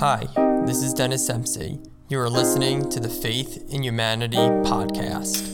Hi, 0.00 0.26
this 0.64 0.82
is 0.82 0.94
Dennis 0.94 1.26
Dempsey. 1.26 1.78
You 2.08 2.20
are 2.20 2.30
listening 2.30 2.88
to 2.88 3.00
the 3.00 3.08
Faith 3.10 3.66
in 3.68 3.82
Humanity 3.82 4.38
podcast. 4.38 5.46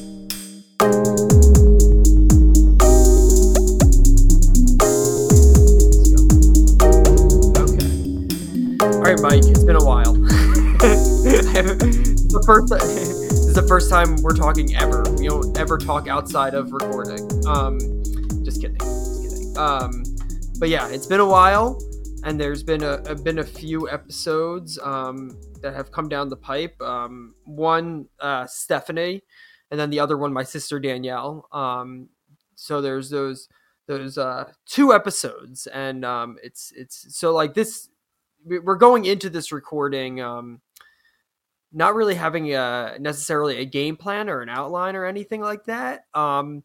Okay. 7.59 7.91
All 8.85 9.03
right, 9.03 9.19
Mike. 9.21 9.43
It's 9.51 9.65
been 9.65 9.75
a 9.75 9.85
while. 9.85 10.13
the 10.79 12.43
first. 12.47 12.73
This 13.27 13.49
is 13.49 13.55
the 13.55 13.67
first 13.67 13.91
time 13.91 14.15
we're 14.23 14.37
talking 14.37 14.77
ever. 14.77 15.03
We 15.19 15.27
don't 15.27 15.59
ever 15.59 15.77
talk 15.77 16.07
outside 16.07 16.55
of 16.55 16.71
recording. 16.71 17.29
Um, 17.49 17.81
just 18.45 18.61
kidding. 18.61 18.79
Just 18.79 19.23
kidding. 19.23 19.59
Um, 19.59 20.05
but 20.61 20.69
yeah, 20.69 20.89
it's 20.89 21.07
been 21.07 21.19
a 21.19 21.27
while, 21.27 21.81
and 22.27 22.41
there's 22.41 22.65
been 22.65 22.83
a, 22.83 22.95
a 23.07 23.15
been 23.15 23.39
a 23.39 23.45
few 23.45 23.89
episodes 23.89 24.79
um, 24.83 25.39
that 25.63 25.75
have 25.75 25.93
come 25.93 26.09
down 26.09 26.29
the 26.29 26.37
pipe. 26.37 26.75
Um, 26.83 27.35
one, 27.45 28.07
uh, 28.21 28.47
Stephanie, 28.47 29.23
and 29.71 29.79
then 29.79 29.91
the 29.91 30.01
other 30.01 30.19
one, 30.19 30.33
my 30.33 30.43
sister 30.43 30.81
Danielle. 30.81 31.47
Um, 31.53 32.09
so 32.57 32.81
there's 32.81 33.11
those 33.11 33.49
those 33.87 34.19
uh, 34.19 34.51
two 34.67 34.93
episodes, 34.93 35.69
and 35.69 36.05
um, 36.05 36.37
it's 36.43 36.73
it's 36.77 37.17
so 37.17 37.33
like 37.33 37.55
this. 37.55 37.89
we- 38.45 38.59
We're 38.59 38.75
going 38.75 39.05
into 39.05 39.31
this 39.31 39.53
recording. 39.53 40.21
Um, 40.21 40.61
not 41.73 41.95
really 41.95 42.15
having 42.15 42.53
a 42.55 42.97
necessarily 42.99 43.59
a 43.59 43.65
game 43.65 43.97
plan 43.97 44.29
or 44.29 44.41
an 44.41 44.49
outline 44.49 44.97
or 44.97 45.05
anything 45.05 45.43
like 45.43 45.65
that. 45.67 46.07
Um, 46.15 46.65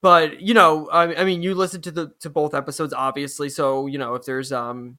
but 0.00 0.40
you 0.40 0.54
know, 0.54 0.88
I, 0.90 1.22
I 1.22 1.24
mean, 1.24 1.42
you 1.42 1.54
listened 1.54 1.84
to 1.84 1.90
the 1.90 2.12
to 2.20 2.30
both 2.30 2.54
episodes, 2.54 2.92
obviously. 2.92 3.48
So 3.48 3.86
you 3.86 3.98
know, 3.98 4.14
if 4.14 4.24
there's 4.24 4.52
um, 4.52 4.98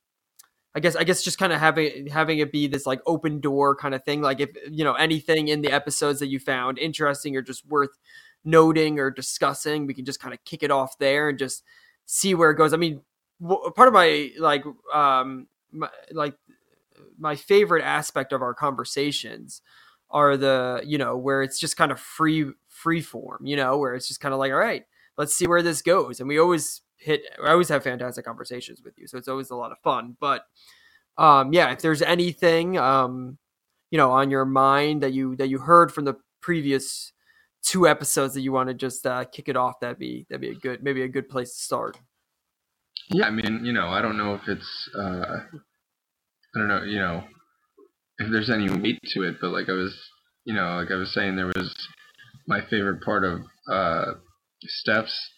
I 0.75 0.79
guess 0.81 0.95
I 0.95 1.03
guess 1.03 1.23
just 1.23 1.39
kind 1.39 1.53
of 1.53 1.59
having 1.59 2.07
having 2.07 2.39
it 2.39 2.51
be 2.51 2.67
this 2.67 2.85
like 2.85 3.01
open 3.07 3.39
door 3.39 3.75
kind 3.75 3.95
of 3.95 4.03
thing. 4.05 4.21
Like 4.21 4.39
if 4.41 4.51
you 4.69 4.83
know 4.83 4.93
anything 4.93 5.47
in 5.49 5.61
the 5.61 5.71
episodes 5.71 6.19
that 6.19 6.27
you 6.27 6.39
found 6.39 6.77
interesting 6.79 7.35
or 7.37 7.41
just 7.41 7.65
worth 7.67 7.97
noting 8.45 8.99
or 8.99 9.11
discussing, 9.11 9.87
we 9.87 9.93
can 9.93 10.05
just 10.05 10.19
kind 10.21 10.33
of 10.33 10.43
kick 10.45 10.63
it 10.63 10.71
off 10.71 10.97
there 10.99 11.29
and 11.29 11.39
just 11.39 11.63
see 12.05 12.35
where 12.35 12.51
it 12.51 12.55
goes. 12.55 12.73
I 12.73 12.77
mean, 12.77 13.01
w- 13.41 13.71
part 13.71 13.87
of 13.87 13.93
my 13.93 14.31
like 14.39 14.63
um 14.93 15.47
my, 15.71 15.89
like 16.11 16.35
my 17.17 17.35
favorite 17.35 17.83
aspect 17.83 18.33
of 18.33 18.41
our 18.41 18.53
conversations 18.53 19.61
are 20.11 20.37
the 20.37 20.81
you 20.85 20.97
know 20.97 21.17
where 21.17 21.43
it's 21.43 21.59
just 21.59 21.77
kind 21.77 21.91
of 21.91 21.99
free 21.99 22.51
free 22.67 23.01
form 23.01 23.45
you 23.45 23.55
know 23.55 23.77
where 23.77 23.93
it's 23.93 24.07
just 24.07 24.19
kind 24.19 24.33
of 24.33 24.39
like 24.39 24.51
all 24.51 24.57
right 24.57 24.85
let's 25.19 25.35
see 25.35 25.45
where 25.45 25.61
this 25.61 25.83
goes. 25.83 26.19
And 26.19 26.27
we 26.27 26.39
always 26.39 26.81
hit 26.97 27.21
i 27.41 27.51
always 27.51 27.69
have 27.69 27.81
fantastic 27.81 28.25
conversations 28.25 28.81
with 28.83 28.93
you 28.97 29.07
so 29.07 29.17
it's 29.17 29.29
always 29.29 29.51
a 29.51 29.55
lot 29.55 29.71
of 29.71 29.77
fun. 29.83 30.17
But 30.19 30.45
um 31.17 31.53
yeah 31.53 31.71
if 31.71 31.79
there's 31.81 32.01
anything 32.01 32.77
um 32.77 33.37
you 33.91 33.97
know 33.97 34.11
on 34.11 34.31
your 34.31 34.45
mind 34.45 35.03
that 35.03 35.13
you 35.13 35.35
that 35.35 35.49
you 35.49 35.59
heard 35.59 35.91
from 35.91 36.05
the 36.05 36.15
previous 36.41 37.13
two 37.61 37.87
episodes 37.87 38.33
that 38.33 38.41
you 38.41 38.51
want 38.51 38.69
to 38.69 38.73
just 38.73 39.05
uh, 39.05 39.25
kick 39.25 39.49
it 39.49 39.57
off 39.57 39.79
that'd 39.79 39.99
be 39.99 40.25
that'd 40.29 40.41
be 40.41 40.49
a 40.49 40.55
good 40.55 40.81
maybe 40.81 41.03
a 41.03 41.07
good 41.07 41.29
place 41.29 41.53
to 41.53 41.61
start. 41.61 41.97
Yeah, 43.11 43.25
I 43.25 43.31
mean, 43.31 43.65
you 43.65 43.73
know, 43.73 43.87
I 43.87 44.01
don't 44.01 44.17
know 44.17 44.35
if 44.35 44.47
it's, 44.47 44.89
uh, 44.95 45.39
I 46.55 46.59
don't 46.59 46.67
know, 46.67 46.83
you 46.83 46.99
know, 46.99 47.23
if 48.19 48.31
there's 48.31 48.51
any 48.51 48.69
weight 48.69 48.99
to 49.13 49.23
it, 49.23 49.37
but 49.41 49.49
like 49.49 49.67
I 49.67 49.73
was, 49.73 49.97
you 50.45 50.53
know, 50.53 50.75
like 50.75 50.91
I 50.91 50.95
was 50.95 51.11
saying, 51.13 51.35
there 51.35 51.47
was 51.47 51.73
my 52.47 52.61
favorite 52.69 53.01
part 53.01 53.23
of 53.23 53.39
uh, 53.71 54.13
Steph's 54.63 55.31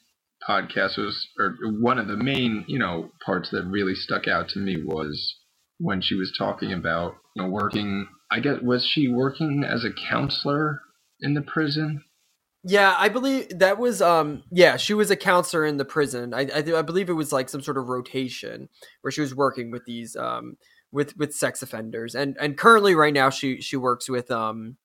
podcast 0.48 0.98
was, 0.98 1.28
or 1.40 1.56
one 1.80 2.00
of 2.00 2.08
the 2.08 2.18
main, 2.18 2.66
you 2.68 2.80
know, 2.80 3.12
parts 3.26 3.50
that 3.52 3.66
really 3.66 3.96
stuck 3.96 4.28
out 4.28 4.50
to 4.50 4.60
me 4.60 4.78
was 4.84 5.36
when 5.78 6.02
she 6.02 6.16
was 6.16 6.34
talking 6.38 6.74
about, 6.74 7.16
you 7.36 7.44
know, 7.44 7.50
working. 7.50 8.08
I 8.32 8.40
guess 8.40 8.60
was 8.62 8.86
she 8.86 9.08
working 9.08 9.64
as 9.64 9.84
a 9.84 10.10
counselor 10.10 10.82
in 11.20 11.34
the 11.34 11.42
prison? 11.42 12.04
Yeah, 12.64 12.96
I 12.98 13.10
believe 13.10 13.58
that 13.58 13.80
was 13.80 14.02
um 14.02 14.44
yeah, 14.52 14.78
she 14.78 14.94
was 14.94 15.10
a 15.10 15.16
counselor 15.16 15.66
in 15.66 15.78
the 15.78 15.86
prison. 15.86 16.34
I 16.34 16.42
I, 16.42 16.80
I 16.80 16.82
believe 16.84 17.10
it 17.10 17.14
was 17.14 17.32
like 17.32 17.50
some 17.50 17.62
sort 17.62 17.78
of 17.78 17.88
rotation 17.88 18.70
where 19.02 19.12
she 19.12 19.22
was 19.22 19.34
working 19.34 19.72
with 19.72 19.86
these 19.86 20.16
um 20.16 20.58
with 20.92 21.18
with 21.18 21.34
sex 21.34 21.64
offenders. 21.64 22.14
And 22.14 22.38
and 22.40 22.58
currently 22.58 22.94
right 22.94 23.14
now 23.14 23.32
she 23.32 23.62
she 23.62 23.78
works 23.78 24.10
with 24.10 24.30
um 24.30 24.78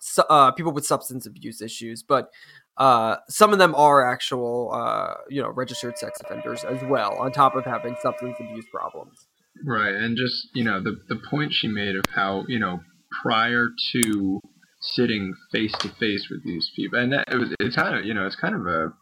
su- 0.00 0.22
uh 0.30 0.52
people 0.52 0.72
with 0.72 0.86
substance 0.86 1.26
abuse 1.26 1.60
issues, 1.60 2.04
but 2.04 2.30
uh 2.78 3.16
some 3.28 3.52
of 3.52 3.58
them 3.58 3.74
are 3.74 4.10
actual 4.10 4.70
uh 4.72 5.14
you 5.28 5.42
know 5.42 5.50
registered 5.50 5.98
sex 5.98 6.20
offenders 6.20 6.64
as 6.64 6.82
well 6.84 7.16
on 7.18 7.32
top 7.32 7.54
of 7.54 7.64
having 7.64 7.96
substance 8.00 8.36
abuse 8.40 8.66
problems. 8.72 9.26
Right, 9.64 9.94
and 9.94 10.16
just 10.16 10.48
you 10.54 10.64
know 10.64 10.80
the 10.82 10.96
the 11.08 11.20
point 11.30 11.52
she 11.52 11.68
made 11.68 11.96
of 11.96 12.04
how 12.14 12.44
you 12.48 12.58
know 12.58 12.80
prior 13.22 13.68
to 13.92 14.40
sitting 14.80 15.34
face 15.52 15.72
to 15.80 15.88
face 15.88 16.28
with 16.30 16.44
these 16.44 16.70
people, 16.76 16.98
and 16.98 17.12
that 17.12 17.24
it 17.30 17.36
was 17.36 17.54
it's 17.60 17.76
kind 17.76 17.98
of 17.98 18.04
you 18.04 18.14
know 18.14 18.26
it's 18.26 18.36
kind 18.36 18.54
of 18.54 18.66
a 18.66 18.92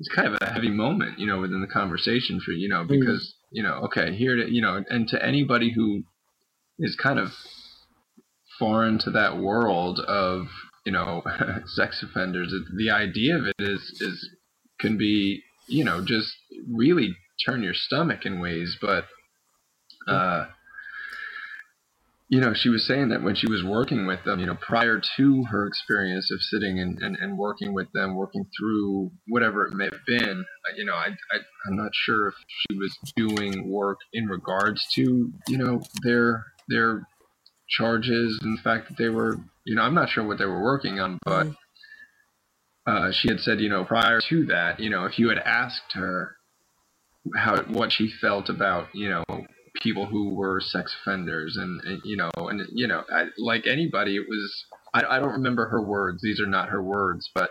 it's 0.00 0.08
kind 0.08 0.28
of 0.28 0.38
a 0.40 0.52
heavy 0.52 0.70
moment 0.70 1.18
you 1.18 1.26
know 1.26 1.40
within 1.40 1.60
the 1.60 1.66
conversation 1.66 2.40
for 2.40 2.52
you 2.52 2.68
know 2.68 2.84
because 2.84 3.34
you 3.50 3.62
know 3.62 3.74
okay 3.84 4.14
here 4.14 4.36
to 4.36 4.52
you 4.52 4.60
know 4.60 4.82
and 4.90 5.08
to 5.08 5.24
anybody 5.24 5.72
who 5.74 6.02
is 6.78 6.96
kind 6.96 7.18
of 7.18 7.32
foreign 8.58 8.98
to 8.98 9.10
that 9.10 9.38
world 9.38 10.00
of 10.00 10.46
you 10.84 10.92
know 10.92 11.22
sex 11.66 12.02
offenders, 12.02 12.52
it, 12.52 12.62
the 12.76 12.90
idea 12.90 13.36
of 13.36 13.46
it 13.46 13.56
is 13.58 13.80
is 14.00 14.30
can 14.80 14.96
be 14.98 15.42
you 15.66 15.84
know 15.84 16.04
just 16.04 16.34
really 16.70 17.16
turn 17.44 17.62
your 17.62 17.74
stomach 17.74 18.24
in 18.24 18.40
ways, 18.40 18.76
but 18.80 19.04
uh, 20.06 20.46
you 22.28 22.40
know, 22.40 22.54
she 22.54 22.68
was 22.68 22.86
saying 22.86 23.10
that 23.10 23.22
when 23.22 23.34
she 23.34 23.48
was 23.48 23.62
working 23.62 24.06
with 24.06 24.24
them, 24.24 24.40
you 24.40 24.46
know, 24.46 24.56
prior 24.56 25.00
to 25.16 25.44
her 25.44 25.66
experience 25.66 26.30
of 26.32 26.40
sitting 26.40 26.80
and, 26.80 26.98
and, 27.00 27.16
and 27.16 27.36
working 27.36 27.74
with 27.74 27.86
them, 27.92 28.16
working 28.16 28.46
through 28.58 29.12
whatever 29.28 29.66
it 29.66 29.74
may 29.74 29.84
have 29.84 30.04
been, 30.06 30.40
uh, 30.40 30.74
you 30.76 30.84
know, 30.84 30.94
I, 30.94 31.08
I, 31.08 31.38
I'm 31.66 31.76
not 31.76 31.90
sure 31.92 32.28
if 32.28 32.34
she 32.48 32.76
was 32.76 32.96
doing 33.14 33.70
work 33.70 33.98
in 34.12 34.26
regards 34.26 34.86
to, 34.94 35.32
you 35.46 35.58
know, 35.58 35.82
their, 36.02 36.46
their 36.68 37.06
charges 37.68 38.38
and 38.42 38.58
the 38.58 38.62
fact 38.62 38.88
that 38.88 38.96
they 38.96 39.08
were, 39.08 39.36
you 39.64 39.74
know, 39.74 39.82
I'm 39.82 39.94
not 39.94 40.10
sure 40.10 40.26
what 40.26 40.38
they 40.38 40.46
were 40.46 40.62
working 40.62 41.00
on, 41.00 41.18
but 41.24 41.48
uh, 42.86 43.12
she 43.12 43.28
had 43.28 43.40
said, 43.40 43.60
you 43.60 43.68
know, 43.68 43.84
prior 43.84 44.20
to 44.28 44.46
that, 44.46 44.80
you 44.80 44.90
know, 44.90 45.04
if 45.04 45.18
you 45.18 45.28
had 45.28 45.38
asked 45.38 45.92
her 45.94 46.36
how, 47.34 47.62
what 47.64 47.92
she 47.92 48.10
felt 48.20 48.48
about, 48.48 48.88
you 48.94 49.08
know, 49.08 49.24
people 49.82 50.06
who 50.06 50.34
were 50.34 50.60
sex 50.60 50.94
offenders 51.00 51.56
and, 51.56 51.80
and 51.82 52.00
you 52.04 52.16
know 52.16 52.30
and 52.36 52.62
you 52.72 52.86
know 52.86 53.02
I, 53.10 53.26
like 53.38 53.66
anybody 53.66 54.16
it 54.16 54.26
was 54.28 54.64
I, 54.94 55.16
I 55.16 55.18
don't 55.18 55.32
remember 55.32 55.68
her 55.68 55.82
words. 55.82 56.22
These 56.22 56.40
are 56.40 56.46
not 56.46 56.68
her 56.68 56.82
words 56.82 57.28
but 57.34 57.50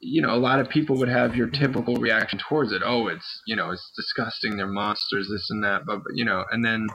you 0.00 0.20
know 0.20 0.34
a 0.34 0.36
lot 0.36 0.60
of 0.60 0.68
people 0.68 0.96
would 0.98 1.08
have 1.08 1.36
your 1.36 1.48
typical 1.48 1.96
reaction 1.96 2.38
towards 2.38 2.72
it. 2.72 2.82
Oh 2.84 3.06
it's 3.06 3.42
you 3.46 3.54
know 3.56 3.70
it's 3.70 3.92
disgusting. 3.96 4.56
They're 4.56 4.66
monsters 4.66 5.28
this 5.30 5.48
and 5.50 5.62
that 5.62 5.86
but, 5.86 6.02
but 6.02 6.16
you 6.16 6.24
know 6.24 6.44
and 6.50 6.64
then 6.64 6.88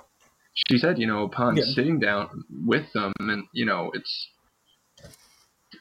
she 0.67 0.77
said 0.77 0.99
you 0.99 1.07
know 1.07 1.23
upon 1.23 1.57
Yeah. 1.57 1.63
sitting 1.73 1.99
down 1.99 2.29
with 2.49 2.91
them 2.93 3.13
and 3.19 3.43
you 3.53 3.65
know 3.65 3.91
it's 3.93 4.29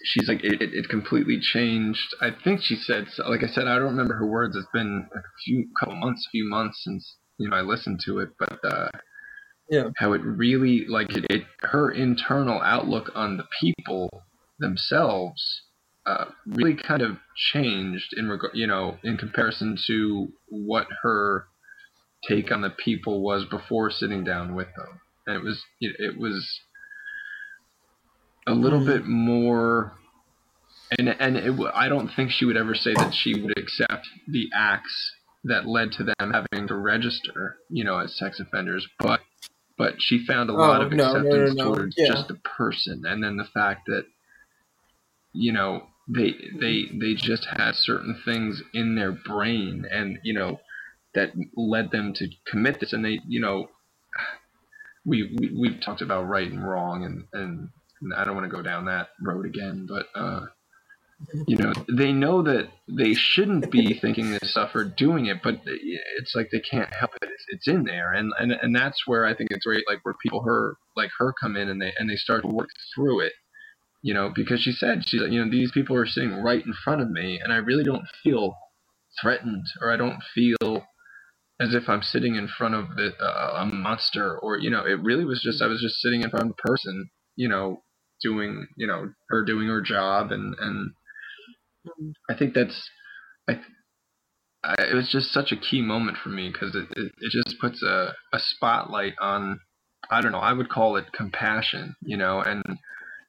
she's 0.05 0.29
like 0.29 0.45
it, 0.45 0.61
it, 0.61 0.89
completely 0.89 1.41
changed 1.41 2.15
i 2.21 2.31
think 2.45 2.61
she 2.63 2.77
said 2.77 3.07
like 3.27 3.43
i 3.43 3.47
said 3.47 3.67
i 3.67 3.77
don't 3.77 3.91
remember 3.91 4.15
her 4.15 4.27
words 4.27 4.57
it's 4.57 4.69
been 4.73 5.09
a 5.15 5.21
few 5.45 5.67
couple 5.79 5.97
months 5.97 6.27
few 6.31 6.49
months 6.49 6.81
since 6.85 7.17
you 7.39 7.49
know 7.49 7.57
i 7.57 7.61
listened 7.61 7.99
to 8.05 8.19
it 8.19 8.29
but 8.39 8.59
uh 8.65 8.89
Yeah. 9.71 9.91
how 9.97 10.13
it 10.13 10.23
really 10.23 10.87
like 10.89 11.17
it, 11.17 11.27
it 11.31 11.43
her 11.61 11.91
internal 11.91 12.61
outlook 12.63 13.11
on 13.15 13.37
the 13.37 13.45
people 13.61 14.11
themselves 14.59 15.63
uh, 16.07 16.27
really 16.47 16.75
kind 16.75 17.03
of 17.03 17.19
changed 17.37 18.15
in 18.17 18.29
regard 18.29 18.53
you 18.55 18.67
know 18.67 18.99
in 19.05 19.17
comparison 19.17 19.77
to 19.87 20.29
what 20.49 20.87
her 21.03 21.47
take 22.27 22.51
on 22.51 22.63
the 22.63 22.71
people 22.71 23.23
was 23.23 23.45
before 23.47 23.91
sitting 23.91 24.25
down 24.25 24.55
with 24.55 24.69
them 24.77 25.01
and 25.27 25.37
it 25.37 25.43
was 25.43 25.63
it, 25.81 25.97
it 25.99 26.19
was 26.19 26.61
a 28.47 28.53
little 28.53 28.81
Mhm. 28.81 28.87
bit 28.87 29.07
more 29.07 29.93
and 30.99 31.09
and 31.09 31.37
it, 31.37 31.55
I 31.75 31.89
don't 31.89 32.09
think 32.09 32.31
she 32.31 32.45
would 32.45 32.57
ever 32.57 32.75
say 32.75 32.95
that 32.95 33.15
she 33.15 33.41
would 33.41 33.59
accept 33.59 34.09
the 34.27 34.49
acts 34.55 35.13
that 35.45 35.67
led 35.67 35.93
to 35.93 36.05
them 36.05 36.33
having 36.33 36.67
to 36.69 36.75
register, 36.75 37.57
you 37.69 37.85
know, 37.85 37.99
as 37.99 38.17
sex 38.17 38.41
offenders, 38.41 38.87
but 38.99 39.21
but 39.77 39.95
she 39.99 40.25
found 40.27 40.51
a 40.51 40.55
lot 40.55 40.81
Oh, 40.81 40.87
of 40.87 40.93
no, 40.93 41.13
no, 41.15 41.23
no, 41.23 41.31
acceptance 41.31 41.55
no. 41.55 41.75
towards 41.75 41.97
Yeah. 41.97 42.15
just 42.15 42.29
the 42.29 42.35
person, 42.37 43.05
and 43.07 43.23
then 43.23 43.37
the 43.37 43.45
fact 43.45 43.87
that 43.87 44.07
you 45.33 45.53
know 45.53 45.87
they 46.09 46.35
they 46.61 46.87
they 46.93 47.15
just 47.15 47.47
had 47.47 47.75
certain 47.75 48.21
things 48.25 48.63
in 48.75 48.95
their 48.97 49.13
brain, 49.13 49.85
and 49.91 50.19
you 50.25 50.35
know 50.35 50.61
that 51.15 51.33
led 51.57 51.91
them 51.91 52.13
to 52.15 52.29
commit 52.47 52.81
this, 52.81 52.93
and 52.93 53.05
they 53.05 53.21
you 53.27 53.41
know 53.41 53.69
we, 55.05 55.35
we 55.39 55.57
we've 55.59 55.81
talked 55.81 56.03
about 56.03 56.29
right 56.29 56.51
and 56.51 56.67
wrong, 56.67 57.05
and 57.05 57.25
and, 57.33 57.69
and 58.01 58.15
I 58.15 58.25
don't 58.25 58.35
want 58.35 58.51
to 58.51 58.57
go 58.57 58.63
down 58.63 58.87
that 58.87 59.09
road 59.21 59.47
again, 59.47 59.87
but 59.89 60.07
uh, 60.15 60.47
you 61.47 61.57
know 61.57 61.73
they 61.93 62.13
know 62.13 62.43
that 62.43 62.69
they 62.89 63.15
shouldn't 63.15 63.71
be 63.71 63.95
thinking 64.01 64.31
this 64.31 64.51
stuff 64.51 64.75
or 64.75 64.85
doing 64.85 65.27
it 65.27 65.39
but 65.43 65.61
it's 65.65 66.35
like 66.35 66.49
they 66.53 66.61
can't 66.61 66.93
help 66.95 67.11
it. 67.21 67.29
It's, 67.29 67.45
it's 67.49 67.69
in 67.69 67.85
there. 67.85 68.13
And, 68.13 68.33
and 68.39 68.53
and 68.53 68.75
that's 68.75 69.03
where 69.07 69.25
i 69.25 69.35
think 69.35 69.51
it's 69.51 69.67
great 69.67 69.85
like 69.89 70.01
where 70.05 70.15
people 70.23 70.43
her 70.43 70.77
like 70.97 71.11
her 71.19 71.35
come 71.41 71.57
in 71.57 71.69
and 71.69 71.81
they 71.81 71.93
and 71.99 72.09
they 72.09 72.17
start 72.17 72.43
to 72.43 72.49
work 72.49 72.69
through 72.95 73.21
it 73.21 73.33
you 74.03 74.15
know 74.15 74.31
because 74.35 74.61
she 74.61 74.73
said 74.73 75.03
she's 75.07 75.21
like 75.21 75.33
you 75.33 75.45
know 75.45 75.51
these 75.51 75.73
people 75.73 75.97
are 75.97 76.07
sitting 76.07 76.43
right 76.43 76.65
in 76.65 76.73
front 76.85 77.01
of 77.01 77.11
me 77.11 77.41
and 77.43 77.53
i 77.53 77.57
really 77.57 77.85
don't 77.85 78.07
feel 78.23 78.57
threatened 79.21 79.65
or 79.81 79.93
i 79.93 79.97
don't 79.97 80.23
feel 80.35 80.85
as 81.61 81.75
if 81.75 81.89
i'm 81.89 82.03
sitting 82.03 82.35
in 82.35 82.49
front 82.49 82.75
of 82.75 82.97
the, 82.97 83.13
uh, 83.21 83.63
a 83.63 83.67
monster 83.67 84.39
or 84.39 84.59
you 84.59 84.71
know 84.71 84.85
it 84.85 85.03
really 85.03 85.25
was 85.25 85.43
just 85.43 85.63
i 85.63 85.67
was 85.67 85.81
just 85.81 86.01
sitting 86.01 86.23
in 86.23 86.31
front 86.31 86.47
of 86.47 86.51
a 86.51 86.69
person 86.69 87.09
you 87.37 87.49
know 87.49 87.83
doing 88.23 88.67
you 88.77 88.87
know 88.87 89.11
her 89.29 89.45
doing 89.45 89.69
her 89.69 89.81
job 89.81 90.33
and 90.33 90.55
and 90.61 90.91
I 92.29 92.35
think 92.35 92.55
that's 92.55 92.91
I, 93.49 93.61
I, 94.65 94.75
it 94.91 94.95
was 94.95 95.09
just 95.11 95.33
such 95.33 95.53
a 95.53 95.57
key 95.57 95.81
moment 95.81 96.19
for 96.19 96.29
me 96.29 96.51
because 96.51 96.75
it, 96.75 96.89
it, 96.97 97.13
it 97.19 97.33
just 97.33 97.59
puts 97.61 97.83
a, 97.83 98.15
a 98.33 98.39
spotlight 98.39 99.15
on 99.21 99.61
I 100.11 100.21
don't 100.21 100.33
know 100.33 100.39
I 100.39 100.53
would 100.53 100.69
call 100.69 100.97
it 100.97 101.13
compassion 101.13 101.95
you 102.03 102.17
know 102.17 102.41
and 102.41 102.63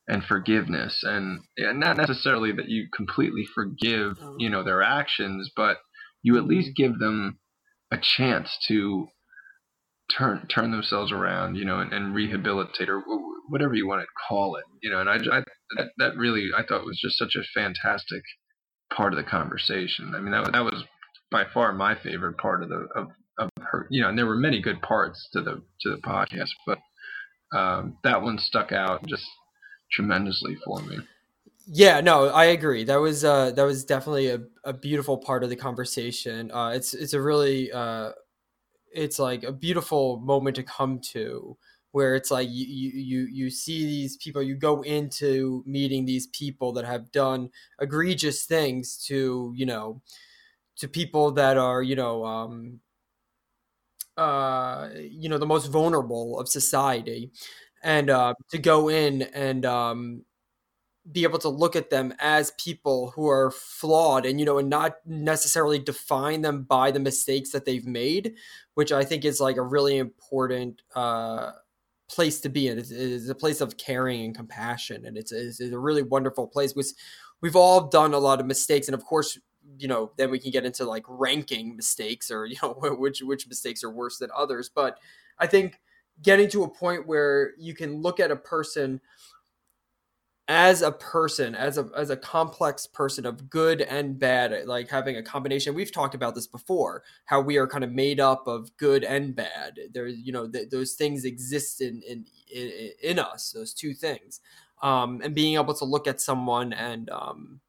and 0.08 0.24
forgiveness. 0.24 1.04
And, 1.04 1.42
and 1.58 1.80
not 1.80 1.96
necessarily 1.96 2.52
that 2.54 2.68
you 2.68 2.88
completely 2.96 3.46
forgive 3.54 4.18
you 4.38 4.50
know 4.50 4.64
their 4.64 4.81
actions 4.81 5.52
but 5.56 5.78
you 6.22 6.38
at 6.38 6.46
least 6.46 6.76
give 6.76 7.00
them 7.00 7.40
a 7.92 7.98
chance 7.98 8.58
to 8.68 9.08
turn 10.16 10.48
turn 10.48 10.72
themselves 10.72 11.12
around 11.12 11.56
you 11.56 11.66
know 11.66 11.80
and, 11.80 11.94
and 11.94 12.16
rehabilitate 12.16 12.90
or 12.90 13.04
whatever 13.50 13.76
you 13.76 13.88
want 13.88 14.02
to 14.02 14.08
call 14.28 14.56
it 14.56 14.64
you 14.82 14.90
know 14.90 15.00
and 15.00 15.10
I, 15.10 15.16
I 15.16 15.44
that, 15.78 15.90
that 15.98 16.18
really 16.18 16.50
I 16.58 16.64
thought 16.64 16.86
was 16.86 17.00
just 17.00 17.18
such 17.18 17.36
a 17.36 17.44
fantastic 17.54 18.24
part 18.94 19.14
of 19.14 19.18
the 19.18 19.30
conversation. 19.30 20.14
I 20.16 20.20
mean, 20.20 20.32
that 20.32 20.52
that 20.52 20.64
was 20.64 20.84
by 21.32 21.46
far 21.54 21.74
my 21.74 21.96
favorite 21.96 22.38
part 22.38 22.64
of 22.64 22.70
the 22.70 22.88
of, 22.96 23.08
of 23.38 23.50
her. 23.62 23.88
You 23.90 24.02
know, 24.02 24.10
and 24.10 24.18
there 24.18 24.26
were 24.26 24.36
many 24.36 24.62
good 24.62 24.82
parts 24.82 25.30
to 25.34 25.42
the 25.42 25.62
to 25.82 25.90
the 25.90 26.02
podcast, 26.02 26.50
but 26.66 26.80
um, 27.58 27.98
that 28.04 28.22
one 28.22 28.38
stuck 28.40 28.72
out 28.72 29.06
just 29.06 29.26
tremendously 29.92 30.56
for 30.66 30.82
me. 30.82 30.98
Yeah, 31.71 32.01
no, 32.01 32.30
I 32.30 32.45
agree. 32.45 32.83
That 32.83 32.98
was 32.98 33.24
uh, 33.24 33.51
that 33.51 33.63
was 33.63 33.86
definitely 33.86 34.30
a, 34.30 34.39
a 34.63 34.74
beautiful 34.74 35.18
part 35.18 35.44
of 35.44 35.50
the 35.50 35.56
conversation. 35.56 36.51
Uh, 36.51 36.69
it's 36.74 36.94
it's 36.95 37.13
a 37.13 37.21
really 37.21 37.71
uh, 37.71 38.12
it's 38.94 39.19
like 39.19 39.44
a 39.44 39.51
beautiful 39.54 40.19
moment 40.21 40.57
to 40.57 40.63
come 40.63 41.00
to 41.13 41.57
where 41.92 42.16
it's 42.16 42.31
like 42.31 42.48
you 42.51 42.66
you 42.68 43.27
you 43.31 43.50
see 43.51 43.86
these 43.86 44.18
people 44.18 44.44
you 44.44 44.56
go 44.56 44.81
into 44.83 45.63
meeting 45.68 46.06
these 46.06 46.27
people 46.27 46.74
that 46.74 46.86
have 46.86 47.12
done 47.12 47.50
egregious 47.81 48.45
things 48.45 48.98
to 49.07 49.54
you 49.56 49.66
know 49.66 50.01
to 50.77 50.88
people 50.88 51.31
that 51.31 51.57
are 51.57 51.83
you 51.83 51.95
know 51.95 52.25
um 52.25 52.80
uh 54.18 54.89
you 54.95 55.30
know 55.30 55.38
the 55.38 55.45
most 55.45 55.68
vulnerable 55.68 56.39
of 56.39 56.50
society 56.50 57.31
and 57.83 58.10
uh 58.10 58.33
to 58.51 58.57
go 58.57 58.89
in 58.89 59.21
and 59.21 59.66
um 59.66 60.24
be 61.12 61.24
able 61.24 61.40
to 61.40 61.50
look 61.50 61.76
at 61.76 61.90
them 61.90 62.14
as 62.20 62.52
people 62.64 63.12
who 63.16 63.28
are 63.28 63.52
flawed 63.52 64.26
and 64.26 64.40
you 64.40 64.46
know 64.46 64.60
and 64.60 64.70
not 64.70 64.98
necessarily 65.06 65.80
define 65.80 66.42
them 66.42 66.64
by 66.64 66.92
the 66.92 67.00
mistakes 67.00 67.52
that 67.52 67.66
they've 67.66 67.88
made 67.88 68.36
which 68.76 68.92
i 68.92 69.04
think 69.04 69.26
is 69.26 69.40
like 69.40 69.58
a 69.58 69.62
really 69.62 69.98
important 69.98 70.82
uh 70.96 71.52
place 72.10 72.42
to 72.42 72.50
be 72.50 72.68
in. 72.68 72.80
It's, 72.80 73.30
a 73.30 73.36
place 73.36 73.62
of 73.62 73.78
caring 73.78 74.26
and 74.26 74.36
compassion, 74.36 75.06
and 75.06 75.18
it's, 75.18 75.32
it's, 75.32 75.62
a 75.62 75.80
really 75.80 76.04
wonderful 76.04 76.48
place. 76.48 76.76
Which 76.76 76.88
we've 77.42 77.56
all 77.56 77.88
done 77.88 78.14
a 78.14 78.20
lot 78.20 78.40
of 78.40 78.46
mistakes, 78.46 78.88
and 78.88 78.96
of 78.96 79.06
course, 79.06 79.40
you 79.78 79.88
know, 79.88 80.12
then 80.18 80.32
we 80.32 80.40
can 80.40 80.52
get 80.52 80.66
into 80.66 80.84
like 80.84 81.06
ranking 81.08 81.76
mistakes 81.76 82.32
or 82.32 82.46
you 82.48 82.58
know 82.62 82.74
which 82.74 83.22
which 83.22 83.48
mistakes 83.48 83.84
are 83.84 83.92
worse 83.92 84.18
than 84.18 84.30
others. 84.36 84.70
But 84.74 84.98
I 85.38 85.48
think 85.48 85.80
getting 86.22 86.50
to 86.50 86.64
a 86.64 86.70
point 86.70 87.08
where 87.08 87.54
you 87.58 87.74
can 87.74 88.02
look 88.02 88.20
at 88.20 88.32
a 88.32 88.36
person 88.36 89.00
as 90.50 90.81
a 90.81 90.92
person 90.92 91.54
as 91.54 91.78
a 91.78 91.88
as 91.96 92.10
a 92.10 92.18
complex 92.18 92.88
person 92.88 93.24
of 93.24 93.51
good 93.51 93.81
and 93.84 94.18
bad 94.18 94.66
like 94.66 94.90
having 94.90 95.16
a 95.16 95.22
combination 95.24 95.75
we've 95.75 95.92
talked 95.92 96.16
about 96.16 96.34
this 96.34 96.48
before 96.48 97.04
how 97.25 97.40
we 97.40 97.57
are 97.57 97.68
kind 97.68 97.84
of 97.84 97.92
made 97.92 98.19
up 98.19 98.48
of 98.48 98.75
good 98.78 99.04
and 99.04 99.36
bad. 99.36 99.80
There 99.94 100.07
you 100.07 100.31
know 100.31 100.48
th- 100.50 100.69
those 100.72 100.94
things 100.94 101.24
exist 101.24 101.81
in, 101.81 102.01
in 102.01 102.25
in 102.51 102.92
in 103.04 103.19
us 103.19 103.51
those 103.51 103.74
two 103.75 103.94
things. 103.94 104.42
Um 104.81 105.22
and 105.24 105.36
being 105.36 105.56
able 105.56 105.75
to 105.75 105.86
look 105.86 106.07
at 106.07 106.19
someone 106.19 106.74
and 106.74 107.10
um 107.12 107.62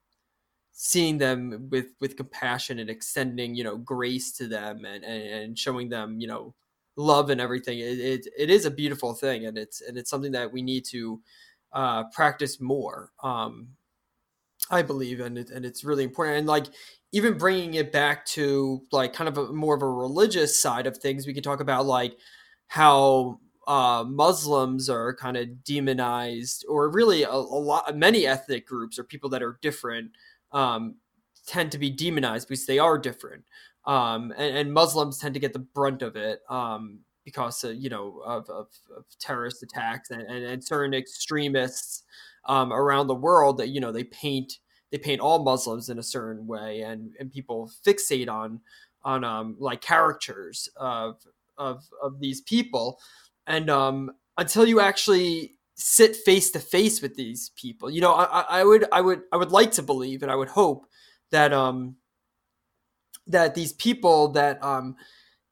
seeing 0.73 1.19
them 1.19 1.69
with 1.71 1.89
with 2.01 2.17
compassion 2.17 2.79
and 2.79 2.89
extending 2.89 3.55
you 3.55 3.65
know 3.65 3.77
grace 3.77 4.33
to 4.33 4.47
them 4.49 4.85
and 4.85 5.05
and, 5.05 5.23
and 5.23 5.59
showing 5.59 5.89
them 5.89 6.21
you 6.21 6.27
know 6.27 6.55
love 6.97 7.31
and 7.31 7.41
everything 7.41 7.79
it, 7.79 7.99
it 7.99 8.27
it 8.39 8.51
is 8.51 8.65
a 8.65 8.71
beautiful 8.71 9.15
thing 9.15 9.47
and 9.47 9.59
it's 9.59 9.81
and 9.81 9.97
it's 9.97 10.11
something 10.11 10.33
that 10.33 10.53
we 10.53 10.63
need 10.63 10.85
to 10.85 11.21
uh, 11.73 12.05
practice 12.13 12.61
more. 12.61 13.13
Um, 13.23 13.69
I 14.71 14.83
believe, 14.83 15.21
and 15.21 15.37
it, 15.37 15.51
and 15.51 15.65
it's 15.65 15.85
really 15.85 16.05
important. 16.05 16.39
And 16.39 16.47
like 16.47 16.67
even 17.13 17.37
bringing 17.37 17.75
it 17.75 17.91
back 17.93 18.25
to 18.27 18.83
like 18.93 19.13
kind 19.13 19.29
of 19.29 19.37
a 19.37 19.53
more 19.53 19.75
of 19.75 19.83
a 19.83 19.89
religious 19.89 20.59
side 20.59 20.87
of 20.87 20.97
things, 20.97 21.27
we 21.27 21.35
could 21.35 21.45
talk 21.45 21.61
about 21.61 21.87
like 21.87 22.17
how 22.69 23.41
uh, 23.67 24.05
Muslims 24.07 24.89
are 24.89 25.15
kind 25.15 25.37
of 25.37 25.65
demonized, 25.65 26.65
or 26.69 26.91
really 26.91 27.25
a, 27.25 27.31
a, 27.31 27.35
lot, 27.35 27.97
many 27.97 28.27
ethnic 28.27 28.67
groups 28.67 28.99
or 28.99 29.05
people 29.05 29.31
that 29.31 29.43
are 29.43 29.59
different 29.61 30.11
um, 30.53 30.97
tend 31.47 31.73
to 31.73 31.79
be 31.79 31.91
demonized 31.91 32.49
because 32.49 32.67
they 32.67 32.79
are 32.79 32.99
different. 32.99 33.45
Um, 33.87 34.33
and, 34.37 34.57
and, 34.57 34.73
Muslims 34.73 35.19
tend 35.19 35.35
to 35.35 35.41
get 35.41 35.53
the 35.53 35.59
brunt 35.59 36.03
of 36.03 36.15
it. 36.15 36.41
Um, 36.51 37.01
because 37.31 37.63
of, 37.65 37.77
you 37.77 37.89
know 37.89 38.21
of, 38.25 38.49
of, 38.51 38.67
of 38.97 39.05
terrorist 39.21 39.63
attacks 39.63 40.11
and, 40.11 40.23
and, 40.23 40.45
and 40.45 40.65
certain 40.65 40.95
extremists 40.95 42.03
um, 42.47 42.73
around 42.73 43.07
the 43.07 43.15
world 43.15 43.59
that 43.59 43.69
you 43.69 43.81
know 43.81 43.93
they 43.93 44.05
paint 44.05 44.55
they 44.91 44.99
paint 44.99 45.21
all 45.21 45.45
Muslims 45.45 45.89
in 45.89 45.99
a 45.99 46.03
certain 46.03 46.47
way 46.47 46.81
and 46.81 47.13
and 47.21 47.33
people 47.33 47.71
fixate 47.87 48.29
on 48.29 48.61
on 49.05 49.25
um, 49.25 49.57
like 49.59 49.81
caricatures 49.81 50.69
of 50.77 51.17
of 51.57 51.85
of 52.03 52.21
these 52.21 52.41
people. 52.41 52.99
And 53.47 53.71
um, 53.71 54.11
until 54.37 54.67
you 54.67 54.81
actually 54.81 55.55
sit 55.75 56.15
face 56.15 56.51
to 56.51 56.61
face 56.61 57.01
with 57.01 57.15
these 57.15 57.53
people 57.57 57.91
you 57.91 58.03
know 58.03 58.13
I, 58.13 58.45
I 58.61 58.65
would 58.65 58.85
I 58.93 59.01
would 59.01 59.23
I 59.33 59.39
would 59.39 59.51
like 59.51 59.73
to 59.73 59.83
believe 59.83 60.23
and 60.23 60.31
I 60.31 60.37
would 60.37 60.51
hope 60.51 60.85
that 61.31 61.55
um 61.55 61.97
that 63.27 63.55
these 63.55 63.73
people 63.73 64.33
that 64.33 64.63
um 64.63 64.97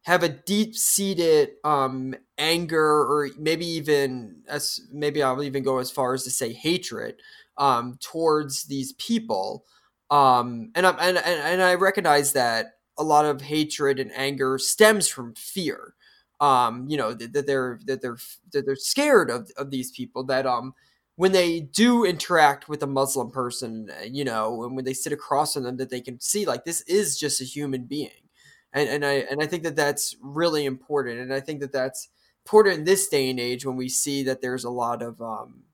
have 0.08 0.22
a 0.22 0.28
deep 0.30 0.74
seated 0.74 1.50
um, 1.64 2.14
anger 2.38 2.80
or 2.80 3.28
maybe 3.38 3.66
even 3.66 4.40
as 4.48 4.80
maybe 4.90 5.22
I'll 5.22 5.42
even 5.42 5.62
go 5.62 5.80
as 5.80 5.90
far 5.90 6.14
as 6.14 6.24
to 6.24 6.30
say 6.30 6.50
hatred 6.50 7.16
um, 7.58 7.98
towards 8.00 8.64
these 8.64 8.94
people. 8.94 9.66
Um, 10.10 10.70
and, 10.74 10.86
I'm, 10.86 10.96
and, 10.98 11.18
and 11.18 11.62
I 11.62 11.74
recognize 11.74 12.32
that 12.32 12.76
a 12.96 13.02
lot 13.02 13.26
of 13.26 13.42
hatred 13.42 14.00
and 14.00 14.10
anger 14.16 14.56
stems 14.56 15.08
from 15.08 15.34
fear. 15.34 15.94
Um, 16.40 16.86
you 16.88 16.96
know 16.96 17.12
that, 17.12 17.34
that, 17.34 17.46
they're 17.46 17.78
that 17.84 18.00
they're 18.00 18.16
that 18.54 18.64
they're 18.64 18.76
scared 18.76 19.28
of, 19.28 19.50
of 19.58 19.70
these 19.70 19.90
people. 19.90 20.24
That 20.24 20.46
um, 20.46 20.72
when 21.16 21.32
they 21.32 21.60
do 21.60 22.06
interact 22.06 22.66
with 22.66 22.82
a 22.82 22.86
Muslim 22.86 23.30
person, 23.30 23.90
you 24.10 24.24
know, 24.24 24.64
and 24.64 24.74
when 24.74 24.86
they 24.86 24.94
sit 24.94 25.12
across 25.12 25.52
from 25.52 25.64
them, 25.64 25.76
that 25.76 25.90
they 25.90 26.00
can 26.00 26.18
see 26.18 26.46
like 26.46 26.64
this 26.64 26.80
is 26.82 27.18
just 27.18 27.42
a 27.42 27.44
human 27.44 27.84
being 27.84 28.27
and 28.72 28.88
and 28.88 29.04
I 29.04 29.12
and 29.30 29.42
I 29.42 29.46
think 29.46 29.62
that 29.64 29.76
that's 29.76 30.16
really 30.20 30.64
important, 30.64 31.20
and 31.20 31.32
I 31.32 31.40
think 31.40 31.60
that 31.60 31.72
that's 31.72 32.08
important 32.44 32.78
in 32.78 32.84
this 32.84 33.08
day 33.08 33.30
and 33.30 33.40
age 33.40 33.66
when 33.66 33.76
we 33.76 33.88
see 33.88 34.22
that 34.24 34.40
there's 34.40 34.64
a 34.64 34.70
lot 34.70 35.02
of 35.02 35.20
um, 35.20 35.64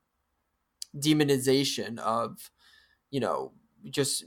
demonization 0.97 1.99
of, 1.99 2.51
you 3.11 3.21
know, 3.21 3.53
just 3.91 4.25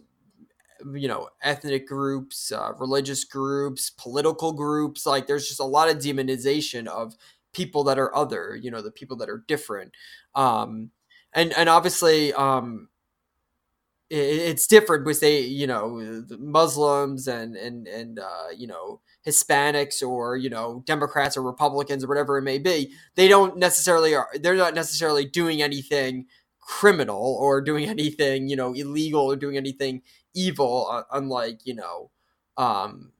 you 0.93 1.07
know 1.07 1.29
ethnic 1.41 1.87
groups, 1.87 2.51
uh, 2.51 2.73
religious 2.79 3.23
groups, 3.23 3.89
political 3.89 4.53
groups. 4.53 5.05
Like 5.05 5.27
there's 5.27 5.47
just 5.47 5.59
a 5.59 5.65
lot 5.65 5.89
of 5.89 5.97
demonization 5.97 6.87
of 6.87 7.15
people 7.53 7.83
that 7.85 7.97
are 7.97 8.15
other, 8.15 8.55
you 8.55 8.69
know, 8.69 8.81
the 8.81 8.91
people 8.91 9.17
that 9.17 9.29
are 9.29 9.43
different. 9.47 9.93
Um, 10.35 10.91
and 11.33 11.53
and 11.53 11.69
obviously, 11.69 12.33
um, 12.33 12.89
it's 14.09 14.67
different 14.67 15.05
with 15.05 15.17
say 15.17 15.41
you 15.41 15.67
know 15.67 16.23
Muslims 16.39 17.27
and 17.27 17.55
and 17.55 17.87
and 17.87 18.19
uh, 18.19 18.47
you 18.55 18.67
know 18.67 19.01
Hispanics 19.25 20.01
or 20.01 20.37
you 20.37 20.49
know 20.49 20.83
Democrats 20.85 21.35
or 21.35 21.43
Republicans 21.43 22.03
or 22.03 22.07
whatever 22.07 22.37
it 22.37 22.43
may 22.43 22.57
be. 22.57 22.93
They 23.15 23.27
don't 23.27 23.57
necessarily 23.57 24.15
are 24.15 24.29
they're 24.39 24.55
not 24.55 24.75
necessarily 24.75 25.25
doing 25.25 25.61
anything 25.61 26.27
criminal 26.59 27.37
or 27.39 27.61
doing 27.61 27.85
anything 27.89 28.47
you 28.49 28.55
know 28.55 28.73
illegal 28.73 29.21
or 29.21 29.35
doing 29.35 29.57
anything 29.57 30.01
evil. 30.33 30.87
Uh, 30.89 31.03
unlike 31.11 31.65
you 31.65 31.75
know. 31.75 32.11
Um, 32.57 33.11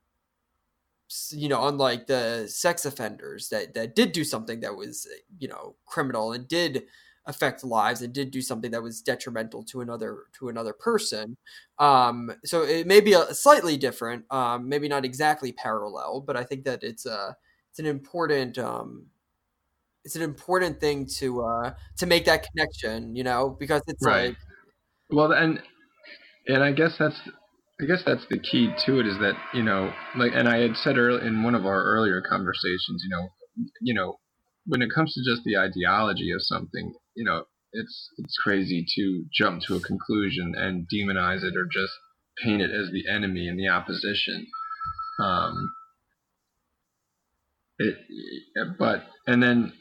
you 1.32 1.48
know, 1.48 1.68
unlike 1.68 2.08
the 2.08 2.48
sex 2.48 2.86
offenders 2.86 3.50
that, 3.50 3.74
that 3.74 3.96
did 3.96 4.12
do 4.12 4.24
something 4.24 4.60
that 4.60 4.76
was, 4.76 5.08
you 5.40 5.48
know, 5.48 5.76
criminal 5.86 6.34
and 6.34 6.48
did 6.48 6.84
affect 7.28 7.64
lives 7.64 8.02
and 8.02 8.14
did 8.14 8.32
do 8.32 8.42
something 8.42 8.72
that 8.72 8.82
was 8.82 9.02
detrimental 9.02 9.64
to 9.64 9.82
another 9.82 10.26
to 10.38 10.50
another 10.50 10.74
person 10.74 11.38
um, 11.80 12.32
so 12.46 12.64
it 12.64 12.88
may 12.88 13.00
be 13.02 13.14
a 13.14 13.34
slightly 13.34 13.78
different 13.78 14.26
um, 14.32 14.68
maybe 14.68 14.88
not 14.88 15.06
exactly 15.06 15.52
parallel 15.52 16.22
but 16.22 16.38
i 16.38 16.44
think 16.44 16.64
that 16.64 16.84
it's 16.84 17.06
a 17.06 17.36
it's 17.70 17.80
an 17.80 17.86
important 17.86 18.58
um, 18.58 19.08
it's 20.06 20.16
an 20.16 20.22
important 20.22 20.80
thing 20.80 21.06
to 21.06 21.42
uh, 21.44 21.74
to 21.98 22.06
make 22.06 22.26
that 22.26 22.46
connection 22.52 23.16
you 23.16 23.24
know 23.24 23.50
because 23.60 23.82
it's 23.88 24.06
Right. 24.06 24.32
like 24.32 24.36
Well, 25.10 25.32
and 25.32 25.60
and 26.48 26.64
I 26.64 26.72
guess 26.72 26.98
that's 27.00 27.20
I 27.82 27.86
guess 27.86 28.04
that's 28.06 28.26
the 28.30 28.40
key 28.40 28.72
to 28.86 29.00
it 29.00 29.08
is 29.08 29.18
that 29.20 29.36
you 29.54 29.64
know 29.64 29.94
like 30.18 30.32
and 30.34 30.48
I 30.48 30.60
had 30.60 30.76
said 30.76 30.98
earlier 30.98 31.26
in 31.26 31.44
one 31.44 31.56
of 31.56 31.66
our 31.66 31.84
earlier 31.84 32.22
conversations, 32.22 33.04
you 33.04 33.10
know, 33.10 33.30
you 33.82 33.94
know, 33.94 34.20
when 34.66 34.82
it 34.82 34.90
comes 34.94 35.14
to 35.14 35.24
just 35.24 35.44
the 35.46 35.58
ideology 35.58 36.32
of 36.32 36.42
something, 36.42 36.94
you 37.18 37.26
know, 37.26 37.44
it's 37.74 38.10
it's 38.18 38.38
crazy 38.44 38.86
to 38.96 39.26
jump 39.34 39.64
to 39.64 39.76
a 39.76 39.82
conclusion 39.82 40.54
and 40.56 40.88
demonize 40.94 41.44
it 41.44 41.56
or 41.58 41.66
just 41.72 41.92
paint 42.44 42.62
it 42.62 42.72
as 42.72 42.92
the 42.92 43.10
enemy 43.12 43.48
and 43.48 43.60
the 43.60 43.68
opposition. 43.68 44.48
Um, 45.20 45.74
it, 47.80 47.98
but 48.80 49.04
and 49.26 49.42
then 49.42 49.74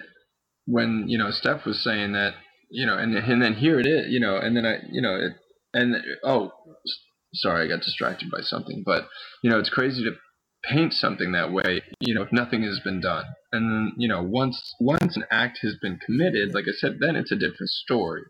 when 0.66 1.04
you 1.08 1.18
know 1.18 1.30
Steph 1.30 1.66
was 1.66 1.82
saying 1.84 2.12
that 2.12 2.34
you 2.70 2.86
know 2.86 2.96
and 2.96 3.14
and 3.14 3.42
then 3.42 3.54
here 3.54 3.78
it 3.78 3.86
is 3.86 4.06
you 4.08 4.20
know 4.20 4.36
and 4.36 4.56
then 4.56 4.64
I 4.66 4.78
you 4.90 5.02
know 5.02 5.16
it 5.16 5.32
and 5.74 5.94
oh 6.24 6.52
sorry 7.34 7.66
I 7.66 7.68
got 7.68 7.84
distracted 7.84 8.30
by 8.30 8.40
something 8.40 8.82
but 8.84 9.06
you 9.42 9.50
know 9.50 9.58
it's 9.58 9.70
crazy 9.70 10.02
to 10.04 10.12
paint 10.64 10.94
something 10.94 11.32
that 11.32 11.52
way 11.52 11.82
you 12.00 12.14
know 12.14 12.22
if 12.22 12.32
nothing 12.32 12.62
has 12.62 12.80
been 12.80 13.00
done 13.00 13.24
and 13.56 13.70
then 13.70 13.92
you 13.96 14.08
know 14.08 14.22
once 14.22 14.74
once 14.80 15.16
an 15.16 15.24
act 15.30 15.58
has 15.62 15.74
been 15.80 15.98
committed 16.04 16.54
like 16.54 16.64
I 16.68 16.72
said 16.72 16.98
then 17.00 17.16
it's 17.16 17.32
a 17.32 17.36
different 17.36 17.70
story 17.70 18.22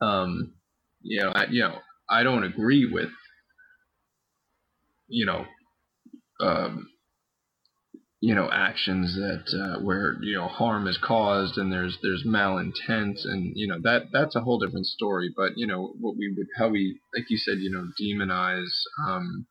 um 0.00 0.54
you 1.02 1.20
know 1.22 1.30
I 1.30 1.46
you 1.50 1.62
know 1.62 1.78
I 2.08 2.22
don't 2.22 2.44
agree 2.44 2.88
with 2.90 3.10
you 5.08 5.26
know 5.26 5.44
um 6.40 6.88
you 8.22 8.36
know 8.36 8.48
actions 8.52 9.16
that 9.16 9.44
uh, 9.52 9.80
where 9.80 10.16
you 10.22 10.36
know 10.36 10.46
harm 10.46 10.86
is 10.86 10.98
caused 11.02 11.58
and 11.58 11.72
there's 11.72 11.98
there's 12.02 12.24
malintent 12.24 13.18
and 13.24 13.52
you 13.56 13.66
know 13.66 13.78
that 13.82 14.04
that's 14.12 14.36
a 14.36 14.40
whole 14.40 14.60
different 14.60 14.86
story 14.86 15.32
but 15.36 15.52
you 15.56 15.66
know 15.66 15.92
what 16.00 16.16
we 16.16 16.32
would 16.36 16.46
how 16.56 16.68
we 16.68 17.00
like 17.16 17.26
you 17.28 17.36
said 17.36 17.58
you 17.58 17.70
know 17.70 17.88
demonize 18.00 18.70
um 19.06 19.46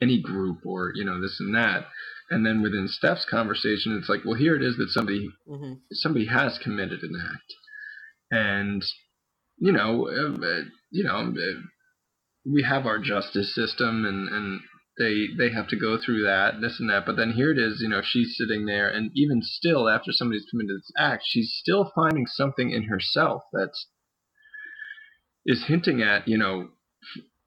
any 0.00 0.22
group 0.22 0.58
or 0.64 0.92
you 0.94 1.04
know 1.04 1.20
this 1.20 1.38
and 1.40 1.54
that 1.54 1.86
and 2.30 2.46
then 2.46 2.62
within 2.62 2.88
Steph's 2.88 3.26
conversation 3.28 3.96
it's 3.98 4.08
like 4.08 4.24
well 4.24 4.38
here 4.38 4.56
it 4.56 4.62
is 4.62 4.76
that 4.76 4.88
somebody 4.90 5.28
mhm. 5.48 5.80
somebody 5.92 6.26
has 6.26 6.58
committed 6.58 7.02
an 7.02 7.20
act 7.34 7.54
and 8.30 8.84
you 9.58 9.72
know 9.72 10.08
uh, 10.08 10.44
uh, 10.44 10.62
you 10.90 11.04
know 11.04 11.32
uh, 11.36 11.60
we 12.50 12.62
have 12.62 12.86
our 12.86 12.98
justice 12.98 13.54
system 13.54 14.04
and 14.04 14.28
and 14.28 14.60
they 14.98 15.26
they 15.36 15.52
have 15.52 15.68
to 15.68 15.76
go 15.76 15.98
through 15.98 16.22
that 16.22 16.60
this 16.60 16.78
and 16.78 16.90
that 16.90 17.04
but 17.06 17.16
then 17.16 17.32
here 17.32 17.50
it 17.50 17.58
is 17.58 17.80
you 17.80 17.88
know 17.88 18.02
she's 18.02 18.36
sitting 18.36 18.66
there 18.66 18.88
and 18.88 19.10
even 19.14 19.40
still 19.42 19.88
after 19.88 20.12
somebody's 20.12 20.46
committed 20.50 20.76
this 20.76 20.92
act 20.98 21.22
she's 21.26 21.52
still 21.60 21.90
finding 21.94 22.26
something 22.26 22.70
in 22.70 22.84
herself 22.84 23.42
that's 23.52 23.88
is 25.46 25.64
hinting 25.66 26.02
at 26.02 26.28
you 26.28 26.36
know 26.36 26.68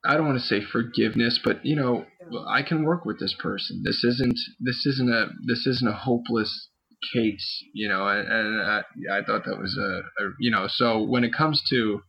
I 0.06 0.16
don't 0.16 0.28
want 0.28 0.40
to 0.40 0.46
say 0.46 0.62
forgiveness 0.62 1.40
but 1.44 1.66
you 1.66 1.76
know 1.76 2.06
I 2.48 2.64
can 2.64 2.84
work 2.84 3.06
with 3.06 3.20
this 3.20 3.36
person. 3.38 3.82
This 3.84 4.04
isn't 4.04 4.38
this 4.60 4.86
isn't 4.86 5.10
a 5.10 5.30
this 5.46 5.68
isn't 5.68 5.88
a 5.88 5.96
hopeless 5.96 6.70
case 7.14 7.64
you 7.74 7.90
know 7.90 8.08
and, 8.08 8.28
and 8.28 8.62
I, 8.62 8.82
I 9.12 9.24
thought 9.24 9.44
that 9.46 9.60
was 9.60 9.78
a, 9.78 10.24
a 10.24 10.30
you 10.40 10.52
know 10.52 10.68
so 10.70 11.04
when 11.04 11.24
it 11.24 11.34
comes 11.34 11.62
to 11.70 12.02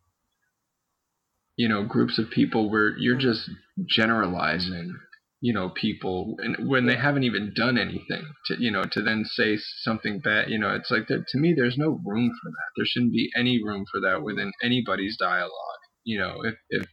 you 1.57 1.69
know 1.69 1.85
groups 1.85 2.19
of 2.19 2.31
people 2.31 2.71
where 2.71 2.97
you're 2.99 3.17
mm. 3.17 3.21
just 3.21 3.51
generalizing 3.87 4.97
you 5.41 5.53
know 5.53 5.69
people 5.69 6.37
and 6.39 6.69
when 6.69 6.87
they 6.87 6.97
haven't 6.97 7.25
even 7.25 7.53
done 7.55 7.77
anything 7.77 8.25
to 8.47 8.57
you 8.59 8.71
know 8.71 8.85
to 8.85 9.03
then 9.03 9.25
say 9.25 9.59
something 9.83 10.21
bad 10.21 10.49
you 10.49 10.59
know 10.59 10.75
it's 10.75 10.91
like 10.91 11.07
there, 11.09 11.25
to 11.29 11.39
me 11.39 11.55
there's 11.57 11.77
no 11.77 12.01
room 12.05 12.31
for 12.43 12.51
that. 12.51 12.71
There 12.77 12.87
shouldn't 12.87 13.13
be 13.13 13.31
any 13.37 13.63
room 13.63 13.85
for 13.91 14.01
that 14.01 14.23
within 14.23 14.53
anybody's 14.63 15.17
dialogue 15.19 15.51
you 16.05 16.19
know 16.19 16.43
if 16.45 16.55
if 16.71 16.87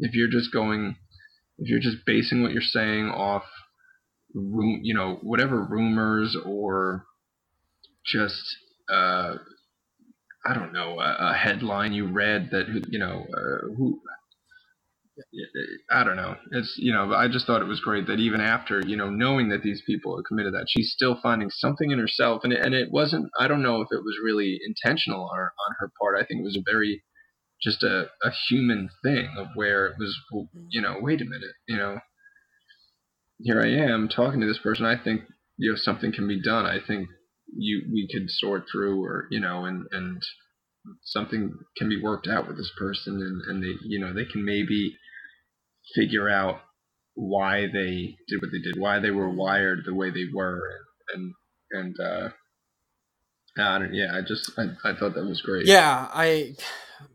if 0.00 0.14
you're 0.14 0.30
just 0.30 0.52
going 0.52 0.96
if 1.58 1.68
you're 1.68 1.80
just 1.80 1.98
basing 2.06 2.42
what 2.42 2.52
you're 2.52 2.62
saying 2.62 3.08
off 3.08 3.44
you 4.34 4.94
know 4.94 5.18
whatever 5.22 5.62
rumors 5.64 6.36
or 6.44 7.04
just 8.06 8.42
uh 8.92 9.34
I 10.46 10.54
don't 10.54 10.72
know 10.72 11.00
a, 11.00 11.32
a 11.32 11.34
headline 11.34 11.92
you 11.92 12.06
read 12.08 12.50
that 12.52 12.66
you 12.90 12.98
know 12.98 13.26
uh, 13.36 13.74
who 13.76 14.00
I 15.90 16.04
don't 16.04 16.16
know. 16.16 16.36
It's 16.52 16.74
you 16.78 16.92
know, 16.92 17.12
I 17.14 17.28
just 17.28 17.46
thought 17.46 17.62
it 17.62 17.68
was 17.68 17.80
great 17.80 18.06
that 18.06 18.20
even 18.20 18.40
after 18.40 18.80
you 18.86 18.96
know 18.96 19.10
knowing 19.10 19.48
that 19.50 19.62
these 19.62 19.82
people 19.86 20.16
had 20.16 20.24
committed 20.26 20.54
that, 20.54 20.66
she's 20.68 20.92
still 20.92 21.18
finding 21.22 21.50
something 21.50 21.90
in 21.90 21.98
herself, 21.98 22.42
and 22.44 22.52
it, 22.52 22.64
and 22.64 22.74
it 22.74 22.90
wasn't. 22.90 23.30
I 23.38 23.48
don't 23.48 23.62
know 23.62 23.80
if 23.82 23.88
it 23.92 24.04
was 24.04 24.16
really 24.24 24.58
intentional 24.66 25.22
on 25.24 25.74
her 25.80 25.92
part. 26.00 26.16
I 26.16 26.24
think 26.26 26.40
it 26.40 26.44
was 26.44 26.58
a 26.58 26.70
very 26.70 27.02
just 27.62 27.82
a, 27.84 28.06
a 28.24 28.30
human 28.48 28.90
thing 29.04 29.28
of 29.38 29.48
where 29.54 29.86
it 29.88 29.94
was, 29.98 30.16
you 30.70 30.82
know, 30.82 30.98
wait 31.00 31.20
a 31.22 31.24
minute, 31.26 31.54
you 31.68 31.76
know, 31.76 31.98
here 33.42 33.60
I 33.62 33.68
am 33.92 34.08
talking 34.08 34.40
to 34.40 34.46
this 34.46 34.58
person. 34.58 34.86
I 34.86 34.96
think 35.02 35.22
you 35.58 35.70
know 35.72 35.76
something 35.76 36.12
can 36.12 36.28
be 36.28 36.42
done. 36.42 36.66
I 36.66 36.78
think 36.86 37.08
you 37.56 37.82
we 37.92 38.08
could 38.12 38.30
sort 38.30 38.64
through, 38.72 39.04
or 39.04 39.26
you 39.30 39.40
know, 39.40 39.64
and 39.66 39.86
and 39.92 40.22
something 41.04 41.54
can 41.78 41.88
be 41.88 42.02
worked 42.02 42.28
out 42.28 42.48
with 42.48 42.56
this 42.56 42.72
person, 42.78 43.14
and 43.22 43.42
and 43.48 43.62
they 43.64 43.76
you 43.86 44.00
know 44.00 44.14
they 44.14 44.24
can 44.26 44.44
maybe 44.44 44.96
figure 45.96 46.28
out 46.28 46.60
why 47.14 47.62
they 47.72 48.16
did 48.28 48.40
what 48.42 48.50
they 48.52 48.60
did, 48.60 48.80
why 48.80 49.00
they 49.00 49.10
were 49.10 49.30
wired 49.30 49.80
the 49.86 49.94
way 49.94 50.10
they 50.10 50.26
were, 50.34 50.62
and 51.14 51.34
and, 51.72 51.96
and 51.98 52.00
uh, 52.00 52.30
I 53.62 53.78
don't, 53.80 53.94
yeah, 53.94 54.12
I 54.16 54.22
just 54.22 54.52
I, 54.58 54.64
I 54.84 54.94
thought 54.96 55.14
that 55.14 55.24
was 55.26 55.42
great. 55.42 55.66
Yeah, 55.66 56.08
I 56.12 56.56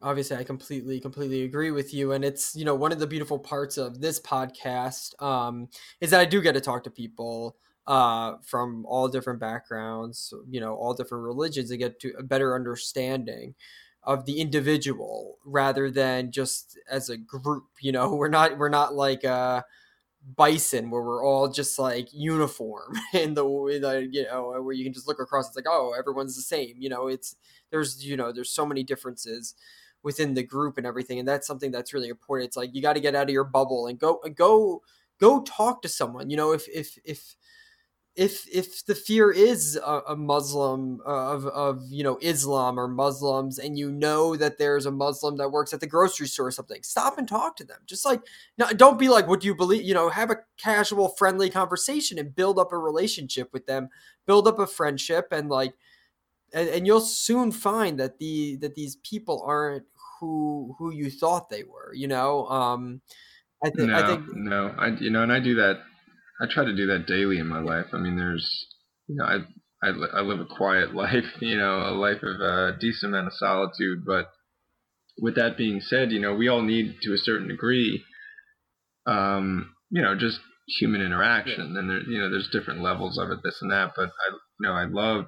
obviously 0.01 0.37
I 0.37 0.43
completely 0.43 0.99
completely 0.99 1.43
agree 1.43 1.71
with 1.71 1.93
you 1.93 2.11
and 2.11 2.23
it's 2.25 2.55
you 2.55 2.65
know 2.65 2.75
one 2.75 2.91
of 2.91 2.99
the 2.99 3.07
beautiful 3.07 3.39
parts 3.39 3.77
of 3.77 4.01
this 4.01 4.19
podcast 4.19 5.21
um 5.21 5.69
is 6.01 6.11
that 6.11 6.19
I 6.19 6.25
do 6.25 6.41
get 6.41 6.53
to 6.53 6.61
talk 6.61 6.83
to 6.83 6.91
people 6.91 7.55
uh 7.87 8.35
from 8.43 8.85
all 8.87 9.07
different 9.07 9.39
backgrounds, 9.39 10.33
you 10.49 10.59
know, 10.59 10.75
all 10.75 10.93
different 10.93 11.23
religions 11.23 11.69
and 11.71 11.79
get 11.79 11.99
to 12.01 12.13
a 12.17 12.23
better 12.23 12.55
understanding 12.55 13.55
of 14.03 14.25
the 14.25 14.39
individual 14.39 15.37
rather 15.45 15.89
than 15.89 16.31
just 16.31 16.77
as 16.89 17.09
a 17.09 17.17
group, 17.17 17.65
you 17.81 17.91
know. 17.91 18.13
We're 18.15 18.29
not 18.29 18.57
we're 18.57 18.69
not 18.69 18.95
like 18.95 19.25
uh 19.25 19.61
bison 20.35 20.89
where 20.89 21.03
we're 21.03 21.23
all 21.23 21.47
just 21.47 21.77
like 21.77 22.07
uniform 22.11 22.95
in 23.13 23.35
the, 23.35 23.43
the 23.43 24.07
you 24.11 24.23
know 24.23 24.59
where 24.61 24.73
you 24.73 24.83
can 24.83 24.93
just 24.93 25.07
look 25.07 25.19
across 25.19 25.47
it's 25.47 25.55
like 25.55 25.65
oh 25.69 25.93
everyone's 25.97 26.35
the 26.35 26.41
same 26.41 26.73
you 26.79 26.89
know 26.89 27.07
it's 27.07 27.35
there's 27.69 28.03
you 28.03 28.17
know 28.17 28.31
there's 28.31 28.49
so 28.49 28.65
many 28.65 28.83
differences 28.83 29.53
within 30.01 30.33
the 30.33 30.43
group 30.43 30.77
and 30.77 30.87
everything 30.87 31.19
and 31.19 31.27
that's 31.27 31.45
something 31.45 31.71
that's 31.71 31.93
really 31.93 32.09
important 32.09 32.47
it's 32.47 32.57
like 32.57 32.73
you 32.73 32.81
got 32.81 32.93
to 32.93 32.99
get 32.99 33.13
out 33.13 33.23
of 33.27 33.29
your 33.29 33.43
bubble 33.43 33.85
and 33.87 33.99
go 33.99 34.19
go 34.35 34.81
go 35.19 35.41
talk 35.43 35.81
to 35.81 35.89
someone 35.89 36.29
you 36.29 36.37
know 36.37 36.51
if 36.51 36.67
if 36.69 36.97
if 37.05 37.35
if 38.15 38.47
if 38.47 38.85
the 38.85 38.95
fear 38.95 39.29
is 39.31 39.75
a, 39.75 40.01
a 40.09 40.15
muslim 40.15 41.01
uh, 41.05 41.33
of 41.33 41.45
of 41.47 41.83
you 41.89 42.03
know 42.03 42.17
islam 42.21 42.79
or 42.79 42.87
muslims 42.87 43.59
and 43.59 43.77
you 43.77 43.91
know 43.91 44.35
that 44.35 44.57
there's 44.57 44.85
a 44.85 44.91
muslim 44.91 45.37
that 45.37 45.51
works 45.51 45.73
at 45.73 45.79
the 45.79 45.87
grocery 45.87 46.27
store 46.27 46.47
or 46.47 46.51
something 46.51 46.81
stop 46.81 47.17
and 47.17 47.27
talk 47.27 47.55
to 47.55 47.65
them 47.65 47.79
just 47.85 48.05
like 48.05 48.21
no, 48.57 48.67
don't 48.69 48.97
be 48.97 49.09
like 49.09 49.27
what 49.27 49.41
do 49.41 49.47
you 49.47 49.55
believe 49.55 49.83
you 49.83 49.93
know 49.93 50.09
have 50.09 50.31
a 50.31 50.37
casual 50.57 51.09
friendly 51.09 51.49
conversation 51.49 52.17
and 52.17 52.35
build 52.35 52.57
up 52.57 52.71
a 52.71 52.77
relationship 52.77 53.49
with 53.51 53.65
them 53.65 53.89
build 54.25 54.47
up 54.47 54.59
a 54.59 54.67
friendship 54.67 55.27
and 55.31 55.49
like 55.49 55.73
and, 56.53 56.69
and 56.69 56.87
you'll 56.87 57.01
soon 57.01 57.51
find 57.51 57.99
that 57.99 58.19
the 58.19 58.55
that 58.57 58.75
these 58.75 58.95
people 58.97 59.43
aren't 59.45 59.83
who 60.19 60.75
who 60.79 60.91
you 60.91 61.09
thought 61.09 61.49
they 61.49 61.63
were 61.63 61.93
you 61.93 62.07
know 62.07 62.47
um 62.47 63.01
i 63.63 63.69
think 63.69 63.89
no, 63.89 63.97
i 63.97 64.07
think 64.07 64.35
no, 64.35 64.75
I 64.77 64.87
you 64.87 65.09
know, 65.09 65.23
and 65.23 65.31
I 65.31 65.39
do 65.39 65.55
that. 65.55 65.81
I 66.41 66.45
try 66.49 66.65
to 66.65 66.75
do 66.75 66.87
that 66.87 67.07
daily 67.07 67.39
in 67.39 67.47
my 67.47 67.61
life. 67.61 67.87
I 67.93 67.97
mean, 67.97 68.17
there's, 68.17 68.67
you 69.07 69.15
know, 69.15 69.25
I 69.25 69.39
I, 69.83 69.89
I 70.17 70.21
live 70.21 70.39
a 70.39 70.45
quiet 70.45 70.95
life, 70.95 71.25
you 71.39 71.57
know, 71.57 71.81
a 71.87 71.93
life 71.93 72.23
of 72.23 72.41
a 72.41 72.77
decent 72.79 73.13
amount 73.13 73.27
of 73.27 73.33
solitude. 73.33 74.05
But 74.05 74.31
with 75.19 75.35
that 75.35 75.57
being 75.57 75.81
said, 75.81 76.11
you 76.11 76.19
know, 76.19 76.33
we 76.33 76.47
all 76.47 76.61
need 76.61 76.97
to 77.03 77.13
a 77.13 77.17
certain 77.17 77.47
degree, 77.47 78.03
um, 79.05 79.73
you 79.89 80.01
know, 80.01 80.15
just 80.15 80.39
human 80.79 81.01
interaction, 81.01 81.77
and 81.77 81.89
there, 81.89 82.01
you 82.01 82.19
know, 82.19 82.29
there's 82.29 82.49
different 82.51 82.81
levels 82.81 83.19
of 83.19 83.29
it, 83.29 83.39
this 83.43 83.59
and 83.61 83.71
that. 83.71 83.91
But 83.95 84.09
I, 84.09 84.33
you 84.59 84.67
know, 84.67 84.73
I 84.73 84.85
love, 84.85 85.25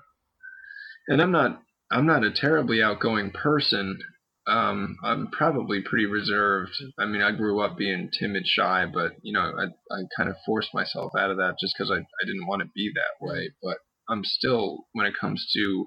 and 1.08 1.22
I'm 1.22 1.32
not, 1.32 1.62
I'm 1.92 2.08
not 2.08 2.24
a 2.24 2.32
terribly 2.32 2.82
outgoing 2.82 3.32
person. 3.32 4.00
Um, 4.48 4.98
I'm 5.04 5.28
probably 5.28 5.82
pretty 5.82 6.06
reserved. 6.06 6.72
I 6.98 7.06
mean, 7.06 7.22
I 7.22 7.32
grew 7.32 7.60
up 7.62 7.78
being 7.78 8.10
timid, 8.18 8.44
shy, 8.48 8.86
but 8.92 9.14
you 9.22 9.34
know, 9.34 9.42
I, 9.42 9.66
I 9.66 10.00
kind 10.16 10.30
of 10.30 10.38
forced 10.46 10.74
myself 10.74 11.12
out 11.18 11.32
of 11.32 11.38
that 11.38 11.56
just 11.60 11.76
because 11.78 11.92
I, 11.92 11.98
I 11.98 12.26
didn't 12.26 12.48
want 12.48 12.62
to 12.62 12.70
be 12.74 12.92
that 12.96 13.26
way. 13.26 13.52
But 13.62 13.78
I'm 14.10 14.24
still, 14.24 14.86
when 14.94 15.06
it 15.06 15.14
comes 15.20 15.46
to 15.54 15.86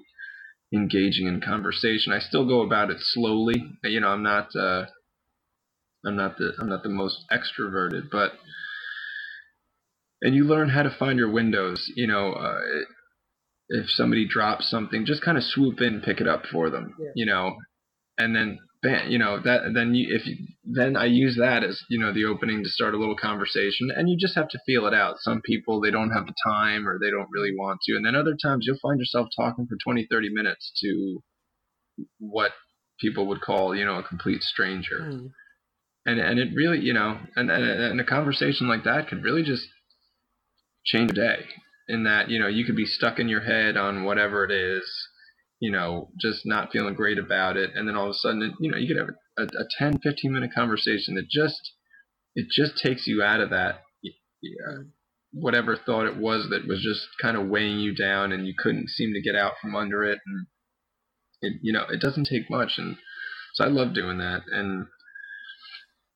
engaging 0.73 1.27
in 1.27 1.41
conversation. 1.41 2.13
I 2.13 2.19
still 2.19 2.47
go 2.47 2.61
about 2.61 2.89
it 2.91 2.97
slowly. 2.99 3.55
You 3.83 3.99
know, 3.99 4.07
I'm 4.07 4.23
not 4.23 4.49
uh, 4.55 4.85
I'm 6.05 6.15
not 6.15 6.37
the 6.37 6.53
I'm 6.59 6.69
not 6.69 6.83
the 6.83 6.89
most 6.89 7.25
extroverted, 7.31 8.09
but 8.11 8.33
and 10.21 10.35
you 10.35 10.45
learn 10.45 10.69
how 10.69 10.83
to 10.83 10.95
find 10.97 11.19
your 11.19 11.31
windows. 11.31 11.91
You 11.95 12.07
know, 12.07 12.33
uh, 12.33 12.59
if 13.69 13.89
somebody 13.89 14.27
drops 14.27 14.69
something, 14.69 15.05
just 15.05 15.23
kind 15.23 15.37
of 15.37 15.43
swoop 15.43 15.81
in, 15.81 16.01
pick 16.01 16.21
it 16.21 16.27
up 16.27 16.43
for 16.51 16.69
them. 16.69 16.95
Yeah. 16.99 17.09
You 17.15 17.25
know, 17.25 17.55
and 18.23 18.35
then 18.35 18.59
bam, 18.83 19.09
you 19.11 19.17
know 19.17 19.39
that 19.41 19.61
then 19.73 19.93
you 19.95 20.15
if 20.15 20.25
you, 20.25 20.37
then 20.63 20.95
I 20.95 21.05
use 21.05 21.35
that 21.37 21.63
as 21.63 21.81
you 21.89 21.99
know 21.99 22.13
the 22.13 22.25
opening 22.25 22.63
to 22.63 22.69
start 22.69 22.93
a 22.93 22.97
little 22.97 23.15
conversation, 23.17 23.89
and 23.95 24.09
you 24.09 24.17
just 24.17 24.35
have 24.35 24.49
to 24.49 24.59
feel 24.65 24.85
it 24.87 24.93
out. 24.93 25.15
Some 25.19 25.41
people 25.41 25.81
they 25.81 25.91
don't 25.91 26.11
have 26.11 26.25
the 26.25 26.33
time 26.45 26.87
or 26.87 26.99
they 26.99 27.09
don't 27.09 27.29
really 27.31 27.53
want 27.57 27.79
to, 27.83 27.95
and 27.95 28.05
then 28.05 28.15
other 28.15 28.35
times 28.41 28.65
you'll 28.67 28.79
find 28.81 28.99
yourself 28.99 29.27
talking 29.35 29.67
for 29.67 29.77
20, 29.83 30.07
30 30.09 30.29
minutes 30.33 30.71
to 30.81 31.23
what 32.19 32.51
people 32.99 33.27
would 33.27 33.41
call 33.41 33.75
you 33.75 33.85
know 33.85 33.97
a 33.97 34.03
complete 34.03 34.41
stranger, 34.43 34.99
Mm. 35.01 35.31
and 36.05 36.19
and 36.19 36.39
it 36.39 36.49
really 36.55 36.79
you 36.79 36.93
know 36.93 37.19
and 37.35 37.51
and, 37.51 37.63
and 37.65 38.01
a 38.01 38.05
conversation 38.05 38.67
like 38.67 38.83
that 38.85 39.07
could 39.07 39.23
really 39.23 39.43
just 39.43 39.67
change 40.85 41.11
a 41.11 41.15
day. 41.15 41.45
In 41.87 42.03
that 42.05 42.29
you 42.29 42.39
know 42.39 42.47
you 42.47 42.63
could 42.65 42.77
be 42.77 42.85
stuck 42.85 43.19
in 43.19 43.27
your 43.27 43.41
head 43.41 43.75
on 43.75 44.05
whatever 44.05 44.45
it 44.45 44.51
is 44.51 44.85
you 45.61 45.71
know, 45.71 46.09
just 46.19 46.41
not 46.43 46.71
feeling 46.71 46.95
great 46.95 47.19
about 47.19 47.55
it. 47.55 47.69
And 47.75 47.87
then 47.87 47.95
all 47.95 48.05
of 48.05 48.11
a 48.11 48.15
sudden, 48.15 48.55
you 48.59 48.71
know, 48.71 48.77
you 48.77 48.87
could 48.87 48.97
have 48.97 49.09
a, 49.37 49.43
a 49.43 49.65
10, 49.77 49.99
15 49.99 50.33
minute 50.33 50.49
conversation 50.53 51.13
that 51.15 51.29
just, 51.29 51.73
it 52.35 52.47
just 52.51 52.81
takes 52.81 53.05
you 53.05 53.21
out 53.21 53.41
of 53.41 53.51
that, 53.51 53.83
yeah, 54.01 54.83
whatever 55.31 55.77
thought 55.77 56.07
it 56.07 56.17
was 56.17 56.49
that 56.49 56.67
was 56.67 56.81
just 56.81 57.07
kind 57.21 57.37
of 57.37 57.47
weighing 57.47 57.79
you 57.79 57.93
down 57.93 58.31
and 58.31 58.47
you 58.47 58.53
couldn't 58.57 58.89
seem 58.89 59.13
to 59.13 59.21
get 59.21 59.35
out 59.35 59.53
from 59.61 59.75
under 59.75 60.03
it. 60.03 60.17
And 60.25 60.47
it, 61.43 61.59
you 61.61 61.71
know, 61.71 61.85
it 61.91 62.01
doesn't 62.01 62.25
take 62.25 62.49
much. 62.49 62.73
And 62.79 62.97
so 63.53 63.63
I 63.63 63.67
love 63.67 63.93
doing 63.93 64.17
that. 64.17 64.41
And, 64.51 64.87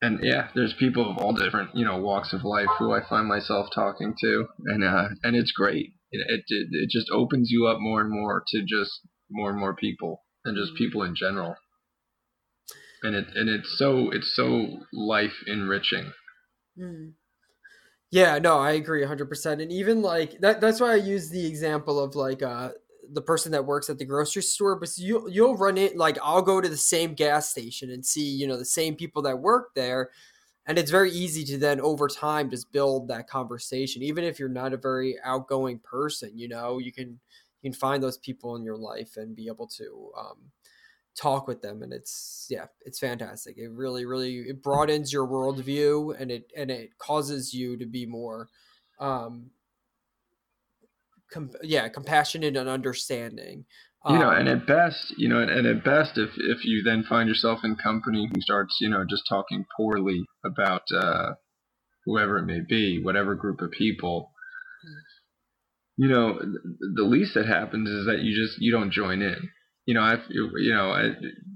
and 0.01 0.19
yeah, 0.23 0.47
there's 0.55 0.73
people 0.73 1.09
of 1.09 1.19
all 1.19 1.33
different, 1.33 1.75
you 1.75 1.85
know, 1.85 1.97
walks 1.97 2.33
of 2.33 2.43
life 2.43 2.67
who 2.79 2.91
I 2.91 3.07
find 3.07 3.27
myself 3.27 3.67
talking 3.73 4.13
to, 4.21 4.45
and 4.65 4.83
uh, 4.83 5.07
and 5.23 5.35
it's 5.35 5.51
great. 5.51 5.93
It, 6.11 6.25
it 6.27 6.43
it 6.49 6.89
just 6.89 7.09
opens 7.11 7.49
you 7.49 7.65
up 7.67 7.79
more 7.79 8.01
and 8.01 8.11
more 8.11 8.43
to 8.49 8.61
just 8.61 8.91
more 9.29 9.49
and 9.49 9.59
more 9.59 9.75
people 9.75 10.23
and 10.43 10.57
just 10.57 10.75
people 10.75 11.03
in 11.03 11.15
general 11.15 11.55
and 13.03 13.15
it 13.15 13.27
and 13.35 13.49
it's 13.49 13.77
so 13.77 14.11
it's 14.11 14.33
so 14.35 14.79
life 14.93 15.43
enriching 15.47 16.11
Mm. 16.77 17.13
Yeah, 18.11 18.39
no, 18.39 18.59
I 18.59 18.71
agree 18.71 19.01
100%. 19.01 19.61
And 19.61 19.71
even 19.71 20.01
like 20.01 20.39
that 20.39 20.61
that's 20.61 20.79
why 20.79 20.93
I 20.93 20.95
use 20.95 21.29
the 21.29 21.45
example 21.45 21.99
of 21.99 22.15
like 22.15 22.41
uh 22.43 22.71
the 23.11 23.21
person 23.21 23.51
that 23.51 23.65
works 23.65 23.89
at 23.89 23.99
the 23.99 24.05
grocery 24.05 24.41
store 24.41 24.79
but 24.79 24.89
you 24.97 25.29
you'll 25.29 25.55
run 25.57 25.77
it 25.77 25.95
like 25.95 26.17
I'll 26.23 26.41
go 26.41 26.59
to 26.59 26.67
the 26.67 26.77
same 26.77 27.13
gas 27.13 27.49
station 27.49 27.91
and 27.91 28.05
see, 28.05 28.25
you 28.25 28.47
know, 28.47 28.57
the 28.57 28.65
same 28.65 28.95
people 28.95 29.21
that 29.23 29.39
work 29.39 29.75
there 29.75 30.09
and 30.67 30.79
it's 30.79 30.91
very 30.91 31.11
easy 31.11 31.43
to 31.45 31.57
then 31.57 31.79
over 31.81 32.07
time 32.07 32.49
just 32.49 32.71
build 32.71 33.07
that 33.09 33.27
conversation 33.27 34.01
even 34.03 34.23
if 34.23 34.39
you're 34.39 34.49
not 34.49 34.73
a 34.73 34.77
very 34.77 35.17
outgoing 35.23 35.79
person, 35.79 36.37
you 36.37 36.47
know, 36.47 36.79
you 36.79 36.91
can 36.91 37.19
you 37.65 37.71
can 37.71 37.79
find 37.79 38.03
those 38.03 38.17
people 38.19 38.55
in 38.55 38.63
your 38.63 38.77
life 38.77 39.17
and 39.17 39.35
be 39.35 39.47
able 39.47 39.67
to 39.67 40.11
um 40.17 40.51
talk 41.17 41.47
with 41.47 41.61
them 41.61 41.81
and 41.81 41.93
it's 41.93 42.45
yeah 42.49 42.65
it's 42.81 42.99
fantastic. 42.99 43.57
It 43.57 43.71
really 43.71 44.05
really 44.05 44.39
it 44.41 44.61
broadens 44.61 45.11
your 45.11 45.25
worldview 45.27 46.19
and 46.19 46.29
it 46.29 46.51
and 46.55 46.69
it 46.69 46.97
causes 46.99 47.53
you 47.53 47.77
to 47.77 47.85
be 47.85 48.05
more 48.05 48.49
um 48.99 49.49
com- 51.31 51.51
yeah 51.63 51.87
compassionate 51.87 52.55
and 52.55 52.69
understanding. 52.69 53.65
You 54.07 54.19
know 54.19 54.29
Um, 54.29 54.35
and 54.35 54.49
at 54.49 54.67
best 54.67 55.15
you 55.17 55.27
know 55.27 55.39
and, 55.39 55.49
and 55.49 55.65
at 55.65 55.83
best 55.83 56.19
if 56.19 56.31
if 56.37 56.65
you 56.65 56.83
then 56.83 57.03
find 57.09 57.27
yourself 57.27 57.61
in 57.63 57.75
company 57.77 58.29
who 58.31 58.41
starts 58.41 58.77
you 58.79 58.89
know 58.89 59.05
just 59.09 59.23
talking 59.27 59.65
poorly 59.75 60.25
about 60.45 60.83
uh 60.93 61.33
whoever 62.05 62.37
it 62.37 62.45
may 62.45 62.59
be 62.59 63.01
whatever 63.01 63.33
group 63.33 63.61
of 63.61 63.71
people 63.71 64.34
you 65.97 66.09
know 66.09 66.39
the 66.95 67.03
least 67.03 67.33
that 67.35 67.45
happens 67.45 67.89
is 67.89 68.05
that 68.05 68.19
you 68.19 68.35
just 68.35 68.61
you 68.61 68.71
don't 68.71 68.91
join 68.91 69.21
in. 69.21 69.49
You 69.85 69.93
know 69.93 70.01
i 70.01 70.17
you 70.29 70.73
know 70.73 70.91
I, 70.91 71.11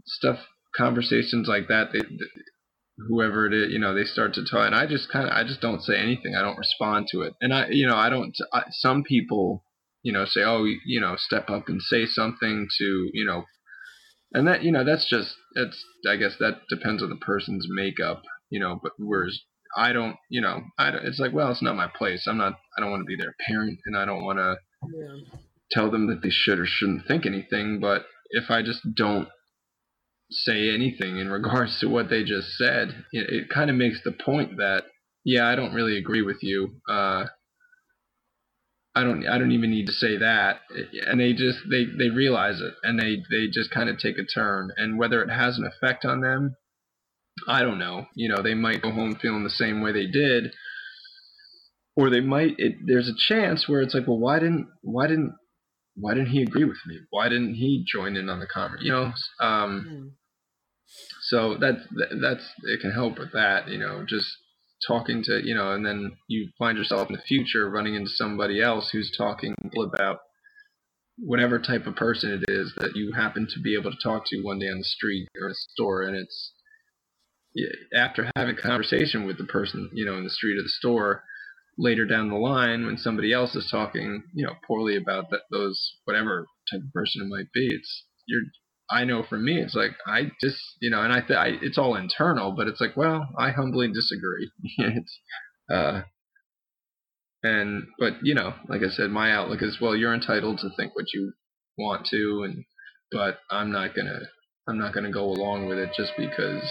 stuff 0.06 0.40
conversations 0.76 1.48
like 1.48 1.68
that 1.68 1.92
they, 1.94 2.02
whoever 3.08 3.48
it 3.48 3.54
is 3.54 3.72
you 3.74 3.80
know 3.80 3.94
they 3.94 4.04
start 4.04 4.34
to 4.36 4.44
talk 4.44 4.68
and 4.68 4.76
i 4.76 4.86
just 4.86 5.12
kind 5.12 5.26
of 5.28 5.34
i 5.34 5.44
just 5.44 5.62
don't 5.62 5.82
say 5.82 5.98
anything. 5.98 6.36
I 6.36 6.42
don't 6.42 6.58
respond 6.58 7.08
to 7.12 7.22
it. 7.22 7.34
And 7.42 7.54
i 7.54 7.68
you 7.70 7.88
know 7.88 7.96
i 7.96 8.10
don't 8.10 8.36
I, 8.54 8.64
some 8.72 9.04
people 9.04 9.64
you 10.04 10.14
know 10.14 10.26
say 10.26 10.42
oh 10.44 10.66
you 10.86 11.02
know 11.02 11.16
step 11.18 11.50
up 11.50 11.68
and 11.68 11.82
say 11.82 12.06
something 12.06 12.68
to 12.78 13.10
you 13.14 13.26
know. 13.26 13.46
And 14.32 14.48
that 14.48 14.64
you 14.64 14.72
know 14.72 14.84
that's 14.84 15.10
just 15.10 15.36
it's 15.56 15.84
i 16.08 16.16
guess 16.16 16.36
that 16.40 16.62
depends 16.70 17.02
on 17.02 17.10
the 17.10 17.16
person's 17.16 17.68
makeup 17.70 18.22
you 18.52 18.60
know 18.60 18.80
but 18.82 18.92
whereas 19.00 19.42
i 19.76 19.92
don't 19.92 20.16
you 20.30 20.42
know 20.42 20.62
i 20.78 20.92
don't, 20.92 21.06
it's 21.06 21.20
like 21.20 21.34
well 21.34 21.52
it's 21.52 21.62
not 21.62 21.76
my 21.76 21.88
place 21.98 22.26
i'm 22.28 22.38
not 22.38 22.54
i 22.78 22.82
don't 22.82 22.92
want 22.92 23.02
to 23.02 23.06
be 23.06 23.16
their 23.16 23.36
parent 23.48 23.80
and 23.86 23.98
i 23.98 24.06
don't 24.06 24.24
want 24.24 24.38
to 24.38 24.56
yeah. 24.96 25.38
tell 25.72 25.92
them 25.92 26.08
that 26.08 26.22
they 26.22 26.30
should 26.30 26.60
or 26.60 26.66
shouldn't 26.66 27.06
think 27.08 27.26
anything 27.26 27.80
but 27.80 28.06
if 28.32 28.50
i 28.50 28.62
just 28.62 28.82
don't 28.96 29.28
say 30.32 30.70
anything 30.74 31.18
in 31.18 31.30
regards 31.30 31.80
to 31.80 31.88
what 31.88 32.10
they 32.10 32.24
just 32.24 32.50
said 32.58 32.90
it, 33.12 33.30
it 33.30 33.50
kind 33.50 33.70
of 33.70 33.76
makes 33.76 34.00
the 34.04 34.12
point 34.12 34.58
that 34.58 34.84
yeah 35.24 35.48
i 35.48 35.56
don't 35.56 35.74
really 35.74 35.98
agree 35.98 36.22
with 36.22 36.38
you 36.42 36.76
uh 36.90 37.26
I 38.96 39.04
don't 39.04 39.26
I 39.28 39.38
don't 39.38 39.52
even 39.52 39.70
need 39.70 39.86
to 39.86 39.94
say 39.94 40.18
that 40.18 40.62
and 41.08 41.20
they 41.20 41.34
just 41.34 41.60
they 41.70 41.86
they 41.86 42.10
realize 42.10 42.60
it 42.60 42.74
and 42.84 43.00
they 43.00 43.18
they 43.30 43.48
just 43.48 43.72
kind 43.72 43.88
of 43.88 43.98
take 43.98 44.18
a 44.18 44.26
turn 44.26 44.72
and 44.78 44.98
whether 44.98 45.22
it 45.22 45.30
has 45.30 45.58
an 45.58 45.66
effect 45.66 46.06
on 46.06 46.22
them 46.22 46.56
I 47.48 47.62
don't 47.62 47.80
know. 47.80 48.08
You 48.16 48.30
know 48.30 48.42
they 48.42 48.54
might 48.56 48.82
go 48.82 48.92
home 48.92 49.16
feeling 49.22 49.44
the 49.44 49.50
same 49.50 49.82
way 49.82 49.92
they 49.92 50.08
did. 50.08 50.52
Or 51.96 52.10
they 52.10 52.22
might 52.22 52.56
it, 52.58 52.76
there's 52.86 53.10
a 53.10 53.16
chance 53.18 53.68
where 53.68 53.82
it's 53.82 53.94
like 53.94 54.08
well 54.08 54.20
why 54.20 54.40
didn't 54.40 54.68
why 54.82 55.08
didn't 55.08 55.34
why 55.96 56.14
didn't 56.14 56.30
he 56.30 56.42
agree 56.42 56.64
with 56.64 56.78
me? 56.88 57.00
Why 57.10 57.28
didn't 57.28 57.56
he 57.56 57.84
join 57.86 58.16
in 58.16 58.30
on 58.30 58.40
the 58.40 58.48
conversation 58.48 58.86
you 58.86 58.92
know 58.92 59.12
um 59.46 59.86
Mm. 59.90 60.12
so 61.22 61.58
that's 61.60 61.82
that's 62.22 62.44
it 62.64 62.80
can 62.82 62.92
help 62.92 63.20
with 63.20 63.34
that 63.34 63.68
you 63.68 63.78
know 63.78 64.06
just 64.08 64.28
talking 64.88 65.22
to 65.24 65.42
you 65.46 65.54
know 65.54 65.74
and 65.74 65.86
then 65.86 66.14
you 66.28 66.50
find 66.58 66.78
yourself 66.78 67.10
in 67.10 67.16
the 67.16 67.22
future 67.22 67.70
running 67.70 67.96
into 67.96 68.10
somebody 68.10 68.62
else 68.62 68.90
who's 68.92 69.14
talking 69.16 69.54
about 69.76 70.20
whatever 71.18 71.60
type 71.60 71.86
of 71.86 71.96
person 71.96 72.32
it 72.32 72.50
is 72.50 72.74
that 72.78 72.96
you 72.96 73.12
happen 73.14 73.46
to 73.54 73.60
be 73.60 73.76
able 73.78 73.92
to 73.92 73.98
talk 74.02 74.24
to 74.26 74.42
one 74.42 74.58
day 74.60 74.70
on 74.70 74.78
the 74.78 74.84
street 74.86 75.28
or 75.42 75.50
a 75.50 75.54
store 75.54 76.02
and 76.04 76.16
it's 76.16 76.54
after 77.96 78.30
having 78.36 78.56
a 78.56 78.62
conversation 78.62 79.26
with 79.26 79.38
the 79.38 79.46
person 79.46 79.90
you 79.94 80.06
know 80.06 80.18
in 80.18 80.24
the 80.24 80.30
street 80.30 80.58
or 80.58 80.64
the 80.64 80.70
store 80.70 81.24
later 81.78 82.06
down 82.06 82.30
the 82.30 82.36
line 82.36 82.86
when 82.86 82.98
somebody 82.98 83.34
else 83.34 83.56
is 83.56 83.68
talking 83.72 84.24
you 84.34 84.46
know 84.46 84.54
poorly 84.68 84.96
about 84.96 85.30
that 85.32 85.42
those 85.52 85.94
whatever 86.06 86.46
type 86.72 86.82
of 86.86 86.94
person 86.94 87.22
it 87.24 87.30
might 87.30 87.52
be 87.54 87.68
it's 87.72 88.06
you're 88.28 88.42
I 88.90 89.04
know 89.04 89.24
for 89.28 89.38
me, 89.38 89.60
it's 89.62 89.76
like 89.76 89.92
I 90.08 90.32
just, 90.42 90.58
you 90.82 90.90
know, 90.90 91.02
and 91.02 91.14
I, 91.14 91.22
th- 91.22 91.38
I 91.38 91.48
it's 91.62 91.78
all 91.78 91.96
internal, 91.96 92.54
but 92.54 92.68
it's 92.68 92.82
like, 92.82 92.98
well, 92.98 93.30
I 93.38 93.52
humbly 93.52 93.88
disagree. 93.92 94.52
it's, 94.80 95.20
uh, 95.72 96.02
and 97.44 97.84
but 98.00 98.14
you 98.24 98.34
know, 98.34 98.54
like 98.68 98.82
I 98.82 98.90
said, 98.90 99.12
my 99.12 99.32
outlook 99.32 99.62
is, 99.62 99.78
well, 99.80 99.96
you're 99.96 100.14
entitled 100.14 100.60
to 100.60 100.70
think 100.76 100.96
what 100.96 101.14
you 101.14 101.34
want 101.78 102.08
to, 102.08 102.44
and 102.46 102.66
but 103.12 103.40
I'm 103.52 103.72
not 103.72 103.96
gonna, 103.96 104.22
I'm 104.68 104.80
not 104.80 104.94
gonna 104.94 105.12
go 105.12 105.26
along 105.26 105.68
with 105.68 105.78
it 105.78 105.92
just 105.96 106.14
because, 106.18 106.64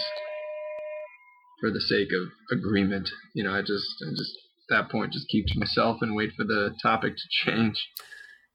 for 1.59 1.71
the 1.71 1.81
sake 1.81 2.09
of 2.13 2.29
agreement. 2.57 3.09
You 3.33 3.43
know, 3.43 3.53
I 3.53 3.61
just, 3.61 3.87
I 4.05 4.11
just 4.11 4.37
at 4.69 4.77
that 4.77 4.91
point 4.91 5.13
just 5.13 5.27
keep 5.29 5.45
to 5.47 5.59
myself 5.59 5.97
and 6.01 6.15
wait 6.15 6.31
for 6.35 6.43
the 6.43 6.75
topic 6.81 7.15
to 7.15 7.51
change. 7.51 7.75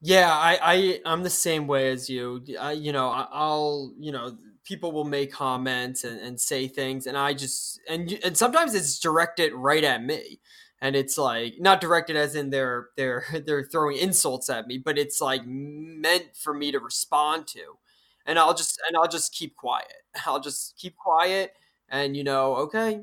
Yeah, 0.01 0.31
I, 0.31 0.59
I 0.61 1.01
I'm 1.07 1.23
the 1.23 1.31
same 1.31 1.67
way 1.67 1.91
as 1.91 2.11
you. 2.11 2.45
I, 2.61 2.73
you 2.73 2.93
know, 2.93 3.09
I, 3.09 3.27
I'll 3.33 3.95
you 3.99 4.13
know 4.13 4.37
people 4.65 4.93
will 4.93 5.05
make 5.05 5.33
comments 5.33 6.05
and, 6.05 6.21
and 6.21 6.39
say 6.39 6.69
things, 6.69 7.07
and 7.07 7.17
I 7.17 7.33
just 7.33 7.81
and 7.89 8.13
and 8.23 8.37
sometimes 8.37 8.75
it's 8.75 8.99
directed 8.99 9.55
right 9.55 9.83
at 9.83 10.05
me, 10.05 10.41
and 10.81 10.95
it's 10.95 11.17
like 11.17 11.55
not 11.59 11.81
directed 11.81 12.17
as 12.17 12.35
in 12.35 12.51
they're 12.51 12.89
they're 12.99 13.25
they're 13.47 13.65
throwing 13.65 13.97
insults 13.97 14.51
at 14.51 14.67
me, 14.67 14.77
but 14.77 14.99
it's 14.99 15.23
like 15.23 15.43
meant 15.47 16.37
for 16.37 16.53
me 16.53 16.71
to 16.71 16.81
respond 16.81 17.47
to, 17.49 17.79
and 18.27 18.39
I'll 18.39 18.55
just 18.55 18.79
and 18.87 18.99
I'll 18.99 19.09
just 19.09 19.33
keep 19.33 19.57
quiet. 19.57 20.03
I'll 20.27 20.41
just 20.41 20.77
keep 20.77 20.97
quiet, 20.97 21.53
and 21.89 22.17
you 22.17 22.25
know, 22.25 22.57
okay, 22.57 23.03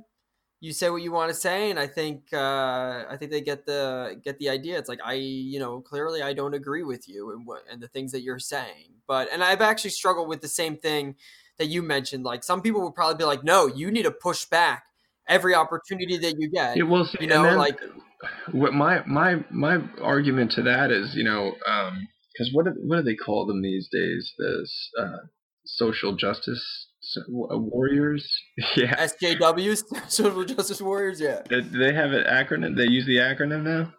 you 0.61 0.73
say 0.73 0.89
what 0.89 1.01
you 1.01 1.11
want 1.11 1.29
to 1.29 1.35
say 1.35 1.71
and 1.71 1.79
i 1.79 1.87
think 1.87 2.21
uh, 2.31 3.03
i 3.09 3.15
think 3.17 3.31
they 3.31 3.41
get 3.41 3.65
the 3.65 4.21
get 4.23 4.37
the 4.37 4.47
idea. 4.47 4.77
It's 4.77 4.87
like 4.87 4.99
i 5.03 5.13
you 5.15 5.59
know 5.59 5.81
clearly 5.81 6.21
i 6.21 6.31
don't 6.31 6.53
agree 6.53 6.83
with 6.83 7.09
you 7.09 7.31
and 7.31 7.45
what 7.45 7.63
and 7.69 7.81
the 7.81 7.87
things 7.89 8.13
that 8.13 8.21
you're 8.21 8.39
saying. 8.39 8.93
But 9.07 9.27
and 9.33 9.43
i've 9.43 9.61
actually 9.61 9.89
struggled 9.89 10.29
with 10.29 10.41
the 10.41 10.47
same 10.47 10.77
thing 10.77 11.15
that 11.57 11.65
you 11.65 11.81
mentioned. 11.81 12.23
Like 12.23 12.43
some 12.43 12.61
people 12.61 12.81
would 12.83 12.95
probably 12.95 13.17
be 13.17 13.25
like 13.25 13.43
no 13.43 13.65
you 13.67 13.91
need 13.91 14.03
to 14.03 14.11
push 14.11 14.45
back 14.45 14.85
every 15.27 15.55
opportunity 15.55 16.17
that 16.17 16.35
you 16.37 16.49
get. 16.49 16.77
It 16.77 16.83
will, 16.83 17.07
you 17.19 17.27
know, 17.27 17.55
like- 17.57 17.79
what 18.51 18.73
my 18.73 19.03
my 19.07 19.43
my 19.49 19.79
argument 19.99 20.51
to 20.51 20.61
that 20.61 20.91
is, 20.91 21.15
you 21.15 21.23
know, 21.23 21.55
um, 21.65 22.07
because 22.31 22.53
what 22.53 22.65
do, 22.65 22.73
what 22.85 22.97
do 22.97 23.01
they 23.01 23.15
call 23.15 23.47
them 23.47 23.63
these 23.63 23.89
days? 23.91 24.31
The 24.37 24.67
uh, 24.99 25.17
social 25.65 26.15
justice 26.15 26.90
uh, 27.17 27.57
warriors. 27.57 28.27
Yeah, 28.75 28.95
SJWs, 28.95 29.83
social 30.11 30.45
justice 30.45 30.81
warriors. 30.81 31.19
Yeah, 31.19 31.41
do 31.49 31.61
they 31.61 31.93
have 31.93 32.11
an 32.11 32.23
acronym? 32.23 32.77
They 32.77 32.87
use 32.87 33.05
the 33.05 33.17
acronym 33.17 33.63
now. 33.63 33.93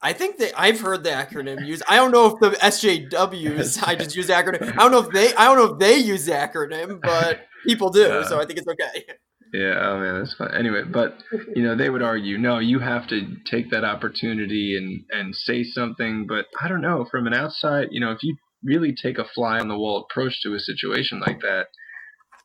I 0.00 0.12
think 0.12 0.38
that 0.38 0.52
I've 0.56 0.80
heard 0.80 1.02
the 1.02 1.10
acronym 1.10 1.66
used. 1.66 1.82
I 1.88 1.96
don't 1.96 2.12
know 2.12 2.26
if 2.26 2.40
the 2.40 2.50
SJWs. 2.50 3.82
I 3.86 3.96
just 3.96 4.14
use 4.14 4.28
acronym. 4.28 4.72
I 4.72 4.76
don't 4.76 4.92
know 4.92 5.00
if 5.00 5.10
they. 5.10 5.34
I 5.34 5.44
don't 5.46 5.56
know 5.56 5.74
if 5.74 5.78
they 5.78 5.96
use 5.96 6.24
the 6.26 6.32
acronym, 6.32 7.00
but 7.02 7.40
people 7.66 7.90
do. 7.90 8.00
Yeah. 8.00 8.22
So 8.24 8.40
I 8.40 8.46
think 8.46 8.58
it's 8.58 8.68
okay. 8.68 9.04
Yeah, 9.52 9.78
oh 9.80 9.98
man, 9.98 10.18
that's 10.18 10.34
fun. 10.34 10.54
Anyway, 10.54 10.82
but 10.84 11.14
you 11.56 11.62
know, 11.62 11.74
they 11.74 11.88
would 11.88 12.02
argue, 12.02 12.36
no, 12.36 12.58
you 12.58 12.80
have 12.80 13.08
to 13.08 13.36
take 13.50 13.70
that 13.70 13.84
opportunity 13.84 14.76
and 14.76 15.04
and 15.10 15.34
say 15.34 15.64
something. 15.64 16.26
But 16.28 16.46
I 16.60 16.68
don't 16.68 16.82
know, 16.82 17.06
from 17.10 17.26
an 17.26 17.34
outside, 17.34 17.88
you 17.90 18.00
know, 18.00 18.12
if 18.12 18.22
you 18.22 18.36
really 18.62 18.94
take 18.94 19.18
a 19.18 19.24
fly 19.34 19.58
on 19.58 19.68
the 19.68 19.78
wall 19.78 20.06
approach 20.08 20.42
to 20.42 20.54
a 20.54 20.60
situation 20.60 21.20
like 21.20 21.40
that, 21.40 21.68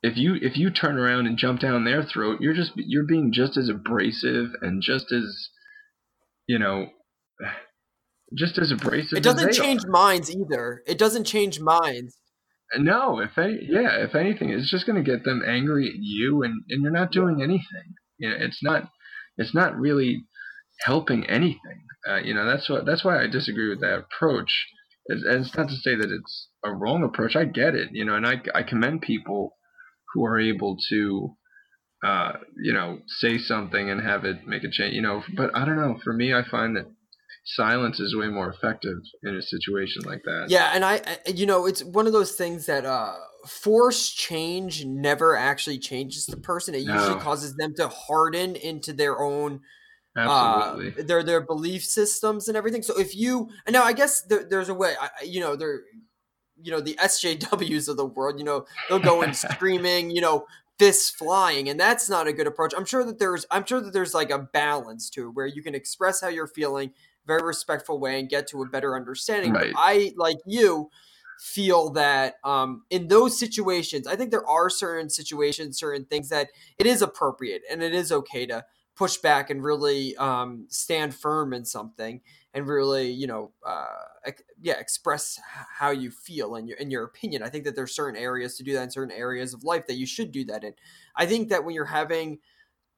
if 0.03 0.17
you 0.17 0.35
if 0.41 0.57
you 0.57 0.69
turn 0.69 0.99
around 0.99 1.25
and 1.25 1.37
jump 1.37 1.61
down 1.61 1.85
their 1.85 2.03
throat, 2.03 2.41
you're 2.41 2.53
just 2.53 2.73
you're 2.75 3.07
being 3.07 3.31
just 3.31 3.57
as 3.57 3.69
abrasive 3.69 4.49
and 4.61 4.83
just 4.83 5.11
as 5.11 5.49
you 6.45 6.59
know 6.59 6.87
just 8.37 8.57
as 8.57 8.71
abrasive. 8.71 9.17
It 9.17 9.23
doesn't 9.23 9.53
change 9.53 9.85
are. 9.85 9.89
minds 9.89 10.29
either. 10.29 10.83
It 10.85 10.97
doesn't 10.97 11.25
change 11.25 11.59
minds. 11.59 12.17
No, 12.75 13.19
if 13.19 13.37
any, 13.37 13.59
yeah, 13.69 14.03
if 14.03 14.15
anything, 14.15 14.49
it's 14.49 14.69
just 14.69 14.85
going 14.85 15.01
to 15.01 15.09
get 15.09 15.23
them 15.23 15.43
angry 15.45 15.87
at 15.87 15.95
you, 15.99 16.41
and, 16.41 16.63
and 16.69 16.81
you're 16.81 16.91
not 16.91 17.11
doing 17.11 17.41
anything. 17.41 17.93
You 18.17 18.29
know, 18.29 18.35
it's 18.39 18.61
not 18.63 18.89
it's 19.37 19.53
not 19.53 19.77
really 19.77 20.25
helping 20.81 21.25
anything. 21.29 21.85
Uh, 22.07 22.17
you 22.17 22.33
know, 22.33 22.45
that's 22.45 22.69
what 22.69 22.85
that's 22.85 23.05
why 23.05 23.23
I 23.23 23.27
disagree 23.27 23.69
with 23.69 23.79
that 23.81 23.99
approach. 23.99 24.65
It's, 25.05 25.23
and 25.23 25.45
it's 25.45 25.55
not 25.55 25.69
to 25.69 25.75
say 25.75 25.95
that 25.95 26.11
it's 26.11 26.49
a 26.63 26.73
wrong 26.73 27.03
approach. 27.03 27.35
I 27.35 27.45
get 27.45 27.75
it. 27.75 27.89
You 27.91 28.05
know, 28.05 28.15
and 28.15 28.25
I 28.25 28.41
I 28.53 28.63
commend 28.63 29.01
people 29.01 29.53
who 30.13 30.25
are 30.25 30.39
able 30.39 30.77
to. 30.89 31.35
Uh, 32.05 32.33
you 32.61 32.73
know, 32.73 32.97
say 33.07 33.37
something 33.37 33.89
and 33.89 34.01
have 34.01 34.25
it 34.25 34.45
make 34.45 34.65
a 34.65 34.69
change. 34.69 34.93
You 34.93 35.01
know, 35.01 35.23
but 35.37 35.55
I 35.55 35.63
don't 35.63 35.77
know. 35.77 35.97
For 36.03 36.11
me, 36.11 36.33
I 36.33 36.43
find 36.51 36.75
that 36.75 36.85
silence 37.45 37.99
is 37.99 38.15
way 38.15 38.27
more 38.27 38.49
effective 38.49 38.97
in 39.23 39.35
a 39.35 39.41
situation 39.41 40.01
like 40.03 40.21
that. 40.23 40.47
Yeah, 40.49 40.71
and 40.73 40.83
I, 40.83 41.01
you 41.27 41.45
know, 41.45 41.65
it's 41.65 41.83
one 41.83 42.07
of 42.07 42.13
those 42.13 42.33
things 42.33 42.65
that 42.65 42.85
uh, 42.85 43.13
force 43.47 44.09
change 44.09 44.85
never 44.85 45.35
actually 45.35 45.79
changes 45.79 46.25
the 46.25 46.37
person. 46.37 46.75
It 46.75 46.85
no. 46.85 46.93
usually 46.93 47.19
causes 47.19 47.55
them 47.55 47.73
to 47.77 47.87
harden 47.87 48.55
into 48.55 48.93
their 48.93 49.21
own. 49.21 49.61
Absolutely. 50.15 51.03
Uh, 51.03 51.05
their 51.07 51.23
their 51.23 51.41
belief 51.41 51.83
systems 51.83 52.47
and 52.47 52.55
everything. 52.55 52.83
So 52.83 52.99
if 52.99 53.15
you 53.15 53.49
and 53.65 53.73
now 53.73 53.83
I 53.83 53.93
guess 53.93 54.21
there, 54.21 54.45
there's 54.47 54.69
a 54.69 54.73
way. 54.73 54.93
I, 54.99 55.23
you 55.23 55.39
know, 55.39 55.55
there, 55.55 55.81
you 56.63 56.71
know, 56.71 56.79
the 56.79 56.95
SJWs 56.95 57.89
of 57.89 57.97
the 57.97 58.05
world. 58.05 58.39
You 58.39 58.45
know, 58.45 58.65
they'll 58.89 58.99
go 58.99 59.21
in 59.21 59.33
screaming. 59.33 60.11
You 60.11 60.21
know, 60.21 60.45
fists 60.79 61.11
flying 61.11 61.69
and 61.69 61.79
that's 61.79 62.09
not 62.09 62.25
a 62.25 62.33
good 62.33 62.47
approach 62.47 62.73
i'm 62.75 62.83
sure 62.83 63.05
that 63.05 63.19
there's 63.19 63.45
i'm 63.51 63.63
sure 63.63 63.79
that 63.79 63.93
there's 63.93 64.15
like 64.15 64.31
a 64.31 64.39
balance 64.39 65.07
to 65.07 65.27
it 65.27 65.29
where 65.29 65.45
you 65.45 65.61
can 65.61 65.75
express 65.75 66.19
how 66.19 66.27
you're 66.27 66.47
feeling 66.47 66.91
very 67.25 67.43
respectful 67.43 67.99
way 67.99 68.19
and 68.19 68.29
get 68.29 68.47
to 68.47 68.61
a 68.61 68.67
better 68.67 68.95
understanding. 68.95 69.53
Right. 69.53 69.73
I, 69.75 70.13
like 70.17 70.37
you, 70.45 70.89
feel 71.39 71.89
that 71.89 72.35
um, 72.45 72.83
in 72.89 73.07
those 73.07 73.37
situations, 73.37 74.07
I 74.07 74.15
think 74.15 74.31
there 74.31 74.47
are 74.47 74.69
certain 74.69 75.09
situations, 75.09 75.77
certain 75.77 76.05
things 76.05 76.29
that 76.29 76.49
it 76.77 76.85
is 76.85 77.01
appropriate 77.01 77.63
and 77.69 77.83
it 77.83 77.93
is 77.93 78.11
okay 78.11 78.45
to 78.45 78.63
push 78.95 79.17
back 79.17 79.49
and 79.49 79.63
really 79.63 80.15
um, 80.17 80.65
stand 80.69 81.15
firm 81.15 81.53
in 81.53 81.65
something 81.65 82.21
and 82.53 82.67
really, 82.67 83.09
you 83.09 83.25
know, 83.25 83.51
uh, 83.65 83.87
yeah, 84.61 84.79
express 84.79 85.39
how 85.77 85.89
you 85.89 86.11
feel 86.11 86.55
and 86.55 86.67
your 86.67 86.77
in 86.77 86.91
your 86.91 87.03
opinion. 87.03 87.43
I 87.43 87.49
think 87.49 87.63
that 87.65 87.75
there's 87.75 87.95
certain 87.95 88.19
areas 88.19 88.55
to 88.57 88.63
do 88.63 88.73
that 88.73 88.83
in 88.83 88.91
certain 88.91 89.15
areas 89.15 89.53
of 89.53 89.63
life 89.63 89.87
that 89.87 89.95
you 89.95 90.05
should 90.05 90.31
do 90.31 90.45
that 90.45 90.63
in. 90.63 90.73
I 91.15 91.25
think 91.25 91.49
that 91.49 91.63
when 91.63 91.73
you're 91.73 91.85
having 91.85 92.39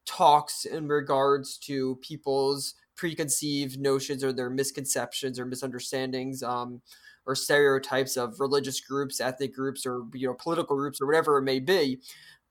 talks 0.05 0.65
in 0.65 0.87
regards 0.87 1.57
to 1.57 1.95
people's 2.01 2.75
preconceived 2.95 3.79
notions 3.79 4.23
or 4.23 4.31
their 4.31 4.49
misconceptions 4.49 5.39
or 5.39 5.45
misunderstandings 5.45 6.43
um, 6.43 6.81
or 7.25 7.35
stereotypes 7.35 8.17
of 8.17 8.39
religious 8.39 8.79
groups, 8.79 9.19
ethnic 9.19 9.53
groups, 9.53 9.85
or 9.85 10.03
you 10.13 10.27
know 10.27 10.33
political 10.33 10.75
groups 10.75 11.01
or 11.01 11.07
whatever 11.07 11.37
it 11.37 11.43
may 11.43 11.59
be. 11.59 11.99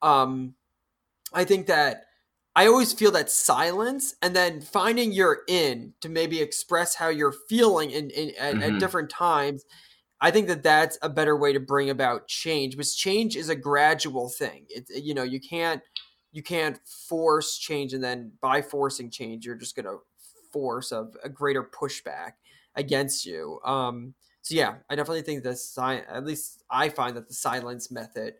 Um, 0.01 0.55
I 1.33 1.43
think 1.43 1.67
that 1.67 2.05
I 2.55 2.67
always 2.67 2.93
feel 2.93 3.11
that 3.11 3.29
silence 3.29 4.15
and 4.21 4.35
then 4.35 4.61
finding 4.61 5.11
your 5.11 5.39
in 5.47 5.93
to 6.01 6.09
maybe 6.09 6.39
express 6.39 6.95
how 6.95 7.09
you're 7.09 7.35
feeling 7.49 7.91
in, 7.91 8.09
in 8.11 8.31
at, 8.39 8.55
mm-hmm. 8.55 8.63
at 8.75 8.79
different 8.79 9.09
times. 9.09 9.65
I 10.21 10.31
think 10.31 10.47
that 10.47 10.63
that's 10.63 10.97
a 11.01 11.09
better 11.09 11.35
way 11.35 11.51
to 11.51 11.59
bring 11.59 11.89
about 11.89 12.27
change. 12.27 12.77
Because 12.77 12.95
change 12.95 13.35
is 13.35 13.49
a 13.49 13.55
gradual 13.55 14.29
thing. 14.29 14.65
It's 14.69 14.89
you 14.89 15.13
know 15.13 15.23
you 15.23 15.41
can't 15.41 15.81
you 16.31 16.41
can't 16.41 16.79
force 16.87 17.57
change 17.57 17.93
and 17.93 18.03
then 18.03 18.31
by 18.41 18.61
forcing 18.61 19.09
change 19.09 19.45
you're 19.45 19.55
just 19.55 19.75
gonna 19.75 19.97
force 20.51 20.93
of 20.93 21.15
a 21.23 21.29
greater 21.29 21.63
pushback 21.63 22.33
against 22.75 23.25
you. 23.25 23.59
Um, 23.65 24.13
so 24.41 24.55
yeah, 24.55 24.75
I 24.89 24.95
definitely 24.95 25.23
think 25.23 25.43
the 25.43 25.55
si- 25.55 25.81
at 25.81 26.25
least 26.25 26.63
I 26.69 26.87
find 26.87 27.17
that 27.17 27.27
the 27.27 27.33
silence 27.33 27.91
method 27.91 28.35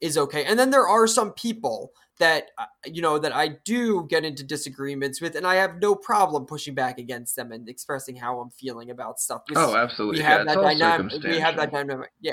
is 0.00 0.18
okay. 0.18 0.44
And 0.44 0.58
then 0.58 0.70
there 0.70 0.86
are 0.86 1.06
some 1.06 1.32
people 1.32 1.92
that 2.18 2.50
uh, 2.58 2.66
you 2.86 3.02
know 3.02 3.18
that 3.18 3.34
I 3.34 3.48
do 3.64 4.06
get 4.08 4.24
into 4.24 4.44
disagreements 4.44 5.20
with, 5.20 5.34
and 5.34 5.46
I 5.46 5.56
have 5.56 5.80
no 5.80 5.94
problem 5.94 6.46
pushing 6.46 6.74
back 6.74 6.98
against 6.98 7.36
them 7.36 7.52
and 7.52 7.68
expressing 7.68 8.16
how 8.16 8.40
I'm 8.40 8.50
feeling 8.50 8.90
about 8.90 9.20
stuff. 9.20 9.42
Oh, 9.54 9.76
absolutely. 9.76 10.20
We 10.20 10.24
have 10.24 10.46
yeah, 10.46 10.54
that 10.54 10.62
dynamic. 10.62 11.22
We 11.22 11.38
have 11.38 11.56
that 11.56 11.72
dynamic. 11.72 12.10
Yeah, 12.20 12.32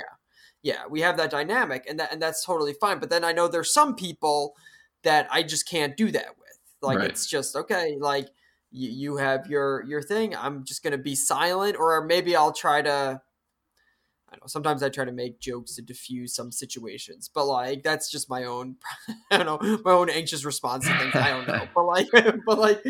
yeah, 0.62 0.84
we 0.89 1.02
have 1.02 1.17
that 1.17 1.32
dynamic, 1.32 1.86
and 1.89 2.00
that 2.00 2.13
and 2.13 2.22
that's 2.22 2.46
totally 2.46 2.74
fine. 2.74 3.00
But 3.00 3.10
then 3.10 3.24
I 3.24 3.32
know 3.32 3.48
there's 3.48 3.74
some 3.74 3.96
people 3.96 4.56
that 5.04 5.28
I 5.32 5.44
just 5.44 5.67
can't 5.67 5.98
do 5.98 6.12
that 6.12 6.38
with. 6.38 6.60
Like 6.82 7.00
right. 7.00 7.10
it's 7.10 7.26
just 7.26 7.56
okay. 7.56 7.98
Like 8.00 8.28
you, 8.72 8.89
you 8.89 9.17
have 9.17 9.48
your 9.48 9.84
your 9.86 10.02
thing 10.02 10.36
i'm 10.36 10.63
just 10.63 10.82
going 10.82 10.91
to 10.91 10.98
be 10.98 11.15
silent 11.15 11.76
or 11.78 12.04
maybe 12.06 12.36
i'll 12.36 12.54
try 12.54 12.82
to 12.82 13.22
I 14.32 14.38
know 14.38 14.48
sometimes 14.48 14.82
I 14.82 14.89
try 14.89 15.04
to 15.04 15.12
make 15.12 15.41
jokes 15.41 15.76
to 15.76 15.82
diffuse 15.82 16.34
some 16.34 16.54
situations, 16.54 17.30
but 17.34 17.46
like 17.46 17.84
that's 17.84 18.10
just 18.10 18.30
my 18.30 18.46
own, 18.46 18.78
I 19.32 19.38
don't 19.38 19.46
know, 19.46 19.80
my 19.84 19.91
own 19.91 20.10
anxious 20.10 20.46
response 20.46 20.88
to 20.88 20.98
things. 20.98 21.13
I 21.15 21.30
don't 21.30 21.48
know, 21.48 21.67
but 21.76 21.86
like, 21.86 22.08
but 22.46 22.58
like, 22.58 22.82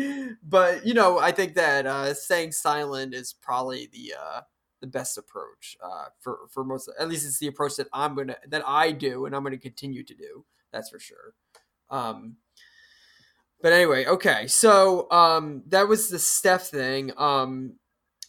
but 0.42 0.86
you 0.86 0.94
know, 0.94 1.18
I 1.18 1.32
think 1.32 1.54
that 1.54 1.86
uh, 1.86 2.14
staying 2.14 2.52
silent 2.52 3.12
is 3.12 3.32
probably 3.32 3.88
the 3.92 4.14
uh, 4.18 4.40
the 4.80 4.86
best 4.86 5.18
approach 5.18 5.76
uh, 5.82 6.06
for 6.20 6.40
for 6.48 6.62
most. 6.64 6.88
At 6.98 7.08
least 7.08 7.26
it's 7.26 7.38
the 7.38 7.48
approach 7.48 7.74
that 7.76 7.88
I'm 7.92 8.14
gonna 8.14 8.36
that 8.48 8.62
I 8.64 8.92
do, 8.92 9.26
and 9.26 9.34
I'm 9.34 9.42
gonna 9.42 9.58
continue 9.58 10.04
to 10.04 10.14
do. 10.14 10.44
That's 10.72 10.90
for 10.90 11.00
sure. 11.00 11.34
Um, 11.90 12.36
but 13.62 13.72
anyway, 13.72 14.06
okay. 14.06 14.46
So 14.48 15.10
um, 15.10 15.62
that 15.68 15.88
was 15.88 16.08
the 16.08 16.18
Steph 16.18 16.68
thing. 16.68 17.12
Um, 17.16 17.74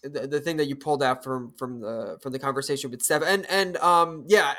the, 0.03 0.27
the 0.27 0.39
thing 0.39 0.57
that 0.57 0.67
you 0.67 0.75
pulled 0.75 1.01
out 1.01 1.23
from 1.23 1.53
from 1.57 1.79
the 1.79 2.17
from 2.21 2.33
the 2.33 2.39
conversation 2.39 2.91
with 2.91 3.01
Steph, 3.01 3.23
and 3.25 3.45
and 3.49 3.77
um, 3.77 4.25
yeah, 4.27 4.53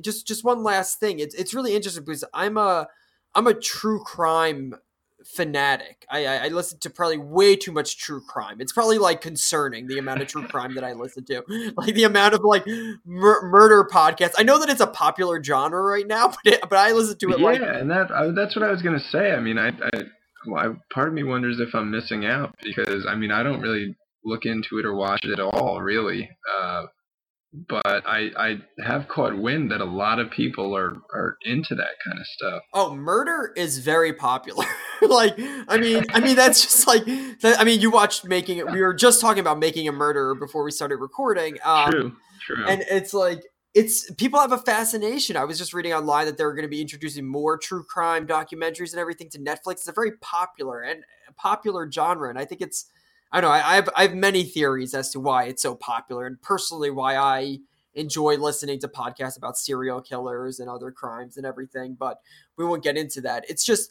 just 0.00 0.26
just 0.26 0.44
one 0.44 0.62
last 0.62 1.00
thing. 1.00 1.18
It's 1.18 1.34
it's 1.34 1.54
really 1.54 1.74
interesting 1.74 2.04
because 2.04 2.24
I'm 2.34 2.56
a 2.56 2.86
I'm 3.34 3.46
a 3.46 3.54
true 3.54 4.02
crime 4.04 4.74
fanatic. 5.24 6.06
I, 6.10 6.26
I, 6.26 6.36
I 6.36 6.48
listen 6.48 6.78
to 6.80 6.90
probably 6.90 7.18
way 7.18 7.54
too 7.54 7.72
much 7.72 7.98
true 7.98 8.22
crime. 8.26 8.60
It's 8.60 8.72
probably 8.72 8.98
like 8.98 9.20
concerning 9.20 9.86
the 9.86 9.98
amount 9.98 10.22
of 10.22 10.28
true 10.28 10.46
crime 10.46 10.74
that 10.74 10.84
I 10.84 10.92
listen 10.92 11.24
to, 11.26 11.42
like 11.76 11.94
the 11.94 12.04
amount 12.04 12.34
of 12.34 12.40
like 12.42 12.66
mur- 13.04 13.48
murder 13.50 13.88
podcasts. 13.90 14.34
I 14.38 14.42
know 14.42 14.58
that 14.58 14.68
it's 14.68 14.80
a 14.80 14.86
popular 14.86 15.42
genre 15.42 15.82
right 15.82 16.06
now, 16.06 16.28
but 16.44 16.54
it, 16.54 16.60
but 16.62 16.78
I 16.78 16.92
listen 16.92 17.18
to 17.18 17.30
it. 17.30 17.40
Like 17.40 17.60
Yeah, 17.60 17.66
like, 17.66 17.80
and 17.80 17.90
that 17.90 18.10
I, 18.10 18.30
that's 18.34 18.54
what 18.56 18.64
I 18.64 18.70
was 18.70 18.82
gonna 18.82 19.02
say. 19.10 19.32
I 19.32 19.40
mean, 19.40 19.58
I, 19.58 19.68
I 19.68 19.90
well, 20.46 20.70
I, 20.70 20.94
part 20.94 21.08
of 21.08 21.14
me 21.14 21.22
wonders 21.22 21.60
if 21.60 21.74
I'm 21.74 21.90
missing 21.90 22.24
out 22.24 22.54
because 22.62 23.06
I 23.08 23.14
mean 23.14 23.30
I 23.30 23.42
don't 23.42 23.60
really 23.60 23.96
look 24.24 24.44
into 24.44 24.78
it 24.78 24.84
or 24.84 24.94
watch 24.94 25.24
it 25.24 25.32
at 25.32 25.40
all, 25.40 25.80
really. 25.80 26.30
Uh, 26.60 26.86
but 27.52 27.82
I 27.84 28.30
I 28.36 28.58
have 28.84 29.08
caught 29.08 29.36
wind 29.36 29.72
that 29.72 29.80
a 29.80 29.84
lot 29.84 30.20
of 30.20 30.30
people 30.30 30.76
are 30.76 30.96
are 31.12 31.36
into 31.42 31.74
that 31.74 31.96
kind 32.04 32.18
of 32.18 32.26
stuff. 32.26 32.62
Oh, 32.72 32.94
murder 32.94 33.52
is 33.56 33.78
very 33.78 34.12
popular. 34.12 34.64
like 35.02 35.34
I 35.68 35.78
mean 35.78 36.04
I 36.10 36.20
mean 36.20 36.36
that's 36.36 36.62
just 36.62 36.86
like 36.86 37.04
that, 37.40 37.58
I 37.58 37.64
mean 37.64 37.80
you 37.80 37.90
watched 37.90 38.24
making 38.24 38.58
it. 38.58 38.70
We 38.70 38.80
were 38.80 38.94
just 38.94 39.20
talking 39.20 39.40
about 39.40 39.58
making 39.58 39.88
a 39.88 39.92
murderer 39.92 40.34
before 40.36 40.62
we 40.62 40.70
started 40.70 40.96
recording. 40.96 41.56
Um, 41.64 41.90
true, 41.90 42.16
true. 42.46 42.66
And 42.68 42.84
it's 42.88 43.12
like 43.12 43.42
it's 43.74 44.12
people 44.14 44.38
have 44.38 44.52
a 44.52 44.58
fascination. 44.58 45.36
I 45.36 45.44
was 45.44 45.58
just 45.58 45.74
reading 45.74 45.92
online 45.92 46.26
that 46.26 46.36
they're 46.36 46.52
going 46.52 46.62
to 46.62 46.68
be 46.68 46.80
introducing 46.80 47.26
more 47.26 47.58
true 47.58 47.82
crime 47.82 48.28
documentaries 48.28 48.92
and 48.92 49.00
everything 49.00 49.28
to 49.30 49.38
Netflix. 49.38 49.72
It's 49.72 49.88
a 49.88 49.92
very 49.92 50.12
popular 50.20 50.82
and 50.82 51.02
popular 51.36 51.90
genre, 51.90 52.28
and 52.28 52.38
I 52.38 52.44
think 52.44 52.60
it's 52.60 52.86
I 53.32 53.40
don't 53.40 53.50
know 53.50 53.54
I, 53.54 53.72
I 53.72 53.74
have 53.76 53.88
I 53.96 54.02
have 54.02 54.14
many 54.14 54.44
theories 54.44 54.94
as 54.94 55.10
to 55.10 55.20
why 55.20 55.44
it's 55.44 55.62
so 55.62 55.74
popular, 55.74 56.26
and 56.26 56.40
personally 56.42 56.90
why 56.90 57.16
I 57.16 57.58
enjoy 57.94 58.36
listening 58.36 58.78
to 58.80 58.88
podcasts 58.88 59.36
about 59.36 59.58
serial 59.58 60.00
killers 60.00 60.60
and 60.60 60.68
other 60.70 60.90
crimes 60.90 61.36
and 61.36 61.46
everything. 61.46 61.96
But 61.98 62.18
we 62.56 62.64
won't 62.64 62.82
get 62.84 62.96
into 62.96 63.20
that. 63.22 63.44
It's 63.48 63.64
just 63.64 63.90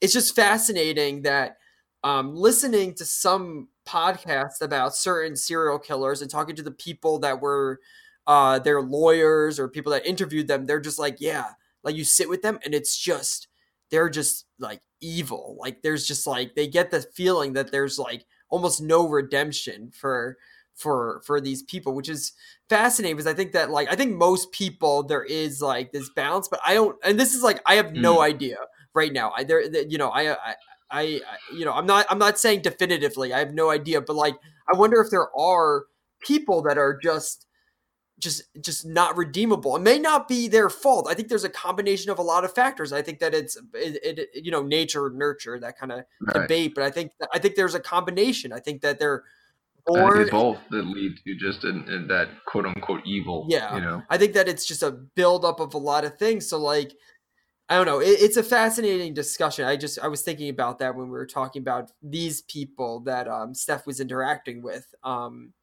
it's 0.00 0.12
just 0.12 0.34
fascinating 0.34 1.22
that 1.22 1.58
um, 2.04 2.34
listening 2.34 2.94
to 2.94 3.04
some 3.04 3.68
podcasts 3.86 4.60
about 4.60 4.94
certain 4.94 5.36
serial 5.36 5.78
killers 5.78 6.20
and 6.22 6.30
talking 6.30 6.56
to 6.56 6.62
the 6.62 6.70
people 6.72 7.18
that 7.20 7.40
were 7.40 7.80
uh, 8.26 8.58
their 8.58 8.82
lawyers 8.82 9.58
or 9.58 9.68
people 9.68 9.92
that 9.92 10.06
interviewed 10.06 10.48
them, 10.48 10.66
they're 10.66 10.80
just 10.80 10.98
like, 10.98 11.16
yeah, 11.20 11.46
like 11.84 11.94
you 11.96 12.04
sit 12.04 12.28
with 12.28 12.42
them 12.42 12.58
and 12.64 12.74
it's 12.74 12.96
just 12.96 13.48
they're 13.90 14.10
just 14.10 14.46
like 14.58 14.80
evil. 15.00 15.56
Like 15.60 15.82
there's 15.82 16.06
just 16.06 16.26
like 16.26 16.54
they 16.54 16.66
get 16.66 16.90
the 16.90 17.02
feeling 17.14 17.52
that 17.54 17.70
there's 17.70 17.98
like 17.98 18.24
almost 18.52 18.80
no 18.80 19.08
redemption 19.08 19.90
for 19.90 20.36
for 20.74 21.22
for 21.26 21.40
these 21.40 21.62
people, 21.64 21.94
which 21.94 22.08
is 22.08 22.32
fascinating 22.68 23.16
because 23.16 23.26
I 23.32 23.34
think 23.34 23.52
that 23.52 23.70
like 23.70 23.90
I 23.90 23.96
think 23.96 24.14
most 24.16 24.52
people 24.52 25.02
there 25.02 25.24
is 25.24 25.60
like 25.60 25.90
this 25.92 26.08
balance, 26.14 26.48
but 26.48 26.60
I 26.64 26.74
don't. 26.74 26.96
And 27.04 27.18
this 27.18 27.34
is 27.34 27.42
like 27.42 27.60
I 27.66 27.74
have 27.74 27.92
no 27.94 28.18
Mm. 28.18 28.24
idea 28.24 28.58
right 28.94 29.12
now. 29.12 29.32
I 29.36 29.44
there 29.44 29.62
you 29.64 29.98
know 29.98 30.10
I 30.10 30.32
I. 30.34 30.54
I, 30.94 31.00
I- 31.00 31.20
you 31.56 31.64
know, 31.64 31.72
I'm 31.72 31.86
not, 31.86 32.04
I'm 32.10 32.18
not 32.18 32.38
saying 32.38 32.60
definitively. 32.60 33.32
I 33.32 33.38
have 33.38 33.54
no 33.54 33.70
idea, 33.70 34.02
but 34.02 34.14
like, 34.14 34.36
I 34.70 34.76
wonder 34.76 35.00
if 35.00 35.08
there 35.10 35.34
are 35.34 35.84
people 36.20 36.60
that 36.64 36.76
are 36.76 36.98
just, 37.02 37.46
just, 38.18 38.42
just 38.60 38.86
not 38.86 39.16
redeemable. 39.16 39.74
It 39.76 39.82
may 39.82 39.98
not 39.98 40.28
be 40.28 40.48
their 40.48 40.70
fault. 40.70 41.06
I 41.10 41.14
think 41.14 41.28
there's 41.28 41.44
a 41.44 41.48
combination 41.48 42.10
of 42.10 42.18
a 42.18 42.22
lot 42.22 42.44
of 42.44 42.54
factors. 42.54 42.92
I 42.92 43.02
think 43.02 43.18
that 43.18 43.34
it's, 43.34 43.56
it, 43.74 44.18
it 44.18 44.28
you 44.44 44.50
know, 44.50 44.62
nature, 44.62 45.10
nurture, 45.10 45.58
that 45.58 45.76
kind 45.78 45.92
of 45.92 46.04
Right. 46.20 46.42
debate. 46.42 46.74
But 46.74 46.84
I 46.84 46.90
think, 46.90 47.12
I 47.32 47.38
think 47.38 47.56
there's 47.56 47.74
a 47.74 47.80
combination. 47.80 48.52
I 48.52 48.60
think 48.60 48.82
that 48.82 48.98
they're 48.98 49.24
born. 49.86 50.28
both 50.30 50.58
that 50.70 50.86
lead 50.86 51.16
to 51.26 51.34
just 51.34 51.64
in, 51.64 51.84
in 51.88 52.06
that 52.08 52.28
quote 52.46 52.66
unquote 52.66 53.02
evil. 53.04 53.46
Yeah. 53.48 53.74
You 53.74 53.80
know. 53.80 54.02
I 54.08 54.18
think 54.18 54.34
that 54.34 54.48
it's 54.48 54.66
just 54.66 54.82
a 54.82 54.92
buildup 54.92 55.58
of 55.58 55.74
a 55.74 55.78
lot 55.78 56.04
of 56.04 56.16
things. 56.16 56.48
So 56.48 56.58
like, 56.58 56.92
I 57.68 57.76
don't 57.76 57.86
know. 57.86 58.00
It, 58.00 58.20
it's 58.20 58.36
a 58.36 58.42
fascinating 58.42 59.14
discussion. 59.14 59.64
I 59.64 59.76
just 59.76 59.98
I 59.98 60.08
was 60.08 60.22
thinking 60.22 60.50
about 60.50 60.78
that 60.80 60.94
when 60.94 61.06
we 61.06 61.12
were 61.12 61.26
talking 61.26 61.62
about 61.62 61.90
these 62.02 62.42
people 62.42 63.00
that 63.00 63.26
um, 63.26 63.54
Steph 63.54 63.86
was 63.86 63.98
interacting 63.98 64.62
with, 64.62 64.86
um, 65.02 65.54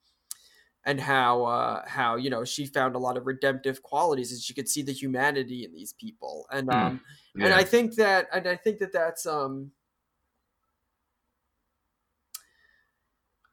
and 0.86 1.00
how 1.00 1.44
uh, 1.46 1.88
how 1.88 2.16
you 2.16 2.30
know 2.30 2.44
she 2.44 2.66
found 2.66 2.96
a 2.96 3.00
lot 3.00 3.18
of 3.18 3.28
redemptive 3.28 3.82
qualities, 3.84 4.32
and 4.32 4.42
she 4.42 4.54
could 4.54 4.70
see 4.70 4.82
the 4.82 4.92
humanity 4.94 5.66
in 5.66 5.74
these 5.74 5.94
people, 5.94 6.48
and 6.52 6.70
Hmm. 6.70 6.76
um, 6.80 7.02
Yeah. 7.36 7.46
and 7.46 7.54
I 7.54 7.64
think 7.64 7.96
that 7.96 8.28
and 8.34 8.48
I 8.48 8.56
think 8.56 8.80
that 8.80 8.94
that's 8.94 9.26
um. 9.26 9.72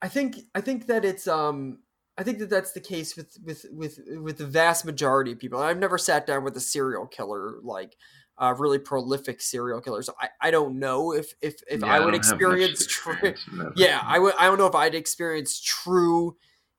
I 0.03 0.09
think 0.09 0.37
I 0.55 0.61
think 0.61 0.87
that 0.87 1.05
it's 1.05 1.27
um 1.27 1.83
I 2.19 2.23
think 2.23 2.39
that 2.39 2.51
that's 2.51 2.73
the 2.73 2.81
case 2.81 3.17
with 3.17 3.37
with 3.45 3.67
with 3.73 4.01
with 4.21 4.39
the 4.39 4.47
vast 4.47 4.85
majority 4.85 5.33
of 5.33 5.39
people. 5.39 5.61
I've 5.61 5.79
never 5.79 5.99
sat 5.99 6.27
down 6.27 6.45
with 6.45 6.57
a 6.57 6.61
serial 6.61 7.07
killer 7.07 7.59
like 7.63 7.97
uh, 8.39 8.55
really 8.59 8.79
prolific 8.79 9.41
serial 9.41 9.81
killer. 9.81 10.03
So 10.03 10.15
I, 10.21 10.29
I 10.41 10.51
don't 10.51 10.79
know 10.79 11.13
if 11.13 11.33
if 11.41 11.61
if 11.71 11.83
Yeah, 11.83 11.89
I 11.93 12.01
would 12.01 12.15
don't 12.15 12.15
experience 12.15 12.87
true. 12.87 13.15
experience 13.15 13.47
in 13.51 13.59
that. 13.59 13.73
Yeah, 13.77 14.03
I 14.07 14.19
would. 14.19 14.35
I 14.39 14.47
don't 14.47 14.59
know 14.59 14.67
if 14.67 14.75
I'd 14.75 14.95
experience 14.95 15.61
true 15.61 16.37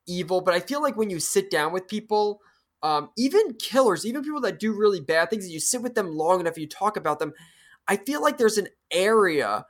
evil, 0.08 0.40
but 0.40 0.54
I 0.54 0.60
feel 0.60 0.82
like 0.82 0.96
when 0.96 1.10
you 1.10 1.20
sit 1.20 1.50
down 1.50 1.72
with 1.72 1.86
people, 1.86 2.40
um, 2.82 3.10
even 3.16 3.54
killers, 3.54 4.06
even 4.06 4.22
people 4.22 4.40
that 4.40 4.58
do 4.58 4.72
really 4.72 5.00
bad 5.00 5.30
things, 5.30 5.48
you 5.48 5.60
sit 5.60 5.82
with 5.82 5.94
them 5.94 6.16
long 6.16 6.40
enough, 6.40 6.58
you 6.58 6.66
talk 6.66 6.96
about 6.96 7.18
them. 7.18 7.32
I 7.86 7.96
feel 7.96 8.22
like 8.22 8.38
there's 8.38 8.58
an 8.58 8.68
area 8.90 9.64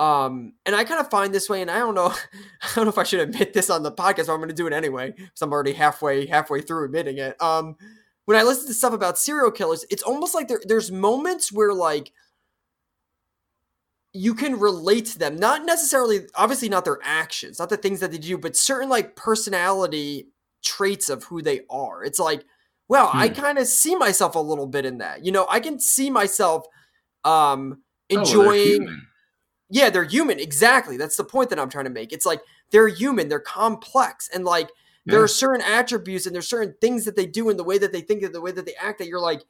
um, 0.00 0.54
and 0.64 0.74
I 0.74 0.84
kind 0.84 0.98
of 0.98 1.10
find 1.10 1.32
this 1.32 1.50
way, 1.50 1.60
and 1.60 1.70
I 1.70 1.78
don't 1.78 1.94
know, 1.94 2.06
I 2.62 2.68
don't 2.74 2.86
know 2.86 2.90
if 2.90 2.96
I 2.96 3.02
should 3.02 3.20
admit 3.20 3.52
this 3.52 3.68
on 3.68 3.82
the 3.82 3.92
podcast, 3.92 4.26
but 4.26 4.32
I'm 4.32 4.38
going 4.38 4.48
to 4.48 4.54
do 4.54 4.66
it 4.66 4.72
anyway 4.72 5.12
because 5.14 5.42
I'm 5.42 5.52
already 5.52 5.74
halfway 5.74 6.26
halfway 6.26 6.62
through 6.62 6.86
admitting 6.86 7.18
it. 7.18 7.40
Um, 7.40 7.76
when 8.24 8.38
I 8.38 8.42
listen 8.42 8.66
to 8.68 8.74
stuff 8.74 8.94
about 8.94 9.18
serial 9.18 9.50
killers, 9.50 9.84
it's 9.90 10.02
almost 10.02 10.34
like 10.34 10.48
there, 10.48 10.60
there's 10.64 10.90
moments 10.90 11.52
where 11.52 11.74
like 11.74 12.12
you 14.12 14.34
can 14.34 14.58
relate 14.58 15.06
to 15.06 15.18
them, 15.18 15.36
not 15.36 15.64
necessarily, 15.64 16.20
obviously 16.34 16.68
not 16.68 16.84
their 16.84 16.98
actions, 17.02 17.58
not 17.58 17.68
the 17.68 17.76
things 17.76 18.00
that 18.00 18.10
they 18.10 18.18
do, 18.18 18.36
but 18.38 18.56
certain 18.56 18.88
like 18.88 19.14
personality 19.16 20.28
traits 20.62 21.08
of 21.08 21.24
who 21.24 21.42
they 21.42 21.60
are. 21.70 22.02
It's 22.04 22.18
like, 22.18 22.44
I 22.92 23.28
Hmm. 23.28 23.34
kind 23.34 23.58
of 23.58 23.66
see 23.66 23.94
myself 23.96 24.34
a 24.34 24.40
little 24.40 24.66
bit 24.66 24.84
in 24.84 24.98
that. 24.98 25.24
You 25.24 25.32
know, 25.32 25.46
I 25.48 25.60
can 25.60 25.78
see 25.78 26.10
myself 26.10 26.66
um 27.24 27.82
Oh, 28.14 28.26
well, 28.26 28.34
they're 28.34 28.52
enjoying 28.52 29.00
yeah, 29.70 29.90
they're 29.90 30.04
human. 30.04 30.40
Exactly. 30.40 30.96
That's 30.96 31.16
the 31.16 31.24
point 31.24 31.50
that 31.50 31.58
I'm 31.60 31.70
trying 31.70 31.84
to 31.84 31.90
make. 31.90 32.12
It's 32.12 32.26
like 32.26 32.40
they're 32.72 32.88
human, 32.88 33.28
they're 33.28 33.40
complex, 33.40 34.28
and 34.32 34.44
like 34.44 34.70
there 35.08 35.22
are 35.22 35.28
certain 35.28 35.62
attributes 35.62 36.26
and 36.26 36.34
there's 36.34 36.48
certain 36.48 36.74
things 36.80 37.04
that 37.04 37.16
they 37.16 37.26
do 37.26 37.50
in 37.50 37.56
the 37.56 37.64
way 37.64 37.78
that 37.78 37.92
they 37.92 38.00
think 38.00 38.22
and 38.22 38.34
the 38.34 38.40
way 38.40 38.52
that 38.52 38.66
they 38.66 38.74
act 38.80 38.98
that 38.98 39.08
you're 39.08 39.20
like, 39.20 39.42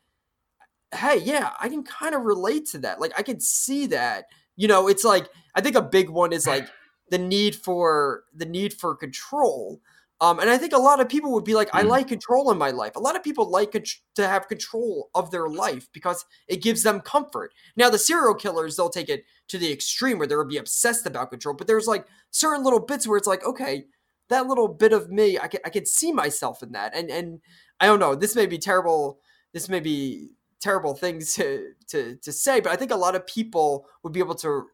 hey, 0.92 1.18
yeah, 1.18 1.52
I 1.60 1.68
can 1.68 1.82
kind 1.84 2.14
of 2.14 2.22
relate 2.22 2.66
to 2.68 2.78
that. 2.78 3.00
Like 3.00 3.12
I 3.16 3.22
can 3.22 3.40
see 3.40 3.86
that. 3.88 4.26
You 4.60 4.68
know, 4.68 4.88
it's 4.88 5.04
like 5.04 5.26
I 5.54 5.60
think 5.62 5.74
a 5.76 5.82
big 5.82 6.10
one 6.10 6.32
is 6.34 6.46
like 6.46 6.68
the 7.10 7.18
need 7.18 7.54
for 7.56 8.24
the 8.34 8.44
need 8.46 8.72
for 8.74 8.94
control. 8.94 9.80
Um, 10.22 10.38
and 10.38 10.50
I 10.50 10.58
think 10.58 10.74
a 10.74 10.78
lot 10.78 11.00
of 11.00 11.08
people 11.08 11.32
would 11.32 11.44
be 11.44 11.54
like, 11.54 11.70
I 11.72 11.82
Mm. 11.82 11.88
like 11.88 12.08
control 12.08 12.50
in 12.52 12.58
my 12.58 12.70
life. 12.70 12.94
A 12.94 13.00
lot 13.00 13.16
of 13.16 13.22
people 13.22 13.50
like 13.50 13.72
con- 13.72 13.84
to 14.16 14.28
have 14.28 14.48
control 14.48 15.08
of 15.14 15.30
their 15.30 15.48
life 15.48 15.88
because 15.94 16.26
it 16.46 16.62
gives 16.62 16.82
them 16.82 17.00
comfort. 17.00 17.54
Now, 17.74 17.88
the 17.88 17.98
serial 17.98 18.34
killers, 18.34 18.76
they'll 18.76 18.90
take 18.90 19.08
it 19.08 19.24
to 19.48 19.56
the 19.56 19.72
extreme 19.72 20.18
where 20.18 20.26
they'll 20.28 20.44
be 20.44 20.58
obsessed 20.58 21.06
about 21.06 21.30
control. 21.30 21.54
But 21.54 21.66
there's 21.68 21.86
like 21.88 22.06
certain 22.30 22.62
little 22.62 22.80
bits 22.80 23.06
where 23.08 23.16
it's 23.16 23.26
like, 23.26 23.42
okay, 23.46 23.86
that 24.28 24.46
little 24.46 24.68
bit 24.68 24.92
of 24.92 25.08
me, 25.10 25.38
I 25.38 25.48
can 25.48 25.60
I 25.64 25.70
can 25.70 25.86
see 25.86 26.12
myself 26.12 26.62
in 26.62 26.72
that. 26.72 26.94
And 26.94 27.10
and 27.10 27.40
I 27.80 27.86
don't 27.86 27.98
know, 27.98 28.14
this 28.14 28.36
may 28.36 28.44
be 28.46 28.58
terrible. 28.58 29.20
This 29.54 29.70
may 29.70 29.80
be 29.80 30.30
terrible 30.60 30.94
things 30.94 31.34
to 31.34 31.72
to 31.88 32.16
to 32.16 32.32
say, 32.32 32.60
but 32.60 32.72
I 32.72 32.76
think 32.76 32.90
a 32.90 32.96
lot 32.96 33.14
of 33.16 33.26
people 33.26 33.86
would 34.02 34.12
be 34.12 34.20
able 34.20 34.34
to 34.36 34.64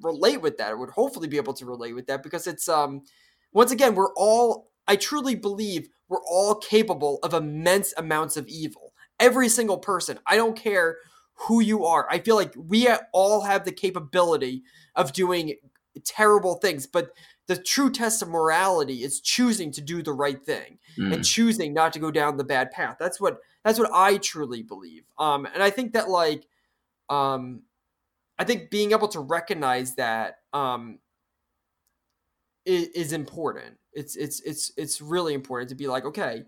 relate 0.00 0.40
with 0.40 0.56
that, 0.58 0.72
or 0.72 0.76
would 0.78 0.90
hopefully 0.90 1.28
be 1.28 1.36
able 1.36 1.54
to 1.54 1.66
relate 1.66 1.94
with 1.94 2.06
that 2.06 2.22
because 2.22 2.46
it's 2.46 2.68
um 2.68 3.02
once 3.52 3.70
again, 3.72 3.94
we're 3.94 4.14
all 4.14 4.70
I 4.88 4.96
truly 4.96 5.34
believe 5.34 5.88
we're 6.08 6.24
all 6.28 6.54
capable 6.56 7.18
of 7.22 7.34
immense 7.34 7.94
amounts 7.96 8.36
of 8.36 8.46
evil. 8.48 8.92
Every 9.20 9.48
single 9.48 9.78
person. 9.78 10.18
I 10.26 10.36
don't 10.36 10.56
care 10.56 10.96
who 11.34 11.60
you 11.60 11.84
are. 11.84 12.06
I 12.10 12.18
feel 12.18 12.36
like 12.36 12.52
we 12.56 12.88
all 13.12 13.42
have 13.42 13.64
the 13.64 13.72
capability 13.72 14.62
of 14.96 15.12
doing 15.12 15.54
terrible 16.04 16.56
things, 16.56 16.86
but 16.86 17.10
the 17.46 17.56
true 17.56 17.90
test 17.90 18.22
of 18.22 18.28
morality 18.28 19.02
is 19.02 19.20
choosing 19.20 19.70
to 19.72 19.80
do 19.80 20.02
the 20.02 20.12
right 20.12 20.42
thing 20.44 20.78
Mm. 20.98 21.14
and 21.14 21.24
choosing 21.24 21.72
not 21.72 21.92
to 21.94 21.98
go 21.98 22.10
down 22.10 22.36
the 22.36 22.44
bad 22.44 22.70
path. 22.70 22.96
That's 22.98 23.20
what 23.20 23.38
that's 23.64 23.78
what 23.78 23.90
I 23.92 24.16
truly 24.18 24.62
believe. 24.62 25.04
Um, 25.18 25.46
and 25.46 25.62
I 25.62 25.70
think 25.70 25.92
that 25.92 26.08
like, 26.08 26.46
um, 27.08 27.62
I 28.38 28.44
think 28.44 28.70
being 28.70 28.92
able 28.92 29.08
to 29.08 29.20
recognize 29.20 29.94
that 29.96 30.38
um, 30.52 30.98
is, 32.64 32.88
is 32.88 33.12
important. 33.12 33.78
It's 33.92 34.16
it's 34.16 34.40
it's 34.40 34.72
it's 34.76 35.00
really 35.00 35.34
important 35.34 35.68
to 35.68 35.74
be 35.74 35.86
like, 35.86 36.04
okay, 36.04 36.44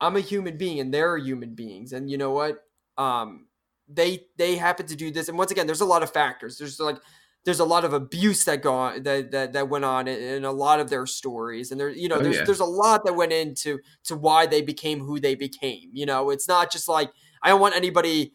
I'm 0.00 0.16
a 0.16 0.20
human 0.20 0.56
being 0.56 0.78
and 0.80 0.92
they're 0.92 1.16
human 1.16 1.54
beings, 1.54 1.92
and 1.92 2.10
you 2.10 2.18
know 2.18 2.32
what? 2.32 2.58
Um, 2.98 3.46
they 3.88 4.26
they 4.36 4.56
happen 4.56 4.86
to 4.86 4.96
do 4.96 5.10
this, 5.10 5.28
and 5.28 5.38
once 5.38 5.50
again, 5.50 5.66
there's 5.66 5.80
a 5.80 5.86
lot 5.86 6.02
of 6.02 6.12
factors. 6.12 6.58
There's 6.58 6.78
like 6.78 6.98
there's 7.44 7.60
a 7.60 7.64
lot 7.64 7.84
of 7.84 7.92
abuse 7.94 8.44
that 8.44 8.60
go 8.62 8.74
on, 8.74 9.02
that, 9.02 9.30
that 9.30 9.52
that 9.54 9.68
went 9.68 9.84
on 9.84 10.06
in, 10.08 10.20
in 10.22 10.44
a 10.44 10.52
lot 10.52 10.78
of 10.80 10.90
their 10.90 11.06
stories, 11.06 11.70
and 11.70 11.80
there 11.80 11.88
you 11.88 12.08
know 12.08 12.16
Oh, 12.16 12.22
there's 12.22 12.36
yeah. 12.36 12.44
there's 12.44 12.60
a 12.60 12.64
lot 12.66 13.04
that 13.06 13.14
went 13.16 13.32
into 13.32 13.78
to 14.04 14.16
why 14.16 14.46
they 14.46 14.60
became 14.62 15.00
who 15.00 15.18
they 15.20 15.34
became. 15.34 15.90
You 15.92 16.06
know, 16.06 16.30
it's 16.30 16.46
not 16.48 16.70
just 16.70 16.88
like 16.88 17.10
I 17.42 17.48
don't 17.48 17.60
want 17.60 17.74
anybody 17.76 18.32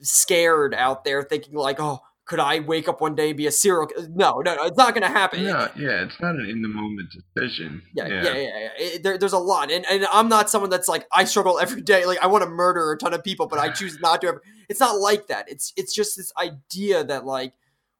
scared 0.00 0.74
out 0.74 1.04
there 1.04 1.22
thinking 1.22 1.54
like, 1.54 1.80
oh, 1.80 2.00
could 2.26 2.40
I 2.40 2.58
wake 2.58 2.88
up 2.88 3.00
one 3.00 3.14
day 3.14 3.28
and 3.28 3.36
be 3.36 3.46
a 3.46 3.52
serial? 3.52 3.86
ki-" 3.86 3.94
No, 4.10 4.40
no, 4.44 4.54
no, 4.56 4.64
it's 4.64 4.76
not 4.76 4.94
going 4.94 5.02
to 5.02 5.08
happen. 5.08 5.42
yeah 5.42 5.68
yeah, 5.76 6.02
it's 6.04 6.20
not 6.20 6.34
an 6.34 6.46
in 6.50 6.60
the 6.60 6.68
moment 6.68 7.08
decision. 7.34 7.82
Yeah, 7.94 8.08
yeah, 8.08 8.22
yeah. 8.22 8.32
yeah. 8.34 8.68
It- 8.78 9.02
there, 9.02 9.16
there's 9.16 9.32
a 9.32 9.38
lot, 9.38 9.70
and 9.70 9.86
and 9.86 10.06
I'm 10.12 10.28
not 10.28 10.50
someone 10.50 10.68
that's 10.70 10.88
like 10.88 11.06
I 11.12 11.24
struggle 11.24 11.58
every 11.60 11.82
day. 11.82 12.04
Like 12.04 12.18
I 12.18 12.26
want 12.26 12.44
to 12.44 12.50
murder 12.50 12.90
a 12.92 12.98
ton 12.98 13.14
of 13.14 13.22
people, 13.24 13.46
but 13.46 13.58
I 13.58 13.70
choose 13.70 13.98
not 14.00 14.20
to. 14.22 14.28
Ever. 14.28 14.42
It's 14.68 14.80
not 14.80 14.98
like 14.98 15.28
that. 15.28 15.48
It's 15.48 15.72
it's 15.76 15.94
just 15.94 16.16
this 16.16 16.32
idea 16.36 17.04
that 17.04 17.24
like 17.24 17.54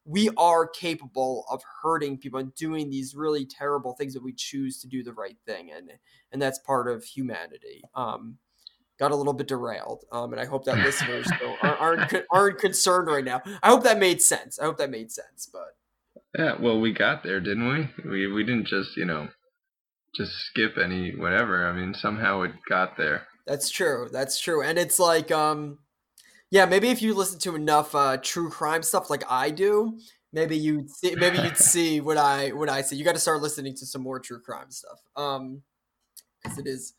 we 0.07 0.31
are 0.37 0.67
capable 0.67 1.45
of 1.51 1.61
hurting 1.83 2.17
people 2.17 2.39
and 2.39 2.55
doing 2.55 2.89
these 2.89 3.15
really 3.15 3.45
terrible 3.45 3.93
things 3.95 4.15
that 4.15 4.23
we 4.23 4.33
choose 4.33 4.81
to 4.81 4.87
do 4.87 5.03
the 5.03 5.13
right 5.13 5.37
thing, 5.45 5.73
and 5.73 5.91
and 6.33 6.41
that's 6.41 6.59
part 6.61 6.89
of 6.89 7.05
humanity. 7.05 7.83
Um, 7.95 8.39
got 8.99 9.11
a 9.11 9.17
little 9.17 9.33
bit 9.33 9.49
derailed, 9.49 10.05
um, 10.13 10.33
and 10.33 10.41
I 10.41 10.47
hope 10.47 10.65
that 10.65 10.79
listeners 10.79 11.29
don't, 11.41 11.63
aren't 11.63 12.13
aren't, 12.13 12.27
aren't 12.31 12.59
concerned 12.59 13.09
right 13.09 13.25
now. 13.25 13.43
I 13.63 13.69
hope 13.69 13.83
that 13.83 13.99
made 13.99 14.23
sense. 14.23 14.59
I 14.59 14.65
hope 14.65 14.79
that 14.79 14.91
made 14.91 15.11
sense, 15.11 15.49
but. 15.53 15.77
Yeah, 16.39 16.55
well, 16.61 16.79
we 16.79 16.93
got 16.93 17.23
there, 17.23 17.41
didn't 17.41 17.69
we? 17.69 18.11
We 18.11 18.27
we 18.33 18.45
didn't 18.45 18.67
just 18.67 18.97
you 18.97 19.07
know 19.07 19.29
just 20.15 20.33
skip 20.33 20.77
any 20.83 21.15
whatever. 21.17 21.67
I 21.67 21.73
mean, 21.73 21.95
somehow 21.95 22.43
it 22.43 22.53
got 22.69 22.97
there. 22.97 23.27
That's 23.47 23.71
true. 23.71 24.09
That's 24.11 24.41
true. 24.41 24.63
And 24.63 24.79
it's 24.79 24.99
like, 24.99 25.31
um, 25.31 25.79
yeah, 26.51 26.67
maybe 26.67 26.89
if 26.89 27.03
you 27.03 27.15
listen 27.15 27.39
to 27.41 27.55
enough 27.55 27.95
uh, 27.95 28.19
true 28.23 28.51
crime 28.51 28.83
stuff 28.83 29.11
like 29.11 29.25
I 29.29 29.51
do, 29.51 29.99
maybe 30.33 30.57
you'd 30.57 30.91
see, 30.91 31.15
maybe 31.17 31.39
you'd 31.39 31.57
see 31.75 32.01
what 32.01 32.17
I 32.17 32.51
what 32.51 32.69
I 32.69 32.83
see. 32.83 32.97
You 32.97 33.05
got 33.05 33.15
to 33.15 33.21
start 33.21 33.43
listening 33.43 33.75
to 33.77 33.87
some 33.87 34.03
more 34.03 34.21
true 34.21 34.41
crime 34.41 34.71
stuff, 34.71 35.01
um, 35.17 35.63
because 36.43 36.59
it 36.59 36.67
is 36.67 36.95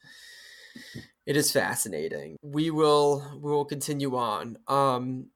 it 1.25 1.37
is 1.37 1.51
fascinating. 1.51 2.37
We 2.41 2.71
will 2.71 3.39
we 3.41 3.51
will 3.51 3.65
continue 3.65 4.15
on. 4.15 4.57
Um, 4.67 5.27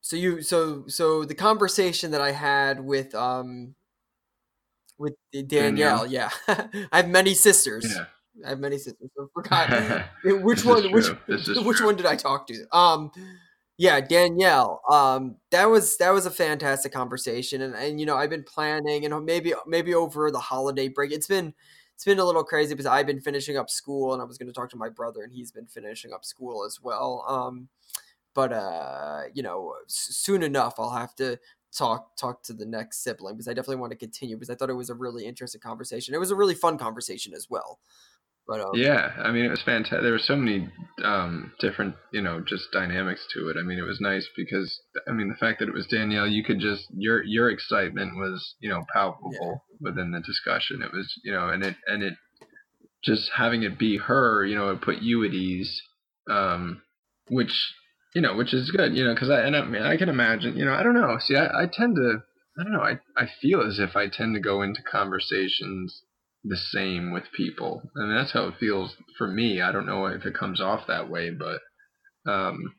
so 0.00 0.16
you 0.16 0.42
so 0.42 0.84
so 0.88 1.24
the 1.24 1.34
conversation 1.34 2.12
that 2.12 2.20
I 2.20 2.32
had 2.32 2.80
with 2.80 3.14
um 3.14 3.74
with 4.98 5.14
Danielle. 5.46 6.06
Yeah, 6.06 6.30
I 6.48 6.68
have 6.92 7.08
many 7.08 7.34
sisters. 7.34 7.86
Yeah. 7.88 8.04
I 8.44 8.50
have 8.50 8.60
many 8.60 8.78
sisters. 8.78 9.10
I 9.18 9.24
forgot 9.34 10.04
which 10.24 10.64
one. 10.64 10.90
Which 10.92 11.08
which 11.28 11.46
true. 11.78 11.86
one 11.86 11.96
did 11.96 12.06
I 12.06 12.16
talk 12.16 12.46
to? 12.48 12.66
Um, 12.76 13.10
yeah, 13.78 14.00
Danielle. 14.00 14.82
Um, 14.90 15.36
that 15.50 15.66
was 15.66 15.96
that 15.98 16.10
was 16.10 16.26
a 16.26 16.30
fantastic 16.30 16.92
conversation, 16.92 17.62
and 17.62 17.74
and 17.74 17.98
you 18.00 18.06
know 18.06 18.16
I've 18.16 18.30
been 18.30 18.44
planning, 18.44 19.04
and 19.04 19.24
maybe 19.24 19.54
maybe 19.66 19.94
over 19.94 20.30
the 20.30 20.40
holiday 20.40 20.88
break, 20.88 21.12
it's 21.12 21.26
been 21.26 21.54
it's 21.94 22.04
been 22.04 22.18
a 22.18 22.24
little 22.24 22.44
crazy 22.44 22.74
because 22.74 22.86
I've 22.86 23.06
been 23.06 23.20
finishing 23.20 23.56
up 23.56 23.70
school, 23.70 24.12
and 24.12 24.20
I 24.22 24.26
was 24.26 24.38
going 24.38 24.48
to 24.48 24.52
talk 24.52 24.70
to 24.70 24.76
my 24.76 24.88
brother, 24.90 25.22
and 25.22 25.32
he's 25.32 25.50
been 25.50 25.66
finishing 25.66 26.12
up 26.12 26.24
school 26.24 26.64
as 26.66 26.78
well. 26.82 27.24
Um, 27.28 27.68
but 28.34 28.52
uh, 28.52 29.22
you 29.34 29.42
know, 29.42 29.74
s- 29.86 30.08
soon 30.16 30.42
enough, 30.42 30.74
I'll 30.78 30.90
have 30.90 31.14
to 31.16 31.38
talk 31.76 32.16
talk 32.16 32.42
to 32.44 32.52
the 32.52 32.66
next 32.66 33.02
sibling 33.02 33.34
because 33.34 33.48
I 33.48 33.54
definitely 33.54 33.76
want 33.76 33.92
to 33.92 33.98
continue 33.98 34.36
because 34.36 34.50
I 34.50 34.54
thought 34.54 34.70
it 34.70 34.74
was 34.74 34.90
a 34.90 34.94
really 34.94 35.26
interesting 35.26 35.60
conversation. 35.60 36.14
It 36.14 36.18
was 36.18 36.30
a 36.30 36.36
really 36.36 36.54
fun 36.54 36.78
conversation 36.78 37.34
as 37.34 37.48
well. 37.50 37.80
But 38.50 38.60
um, 38.62 38.70
Yeah, 38.74 39.12
I 39.16 39.30
mean, 39.30 39.44
it 39.44 39.50
was 39.50 39.62
fantastic. 39.62 40.02
There 40.02 40.10
were 40.10 40.18
so 40.18 40.34
many 40.34 40.68
um, 41.04 41.52
different, 41.60 41.94
you 42.12 42.20
know, 42.20 42.42
just 42.44 42.72
dynamics 42.72 43.24
to 43.32 43.48
it. 43.48 43.56
I 43.56 43.62
mean, 43.62 43.78
it 43.78 43.86
was 43.86 44.00
nice 44.00 44.28
because, 44.36 44.76
I 45.08 45.12
mean, 45.12 45.28
the 45.28 45.36
fact 45.36 45.60
that 45.60 45.68
it 45.68 45.74
was 45.74 45.86
Danielle, 45.86 46.26
you 46.26 46.42
could 46.42 46.58
just 46.58 46.88
your 46.92 47.22
your 47.22 47.48
excitement 47.48 48.16
was, 48.16 48.56
you 48.58 48.68
know, 48.68 48.82
palpable 48.92 49.62
within 49.80 50.10
the 50.10 50.18
discussion. 50.18 50.82
It 50.82 50.92
was, 50.92 51.14
you 51.22 51.30
know, 51.32 51.48
and 51.48 51.62
it 51.62 51.76
and 51.86 52.02
it 52.02 52.14
just 53.04 53.30
having 53.36 53.62
it 53.62 53.78
be 53.78 53.98
her, 53.98 54.44
you 54.44 54.56
know, 54.56 54.70
it 54.70 54.82
put 54.82 54.98
you 54.98 55.24
at 55.24 55.32
ease, 55.32 55.80
um, 56.28 56.82
which 57.28 57.52
you 58.16 58.20
know, 58.20 58.34
which 58.34 58.52
is 58.52 58.72
good, 58.72 58.96
you 58.96 59.04
know, 59.04 59.14
because 59.14 59.30
I 59.30 59.42
and 59.42 59.54
I 59.54 59.64
mean, 59.64 59.82
I 59.82 59.96
can 59.96 60.08
imagine, 60.08 60.56
you 60.56 60.64
know, 60.64 60.74
I 60.74 60.82
don't 60.82 60.94
know. 60.94 61.18
See, 61.20 61.36
I, 61.36 61.62
I 61.62 61.66
tend 61.72 61.94
to, 61.94 62.24
I 62.58 62.64
don't 62.64 62.72
know, 62.72 62.82
I 62.82 62.98
I 63.16 63.28
feel 63.40 63.62
as 63.62 63.78
if 63.78 63.94
I 63.94 64.08
tend 64.08 64.34
to 64.34 64.40
go 64.40 64.60
into 64.62 64.82
conversations 64.82 66.02
the 66.44 66.56
same 66.56 67.12
with 67.12 67.24
people. 67.36 67.82
and 67.94 68.16
that's 68.16 68.32
how 68.32 68.46
it 68.48 68.54
feels 68.58 68.96
for 69.18 69.26
me. 69.26 69.60
I 69.60 69.72
don't 69.72 69.86
know 69.86 70.06
if 70.06 70.24
it 70.24 70.34
comes 70.34 70.60
off 70.60 70.86
that 70.86 71.10
way, 71.10 71.30
but 71.30 71.60
um, 72.30 72.74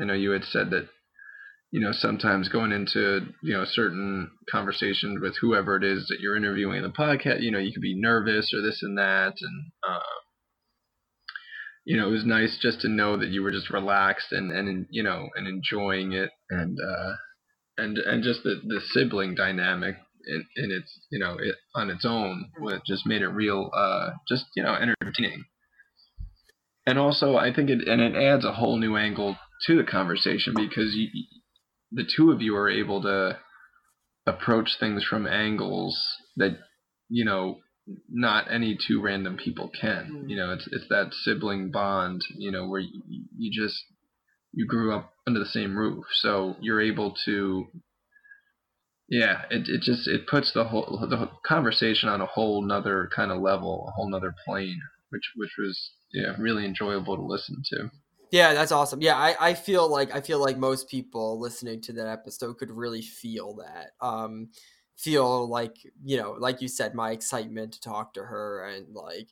I 0.00 0.04
know 0.04 0.14
you 0.14 0.30
had 0.30 0.44
said 0.44 0.70
that 0.70 0.88
you 1.70 1.80
know 1.80 1.92
sometimes 1.92 2.48
going 2.48 2.72
into 2.72 3.26
you 3.42 3.52
know 3.54 3.64
certain 3.66 4.30
conversations 4.50 5.20
with 5.20 5.36
whoever 5.40 5.76
it 5.76 5.84
is 5.84 6.06
that 6.08 6.20
you're 6.20 6.36
interviewing 6.36 6.78
in 6.78 6.82
the 6.82 6.90
podcast, 6.90 7.42
you 7.42 7.50
know, 7.50 7.58
you 7.58 7.72
could 7.72 7.82
be 7.82 8.00
nervous 8.00 8.52
or 8.54 8.62
this 8.62 8.80
and 8.82 8.96
that, 8.96 9.34
and 9.40 9.72
uh, 9.88 10.00
you 11.84 11.96
know, 11.96 12.08
it 12.08 12.12
was 12.12 12.24
nice 12.24 12.58
just 12.60 12.82
to 12.82 12.88
know 12.88 13.16
that 13.16 13.30
you 13.30 13.42
were 13.42 13.50
just 13.50 13.70
relaxed 13.70 14.30
and 14.32 14.52
and 14.52 14.86
you 14.90 15.02
know 15.02 15.28
and 15.34 15.48
enjoying 15.48 16.12
it 16.12 16.30
and 16.50 16.78
uh, 16.80 17.14
and 17.76 17.98
and 17.98 18.22
just 18.22 18.42
the 18.44 18.60
the 18.66 18.80
sibling 18.92 19.34
dynamic 19.34 19.96
in, 20.28 20.44
in 20.56 20.70
its 20.70 21.00
you 21.10 21.18
know 21.18 21.36
it 21.38 21.56
on 21.74 21.90
its 21.90 22.04
own 22.04 22.50
what 22.58 22.84
just 22.86 23.06
made 23.06 23.22
it 23.22 23.28
real 23.28 23.70
uh 23.74 24.10
just 24.28 24.44
you 24.54 24.62
know 24.62 24.74
entertaining. 24.74 25.44
And 26.86 26.98
also 26.98 27.36
i 27.36 27.52
think 27.52 27.70
it 27.70 27.86
and 27.88 28.00
it 28.00 28.14
adds 28.14 28.44
a 28.44 28.52
whole 28.52 28.76
new 28.78 28.96
angle 28.96 29.36
to 29.66 29.76
the 29.76 29.90
conversation 29.90 30.54
because 30.54 30.94
you, 30.94 31.08
the 31.90 32.08
two 32.16 32.30
of 32.30 32.40
you 32.40 32.54
are 32.56 32.68
able 32.68 33.02
to 33.02 33.38
approach 34.26 34.76
things 34.78 35.04
from 35.04 35.26
angles 35.26 35.98
that 36.36 36.58
you 37.08 37.24
know 37.24 37.58
not 38.10 38.52
any 38.52 38.76
two 38.86 39.00
random 39.00 39.36
people 39.36 39.70
can. 39.80 40.26
You 40.28 40.36
know 40.36 40.52
it's 40.52 40.68
it's 40.70 40.88
that 40.90 41.12
sibling 41.12 41.70
bond 41.70 42.22
you 42.36 42.50
know 42.50 42.68
where 42.68 42.80
you, 42.80 43.02
you 43.36 43.50
just 43.50 43.82
you 44.52 44.66
grew 44.66 44.94
up 44.94 45.12
under 45.26 45.40
the 45.40 45.46
same 45.46 45.76
roof. 45.76 46.04
So 46.20 46.56
you're 46.60 46.80
able 46.80 47.14
to 47.24 47.66
yeah, 49.08 49.42
it, 49.50 49.68
it 49.68 49.80
just 49.80 50.06
it 50.06 50.26
puts 50.26 50.52
the 50.52 50.64
whole 50.64 51.06
the 51.08 51.30
conversation 51.44 52.08
on 52.08 52.20
a 52.20 52.26
whole 52.26 52.62
nother 52.62 53.08
kind 53.14 53.32
of 53.32 53.40
level, 53.40 53.86
a 53.88 53.92
whole 53.92 54.10
nother 54.10 54.34
plane, 54.46 54.80
which 55.08 55.32
which 55.36 55.52
was 55.58 55.90
yeah 56.12 56.34
really 56.38 56.64
enjoyable 56.64 57.16
to 57.16 57.22
listen 57.22 57.62
to. 57.72 57.90
Yeah, 58.30 58.52
that's 58.52 58.72
awesome. 58.72 59.00
Yeah, 59.00 59.16
I, 59.16 59.34
I 59.40 59.54
feel 59.54 59.90
like 59.90 60.14
I 60.14 60.20
feel 60.20 60.40
like 60.40 60.58
most 60.58 60.88
people 60.90 61.40
listening 61.40 61.80
to 61.82 61.94
that 61.94 62.08
episode 62.08 62.58
could 62.58 62.70
really 62.70 63.02
feel 63.02 63.54
that. 63.56 63.92
Um 64.06 64.50
feel 64.96 65.48
like, 65.48 65.76
you 66.04 66.16
know, 66.16 66.32
like 66.32 66.60
you 66.60 66.68
said, 66.68 66.92
my 66.92 67.12
excitement 67.12 67.72
to 67.72 67.80
talk 67.80 68.12
to 68.14 68.24
her 68.24 68.66
and 68.66 68.94
like 68.94 69.28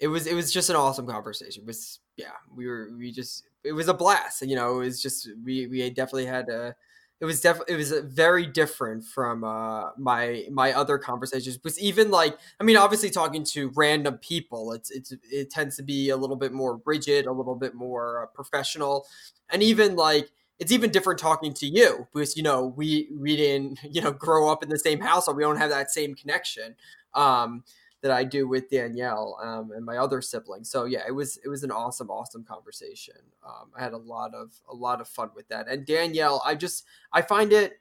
it 0.00 0.08
was 0.08 0.26
it 0.26 0.34
was 0.34 0.52
just 0.52 0.70
an 0.70 0.76
awesome 0.76 1.06
conversation. 1.06 1.62
It 1.62 1.66
was 1.66 2.00
yeah, 2.16 2.32
we 2.52 2.66
were 2.66 2.90
we 2.98 3.12
just 3.12 3.44
it 3.62 3.72
was 3.72 3.86
a 3.88 3.94
blast. 3.94 4.42
You 4.42 4.56
know, 4.56 4.80
it 4.80 4.86
was 4.86 5.00
just 5.00 5.28
we 5.44 5.68
we 5.68 5.88
definitely 5.90 6.26
had 6.26 6.48
a 6.48 6.74
it 7.20 7.24
was 7.24 7.40
definitely 7.40 7.74
it 7.74 7.76
was 7.78 7.92
very 8.04 8.46
different 8.46 9.04
from 9.04 9.42
uh, 9.42 9.90
my 9.96 10.44
my 10.50 10.72
other 10.72 10.98
conversations. 10.98 11.56
Because 11.56 11.78
even 11.78 12.10
like 12.10 12.36
I 12.60 12.64
mean, 12.64 12.76
obviously 12.76 13.10
talking 13.10 13.44
to 13.44 13.70
random 13.74 14.18
people, 14.18 14.72
it's 14.72 14.90
it's 14.90 15.14
it 15.30 15.50
tends 15.50 15.76
to 15.76 15.82
be 15.82 16.10
a 16.10 16.16
little 16.16 16.36
bit 16.36 16.52
more 16.52 16.80
rigid, 16.84 17.26
a 17.26 17.32
little 17.32 17.54
bit 17.54 17.74
more 17.74 18.22
uh, 18.22 18.26
professional, 18.26 19.06
and 19.50 19.62
even 19.62 19.96
like 19.96 20.28
it's 20.58 20.72
even 20.72 20.90
different 20.90 21.18
talking 21.18 21.52
to 21.54 21.66
you 21.66 22.06
because 22.12 22.36
you 22.36 22.42
know 22.42 22.66
we 22.76 23.08
we 23.18 23.36
didn't 23.36 23.78
you 23.90 24.02
know 24.02 24.12
grow 24.12 24.50
up 24.50 24.62
in 24.62 24.68
the 24.68 24.78
same 24.78 25.00
house, 25.00 25.26
or 25.26 25.34
we 25.34 25.42
don't 25.42 25.58
have 25.58 25.70
that 25.70 25.90
same 25.90 26.14
connection. 26.14 26.76
Um, 27.14 27.64
that 28.02 28.10
I 28.10 28.24
do 28.24 28.46
with 28.46 28.70
Danielle 28.70 29.38
um, 29.42 29.72
and 29.72 29.84
my 29.84 29.96
other 29.96 30.20
siblings. 30.20 30.70
So 30.70 30.84
yeah, 30.84 31.02
it 31.06 31.12
was 31.12 31.38
it 31.44 31.48
was 31.48 31.62
an 31.64 31.70
awesome, 31.70 32.10
awesome 32.10 32.44
conversation. 32.44 33.16
Um, 33.44 33.70
I 33.76 33.82
had 33.82 33.92
a 33.92 33.98
lot 33.98 34.34
of 34.34 34.52
a 34.70 34.74
lot 34.74 35.00
of 35.00 35.08
fun 35.08 35.30
with 35.34 35.48
that. 35.48 35.68
And 35.68 35.86
Danielle, 35.86 36.42
I 36.44 36.54
just 36.54 36.84
I 37.12 37.22
find 37.22 37.52
it. 37.52 37.80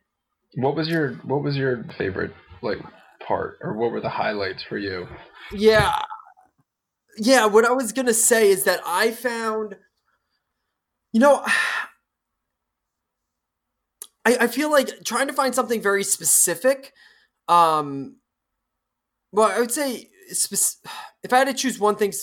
What 0.56 0.76
was 0.76 0.88
your 0.88 1.14
What 1.18 1.44
was 1.44 1.56
your 1.56 1.84
favorite 1.98 2.34
like 2.62 2.80
part, 3.20 3.58
or 3.62 3.74
what 3.74 3.92
were 3.92 4.02
the 4.02 4.10
highlights 4.10 4.64
for 4.64 4.78
you? 4.78 5.08
Yeah, 5.52 6.02
yeah. 7.18 7.46
What 7.46 7.66
I 7.66 7.72
was 7.72 7.92
gonna 7.92 8.14
say 8.14 8.50
is 8.50 8.64
that 8.64 8.80
I 8.86 9.12
found, 9.12 9.76
you 11.12 11.20
know. 11.20 11.46
I, 14.28 14.38
I 14.42 14.48
feel 14.48 14.72
like 14.72 15.04
trying 15.04 15.28
to 15.28 15.34
find 15.34 15.54
something 15.54 15.84
very 15.84 16.04
specific 16.04 16.94
um 17.48 18.16
well, 19.36 19.52
I 19.52 19.60
would 19.60 19.72
say 19.72 20.10
if 20.30 21.34
I 21.34 21.38
had 21.38 21.48
to 21.48 21.54
choose 21.54 21.78
one 21.78 21.96
thing, 21.96 22.14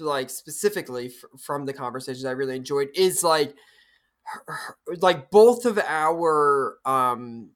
like 0.00 0.30
specifically 0.30 1.10
from 1.38 1.64
the 1.64 1.72
conversations 1.72 2.24
I 2.24 2.32
really 2.32 2.56
enjoyed, 2.56 2.88
is 2.94 3.22
like, 3.22 3.54
like 5.00 5.30
both 5.30 5.64
of 5.64 5.78
our 5.78 6.78
um, 6.84 7.50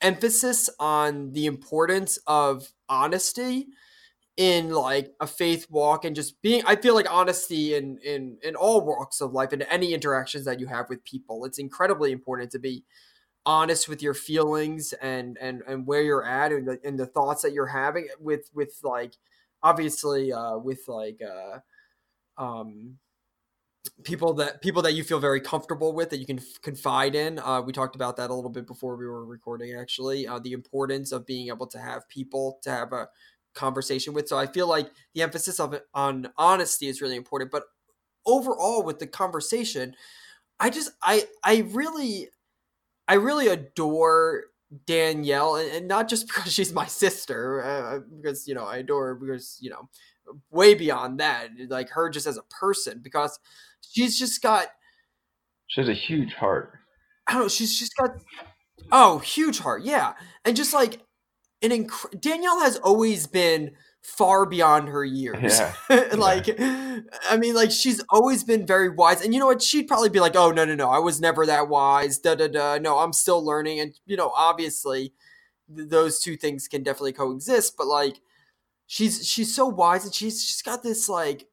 emphasis 0.00 0.68
on 0.80 1.32
the 1.32 1.46
importance 1.46 2.18
of 2.26 2.72
honesty 2.88 3.68
in 4.36 4.70
like 4.70 5.12
a 5.20 5.26
faith 5.26 5.66
walk 5.70 6.06
and 6.06 6.16
just 6.16 6.40
being 6.40 6.62
i 6.64 6.74
feel 6.74 6.94
like 6.94 7.06
honesty 7.12 7.74
in 7.74 7.98
in 7.98 8.38
in 8.42 8.56
all 8.56 8.80
walks 8.80 9.20
of 9.20 9.32
life 9.32 9.52
and 9.52 9.62
any 9.70 9.92
interactions 9.92 10.46
that 10.46 10.58
you 10.58 10.66
have 10.66 10.88
with 10.88 11.04
people 11.04 11.44
it's 11.44 11.58
incredibly 11.58 12.12
important 12.12 12.50
to 12.50 12.58
be 12.58 12.82
honest 13.44 13.88
with 13.88 14.02
your 14.02 14.14
feelings 14.14 14.92
and 14.94 15.36
and 15.40 15.62
and 15.66 15.86
where 15.86 16.02
you're 16.02 16.24
at 16.24 16.52
and 16.52 16.68
the, 16.68 16.80
and 16.84 16.98
the 16.98 17.06
thoughts 17.06 17.42
that 17.42 17.52
you're 17.52 17.66
having 17.66 18.08
with 18.20 18.50
with 18.54 18.78
like 18.82 19.14
obviously 19.62 20.32
uh 20.32 20.56
with 20.56 20.86
like 20.88 21.20
uh 21.22 21.58
um 22.42 22.98
people 24.04 24.32
that 24.34 24.62
people 24.62 24.82
that 24.82 24.94
you 24.94 25.02
feel 25.02 25.18
very 25.18 25.40
comfortable 25.40 25.92
with 25.92 26.10
that 26.10 26.18
you 26.18 26.26
can 26.26 26.38
f- 26.38 26.60
confide 26.62 27.14
in. 27.14 27.38
Uh 27.40 27.60
we 27.60 27.72
talked 27.72 27.96
about 27.96 28.16
that 28.16 28.30
a 28.30 28.34
little 28.34 28.50
bit 28.50 28.66
before 28.66 28.96
we 28.96 29.06
were 29.06 29.24
recording 29.24 29.74
actually 29.74 30.26
uh 30.26 30.38
the 30.38 30.52
importance 30.52 31.10
of 31.12 31.26
being 31.26 31.48
able 31.48 31.66
to 31.66 31.78
have 31.78 32.08
people 32.08 32.58
to 32.62 32.70
have 32.70 32.92
a 32.92 33.08
conversation 33.54 34.14
with. 34.14 34.28
So 34.28 34.38
i 34.38 34.46
feel 34.46 34.68
like 34.68 34.90
the 35.14 35.22
emphasis 35.22 35.58
of 35.60 35.78
on 35.94 36.28
honesty 36.38 36.86
is 36.88 37.02
really 37.02 37.16
important 37.16 37.50
but 37.50 37.64
overall 38.24 38.82
with 38.84 38.98
the 39.00 39.06
conversation 39.06 39.94
i 40.60 40.70
just 40.70 40.92
i 41.02 41.24
i 41.44 41.64
really 41.72 42.28
I 43.08 43.14
really 43.14 43.48
adore 43.48 44.44
Danielle, 44.86 45.56
and, 45.56 45.70
and, 45.70 45.88
not 45.88 46.08
just 46.08 46.26
because 46.28 46.52
she's 46.52 46.72
my 46.72 46.86
sister, 46.86 47.62
uh, 47.62 48.00
because 48.16 48.46
you 48.46 48.54
know 48.54 48.64
I 48.64 48.78
adore 48.78 49.08
her 49.08 49.14
because 49.14 49.58
you 49.60 49.70
know 49.70 49.88
way 50.50 50.74
beyond 50.74 51.20
that, 51.20 51.50
like 51.68 51.90
her 51.90 52.08
just 52.08 52.26
as 52.26 52.38
a 52.38 52.42
person, 52.42 53.00
because 53.02 53.38
she's 53.80 54.18
just 54.18 54.42
got. 54.42 54.68
She 55.68 55.80
has 55.80 55.88
a 55.88 55.94
huge 55.94 56.34
heart. 56.34 56.78
I 57.26 57.32
don't 57.32 57.42
know. 57.42 57.48
She's 57.48 57.78
just 57.78 57.96
got 57.96 58.10
oh 58.90 59.18
huge 59.18 59.58
heart, 59.58 59.84
yeah, 59.84 60.14
and 60.44 60.56
just 60.56 60.72
like 60.72 61.00
an 61.62 61.70
inc- 61.70 62.20
Danielle 62.20 62.60
has 62.60 62.76
always 62.78 63.26
been 63.26 63.72
far 64.02 64.46
beyond 64.46 64.88
her 64.88 65.04
years. 65.04 65.58
Yeah. 65.58 66.08
like, 66.16 66.46
yeah. 66.46 67.00
I 67.30 67.36
mean, 67.36 67.54
like 67.54 67.70
she's 67.70 68.02
always 68.10 68.44
been 68.44 68.66
very 68.66 68.88
wise. 68.88 69.24
And 69.24 69.32
you 69.32 69.40
know 69.40 69.46
what? 69.46 69.62
She'd 69.62 69.88
probably 69.88 70.08
be 70.08 70.20
like, 70.20 70.36
"Oh 70.36 70.50
no, 70.50 70.64
no, 70.64 70.74
no, 70.74 70.90
I 70.90 70.98
was 70.98 71.20
never 71.20 71.46
that 71.46 71.68
wise." 71.68 72.18
Da 72.18 72.34
da 72.34 72.48
da. 72.48 72.78
No, 72.78 72.98
I'm 72.98 73.12
still 73.12 73.44
learning. 73.44 73.80
And 73.80 73.94
you 74.06 74.16
know, 74.16 74.32
obviously, 74.36 75.12
th- 75.74 75.88
those 75.88 76.20
two 76.20 76.36
things 76.36 76.68
can 76.68 76.82
definitely 76.82 77.12
coexist. 77.12 77.76
But 77.76 77.86
like, 77.86 78.20
she's 78.86 79.26
she's 79.26 79.54
so 79.54 79.66
wise, 79.66 80.04
and 80.04 80.14
she's 80.14 80.44
she's 80.44 80.62
got 80.62 80.82
this 80.82 81.08
like. 81.08 81.46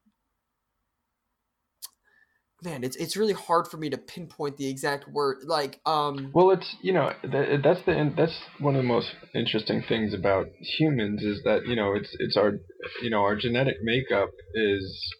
Man, 2.64 2.84
it's 2.84 2.95
it's 2.95 3.16
really 3.16 3.34
hard 3.34 3.68
for 3.68 3.78
me 3.78 3.89
to 3.89 3.97
pinpoint 3.97 4.57
the 4.57 4.70
exact 4.70 5.07
word. 5.07 5.38
Like, 5.45 5.80
um, 5.86 6.32
Well, 6.34 6.51
it's 6.51 6.76
you 6.82 6.93
know 6.93 7.14
that, 7.24 7.62
that's 7.64 7.84
the 7.86 8.14
that's 8.16 8.38
one 8.60 8.76
of 8.76 8.82
the 8.82 8.88
most 8.88 9.10
interesting 9.34 9.84
things 9.88 10.14
about 10.14 10.47
humans 10.60 11.24
is 11.24 11.41
that 11.43 11.68
you 11.68 11.76
know 11.76 11.93
it's 11.93 12.16
it's 12.20 12.38
our 12.38 12.60
you 13.01 13.10
know 13.10 13.22
our 13.22 13.36
genetic 13.36 13.78
makeup 13.84 14.30
is 14.53 15.14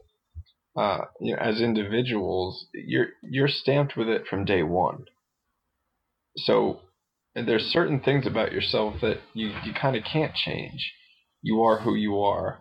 uh 0.78 1.00
you 1.20 1.36
know 1.36 1.42
as 1.42 1.62
individuals 1.62 2.68
you're 2.74 3.08
you're 3.24 3.48
stamped 3.48 3.96
with 3.98 4.08
it 4.08 4.28
from 4.28 4.46
day 4.46 4.64
one. 4.64 5.06
So 6.38 6.82
and 7.36 7.48
there's 7.48 7.66
certain 7.66 8.00
things 8.00 8.28
about 8.28 8.52
yourself 8.52 8.96
that 9.02 9.20
you 9.34 9.52
you 9.64 9.74
kind 9.74 9.96
of 9.96 10.04
can't 10.04 10.34
change. 10.34 10.94
You 11.42 11.62
are 11.64 11.80
who 11.80 11.96
you 11.96 12.20
are, 12.20 12.60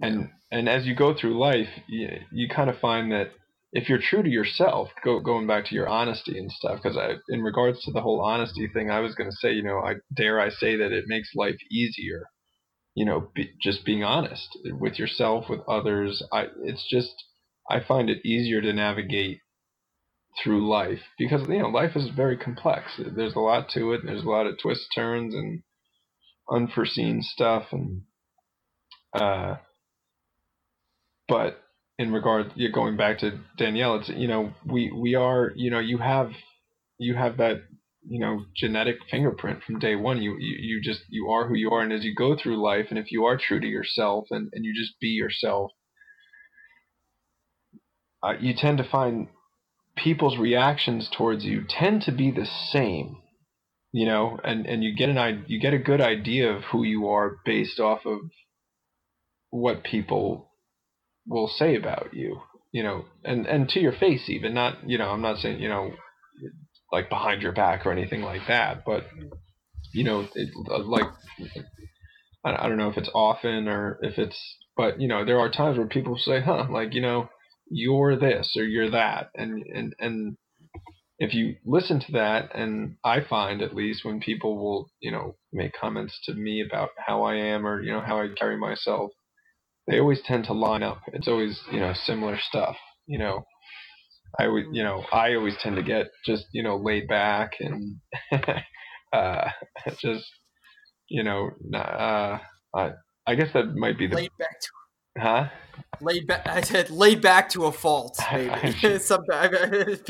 and 0.00 0.30
and 0.50 0.68
as 0.68 0.86
you 0.86 0.94
go 0.94 1.14
through 1.14 1.38
life, 1.38 1.68
you, 1.88 2.08
you 2.32 2.48
kind 2.48 2.70
of 2.70 2.78
find 2.78 3.10
that 3.12 3.32
if 3.74 3.88
you're 3.88 3.98
true 3.98 4.22
to 4.22 4.30
yourself, 4.30 4.90
go, 5.04 5.18
going 5.18 5.48
back 5.48 5.66
to 5.66 5.74
your 5.74 5.88
honesty 5.88 6.38
and 6.38 6.50
stuff, 6.50 6.80
because 6.80 6.96
in 7.28 7.42
regards 7.42 7.82
to 7.82 7.90
the 7.90 8.00
whole 8.00 8.24
honesty 8.24 8.68
thing, 8.72 8.88
I 8.88 9.00
was 9.00 9.16
going 9.16 9.28
to 9.28 9.36
say, 9.36 9.52
you 9.52 9.64
know, 9.64 9.80
I 9.80 9.96
dare 10.16 10.40
I 10.40 10.50
say 10.50 10.76
that 10.76 10.92
it 10.92 11.06
makes 11.08 11.30
life 11.34 11.56
easier, 11.72 12.28
you 12.94 13.04
know, 13.04 13.30
be, 13.34 13.50
just 13.60 13.84
being 13.84 14.04
honest 14.04 14.56
with 14.64 14.96
yourself, 15.00 15.46
with 15.50 15.60
others. 15.68 16.22
I, 16.32 16.46
it's 16.62 16.88
just, 16.88 17.12
I 17.68 17.80
find 17.80 18.08
it 18.08 18.24
easier 18.24 18.60
to 18.60 18.72
navigate 18.72 19.40
through 20.40 20.68
life 20.70 21.02
because, 21.18 21.48
you 21.48 21.58
know, 21.58 21.68
life 21.68 21.96
is 21.96 22.10
very 22.14 22.36
complex. 22.36 22.92
There's 22.98 23.34
a 23.34 23.40
lot 23.40 23.70
to 23.70 23.92
it. 23.92 24.02
There's 24.04 24.24
a 24.24 24.30
lot 24.30 24.46
of 24.46 24.56
twists, 24.56 24.86
turns, 24.94 25.34
and 25.34 25.62
unforeseen 26.48 27.22
stuff. 27.22 27.64
And, 27.72 28.02
uh, 29.12 29.56
but 31.26 31.63
in 31.98 32.12
regard 32.12 32.52
you're 32.56 32.72
going 32.72 32.96
back 32.96 33.18
to 33.20 33.38
Danielle, 33.56 33.96
it's 33.96 34.08
you 34.08 34.28
know 34.28 34.52
we 34.66 34.92
we 34.92 35.14
are 35.14 35.52
you 35.54 35.70
know 35.70 35.80
you 35.80 35.98
have 35.98 36.30
you 36.98 37.14
have 37.14 37.36
that 37.38 37.62
you 38.06 38.20
know 38.20 38.44
genetic 38.56 38.96
fingerprint 39.10 39.62
from 39.62 39.78
day 39.78 39.96
one. 39.96 40.22
You 40.22 40.36
you, 40.38 40.56
you 40.60 40.82
just 40.82 41.00
you 41.08 41.28
are 41.30 41.46
who 41.48 41.54
you 41.54 41.70
are, 41.70 41.82
and 41.82 41.92
as 41.92 42.04
you 42.04 42.14
go 42.14 42.36
through 42.36 42.62
life, 42.62 42.86
and 42.90 42.98
if 42.98 43.12
you 43.12 43.24
are 43.24 43.38
true 43.38 43.60
to 43.60 43.66
yourself 43.66 44.26
and 44.30 44.50
and 44.52 44.64
you 44.64 44.74
just 44.74 44.98
be 45.00 45.08
yourself, 45.08 45.72
uh, 48.22 48.34
you 48.40 48.54
tend 48.56 48.78
to 48.78 48.84
find 48.84 49.28
people's 49.96 50.38
reactions 50.38 51.08
towards 51.16 51.44
you 51.44 51.64
tend 51.68 52.02
to 52.02 52.10
be 52.12 52.30
the 52.30 52.46
same 52.46 53.16
you 53.92 54.04
know 54.04 54.38
and 54.42 54.66
and 54.66 54.82
you 54.82 54.94
get 54.94 55.08
an 55.08 55.44
you 55.46 55.60
get 55.60 55.72
a 55.72 55.78
good 55.78 56.00
idea 56.00 56.50
of 56.50 56.64
who 56.64 56.82
you 56.82 57.06
are 57.08 57.36
based 57.44 57.78
off 57.78 58.04
of 58.04 58.18
what 59.50 59.84
people 59.84 60.50
will 61.26 61.48
say 61.48 61.76
about 61.76 62.12
you, 62.12 62.40
you 62.72 62.82
know, 62.82 63.04
and 63.24 63.46
and 63.46 63.68
to 63.70 63.80
your 63.80 63.92
face 63.92 64.28
even. 64.28 64.54
Not 64.54 64.88
you 64.88 64.98
know, 64.98 65.10
I'm 65.10 65.22
not 65.22 65.38
saying 65.38 65.60
you 65.60 65.68
know, 65.68 65.92
like 66.92 67.08
behind 67.08 67.42
your 67.42 67.52
back 67.52 67.86
or 67.86 67.92
anything 67.92 68.22
like 68.22 68.42
that, 68.48 68.84
but 68.84 69.04
you 69.92 70.04
know, 70.04 70.26
it, 70.34 70.48
uh, 70.70 70.82
like 70.84 71.06
I 72.44 72.68
don't 72.68 72.78
know 72.78 72.90
if 72.90 72.98
it's 72.98 73.10
often 73.14 73.68
or 73.68 73.98
if 74.02 74.18
it's, 74.18 74.38
but 74.76 75.00
you 75.00 75.08
know, 75.08 75.24
there 75.24 75.40
are 75.40 75.50
times 75.50 75.78
where 75.78 75.86
people 75.86 76.16
say, 76.18 76.40
huh, 76.40 76.66
like 76.70 76.92
you 76.94 77.00
know, 77.00 77.28
you're 77.70 78.16
this 78.16 78.54
or 78.56 78.64
you're 78.64 78.90
that, 78.90 79.30
and 79.34 79.62
and 79.62 79.94
and 79.98 80.36
if 81.18 81.32
you 81.32 81.56
listen 81.64 82.00
to 82.00 82.12
that, 82.12 82.54
and 82.54 82.96
I 83.04 83.20
find 83.20 83.62
at 83.62 83.74
least 83.74 84.04
when 84.04 84.20
people 84.20 84.58
will, 84.58 84.90
you 85.00 85.10
know, 85.10 85.36
make 85.52 85.72
comments 85.80 86.18
to 86.24 86.34
me 86.34 86.62
about 86.66 86.90
how 86.98 87.22
I 87.22 87.36
am 87.36 87.66
or 87.66 87.80
you 87.80 87.92
know 87.92 88.00
how 88.00 88.20
I 88.20 88.28
carry 88.36 88.58
myself, 88.58 89.10
they 89.86 90.00
always 90.00 90.20
tend 90.24 90.44
to 90.44 90.52
line 90.52 90.82
up. 90.82 91.02
It's 91.08 91.28
always 91.28 91.60
you 91.72 91.80
know 91.80 91.92
similar 92.04 92.38
stuff. 92.40 92.76
You 93.06 93.18
know, 93.18 93.44
I 94.38 94.48
would 94.48 94.66
you 94.72 94.82
know 94.82 95.04
I 95.12 95.34
always 95.34 95.56
tend 95.62 95.76
to 95.76 95.82
get 95.82 96.06
just 96.24 96.46
you 96.52 96.62
know 96.62 96.76
laid 96.76 97.08
back 97.08 97.52
and 97.60 97.96
uh, 99.12 99.48
just 100.00 100.24
you 101.08 101.22
know 101.22 101.50
uh, 101.74 102.38
I 102.74 102.90
I 103.26 103.34
guess 103.34 103.52
that 103.54 103.74
might 103.74 103.98
be 103.98 104.06
the 104.06 104.16
laid 104.16 104.30
back 104.38 104.60
to 104.60 104.68
huh 105.20 105.48
laid 106.00 106.26
back. 106.26 106.46
I 106.46 106.60
said 106.60 106.90
laid 106.90 107.20
back 107.20 107.48
to 107.50 107.64
a 107.64 107.72
fault. 107.72 108.18
Maybe 108.32 108.98
sometimes 108.98 110.00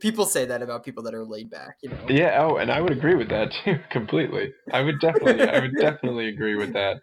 people 0.00 0.26
say 0.26 0.44
that 0.46 0.62
about 0.62 0.84
people 0.84 1.02
that 1.04 1.14
are 1.14 1.24
laid 1.24 1.50
back. 1.50 1.76
You 1.82 1.90
know. 1.90 2.06
Yeah. 2.08 2.42
Oh, 2.42 2.56
and 2.56 2.70
I 2.70 2.80
would 2.80 2.92
agree 2.92 3.14
with 3.14 3.28
that 3.30 3.52
too 3.64 3.76
completely. 3.90 4.52
I 4.72 4.82
would 4.82 5.00
definitely 5.00 5.46
I 5.46 5.60
would 5.60 5.76
definitely 5.78 6.28
agree 6.28 6.56
with 6.56 6.72
that. 6.74 6.96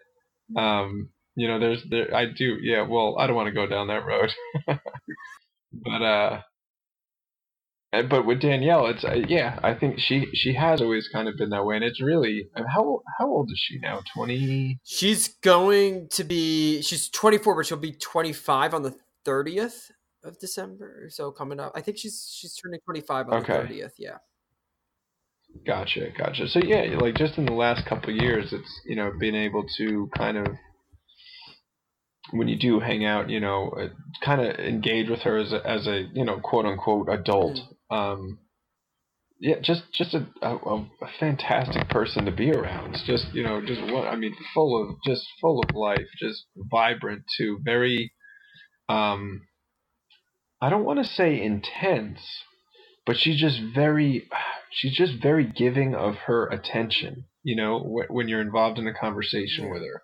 Um, 0.56 1.10
you 1.34 1.48
know, 1.48 1.58
there's 1.58 1.82
there 1.88 2.14
I 2.14 2.26
do 2.26 2.56
yeah, 2.60 2.86
well, 2.86 3.16
I 3.18 3.26
don't 3.26 3.36
want 3.36 3.48
to 3.48 3.52
go 3.52 3.66
down 3.66 3.88
that 3.88 4.06
road. 4.06 4.30
but 5.72 6.02
uh 6.02 6.40
but 7.92 8.24
with 8.24 8.40
Danielle, 8.40 8.86
it's 8.86 9.04
uh, 9.04 9.16
yeah, 9.28 9.58
I 9.62 9.74
think 9.74 9.98
she 9.98 10.26
she 10.32 10.54
has 10.54 10.80
always 10.80 11.08
kind 11.12 11.28
of 11.28 11.36
been 11.36 11.50
that 11.50 11.66
way, 11.66 11.76
and 11.76 11.84
it's 11.84 12.00
really 12.00 12.48
how 12.56 13.02
how 13.18 13.26
old 13.26 13.50
is 13.50 13.62
she 13.62 13.78
now? 13.80 14.00
Twenty. 14.14 14.80
She's 14.82 15.28
going 15.28 16.08
to 16.08 16.24
be 16.24 16.80
she's 16.80 17.10
twenty 17.10 17.36
four, 17.36 17.54
but 17.54 17.66
she'll 17.66 17.76
be 17.76 17.92
twenty 17.92 18.32
five 18.32 18.72
on 18.72 18.82
the 18.82 18.94
thirtieth 19.26 19.90
of 20.24 20.38
December. 20.38 21.08
So 21.10 21.30
coming 21.32 21.60
up, 21.60 21.72
I 21.74 21.82
think 21.82 21.98
she's 21.98 22.34
she's 22.34 22.54
turning 22.54 22.80
twenty 22.80 23.02
five 23.02 23.28
on 23.28 23.42
okay. 23.42 23.52
the 23.52 23.58
thirtieth. 23.58 23.94
Yeah. 23.98 24.16
Gotcha, 25.66 26.08
gotcha. 26.16 26.48
So 26.48 26.60
yeah, 26.64 26.96
like 26.98 27.14
just 27.14 27.36
in 27.36 27.44
the 27.44 27.52
last 27.52 27.86
couple 27.86 28.10
years, 28.10 28.54
it's 28.54 28.80
you 28.86 28.96
know 28.96 29.12
being 29.20 29.34
able 29.34 29.66
to 29.76 30.08
kind 30.16 30.38
of 30.38 30.46
when 32.32 32.48
you 32.48 32.56
do 32.58 32.80
hang 32.80 33.04
out, 33.04 33.30
you 33.30 33.40
know, 33.40 33.70
uh, 33.70 33.88
kind 34.24 34.40
of 34.40 34.56
engage 34.56 35.08
with 35.08 35.20
her 35.20 35.36
as 35.36 35.52
a, 35.52 35.66
as 35.66 35.86
a 35.86 36.08
you 36.12 36.24
know 36.24 36.40
quote 36.40 36.64
unquote 36.64 37.08
adult. 37.08 37.58
Mm. 37.90 37.96
Um, 37.96 38.38
yeah, 39.38 39.56
just 39.60 39.82
just 39.92 40.14
a, 40.14 40.26
a, 40.40 40.56
a 40.56 41.08
fantastic 41.18 41.88
person 41.88 42.24
to 42.24 42.32
be 42.32 42.50
around. 42.50 42.94
It's 42.94 43.04
just 43.04 43.26
you 43.34 43.42
know 43.42 43.60
just 43.60 43.82
what 43.82 44.06
I 44.06 44.16
mean, 44.16 44.34
full 44.54 44.82
of 44.82 44.96
just 45.04 45.26
full 45.40 45.62
of 45.62 45.74
life, 45.74 46.06
just 46.18 46.44
vibrant 46.56 47.24
too. 47.36 47.58
Very, 47.62 48.12
um, 48.88 49.42
I 50.60 50.70
don't 50.70 50.84
want 50.84 51.04
to 51.04 51.12
say 51.12 51.42
intense, 51.42 52.20
but 53.04 53.16
she's 53.16 53.40
just 53.40 53.60
very 53.74 54.28
she's 54.70 54.96
just 54.96 55.14
very 55.20 55.44
giving 55.44 55.94
of 55.94 56.14
her 56.26 56.46
attention. 56.46 57.24
You 57.42 57.56
know, 57.56 57.80
wh- 57.80 58.10
when 58.10 58.28
you're 58.28 58.40
involved 58.40 58.78
in 58.78 58.86
a 58.86 58.94
conversation 58.94 59.70
with 59.70 59.82
her 59.82 60.02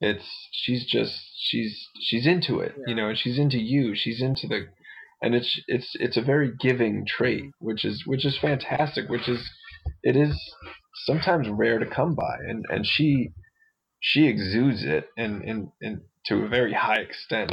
it's 0.00 0.24
she's 0.52 0.84
just 0.84 1.14
she's 1.36 1.88
she's 2.00 2.26
into 2.26 2.60
it, 2.60 2.74
yeah. 2.78 2.84
you 2.86 2.94
know, 2.94 3.08
and 3.08 3.18
she's 3.18 3.38
into 3.38 3.58
you. 3.58 3.94
She's 3.94 4.22
into 4.22 4.46
the 4.46 4.66
and 5.20 5.34
it's 5.34 5.60
it's 5.66 5.94
it's 5.94 6.16
a 6.16 6.22
very 6.22 6.52
giving 6.60 7.04
trait, 7.06 7.50
which 7.58 7.84
is 7.84 8.04
which 8.06 8.24
is 8.24 8.38
fantastic, 8.38 9.08
which 9.08 9.28
is 9.28 9.50
it 10.02 10.16
is 10.16 10.38
sometimes 11.04 11.48
rare 11.48 11.78
to 11.78 11.86
come 11.86 12.14
by 12.14 12.36
and 12.46 12.64
and 12.68 12.86
she 12.86 13.30
she 14.00 14.26
exudes 14.26 14.84
it 14.84 15.08
and 15.16 15.42
and, 15.42 15.68
and 15.80 16.00
to 16.26 16.44
a 16.44 16.48
very 16.48 16.72
high 16.72 17.00
extent 17.00 17.52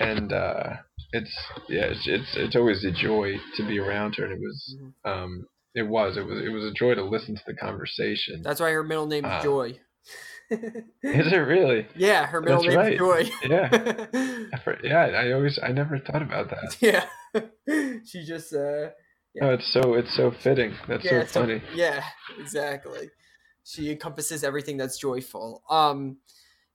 and 0.00 0.32
uh 0.32 0.74
it's 1.12 1.36
yeah 1.68 1.84
it's, 1.84 2.06
it's 2.06 2.36
it's 2.36 2.56
always 2.56 2.84
a 2.84 2.90
joy 2.90 3.34
to 3.56 3.66
be 3.66 3.78
around 3.78 4.14
her 4.16 4.24
and 4.24 4.32
it 4.32 4.40
was 4.40 4.76
mm-hmm. 4.78 5.10
um 5.10 5.46
it 5.74 5.82
was 5.82 6.16
it 6.16 6.26
was 6.26 6.40
it 6.40 6.50
was 6.50 6.64
a 6.64 6.72
joy 6.72 6.94
to 6.94 7.04
listen 7.04 7.34
to 7.34 7.42
the 7.46 7.54
conversation 7.54 8.42
that's 8.42 8.60
why 8.60 8.70
her 8.70 8.82
middle 8.82 9.06
name 9.06 9.24
is 9.24 9.30
uh, 9.30 9.42
joy 9.42 9.78
is 10.50 11.32
it 11.32 11.36
really? 11.36 11.86
Yeah, 11.96 12.26
her 12.26 12.40
middle 12.40 12.62
name 12.62 12.76
right. 12.76 12.98
Joy. 12.98 13.30
yeah, 13.44 14.06
yeah. 14.82 15.00
I 15.00 15.32
always, 15.32 15.58
I 15.62 15.72
never 15.72 15.98
thought 15.98 16.22
about 16.22 16.50
that. 16.50 16.76
Yeah, 16.80 17.06
she 18.04 18.24
just. 18.24 18.52
uh 18.52 18.90
yeah. 19.34 19.46
Oh, 19.46 19.54
it's 19.54 19.72
so 19.72 19.94
it's 19.94 20.14
so 20.16 20.30
fitting. 20.30 20.74
That's 20.86 21.04
yeah, 21.04 21.26
so 21.26 21.40
funny. 21.40 21.58
So, 21.58 21.74
yeah, 21.74 22.04
exactly. 22.38 23.10
She 23.64 23.90
encompasses 23.90 24.44
everything 24.44 24.76
that's 24.76 24.96
joyful. 24.96 25.64
Um, 25.68 26.18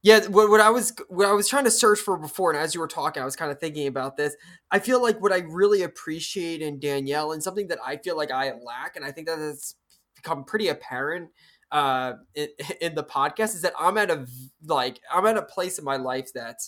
yeah, 0.02 0.26
what, 0.28 0.50
what 0.50 0.60
I 0.60 0.70
was 0.70 0.94
what 1.08 1.28
I 1.28 1.32
was 1.32 1.48
trying 1.48 1.64
to 1.66 1.72
search 1.72 2.00
for 2.00 2.18
before, 2.18 2.52
and 2.52 2.60
as 2.60 2.74
you 2.74 2.82
were 2.82 2.88
talking, 2.88 3.22
I 3.22 3.26
was 3.26 3.38
kind 3.38 3.52
of 3.52 3.60
thinking 3.60 3.88
about 3.88 4.18
this. 4.18 4.36
I 4.72 4.80
feel 4.80 5.02
like 5.02 5.22
what 5.22 5.32
I 5.32 5.40
really 5.40 5.84
appreciate 5.84 6.62
in 6.62 6.80
Danielle, 6.80 7.32
and 7.32 7.42
something 7.42 7.68
that 7.68 7.80
I 7.86 7.98
feel 7.98 8.18
like 8.18 8.32
I 8.32 8.52
lack, 8.52 8.96
and 8.98 9.06
I 9.06 9.12
think 9.12 9.28
that 9.28 9.40
has 9.40 9.76
become 10.16 10.44
pretty 10.44 10.68
apparent 10.68 11.30
uh 11.72 12.14
in, 12.36 12.48
in 12.82 12.96
the 12.96 13.04
podcast 13.04 13.56
is 13.56 13.62
that 13.62 13.74
I'm 13.80 13.98
at 13.98 14.12
a 14.12 14.26
like 14.66 15.00
I'm 15.14 15.26
at 15.26 15.38
a 15.38 15.42
place 15.42 15.80
in 15.80 15.86
my 15.86 15.98
life 15.98 16.34
that, 16.34 16.60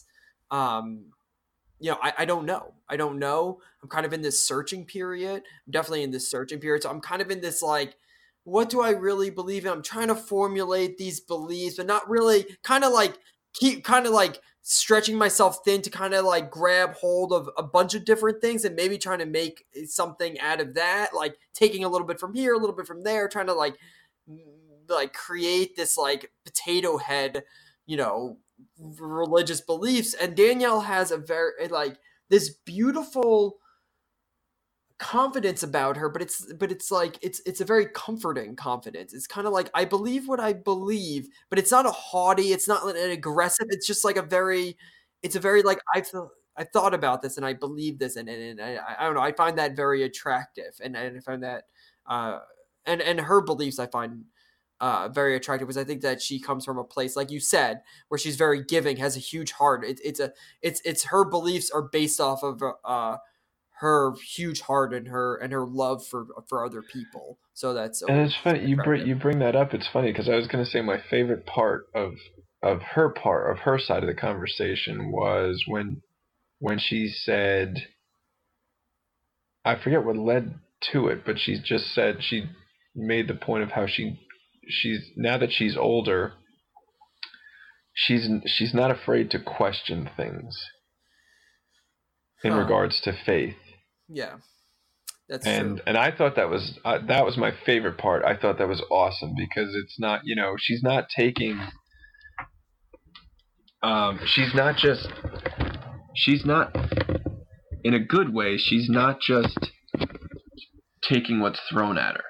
um 0.49 1.05
you 1.81 1.89
know, 1.89 1.97
I, 2.01 2.13
I 2.19 2.25
don't 2.25 2.45
know. 2.45 2.75
I 2.87 2.95
don't 2.95 3.17
know. 3.17 3.59
I'm 3.81 3.89
kind 3.89 4.05
of 4.05 4.13
in 4.13 4.21
this 4.21 4.45
searching 4.45 4.85
period. 4.85 5.41
I'm 5.65 5.71
definitely 5.71 6.03
in 6.03 6.11
this 6.11 6.29
searching 6.29 6.59
period. 6.59 6.83
So 6.83 6.91
I'm 6.91 7.01
kind 7.01 7.23
of 7.23 7.31
in 7.31 7.41
this 7.41 7.63
like, 7.63 7.95
what 8.43 8.69
do 8.69 8.81
I 8.81 8.91
really 8.91 9.31
believe 9.31 9.65
in? 9.65 9.71
I'm 9.71 9.81
trying 9.81 10.09
to 10.09 10.15
formulate 10.15 10.99
these 10.99 11.19
beliefs, 11.19 11.77
but 11.77 11.87
not 11.87 12.07
really 12.07 12.45
kind 12.63 12.83
of 12.83 12.93
like 12.93 13.17
keep 13.53 13.83
kind 13.83 14.05
of 14.05 14.13
like 14.13 14.39
stretching 14.61 15.17
myself 15.17 15.59
thin 15.65 15.81
to 15.81 15.89
kind 15.89 16.13
of 16.13 16.23
like 16.23 16.51
grab 16.51 16.93
hold 16.93 17.33
of 17.33 17.49
a 17.57 17.63
bunch 17.63 17.95
of 17.95 18.05
different 18.05 18.41
things 18.41 18.63
and 18.63 18.75
maybe 18.75 18.97
trying 18.97 19.19
to 19.19 19.25
make 19.25 19.65
something 19.85 20.39
out 20.39 20.61
of 20.61 20.75
that, 20.75 21.15
like 21.15 21.35
taking 21.55 21.83
a 21.83 21.89
little 21.89 22.05
bit 22.05 22.19
from 22.19 22.33
here, 22.35 22.53
a 22.53 22.59
little 22.59 22.75
bit 22.75 22.85
from 22.85 23.03
there, 23.03 23.27
trying 23.27 23.47
to 23.47 23.53
like 23.53 23.75
like 24.93 25.13
create 25.13 25.75
this 25.75 25.97
like 25.97 26.31
potato 26.45 26.97
head, 26.97 27.43
you 27.85 27.97
know, 27.97 28.37
religious 28.99 29.61
beliefs. 29.61 30.13
And 30.13 30.35
Danielle 30.35 30.81
has 30.81 31.11
a 31.11 31.17
very 31.17 31.67
like 31.69 31.97
this 32.29 32.49
beautiful 32.65 33.57
confidence 35.01 35.63
about 35.63 35.97
her 35.97 36.09
but 36.09 36.21
it's 36.21 36.53
but 36.53 36.71
it's 36.71 36.91
like 36.91 37.17
it's 37.23 37.41
it's 37.47 37.59
a 37.59 37.65
very 37.65 37.87
comforting 37.87 38.55
confidence 38.55 39.15
it's 39.15 39.25
kind 39.25 39.47
of 39.47 39.51
like 39.51 39.67
i 39.73 39.83
believe 39.83 40.27
what 40.27 40.39
i 40.39 40.53
believe 40.53 41.27
but 41.49 41.57
it's 41.57 41.71
not 41.71 41.87
a 41.87 41.91
haughty 41.91 42.53
it's 42.53 42.67
not 42.67 42.87
an 42.87 43.09
aggressive 43.09 43.65
it's 43.71 43.87
just 43.87 44.05
like 44.05 44.15
a 44.15 44.21
very 44.21 44.77
it's 45.23 45.35
a 45.35 45.39
very 45.39 45.63
like 45.63 45.79
i 45.95 46.01
feel 46.01 46.29
i 46.55 46.63
thought 46.63 46.93
about 46.93 47.23
this 47.23 47.37
and 47.37 47.45
i 47.47 47.51
believe 47.51 47.97
this 47.97 48.15
and, 48.15 48.29
and, 48.29 48.59
and 48.59 48.61
I, 48.61 48.77
I 48.99 49.05
don't 49.05 49.15
know 49.15 49.21
i 49.21 49.31
find 49.31 49.57
that 49.57 49.75
very 49.75 50.03
attractive 50.03 50.79
and, 50.83 50.95
and 50.95 51.17
i 51.17 51.19
find 51.19 51.41
that 51.41 51.63
uh 52.05 52.37
and 52.85 53.01
and 53.01 53.19
her 53.19 53.41
beliefs 53.41 53.79
i 53.79 53.87
find 53.87 54.25
uh, 54.81 55.09
very 55.09 55.37
attractive 55.37 55.69
because 55.69 55.81
I 55.81 55.85
think 55.85 56.01
that 56.01 56.21
she 56.21 56.41
comes 56.41 56.65
from 56.65 56.79
a 56.79 56.85
place, 56.85 57.15
like 57.15 57.31
you 57.31 57.39
said, 57.39 57.83
where 58.09 58.19
she's 58.19 58.37
very 58.37 58.63
giving, 58.63 58.97
has 58.97 59.17
a 59.17 59.21
huge 59.21 59.53
heart. 59.53 59.85
It, 59.85 60.01
it's 60.03 60.19
a, 60.19 60.33
it's, 60.61 60.81
it's 60.83 61.05
her 61.05 61.25
beliefs 61.25 61.71
are 61.71 61.83
based 61.83 62.19
off 62.19 62.43
of 62.43 62.61
uh, 62.85 63.17
her 63.81 64.13
huge 64.35 64.61
heart 64.61 64.93
and 64.93 65.07
her 65.07 65.37
and 65.37 65.53
her 65.53 65.65
love 65.65 66.05
for 66.05 66.27
for 66.49 66.65
other 66.65 66.83
people. 66.83 67.39
So 67.53 67.73
that's 67.73 68.01
and 68.03 68.19
it's 68.19 68.37
funny 68.43 68.65
you 68.65 68.77
bring 68.77 69.07
you 69.07 69.15
bring 69.15 69.39
that 69.39 69.55
up. 69.55 69.73
It's 69.73 69.89
funny 69.91 70.11
because 70.11 70.29
I 70.29 70.35
was 70.35 70.47
going 70.47 70.63
to 70.63 70.69
say 70.69 70.81
my 70.81 71.01
favorite 71.09 71.45
part 71.47 71.87
of 71.95 72.13
of 72.63 72.81
her 72.81 73.09
part 73.09 73.51
of 73.51 73.59
her 73.63 73.79
side 73.79 74.03
of 74.03 74.07
the 74.07 74.19
conversation 74.19 75.11
was 75.11 75.63
when 75.67 76.01
when 76.59 76.79
she 76.79 77.07
said 77.09 77.75
I 79.65 79.75
forget 79.83 80.05
what 80.05 80.17
led 80.17 80.55
to 80.91 81.07
it, 81.07 81.25
but 81.25 81.39
she 81.39 81.59
just 81.63 81.93
said 81.93 82.17
she 82.21 82.45
made 82.95 83.27
the 83.27 83.35
point 83.35 83.63
of 83.63 83.71
how 83.71 83.87
she 83.87 84.19
she's 84.67 85.11
now 85.15 85.37
that 85.37 85.51
she's 85.51 85.77
older, 85.77 86.33
she's 87.93 88.27
she's 88.45 88.73
not 88.73 88.91
afraid 88.91 89.31
to 89.31 89.39
question 89.39 90.09
things 90.15 90.55
in 92.43 92.51
huh. 92.51 92.59
regards 92.59 93.01
to 93.01 93.13
faith. 93.25 93.55
Yeah. 94.07 94.37
That's 95.29 95.47
and 95.47 95.77
true. 95.77 95.83
and 95.87 95.97
I 95.97 96.11
thought 96.11 96.35
that 96.35 96.49
was 96.49 96.77
uh, 96.83 96.99
that 97.07 97.25
was 97.25 97.37
my 97.37 97.53
favorite 97.65 97.97
part. 97.97 98.25
I 98.25 98.35
thought 98.35 98.57
that 98.57 98.67
was 98.67 98.83
awesome 98.91 99.33
because 99.37 99.73
it's 99.75 99.97
not 99.97 100.21
you 100.25 100.35
know 100.35 100.55
she's 100.57 100.83
not 100.83 101.07
taking 101.15 101.59
um, 103.81 104.19
she's 104.25 104.53
not 104.53 104.75
just 104.75 105.07
she's 106.15 106.45
not 106.45 106.75
in 107.83 107.93
a 107.93 107.99
good 107.99 108.33
way 108.33 108.57
she's 108.57 108.89
not 108.89 109.21
just 109.21 109.71
taking 111.01 111.39
what's 111.39 111.61
thrown 111.71 111.97
at 111.97 112.15
her 112.15 112.23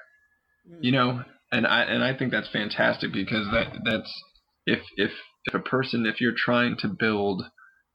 you 0.80 0.92
know 0.92 1.24
and 1.52 1.66
I 1.66 1.82
and 1.82 2.02
I 2.02 2.16
think 2.16 2.32
that's 2.32 2.48
fantastic 2.48 3.12
because 3.12 3.46
that 3.52 3.78
that's 3.84 4.12
if 4.66 4.80
if 4.96 5.12
if 5.44 5.54
a 5.54 5.60
person 5.60 6.06
if 6.06 6.20
you're 6.20 6.34
trying 6.36 6.76
to 6.78 6.88
build 6.88 7.44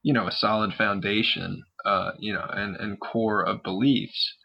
you 0.04 0.14
know 0.14 0.28
a 0.28 0.32
solid 0.32 0.74
foundation 0.74 1.64
uh, 1.84 2.12
you 2.20 2.34
know 2.34 2.46
and 2.50 2.76
and 2.78 3.00
core 3.00 3.44
of 3.44 3.64
beliefs 3.64 4.36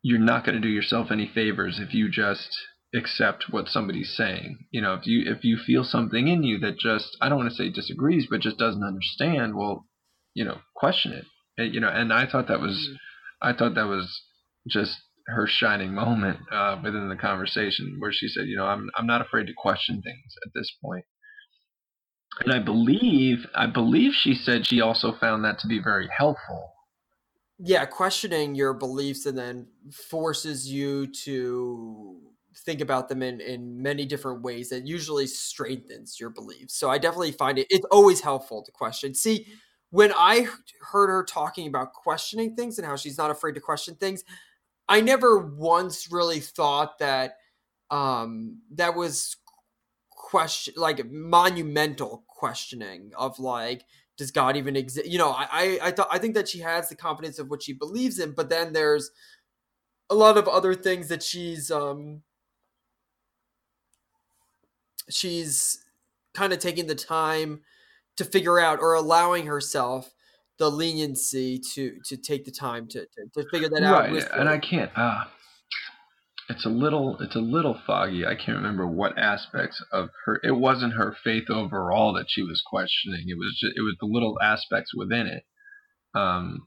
you're 0.00 0.18
not 0.18 0.44
going 0.44 0.54
to 0.54 0.60
do 0.60 0.72
yourself 0.72 1.08
any 1.10 1.30
favors 1.32 1.78
if 1.80 1.92
you 1.92 2.08
just 2.08 2.56
accept 2.94 3.46
what 3.50 3.68
somebody's 3.68 4.14
saying 4.16 4.58
you 4.70 4.80
know 4.80 4.94
if 4.94 5.06
you 5.06 5.22
if 5.30 5.44
you 5.44 5.56
feel 5.56 5.82
something 5.82 6.28
in 6.28 6.42
you 6.42 6.58
that 6.58 6.78
just 6.78 7.16
I 7.20 7.28
don't 7.28 7.38
want 7.38 7.50
to 7.50 7.56
say 7.56 7.70
disagrees 7.70 8.26
but 8.30 8.40
just 8.40 8.58
doesn't 8.58 8.84
understand 8.84 9.56
well 9.56 9.86
you 10.34 10.44
know 10.44 10.58
question 10.76 11.12
it 11.12 11.24
and, 11.58 11.74
you 11.74 11.80
know 11.80 11.88
and 11.88 12.12
I 12.12 12.30
thought 12.30 12.48
that 12.48 12.60
was 12.60 12.88
mm. 12.90 12.96
I 13.40 13.54
thought 13.54 13.74
that 13.74 13.88
was 13.88 14.22
just 14.68 14.98
her 15.26 15.46
shining 15.46 15.94
moment 15.94 16.38
uh, 16.52 16.78
within 16.82 17.08
the 17.08 17.16
conversation 17.16 17.96
where 17.98 18.12
she 18.12 18.28
said, 18.28 18.46
you 18.46 18.56
know, 18.56 18.66
I'm 18.66 18.90
I'm 18.96 19.06
not 19.06 19.20
afraid 19.20 19.46
to 19.46 19.52
question 19.56 20.02
things 20.02 20.34
at 20.44 20.52
this 20.54 20.70
point. 20.82 21.04
And 22.40 22.52
I 22.52 22.58
believe 22.58 23.46
I 23.54 23.66
believe 23.66 24.12
she 24.14 24.34
said 24.34 24.66
she 24.66 24.80
also 24.80 25.12
found 25.20 25.44
that 25.44 25.58
to 25.60 25.66
be 25.66 25.80
very 25.82 26.08
helpful. 26.16 26.72
Yeah, 27.58 27.84
questioning 27.84 28.54
your 28.54 28.74
beliefs 28.74 29.26
and 29.26 29.38
then 29.38 29.68
forces 29.92 30.68
you 30.68 31.06
to 31.24 32.18
think 32.64 32.80
about 32.80 33.08
them 33.08 33.22
in, 33.22 33.40
in 33.40 33.80
many 33.80 34.04
different 34.04 34.42
ways 34.42 34.68
that 34.70 34.86
usually 34.86 35.26
strengthens 35.26 36.18
your 36.18 36.30
beliefs. 36.30 36.74
So 36.74 36.90
I 36.90 36.98
definitely 36.98 37.32
find 37.32 37.58
it 37.58 37.66
it's 37.70 37.86
always 37.90 38.20
helpful 38.20 38.62
to 38.64 38.72
question. 38.72 39.14
See, 39.14 39.46
when 39.90 40.12
I 40.16 40.48
heard 40.90 41.08
her 41.08 41.22
talking 41.22 41.66
about 41.68 41.92
questioning 41.92 42.56
things 42.56 42.78
and 42.78 42.86
how 42.86 42.96
she's 42.96 43.18
not 43.18 43.30
afraid 43.30 43.54
to 43.54 43.60
question 43.60 43.94
things, 43.94 44.24
I 44.92 45.00
never 45.00 45.38
once 45.38 46.12
really 46.12 46.40
thought 46.40 46.98
that 46.98 47.38
um, 47.90 48.58
that 48.72 48.94
was 48.94 49.38
question 50.10 50.74
like 50.76 51.10
monumental 51.10 52.24
questioning 52.28 53.10
of 53.16 53.38
like 53.38 53.84
does 54.18 54.30
God 54.30 54.54
even 54.58 54.76
exist? 54.76 55.06
You 55.08 55.16
know, 55.16 55.30
I 55.30 55.78
I 55.82 55.90
thought 55.92 56.08
I 56.10 56.18
think 56.18 56.34
that 56.34 56.46
she 56.46 56.58
has 56.58 56.90
the 56.90 56.94
confidence 56.94 57.38
of 57.38 57.48
what 57.48 57.62
she 57.62 57.72
believes 57.72 58.18
in, 58.18 58.32
but 58.32 58.50
then 58.50 58.74
there's 58.74 59.10
a 60.10 60.14
lot 60.14 60.36
of 60.36 60.46
other 60.46 60.74
things 60.74 61.08
that 61.08 61.22
she's 61.22 61.70
um 61.70 62.20
she's 65.08 65.82
kind 66.34 66.52
of 66.52 66.58
taking 66.58 66.86
the 66.86 66.94
time 66.94 67.62
to 68.18 68.26
figure 68.26 68.58
out 68.58 68.78
or 68.78 68.92
allowing 68.92 69.46
herself 69.46 70.12
the 70.58 70.70
leniency 70.70 71.60
to 71.74 71.96
to 72.06 72.16
take 72.16 72.44
the 72.44 72.50
time 72.50 72.86
to 72.88 73.00
to, 73.00 73.42
to 73.42 73.48
figure 73.50 73.68
that 73.68 73.82
out. 73.82 74.10
Right, 74.10 74.24
and 74.32 74.48
I 74.48 74.58
can't. 74.58 74.90
Uh, 74.96 75.24
it's 76.48 76.66
a 76.66 76.70
little 76.70 77.16
it's 77.20 77.36
a 77.36 77.40
little 77.40 77.78
foggy. 77.86 78.26
I 78.26 78.34
can't 78.34 78.58
remember 78.58 78.86
what 78.86 79.18
aspects 79.18 79.82
of 79.92 80.10
her. 80.26 80.40
It 80.42 80.52
wasn't 80.52 80.94
her 80.94 81.16
faith 81.24 81.48
overall 81.48 82.12
that 82.14 82.26
she 82.28 82.42
was 82.42 82.62
questioning. 82.66 83.24
It 83.28 83.38
was 83.38 83.58
just, 83.60 83.74
it 83.76 83.82
was 83.82 83.96
the 84.00 84.06
little 84.06 84.38
aspects 84.42 84.92
within 84.94 85.26
it. 85.26 85.44
Um, 86.14 86.66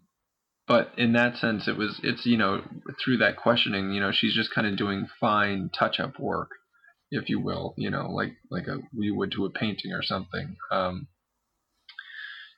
but 0.67 0.91
in 0.97 1.13
that 1.13 1.37
sense, 1.37 1.67
it 1.67 1.77
was 1.77 1.99
it's 2.03 2.25
you 2.25 2.37
know 2.37 2.61
through 3.03 3.17
that 3.17 3.37
questioning, 3.37 3.91
you 3.91 3.99
know, 3.99 4.11
she's 4.11 4.33
just 4.33 4.53
kind 4.53 4.65
of 4.65 4.77
doing 4.77 5.07
fine 5.19 5.69
touch 5.77 5.99
up 5.99 6.19
work, 6.19 6.49
if 7.11 7.29
you 7.29 7.39
will, 7.39 7.75
you 7.77 7.91
know, 7.91 8.09
like 8.09 8.33
like 8.49 8.67
a 8.67 8.79
we 8.97 9.11
would 9.11 9.31
to 9.33 9.45
a 9.45 9.51
painting 9.51 9.91
or 9.91 10.01
something. 10.01 10.55
Um, 10.71 11.07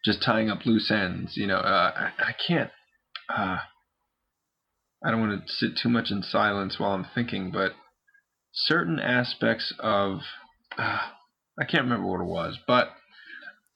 just 0.07 0.23
tying 0.23 0.49
up 0.49 0.65
loose 0.65 0.89
ends. 0.89 1.35
You 1.35 1.47
know, 1.47 1.57
uh, 1.57 1.91
I, 2.17 2.29
I, 2.29 2.35
can't. 2.47 2.71
Uh, 3.29 3.57
I 5.03 5.11
don't 5.11 5.19
want 5.19 5.45
to 5.45 5.53
sit 5.53 5.77
too 5.77 5.89
much 5.89 6.09
in 6.09 6.23
silence 6.23 6.79
while 6.79 6.91
I'm 6.91 7.05
thinking, 7.13 7.51
but 7.51 7.73
certain 8.53 8.99
aspects 8.99 9.73
of 9.79 10.19
uh, 10.77 10.99
I 11.59 11.65
can't 11.65 11.83
remember 11.83 12.07
what 12.07 12.21
it 12.21 12.31
was, 12.31 12.57
but 12.65 12.87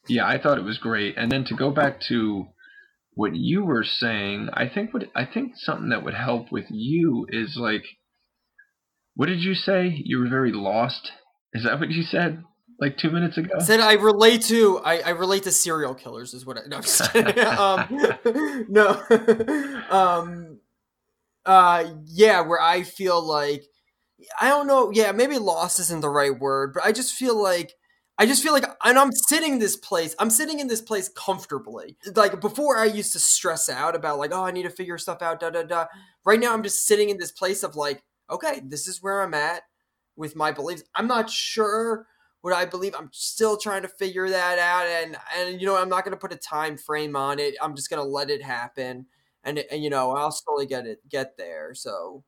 yeah, 0.08 0.26
I 0.26 0.42
thought 0.42 0.58
it 0.58 0.64
was 0.64 0.78
great. 0.78 1.18
And 1.18 1.30
then 1.30 1.44
to 1.46 1.56
go 1.56 1.70
back 1.70 2.00
to 2.08 2.46
what 3.14 3.36
you 3.36 3.66
were 3.66 3.84
saying, 3.84 4.50
I 4.54 4.70
think 4.70 4.94
what 4.94 5.04
I 5.14 5.26
think 5.26 5.54
something 5.56 5.90
that 5.90 6.04
would 6.04 6.14
help 6.14 6.50
with 6.50 6.66
you 6.70 7.28
is 7.30 7.58
like, 7.60 7.84
what 9.16 9.26
did 9.26 9.42
you 9.42 9.54
say? 9.54 10.02
You 10.06 10.20
were 10.20 10.30
very 10.30 10.54
lost. 10.54 11.12
Is 11.54 11.66
that 11.66 11.78
what 11.80 11.92
you 11.92 12.04
said? 12.04 12.46
Like 12.82 12.98
two 12.98 13.12
minutes 13.12 13.38
ago. 13.38 13.60
Said 13.60 13.80
I 13.80 13.94
relate 13.94 14.42
to 14.46 14.80
I, 14.80 15.00
I 15.00 15.10
relate 15.12 15.44
to 15.44 15.52
serial 15.52 15.94
killers 15.94 16.34
is 16.34 16.46
what 16.46 16.58
I 16.58 16.62
no 16.68 16.78
I'm 16.78 16.82
just 16.82 17.14
kidding. 17.14 17.40
um, 17.46 18.66
no 18.68 19.86
um 19.92 20.60
uh 21.46 21.86
yeah 22.06 22.42
where 22.42 22.60
I 22.60 22.82
feel 22.82 23.22
like 23.22 23.64
I 24.42 24.50
don't 24.50 24.68
know 24.68 24.92
yeah 24.92 25.12
maybe 25.12 25.38
lost 25.38 25.80
isn't 25.80 26.02
the 26.02 26.10
right 26.10 26.38
word 26.38 26.74
but 26.74 26.84
I 26.84 26.92
just 26.92 27.14
feel 27.14 27.42
like 27.42 27.74
I 28.18 28.26
just 28.26 28.44
feel 28.44 28.52
like 28.52 28.66
and 28.84 28.98
I'm 28.98 29.12
sitting 29.12 29.60
this 29.60 29.76
place 29.76 30.16
I'm 30.18 30.32
sitting 30.32 30.60
in 30.60 30.68
this 30.68 30.82
place 30.82 31.08
comfortably 31.10 31.98
like 32.16 32.42
before 32.42 32.78
I 32.78 32.86
used 32.86 33.14
to 33.14 33.20
stress 33.20 33.70
out 33.70 33.96
about 33.96 34.18
like 34.18 34.32
oh 34.34 34.44
I 34.44 34.52
need 34.52 34.64
to 34.64 34.70
figure 34.72 34.98
stuff 34.98 35.22
out 35.22 35.40
da 35.40 35.52
da 35.52 35.64
da 35.64 35.86
right 36.26 36.40
now 36.40 36.54
I'm 36.54 36.64
just 36.64 36.86
sitting 36.88 37.10
in 37.10 37.18
this 37.18 37.32
place 37.32 37.62
of 37.62 37.76
like 37.76 38.04
okay 38.30 38.62
this 38.64 38.88
is 38.88 39.04
where 39.04 39.22
I'm 39.22 39.36
at 39.36 39.62
with 40.16 40.36
my 40.36 40.52
beliefs 40.52 40.84
I'm 40.96 41.08
not 41.08 41.30
sure 41.30 42.08
what 42.42 42.54
I 42.54 42.66
believe. 42.66 42.96
I'm 42.98 43.10
still 43.12 43.58
trying 43.58 43.84
to 43.84 43.88
figure 43.88 44.30
that 44.30 44.60
out, 44.60 44.86
and 44.86 45.18
and 45.38 45.62
you 45.62 45.68
know 45.68 45.78
I'm 45.78 45.90
not 45.90 46.04
going 46.04 46.14
to 46.14 46.20
put 46.20 46.34
a 46.34 46.38
time 46.38 46.78
frame 46.78 47.16
on 47.16 47.40
it. 47.40 47.56
I'm 47.62 47.76
just 47.76 47.90
going 47.90 48.04
to 48.04 48.10
let 48.10 48.30
it 48.30 48.42
happen, 48.42 49.06
and 49.44 49.64
and 49.72 49.84
you 49.84 49.90
know 49.90 50.12
I'll 50.12 50.32
slowly 50.32 50.66
get 50.66 50.86
it 50.86 51.08
get 51.10 51.38
there. 51.38 51.74
So, 51.74 52.24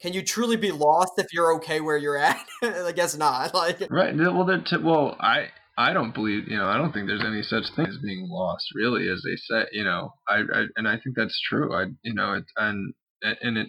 can 0.00 0.12
you 0.12 0.22
truly 0.22 0.56
be 0.56 0.72
lost 0.72 1.12
if 1.18 1.32
you're 1.32 1.54
okay 1.56 1.80
where 1.80 1.96
you're 1.96 2.18
at? 2.18 2.46
I 2.62 2.92
guess 2.92 3.16
not. 3.16 3.54
Like 3.54 3.86
right. 3.90 4.14
Well, 4.14 4.62
t- 4.64 4.76
well, 4.76 5.16
I 5.20 5.48
I 5.78 5.92
don't 5.92 6.14
believe 6.14 6.48
you 6.48 6.56
know 6.58 6.66
I 6.66 6.76
don't 6.76 6.92
think 6.92 7.06
there's 7.06 7.24
any 7.24 7.42
such 7.42 7.64
thing 7.74 7.86
as 7.86 7.98
being 7.98 8.28
lost 8.30 8.66
really, 8.74 9.08
as 9.08 9.22
they 9.24 9.36
say. 9.36 9.66
You 9.72 9.84
know, 9.84 10.12
I, 10.28 10.40
I 10.40 10.64
and 10.76 10.86
I 10.86 10.98
think 11.02 11.16
that's 11.16 11.40
true. 11.48 11.74
I 11.74 11.86
you 12.02 12.14
know 12.14 12.34
it 12.34 12.44
and 12.56 12.92
and 13.22 13.58
it 13.58 13.68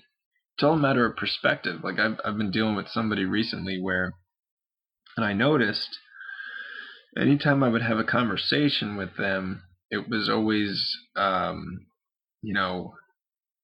it's 0.58 0.64
all 0.64 0.74
a 0.74 0.78
matter 0.78 1.06
of 1.06 1.16
perspective. 1.16 1.82
Like 1.84 2.00
I've 2.00 2.20
I've 2.26 2.38
been 2.38 2.50
dealing 2.50 2.76
with 2.76 2.88
somebody 2.88 3.26
recently 3.26 3.80
where, 3.80 4.14
and 5.16 5.24
I 5.24 5.34
noticed, 5.34 6.00
anytime 7.16 7.64
I 7.64 7.70
would 7.70 7.84
have 7.84 8.00
a 8.00 8.04
conversation 8.04 8.98
with 8.98 9.18
them, 9.18 9.62
it 9.92 10.10
was 10.10 10.30
always, 10.30 10.98
um, 11.16 11.86
you 12.42 12.56
know, 12.56 12.96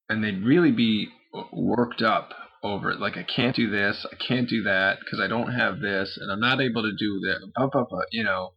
and 0.08 0.24
they'd 0.24 0.46
really 0.46 0.72
be 0.72 1.08
worked 1.52 2.04
up 2.04 2.30
over 2.62 2.92
it. 2.92 3.00
Like 3.00 3.18
I 3.18 3.24
can't 3.24 3.56
do 3.56 3.72
this, 3.72 4.06
I 4.12 4.16
can't 4.16 4.48
do 4.48 4.62
that 4.62 5.00
because 5.00 5.20
I 5.20 5.28
don't 5.28 5.52
have 5.52 5.80
this, 5.80 6.16
and 6.22 6.32
I'm 6.32 6.40
not 6.40 6.62
able 6.62 6.84
to 6.84 6.92
do 6.92 7.20
that. 7.22 7.40
Blah, 7.56 7.70
blah, 7.72 7.86
blah, 7.90 8.02
you 8.12 8.24
know, 8.24 8.54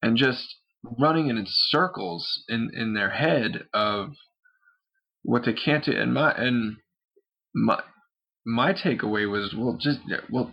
and 0.00 0.16
just 0.16 0.46
running 0.84 1.26
in 1.26 1.44
circles 1.48 2.44
in 2.48 2.70
in 2.72 2.94
their 2.94 3.10
head 3.10 3.64
of 3.74 4.10
what 5.24 5.44
they 5.44 5.54
can't 5.54 5.84
do. 5.84 5.90
And 5.90 6.14
my 6.14 6.30
and 6.30 6.76
my 7.54 7.82
my 8.46 8.72
takeaway 8.72 9.30
was 9.30 9.54
well, 9.56 9.78
just 9.80 10.00
well, 10.30 10.52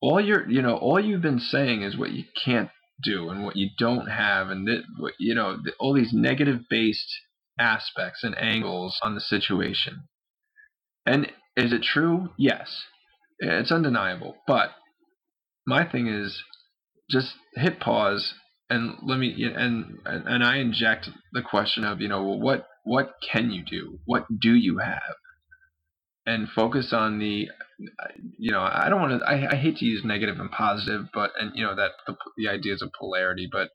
all 0.00 0.20
you're 0.20 0.48
you 0.50 0.62
know 0.62 0.76
all 0.76 1.00
you've 1.00 1.22
been 1.22 1.40
saying 1.40 1.82
is 1.82 1.96
what 1.96 2.10
you 2.12 2.24
can't 2.44 2.70
do 3.02 3.28
and 3.28 3.44
what 3.44 3.56
you 3.56 3.70
don't 3.78 4.06
have, 4.06 4.50
and 4.50 4.66
that 4.66 4.82
you 5.18 5.34
know 5.34 5.58
all 5.78 5.94
these 5.94 6.12
negative 6.12 6.60
based 6.68 7.20
aspects 7.58 8.22
and 8.22 8.36
angles 8.38 8.98
on 9.02 9.14
the 9.14 9.20
situation. 9.20 10.02
And 11.06 11.32
is 11.56 11.72
it 11.72 11.82
true? 11.82 12.30
Yes, 12.36 12.84
it's 13.38 13.70
undeniable. 13.70 14.36
But 14.46 14.70
my 15.66 15.84
thing 15.84 16.06
is 16.06 16.42
just 17.08 17.34
hit 17.54 17.80
pause 17.80 18.34
and 18.68 18.96
let 19.02 19.18
me 19.18 19.34
and 19.54 19.98
and 20.04 20.44
I 20.44 20.56
inject 20.56 21.08
the 21.32 21.42
question 21.42 21.84
of 21.84 22.00
you 22.00 22.08
know 22.08 22.22
well, 22.22 22.40
what 22.40 22.66
what 22.84 23.14
can 23.32 23.50
you 23.50 23.64
do? 23.64 23.98
What 24.04 24.26
do 24.40 24.54
you 24.54 24.78
have? 24.78 25.14
And 26.26 26.48
focus 26.48 26.92
on 26.92 27.18
the 27.18 27.48
you 28.38 28.50
know 28.50 28.60
I 28.60 28.88
don't 28.88 29.00
want 29.00 29.20
to 29.20 29.26
I, 29.26 29.52
I 29.52 29.56
hate 29.56 29.76
to 29.76 29.84
use 29.84 30.02
negative 30.04 30.40
and 30.40 30.50
positive, 30.50 31.06
but 31.14 31.30
and 31.38 31.52
you 31.54 31.64
know 31.64 31.76
that 31.76 31.92
the 32.06 32.16
the 32.36 32.48
ideas 32.48 32.82
of 32.82 32.90
polarity, 32.98 33.48
but 33.50 33.70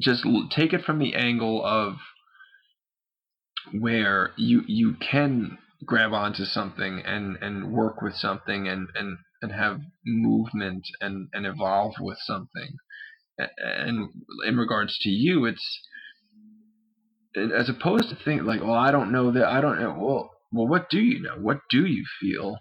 just 0.00 0.26
take 0.50 0.72
it 0.72 0.84
from 0.84 0.98
the 0.98 1.14
angle 1.14 1.64
of 1.64 1.94
where 3.72 4.32
you 4.36 4.62
you 4.66 4.94
can 4.94 5.58
grab 5.86 6.12
onto 6.12 6.44
something 6.44 7.02
and 7.04 7.36
and 7.40 7.72
work 7.72 8.02
with 8.02 8.14
something 8.14 8.66
and 8.66 8.88
and 8.94 9.18
and 9.42 9.52
have 9.52 9.80
movement 10.04 10.86
and 11.00 11.28
and 11.32 11.46
evolve 11.46 11.94
with 12.00 12.18
something. 12.24 12.76
And 13.38 14.10
in 14.46 14.56
regards 14.56 14.98
to 15.02 15.08
you 15.08 15.44
it's 15.44 15.80
as 17.36 17.68
opposed 17.68 18.08
to 18.08 18.16
think 18.24 18.42
like 18.42 18.60
well 18.60 18.74
i 18.74 18.92
don't 18.92 19.10
know 19.10 19.32
that 19.32 19.44
i 19.44 19.60
don't 19.60 19.80
know 19.80 19.96
well 19.98 20.30
well 20.54 20.68
what 20.68 20.90
do 20.90 21.00
you 21.00 21.20
know? 21.20 21.36
What 21.36 21.60
do 21.70 21.84
you 21.86 22.04
feel? 22.20 22.58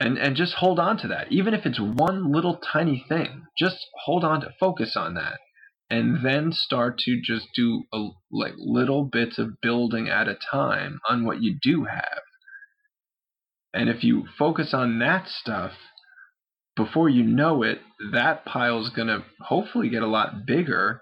And 0.00 0.18
and 0.18 0.36
just 0.36 0.54
hold 0.54 0.80
on 0.80 0.98
to 0.98 1.08
that. 1.08 1.32
Even 1.32 1.54
if 1.54 1.66
it's 1.66 1.80
one 1.80 2.32
little 2.32 2.58
tiny 2.58 3.04
thing 3.08 3.46
just 3.58 3.78
hold 4.04 4.24
on 4.24 4.40
to 4.42 4.50
focus 4.58 4.96
on 4.96 5.14
that. 5.14 5.38
And 5.90 6.24
then 6.24 6.52
start 6.52 6.98
to 7.00 7.20
just 7.22 7.48
do 7.54 7.84
a, 7.92 8.08
like 8.30 8.54
little 8.56 9.04
bits 9.04 9.38
of 9.38 9.60
building 9.60 10.08
at 10.08 10.26
a 10.26 10.38
time 10.50 11.00
on 11.08 11.24
what 11.24 11.42
you 11.42 11.58
do 11.62 11.84
have. 11.84 12.22
And 13.74 13.90
if 13.90 14.02
you 14.02 14.26
focus 14.38 14.72
on 14.74 14.98
that 15.00 15.28
stuff, 15.28 15.72
before 16.76 17.08
you 17.08 17.22
know 17.22 17.62
it, 17.62 17.80
that 18.12 18.44
pile's 18.44 18.90
gonna 18.90 19.24
hopefully 19.40 19.90
get 19.90 20.02
a 20.02 20.06
lot 20.06 20.46
bigger, 20.46 21.00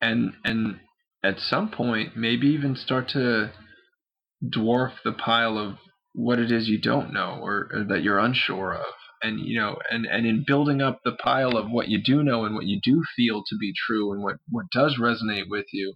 and 0.00 0.34
and 0.44 0.80
at 1.22 1.38
some 1.38 1.70
point 1.70 2.16
maybe 2.16 2.48
even 2.48 2.76
start 2.76 3.08
to 3.10 3.50
dwarf 4.50 4.92
the 5.04 5.12
pile 5.12 5.58
of 5.58 5.78
what 6.12 6.38
it 6.38 6.52
is 6.52 6.68
you 6.68 6.80
don't 6.80 7.12
know 7.12 7.38
or, 7.42 7.68
or 7.72 7.84
that 7.84 8.02
you're 8.02 8.18
unsure 8.18 8.74
of. 8.74 8.92
And 9.22 9.40
you 9.40 9.58
know 9.58 9.78
and 9.90 10.06
and 10.06 10.26
in 10.26 10.44
building 10.46 10.82
up 10.82 11.00
the 11.04 11.12
pile 11.12 11.56
of 11.56 11.70
what 11.70 11.88
you 11.88 12.02
do 12.02 12.22
know 12.22 12.44
and 12.44 12.54
what 12.54 12.66
you 12.66 12.78
do 12.82 13.02
feel 13.16 13.42
to 13.46 13.56
be 13.58 13.72
true 13.74 14.12
and 14.12 14.22
what 14.22 14.36
what 14.50 14.66
does 14.70 14.98
resonate 14.98 15.48
with 15.48 15.66
you 15.72 15.94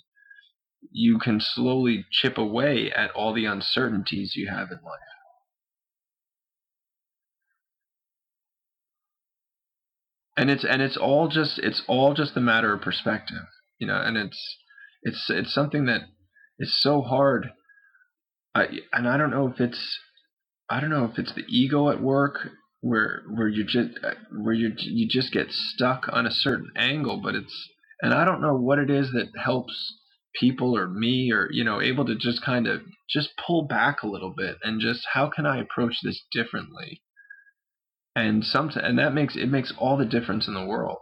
you 0.91 1.19
can 1.19 1.41
slowly 1.41 2.07
chip 2.11 2.39
away 2.39 2.91
at 2.91 3.11
all 3.13 3.35
the 3.35 3.45
uncertainties 3.45 4.35
you 4.37 4.49
have 4.49 4.71
in 4.71 4.79
life. 4.85 5.01
And 10.37 10.51
it's 10.51 10.65
and 10.65 10.81
it's 10.81 10.97
all 10.97 11.29
just 11.29 11.59
it's 11.59 11.83
all 11.89 12.15
just 12.15 12.37
a 12.37 12.41
matter 12.41 12.73
of 12.73 12.81
perspective 12.81 13.45
you 13.79 13.87
know 13.89 14.01
and 14.01 14.17
it's 14.17 14.57
it's 15.03 15.29
it's 15.29 15.53
something 15.53 15.87
that 15.87 16.03
is 16.61 16.81
so 16.81 17.03
hard 17.03 17.51
I, 18.55 18.67
and 18.93 19.09
I 19.09 19.17
don't 19.17 19.31
know 19.31 19.49
if 19.49 19.61
it's 19.61 19.99
I 20.71 20.81
don't 20.81 20.91
know 20.91 21.05
if 21.05 21.19
it's 21.19 21.35
the 21.35 21.45
ego 21.49 21.91
at 21.91 22.03
work 22.03 22.51
where 22.81 23.23
where 23.35 23.49
you 23.49 23.65
just 23.65 23.99
uh, 24.05 24.15
where 24.31 24.55
you 24.55 24.73
you 24.77 25.09
just 25.09 25.33
get 25.33 25.51
stuck 25.51 26.09
on 26.13 26.27
a 26.27 26.31
certain 26.31 26.71
angle 26.77 27.21
but 27.23 27.35
it's 27.35 27.69
and 28.01 28.15
I 28.15 28.25
don't 28.25 28.41
know 28.41 28.55
what 28.55 28.79
it 28.79 28.91
is 28.91 29.11
that 29.13 29.31
helps 29.37 29.75
people 30.39 30.77
or 30.77 30.89
me 30.89 31.33
or 31.33 31.49
you 31.51 31.65
know 31.65 31.81
able 31.81 32.05
to 32.07 32.15
just 32.15 32.43
kind 32.43 32.67
of 32.67 32.83
just 33.09 33.31
pull 33.45 33.67
back 33.67 34.03
a 34.03 34.09
little 34.09 34.33
bit 34.37 34.57
and 34.63 34.81
just 34.81 35.07
how 35.13 35.29
can 35.29 35.47
I 35.47 35.61
approach 35.61 35.97
this 36.03 36.25
differently? 36.33 37.03
And 38.15 38.45
some 38.45 38.71
and 38.75 38.99
that 38.99 39.15
makes 39.15 39.37
it 39.37 39.47
makes 39.47 39.73
all 39.79 39.97
the 39.97 40.05
difference 40.05 40.49
in 40.49 40.55
the 40.55 40.65
world. 40.65 40.99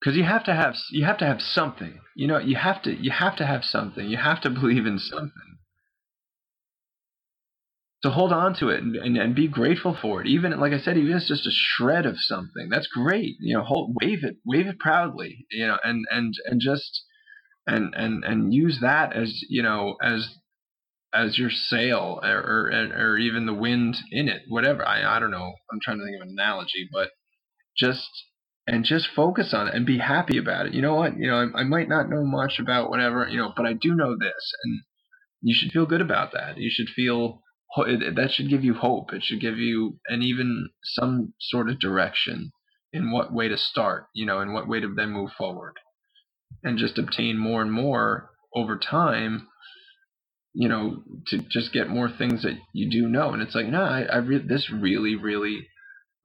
Because 0.00 0.16
you 0.16 0.24
have 0.24 0.44
to 0.44 0.54
have 0.54 0.74
you 0.90 1.04
have 1.04 1.18
to 1.18 1.26
have 1.26 1.40
something 1.40 2.00
you 2.16 2.26
know 2.26 2.38
you 2.38 2.56
have 2.56 2.82
to 2.82 2.92
you 2.92 3.10
have 3.10 3.36
to 3.36 3.46
have 3.46 3.64
something 3.64 4.08
you 4.08 4.16
have 4.16 4.40
to 4.42 4.50
believe 4.50 4.86
in 4.86 4.98
something 4.98 5.58
so 8.02 8.10
hold 8.10 8.32
on 8.32 8.54
to 8.56 8.68
it 8.68 8.82
and, 8.82 8.96
and, 8.96 9.16
and, 9.16 9.34
be 9.34 9.46
grateful 9.46 9.96
for 10.00 10.20
it. 10.20 10.26
Even 10.26 10.58
like 10.58 10.72
I 10.72 10.80
said, 10.80 10.96
even 10.96 11.12
if 11.12 11.18
it's 11.18 11.28
just 11.28 11.46
a 11.46 11.52
shred 11.52 12.04
of 12.04 12.16
something, 12.18 12.68
that's 12.68 12.88
great. 12.88 13.36
You 13.40 13.56
know, 13.56 13.62
hold, 13.62 13.94
wave 14.02 14.24
it, 14.24 14.38
wave 14.44 14.66
it 14.66 14.80
proudly. 14.80 15.46
You 15.50 15.68
know, 15.68 15.78
and 15.84 16.04
and 16.10 16.34
and 16.46 16.60
just 16.60 17.04
and 17.66 17.94
and 17.94 18.24
and 18.24 18.52
use 18.52 18.80
that 18.82 19.14
as 19.14 19.40
you 19.48 19.62
know 19.62 19.96
as 20.02 20.28
as 21.14 21.38
your 21.38 21.50
sail 21.50 22.18
or 22.22 22.38
or, 22.38 23.12
or 23.12 23.18
even 23.18 23.46
the 23.46 23.54
wind 23.54 23.96
in 24.10 24.28
it, 24.28 24.42
whatever. 24.48 24.86
I 24.86 25.16
I 25.16 25.20
don't 25.20 25.30
know. 25.30 25.54
I'm 25.72 25.80
trying 25.80 25.98
to 25.98 26.04
think 26.04 26.16
of 26.16 26.22
an 26.22 26.34
analogy, 26.36 26.88
but 26.92 27.10
just 27.76 28.08
and 28.66 28.84
just 28.84 29.08
focus 29.14 29.54
on 29.54 29.68
it 29.68 29.74
and 29.74 29.86
be 29.86 29.98
happy 29.98 30.38
about 30.38 30.66
it. 30.66 30.74
You 30.74 30.82
know 30.82 30.94
what? 30.94 31.16
You 31.16 31.28
know, 31.28 31.36
I, 31.54 31.60
I 31.60 31.64
might 31.64 31.88
not 31.88 32.08
know 32.08 32.24
much 32.24 32.58
about 32.60 32.90
whatever, 32.90 33.28
you 33.28 33.36
know, 33.36 33.52
but 33.56 33.66
I 33.66 33.72
do 33.74 33.94
know 33.94 34.16
this, 34.18 34.54
and 34.64 34.80
you 35.40 35.54
should 35.56 35.72
feel 35.72 35.86
good 35.86 36.00
about 36.00 36.32
that. 36.32 36.58
You 36.58 36.70
should 36.72 36.88
feel 36.88 37.41
that 37.76 38.30
should 38.32 38.50
give 38.50 38.64
you 38.64 38.74
hope. 38.74 39.12
It 39.12 39.22
should 39.22 39.40
give 39.40 39.58
you 39.58 39.98
and 40.06 40.22
even 40.22 40.68
some 40.82 41.34
sort 41.40 41.70
of 41.70 41.78
direction 41.78 42.52
in 42.92 43.10
what 43.10 43.32
way 43.32 43.48
to 43.48 43.56
start, 43.56 44.06
you 44.14 44.26
know, 44.26 44.40
in 44.40 44.52
what 44.52 44.68
way 44.68 44.80
to 44.80 44.94
then 44.94 45.10
move 45.10 45.30
forward, 45.32 45.74
and 46.62 46.78
just 46.78 46.98
obtain 46.98 47.38
more 47.38 47.62
and 47.62 47.72
more 47.72 48.30
over 48.54 48.78
time. 48.78 49.48
You 50.54 50.68
know, 50.68 51.02
to 51.28 51.38
just 51.38 51.72
get 51.72 51.88
more 51.88 52.10
things 52.10 52.42
that 52.42 52.58
you 52.74 52.90
do 52.90 53.08
know, 53.08 53.32
and 53.32 53.40
it's 53.40 53.54
like, 53.54 53.68
no, 53.68 53.82
I, 53.82 54.02
I 54.02 54.16
re- 54.18 54.46
this 54.46 54.70
really, 54.70 55.16
really 55.16 55.66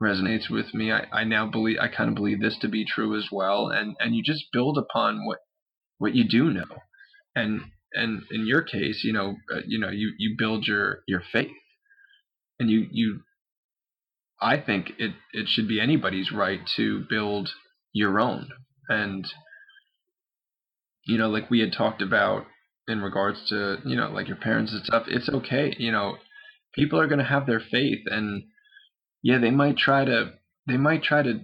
resonates 0.04 0.50
with 0.50 0.74
me. 0.74 0.92
I, 0.92 1.08
I 1.14 1.24
now 1.24 1.50
believe 1.50 1.78
I 1.80 1.88
kind 1.88 2.10
of 2.10 2.16
believe 2.16 2.42
this 2.42 2.58
to 2.60 2.68
be 2.68 2.84
true 2.84 3.18
as 3.18 3.30
well, 3.32 3.70
and 3.70 3.96
and 4.02 4.16
you 4.16 4.22
just 4.24 4.52
build 4.52 4.78
upon 4.78 5.26
what 5.26 5.40
what 5.98 6.14
you 6.14 6.28
do 6.28 6.52
know, 6.52 6.66
and 7.36 7.62
and 7.98 8.24
in 8.32 8.46
your 8.46 8.62
case, 8.62 9.02
you 9.04 9.14
know, 9.14 9.36
uh, 9.54 9.62
you 9.66 9.80
know, 9.80 9.90
you 9.90 10.14
you 10.18 10.36
build 10.38 10.68
your 10.68 11.00
your 11.08 11.22
faith, 11.32 11.52
and 12.60 12.70
you 12.70 12.88
you. 12.92 13.22
I 14.40 14.58
think 14.58 14.92
it 15.00 15.14
it 15.34 15.48
should 15.48 15.68
be 15.68 15.80
anybody's 15.80 16.32
right 16.32 16.60
to 16.76 17.06
build 17.10 17.50
your 17.94 18.20
own, 18.20 18.50
and 18.88 19.26
you 21.06 21.18
know, 21.18 21.30
like 21.30 21.50
we 21.50 21.60
had 21.60 21.74
talked 21.74 22.02
about 22.02 22.46
in 22.88 23.02
regards 23.02 23.50
to 23.50 23.78
you 23.86 23.96
know, 23.96 24.10
like 24.10 24.28
your 24.28 24.38
parents 24.38 24.72
and 24.74 24.84
stuff. 24.86 25.06
It's 25.08 25.30
okay, 25.30 25.76
you 25.78 25.92
know, 25.92 26.18
people 26.74 27.00
are 27.00 27.08
going 27.08 27.20
to 27.20 27.26
have 27.26 27.48
their 27.48 27.60
faith, 27.62 28.06
and 28.06 28.44
yeah, 29.24 29.40
they 29.40 29.52
might 29.52 29.78
try 29.78 30.06
to 30.06 30.34
they 30.68 30.78
might 30.78 31.04
try 31.04 31.24
to 31.24 31.42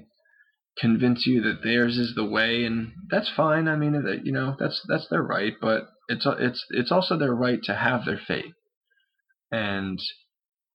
convince 0.77 1.25
you 1.25 1.41
that 1.41 1.63
theirs 1.63 1.97
is 1.97 2.13
the 2.15 2.25
way, 2.25 2.63
and 2.63 2.93
that's 3.09 3.31
fine. 3.35 3.67
I 3.67 3.75
mean, 3.75 4.21
you 4.23 4.31
know, 4.31 4.55
that's 4.59 4.81
that's 4.87 5.07
their 5.09 5.23
right, 5.23 5.53
but 5.59 5.89
it's 6.07 6.25
it's 6.39 6.65
it's 6.69 6.91
also 6.91 7.17
their 7.17 7.33
right 7.33 7.61
to 7.63 7.75
have 7.75 8.05
their 8.05 8.19
faith, 8.27 8.53
and 9.51 9.99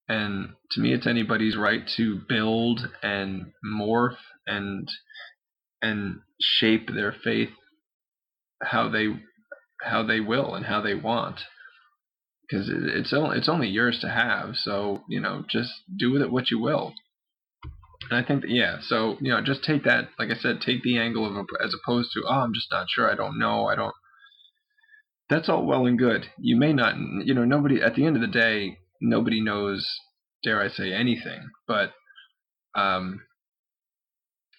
and 0.07 0.49
to 0.71 0.81
me, 0.81 0.93
it's 0.93 1.07
anybody's 1.07 1.55
right 1.55 1.87
to 1.97 2.19
build 2.27 2.89
and 3.03 3.51
morph 3.63 4.17
and 4.47 4.87
and 5.81 6.19
shape 6.41 6.89
their 6.93 7.13
faith 7.23 7.49
how 8.61 8.89
they 8.89 9.07
how 9.81 10.03
they 10.03 10.19
will 10.19 10.55
and 10.55 10.65
how 10.65 10.81
they 10.81 10.95
want. 10.95 11.41
Because 12.41 12.69
it's 12.69 13.13
only 13.13 13.37
it's 13.37 13.49
only 13.49 13.67
yours 13.67 13.99
to 14.01 14.09
have. 14.09 14.55
So 14.55 15.03
you 15.07 15.21
know 15.21 15.43
just 15.49 15.71
do 15.97 16.11
with 16.11 16.21
it 16.21 16.31
what 16.31 16.49
you 16.49 16.59
will. 16.59 16.93
And 18.09 18.17
I 18.17 18.27
think 18.27 18.41
that, 18.41 18.49
yeah, 18.49 18.77
so 18.81 19.17
you 19.21 19.31
know, 19.31 19.41
just 19.41 19.63
take 19.63 19.83
that, 19.83 20.09
like 20.17 20.29
I 20.31 20.39
said, 20.39 20.61
take 20.61 20.81
the 20.81 20.97
angle 20.97 21.25
of 21.25 21.45
as 21.63 21.75
opposed 21.75 22.11
to, 22.13 22.23
oh, 22.27 22.39
I'm 22.39 22.53
just 22.53 22.71
not 22.71 22.87
sure, 22.89 23.11
I 23.11 23.15
don't 23.15 23.37
know, 23.37 23.67
I 23.67 23.75
don't. 23.75 23.93
That's 25.29 25.47
all 25.47 25.65
well 25.65 25.85
and 25.85 25.97
good. 25.97 26.25
You 26.39 26.55
may 26.57 26.73
not, 26.73 26.95
you 26.97 27.33
know, 27.33 27.45
nobody 27.45 27.81
at 27.81 27.95
the 27.95 28.05
end 28.05 28.15
of 28.15 28.21
the 28.21 28.27
day, 28.27 28.79
nobody 28.99 29.41
knows, 29.41 29.87
dare 30.43 30.61
I 30.61 30.69
say, 30.69 30.93
anything. 30.93 31.49
But 31.67 31.93
um, 32.75 33.21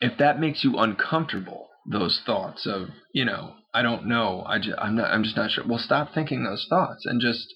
if 0.01 0.17
that 0.19 0.41
makes 0.41 0.63
you 0.63 0.79
uncomfortable, 0.79 1.69
those 1.91 2.23
thoughts 2.25 2.67
of, 2.67 2.89
you 3.13 3.25
know, 3.25 3.55
I 3.75 3.83
don't 3.83 4.07
know, 4.07 4.45
I 4.47 4.59
just, 4.59 4.79
I'm 4.79 4.97
not, 4.97 5.11
I'm 5.11 5.25
just 5.25 5.37
not 5.37 5.51
sure. 5.51 5.65
Well, 5.67 5.79
stop 5.79 6.15
thinking 6.15 6.45
those 6.45 6.67
thoughts 6.69 7.05
and 7.05 7.21
just 7.21 7.47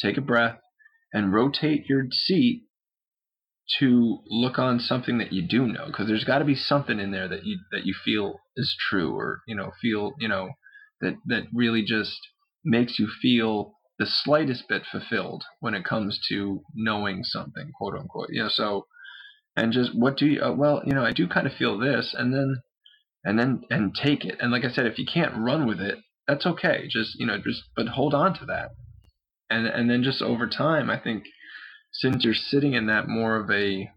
take 0.00 0.16
a 0.16 0.22
breath 0.22 0.58
and 1.12 1.32
rotate 1.32 1.86
your 1.88 2.04
seat 2.10 2.64
to 3.78 4.18
look 4.26 4.58
on 4.58 4.78
something 4.80 5.18
that 5.18 5.32
you 5.32 5.42
do 5.42 5.66
know 5.66 5.86
because 5.86 6.06
there's 6.06 6.24
got 6.24 6.38
to 6.38 6.44
be 6.44 6.54
something 6.54 6.98
in 6.98 7.10
there 7.10 7.28
that 7.28 7.44
you 7.44 7.58
that 7.70 7.86
you 7.86 7.94
feel 8.04 8.40
is 8.56 8.76
true 8.88 9.14
or 9.14 9.40
you 9.46 9.54
know 9.54 9.70
feel 9.80 10.12
you 10.18 10.28
know 10.28 10.50
that 11.00 11.14
that 11.26 11.44
really 11.54 11.82
just 11.82 12.18
makes 12.64 12.98
you 12.98 13.08
feel 13.20 13.74
the 13.98 14.06
slightest 14.06 14.68
bit 14.68 14.82
fulfilled 14.90 15.44
when 15.60 15.74
it 15.74 15.84
comes 15.84 16.18
to 16.28 16.62
knowing 16.74 17.22
something, 17.24 17.70
quote 17.76 17.94
unquote. 17.94 18.28
You 18.30 18.44
know, 18.44 18.48
so 18.50 18.86
and 19.56 19.72
just 19.72 19.94
what 19.94 20.16
do 20.16 20.26
you? 20.26 20.42
Uh, 20.42 20.52
well, 20.52 20.82
you 20.84 20.94
know, 20.94 21.04
I 21.04 21.12
do 21.12 21.28
kind 21.28 21.46
of 21.46 21.52
feel 21.52 21.78
this, 21.78 22.14
and 22.16 22.32
then 22.32 22.62
and 23.24 23.38
then 23.38 23.62
and 23.70 23.94
take 23.94 24.24
it. 24.24 24.36
And 24.40 24.50
like 24.50 24.64
I 24.64 24.70
said, 24.70 24.86
if 24.86 24.98
you 24.98 25.06
can't 25.06 25.36
run 25.36 25.66
with 25.66 25.80
it, 25.80 25.98
that's 26.26 26.46
okay. 26.46 26.88
Just 26.88 27.18
you 27.18 27.26
know, 27.26 27.38
just 27.38 27.62
but 27.76 27.88
hold 27.88 28.14
on 28.14 28.34
to 28.38 28.46
that, 28.46 28.70
and 29.50 29.66
and 29.66 29.90
then 29.90 30.02
just 30.02 30.22
over 30.22 30.48
time, 30.48 30.88
I 30.88 30.98
think 30.98 31.24
since 31.92 32.24
you're 32.24 32.34
sitting 32.34 32.72
in 32.72 32.86
that 32.86 33.08
more 33.08 33.36
of 33.36 33.50
a 33.50 33.90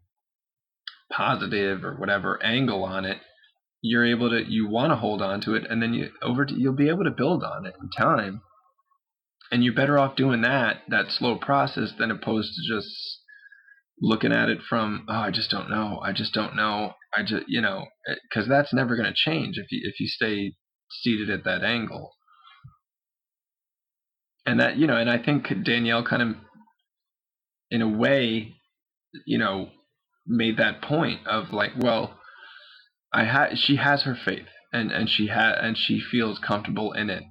positive 1.12 1.86
or 1.86 1.96
whatever 1.96 2.42
angle 2.44 2.84
on 2.84 3.06
it, 3.06 3.20
you're 3.82 4.06
able 4.06 4.30
to 4.32 4.44
you 4.46 4.68
want 4.68 4.92
to 4.92 4.98
hold 4.98 5.22
on 5.22 5.40
to 5.42 5.56
it, 5.56 5.64
and 5.70 5.82
then 5.82 5.94
you 5.94 6.10
over 6.22 6.46
to, 6.46 6.54
you'll 6.54 6.74
be 6.74 6.90
able 6.90 7.06
to 7.06 7.12
build 7.12 7.44
on 7.44 7.66
it 7.66 7.76
in 7.82 7.90
time. 7.90 8.42
And 9.52 9.64
you're 9.64 9.74
better 9.76 9.98
off 9.98 10.16
doing 10.16 10.42
that 10.42 10.82
that 10.90 11.12
slow 11.12 11.38
process 11.38 11.94
than 11.98 12.12
opposed 12.12 12.54
to 12.56 12.76
just 12.76 13.22
looking 14.02 14.32
at 14.32 14.50
it 14.50 14.60
from 14.68 15.06
oh 15.08 15.14
I 15.14 15.32
just 15.32 15.50
don't 15.50 15.70
know. 15.70 16.00
I 16.04 16.12
just 16.12 16.34
don't 16.34 16.56
know. 16.56 16.94
I 17.16 17.24
just 17.24 17.44
you 17.48 17.62
know 17.62 17.86
eh, 18.08 18.16
because 18.30 18.48
that's 18.48 18.74
never 18.74 18.96
going 18.96 19.08
to 19.08 19.14
change 19.14 19.58
if 19.58 19.68
you 19.72 19.82
if 19.84 20.00
you 20.00 20.08
stay 20.08 20.56
seated 20.90 21.30
at 21.30 21.44
that 21.46 21.64
angle. 21.64 22.12
And 24.46 24.60
that 24.60 24.78
you 24.78 24.88
know 24.88 24.98
and 24.98 25.10
I 25.10 25.18
think 25.18 25.48
Danielle 25.64 26.04
kind 26.04 26.22
of 26.22 26.36
in 27.72 27.82
a 27.82 27.90
way 27.90 28.56
you 29.26 29.38
know 29.38 29.70
made 30.28 30.58
that 30.58 30.82
point 30.82 31.26
of 31.28 31.54
like 31.54 31.72
well 31.78 32.18
I 33.14 33.24
had 33.24 33.58
she 33.58 33.78
has 33.78 34.04
her 34.04 34.16
faith 34.16 34.48
and 34.74 34.92
and 34.92 35.10
she 35.10 35.28
had 35.28 35.54
and 35.56 35.78
she 35.78 36.00
feels 36.00 36.40
comfortable 36.40 36.92
in 36.92 37.10
it. 37.10 37.24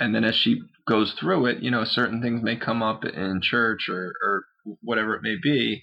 And 0.00 0.14
then 0.14 0.24
as 0.24 0.34
she 0.36 0.62
goes 0.88 1.12
through 1.12 1.46
it 1.46 1.62
you 1.62 1.70
know 1.70 1.84
certain 1.84 2.22
things 2.22 2.42
may 2.42 2.56
come 2.56 2.82
up 2.82 3.04
in 3.04 3.40
church 3.42 3.88
or 3.88 4.12
or 4.22 4.44
whatever 4.82 5.14
it 5.14 5.22
may 5.22 5.36
be 5.42 5.82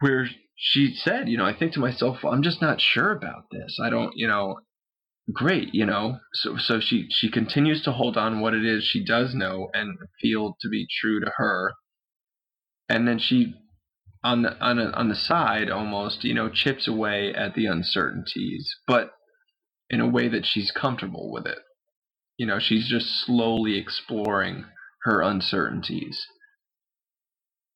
where 0.00 0.28
she 0.62 0.94
said, 0.94 1.28
you 1.28 1.38
know, 1.38 1.46
I 1.46 1.54
think 1.56 1.72
to 1.72 1.80
myself, 1.80 2.22
I'm 2.22 2.42
just 2.42 2.60
not 2.60 2.82
sure 2.82 3.12
about 3.12 3.44
this. 3.50 3.78
I 3.82 3.88
don't, 3.88 4.12
you 4.14 4.28
know, 4.28 4.56
great, 5.32 5.74
you 5.74 5.86
know. 5.86 6.18
So 6.34 6.58
so 6.58 6.80
she 6.80 7.06
she 7.10 7.30
continues 7.30 7.82
to 7.84 7.92
hold 7.92 8.18
on 8.18 8.40
what 8.40 8.52
it 8.52 8.64
is 8.64 8.84
she 8.84 9.02
does 9.02 9.34
know 9.34 9.70
and 9.72 9.96
feel 10.20 10.56
to 10.60 10.68
be 10.68 10.86
true 11.00 11.20
to 11.20 11.32
her. 11.36 11.72
And 12.90 13.08
then 13.08 13.18
she 13.18 13.54
on 14.22 14.42
the 14.42 14.58
on 14.58 14.78
a, 14.78 14.90
on 14.90 15.08
the 15.08 15.14
side 15.14 15.70
almost, 15.70 16.24
you 16.24 16.34
know, 16.34 16.50
chips 16.50 16.86
away 16.86 17.32
at 17.34 17.54
the 17.54 17.64
uncertainties, 17.64 18.74
but 18.86 19.12
in 19.88 20.00
a 20.00 20.08
way 20.08 20.28
that 20.28 20.44
she's 20.44 20.70
comfortable 20.70 21.32
with 21.32 21.46
it. 21.46 21.58
You 22.40 22.46
know, 22.46 22.58
she's 22.58 22.88
just 22.88 23.06
slowly 23.26 23.76
exploring 23.76 24.64
her 25.02 25.20
uncertainties. 25.20 26.26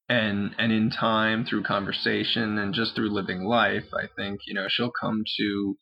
And 0.08 0.54
and 0.56 0.72
in 0.72 0.88
time 0.88 1.44
through 1.44 1.64
conversation 1.64 2.56
and 2.56 2.72
just 2.72 2.94
through 2.94 3.10
living 3.10 3.44
life 3.44 3.84
i 3.94 4.06
think 4.16 4.40
you 4.46 4.52
know 4.52 4.66
she'll 4.68 4.92
come 5.00 5.24
to 5.38 5.78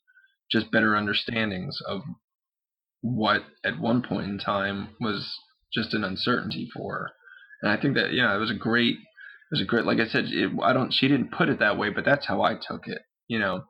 just 0.49 0.71
better 0.71 0.95
understandings 0.95 1.77
of 1.85 2.01
what 3.01 3.43
at 3.65 3.81
one 3.81 4.01
point 4.01 4.29
in 4.29 4.37
time 4.37 4.95
was 5.01 5.37
just 5.73 5.93
an 5.93 6.05
uncertainty 6.05 6.69
for 6.73 6.93
her. 6.93 7.09
And 7.61 7.71
i 7.71 7.81
think 7.81 7.95
that 7.95 8.13
yeah 8.13 8.33
it 8.33 8.39
was 8.39 8.49
a 8.49 8.55
great 8.55 8.95
it 8.95 9.51
was 9.51 9.61
a 9.61 9.65
great 9.65 9.83
like 9.83 9.99
i 9.99 10.07
said 10.07 10.25
it, 10.27 10.51
i 10.61 10.71
don't 10.71 10.93
she 10.93 11.09
didn't 11.09 11.33
put 11.33 11.49
it 11.49 11.59
that 11.59 11.77
way 11.77 11.89
but 11.89 12.05
that's 12.05 12.27
how 12.27 12.41
i 12.43 12.53
took 12.53 12.87
it 12.87 13.01
you 13.27 13.39
know? 13.39 13.63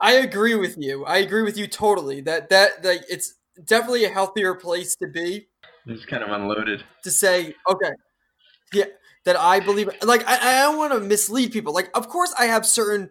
I 0.00 0.14
agree 0.14 0.56
with 0.56 0.76
you. 0.76 1.04
I 1.04 1.18
agree 1.18 1.42
with 1.42 1.56
you 1.56 1.68
totally. 1.68 2.20
That 2.20 2.48
that 2.50 2.84
like 2.84 3.02
it's 3.08 3.34
definitely 3.64 4.04
a 4.04 4.08
healthier 4.08 4.54
place 4.54 4.96
to 4.96 5.06
be 5.06 5.46
it's 5.86 6.04
kind 6.06 6.22
of 6.22 6.30
unloaded 6.30 6.82
to 7.02 7.10
say 7.10 7.54
okay 7.68 7.90
yeah 8.72 8.84
that 9.24 9.36
I 9.36 9.60
believe. 9.60 9.88
Like 10.02 10.26
I, 10.26 10.36
I 10.36 10.62
don't 10.62 10.78
want 10.78 10.92
to 10.92 11.00
mislead 11.00 11.52
people. 11.52 11.72
Like 11.72 11.90
of 11.94 12.08
course 12.08 12.34
I 12.38 12.46
have 12.46 12.66
certain 12.66 13.10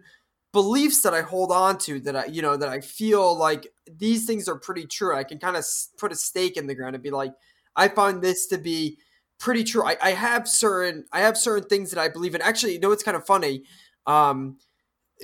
beliefs 0.52 1.00
that 1.02 1.14
I 1.14 1.22
hold 1.22 1.50
on 1.50 1.78
to 1.78 1.98
that 2.00 2.16
I 2.16 2.24
you 2.26 2.42
know 2.42 2.56
that 2.56 2.68
I 2.68 2.80
feel 2.80 3.36
like 3.36 3.66
these 3.86 4.26
things 4.26 4.48
are 4.48 4.58
pretty 4.58 4.86
true. 4.86 5.16
I 5.16 5.24
can 5.24 5.38
kind 5.38 5.56
of 5.56 5.64
put 5.98 6.12
a 6.12 6.16
stake 6.16 6.56
in 6.56 6.66
the 6.66 6.74
ground 6.74 6.94
and 6.94 7.02
be 7.02 7.10
like, 7.10 7.32
I 7.76 7.88
find 7.88 8.20
this 8.20 8.46
to 8.48 8.58
be 8.58 8.98
pretty 9.38 9.64
true. 9.64 9.84
I, 9.84 9.96
I 10.02 10.10
have 10.10 10.48
certain 10.48 11.04
I 11.12 11.20
have 11.20 11.38
certain 11.38 11.68
things 11.68 11.90
that 11.90 12.00
I 12.00 12.08
believe 12.08 12.34
in. 12.34 12.42
Actually, 12.42 12.74
you 12.74 12.80
know 12.80 12.90
what's 12.90 13.02
kind 13.02 13.16
of 13.16 13.26
funny? 13.26 13.64
Um, 14.06 14.58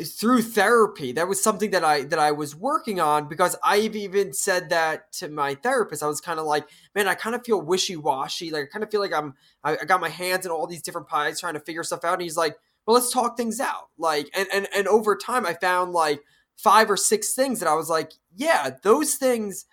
through 0.07 0.43
therapy. 0.43 1.13
That 1.13 1.29
was 1.29 1.43
something 1.43 1.71
that 1.73 1.85
i 1.85 2.03
that 2.05 2.19
i 2.19 2.31
was 2.31 2.55
working 2.55 3.01
on 3.01 3.29
because 3.29 3.57
i've 3.65 3.97
even 3.97 4.33
said 4.33 4.71
that 4.71 5.13
to 5.15 5.29
my 5.29 5.55
therapist. 5.55 6.03
I 6.03 6.07
was 6.07 6.21
kind 6.21 6.39
of 6.39 6.47
like 6.47 6.69
man 6.95 7.09
i 7.09 7.15
kind 7.15 7.35
of 7.35 7.45
feel 7.45 7.61
wishy-washy. 7.61 8.51
Like 8.51 8.65
i 8.65 8.67
kind 8.67 8.85
of 8.85 8.91
feel 8.91 9.01
like 9.01 9.13
i'm 9.13 9.35
I, 9.65 9.79
I, 9.81 9.85
got 9.85 10.01
my 10.01 10.09
hands 10.09 10.47
in 10.47 10.53
all 10.53 10.67
these 10.67 10.83
different 10.83 11.09
pies 11.09 11.41
trying 11.41 11.55
to 11.55 11.61
figure 11.61 11.83
stuff 11.83 12.05
out. 12.05 12.15
And 12.15 12.23
he's 12.23 12.37
like 12.37 12.57
well 12.87 12.95
let's 12.95 13.13
talk 13.13 13.37
things 13.37 13.61
out. 13.61 13.89
Like 13.99 14.31
and 14.35 14.49
and, 14.53 14.69
and 14.75 14.87
over 14.87 15.17
time 15.17 15.45
i 15.47 15.55
found 15.55 15.93
like 15.93 16.21
five 16.57 16.91
or 16.91 16.97
six 16.97 17.35
things 17.35 17.61
that 17.61 17.69
i 17.69 17.75
was 17.75 17.89
like 17.89 18.13
yeah 18.35 18.71
those 18.83 19.15
things 19.15 19.67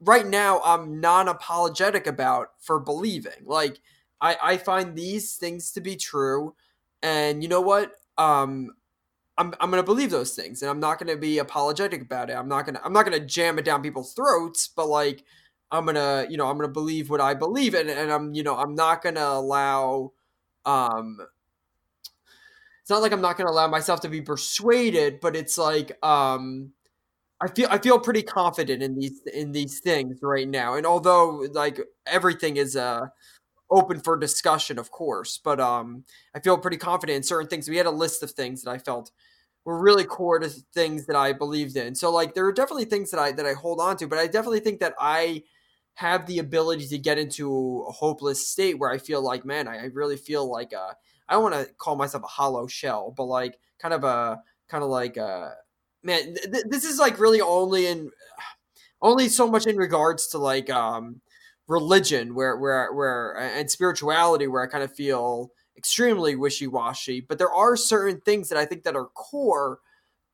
right 0.00 0.26
now 0.26 0.60
i'm 0.64 1.00
non-apologetic 1.00 2.06
about 2.06 2.48
for 2.60 2.78
believing. 2.78 3.44
Like 3.44 3.80
i 4.20 4.36
i 4.42 4.56
find 4.58 4.96
these 4.96 5.36
things 5.36 5.72
to 5.72 5.80
be 5.80 5.96
true. 5.96 6.54
And 7.02 7.42
you 7.42 7.48
know 7.48 7.60
what? 7.60 7.92
Um 8.18 8.70
I'm, 9.38 9.54
I'm 9.60 9.70
going 9.70 9.82
to 9.82 9.86
believe 9.86 10.10
those 10.10 10.34
things 10.34 10.62
and 10.62 10.70
I'm 10.70 10.80
not 10.80 10.98
going 10.98 11.14
to 11.14 11.16
be 11.20 11.38
apologetic 11.38 12.02
about 12.02 12.30
it. 12.30 12.34
I'm 12.34 12.48
not 12.48 12.64
going 12.64 12.74
to 12.76 12.84
I'm 12.84 12.92
not 12.92 13.06
going 13.06 13.18
to 13.20 13.26
jam 13.26 13.58
it 13.58 13.64
down 13.64 13.82
people's 13.82 14.14
throats, 14.14 14.68
but 14.68 14.88
like 14.88 15.24
I'm 15.70 15.84
going 15.84 15.96
to, 15.96 16.26
you 16.30 16.36
know, 16.36 16.46
I'm 16.48 16.56
going 16.56 16.68
to 16.68 16.72
believe 16.72 17.10
what 17.10 17.20
I 17.20 17.34
believe 17.34 17.74
in 17.74 17.88
and 17.90 18.10
I'm, 18.12 18.32
you 18.34 18.42
know, 18.42 18.56
I'm 18.56 18.74
not 18.74 19.02
going 19.02 19.16
to 19.16 19.28
allow 19.28 20.12
um 20.64 21.18
it's 22.82 22.90
not 22.90 23.02
like 23.02 23.12
I'm 23.12 23.20
not 23.20 23.36
going 23.36 23.46
to 23.48 23.52
allow 23.52 23.66
myself 23.68 24.00
to 24.02 24.08
be 24.08 24.22
persuaded, 24.22 25.20
but 25.20 25.34
it's 25.36 25.58
like 25.58 25.92
um 26.04 26.70
I 27.40 27.48
feel 27.48 27.68
I 27.70 27.78
feel 27.78 27.98
pretty 28.00 28.22
confident 28.22 28.82
in 28.82 28.96
these 28.98 29.20
in 29.32 29.52
these 29.52 29.80
things 29.80 30.18
right 30.22 30.48
now. 30.48 30.74
And 30.74 30.86
although 30.86 31.46
like 31.52 31.80
everything 32.06 32.56
is 32.58 32.76
uh 32.76 33.06
open 33.70 34.00
for 34.00 34.16
discussion, 34.16 34.78
of 34.78 34.90
course. 34.90 35.40
But 35.42 35.60
um, 35.60 36.04
I 36.34 36.40
feel 36.40 36.58
pretty 36.58 36.76
confident 36.76 37.16
in 37.16 37.22
certain 37.22 37.48
things. 37.48 37.68
We 37.68 37.76
had 37.76 37.86
a 37.86 37.90
list 37.90 38.22
of 38.22 38.30
things 38.30 38.62
that 38.62 38.70
I 38.70 38.78
felt 38.78 39.10
were 39.64 39.82
really 39.82 40.04
core 40.04 40.38
to 40.38 40.48
things 40.48 41.06
that 41.06 41.16
I 41.16 41.32
believed 41.32 41.76
in. 41.76 41.94
So 41.94 42.10
like 42.12 42.34
there 42.34 42.46
are 42.46 42.52
definitely 42.52 42.84
things 42.84 43.10
that 43.10 43.18
I 43.20 43.32
that 43.32 43.46
I 43.46 43.52
hold 43.52 43.80
on 43.80 43.96
to, 43.98 44.06
but 44.06 44.18
I 44.18 44.26
definitely 44.26 44.60
think 44.60 44.80
that 44.80 44.94
I 44.98 45.42
have 45.94 46.26
the 46.26 46.38
ability 46.38 46.86
to 46.86 46.98
get 46.98 47.18
into 47.18 47.84
a 47.88 47.92
hopeless 47.92 48.46
state 48.46 48.78
where 48.78 48.90
I 48.90 48.98
feel 48.98 49.22
like, 49.22 49.44
man, 49.44 49.66
I, 49.66 49.78
I 49.78 49.84
really 49.92 50.16
feel 50.16 50.48
like 50.50 50.72
a, 50.72 50.94
I 51.28 51.32
don't 51.32 51.42
want 51.42 51.54
to 51.54 51.72
call 51.74 51.96
myself 51.96 52.22
a 52.22 52.28
hollow 52.28 52.66
shell, 52.66 53.12
but 53.16 53.24
like 53.24 53.58
kind 53.80 53.92
of 53.92 54.04
a 54.04 54.40
kind 54.68 54.84
of 54.84 54.90
like 54.90 55.16
a 55.16 55.54
man. 56.04 56.34
Th- 56.34 56.64
this 56.68 56.84
is 56.84 56.98
like 56.98 57.18
really 57.18 57.40
only 57.40 57.86
in 57.86 58.10
only 59.02 59.28
so 59.28 59.50
much 59.50 59.66
in 59.66 59.76
regards 59.76 60.28
to 60.28 60.38
like 60.38 60.70
um 60.70 61.20
religion 61.68 62.34
where 62.34 62.56
where 62.56 62.92
where 62.92 63.36
and 63.36 63.70
spirituality 63.70 64.46
where 64.46 64.62
I 64.62 64.66
kind 64.66 64.84
of 64.84 64.94
feel 64.94 65.50
extremely 65.76 66.36
wishy-washy 66.36 67.20
but 67.20 67.38
there 67.38 67.52
are 67.52 67.76
certain 67.76 68.20
things 68.20 68.48
that 68.48 68.58
I 68.58 68.64
think 68.64 68.84
that 68.84 68.96
are 68.96 69.06
core 69.06 69.80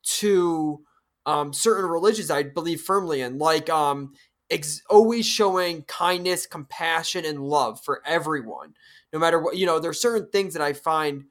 to 0.04 0.80
um, 1.24 1.52
certain 1.52 1.86
religions 1.86 2.30
I 2.30 2.42
believe 2.42 2.80
firmly 2.82 3.22
in 3.22 3.38
like 3.38 3.70
um 3.70 4.12
ex- 4.50 4.82
always 4.90 5.26
showing 5.26 5.82
kindness 5.84 6.46
compassion 6.46 7.24
and 7.24 7.40
love 7.40 7.80
for 7.82 8.02
everyone 8.06 8.74
no 9.12 9.18
matter 9.18 9.40
what 9.40 9.56
you 9.56 9.64
know 9.64 9.78
there 9.78 9.90
are 9.90 9.94
certain 9.94 10.28
things 10.30 10.52
that 10.52 10.62
I 10.62 10.74
find 10.74 11.24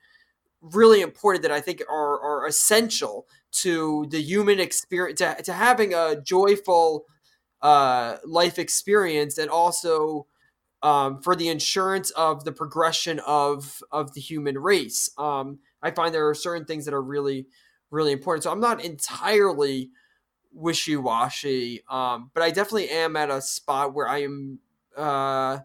really 0.61 1.01
important 1.01 1.41
that 1.43 1.51
I 1.51 1.61
think 1.61 1.81
are 1.89 2.19
are 2.21 2.47
essential 2.47 3.27
to 3.51 4.05
the 4.09 4.21
human 4.21 4.59
experience 4.59 5.19
to, 5.19 5.35
to 5.43 5.53
having 5.53 5.93
a 5.93 6.21
joyful 6.21 7.05
uh, 7.61 8.17
life 8.25 8.57
experience 8.59 9.37
and 9.37 9.49
also 9.49 10.27
um, 10.83 11.21
for 11.21 11.35
the 11.35 11.47
insurance 11.47 12.09
of 12.11 12.43
the 12.43 12.51
progression 12.51 13.19
of 13.19 13.81
of 13.91 14.13
the 14.13 14.21
human 14.21 14.57
race. 14.57 15.09
Um, 15.17 15.59
I 15.81 15.91
find 15.91 16.13
there 16.13 16.27
are 16.29 16.35
certain 16.35 16.65
things 16.65 16.85
that 16.85 16.93
are 16.93 17.01
really 17.01 17.47
really 17.91 18.11
important. 18.11 18.43
So 18.43 18.51
I'm 18.51 18.59
not 18.59 18.83
entirely 18.83 19.91
wishy 20.53 20.95
washy, 20.95 21.81
um, 21.89 22.31
but 22.33 22.43
I 22.43 22.49
definitely 22.49 22.89
am 22.89 23.15
at 23.15 23.29
a 23.29 23.41
spot 23.41 23.93
where 23.93 24.07
I 24.07 24.23
am. 24.23 24.59
Uh, 24.97 25.59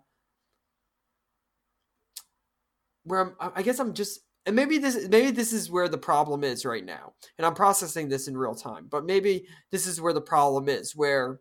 where 3.04 3.20
I'm, 3.20 3.52
I 3.54 3.62
guess 3.62 3.78
I'm 3.78 3.94
just, 3.94 4.20
and 4.46 4.56
maybe 4.56 4.78
this, 4.78 5.08
maybe 5.08 5.30
this 5.30 5.52
is 5.52 5.70
where 5.70 5.88
the 5.88 5.98
problem 5.98 6.42
is 6.42 6.64
right 6.64 6.84
now, 6.84 7.14
and 7.38 7.46
I'm 7.46 7.54
processing 7.54 8.08
this 8.08 8.26
in 8.26 8.36
real 8.36 8.54
time. 8.54 8.88
But 8.90 9.04
maybe 9.04 9.46
this 9.70 9.86
is 9.86 10.00
where 10.00 10.12
the 10.12 10.20
problem 10.20 10.68
is, 10.68 10.94
where 10.96 11.38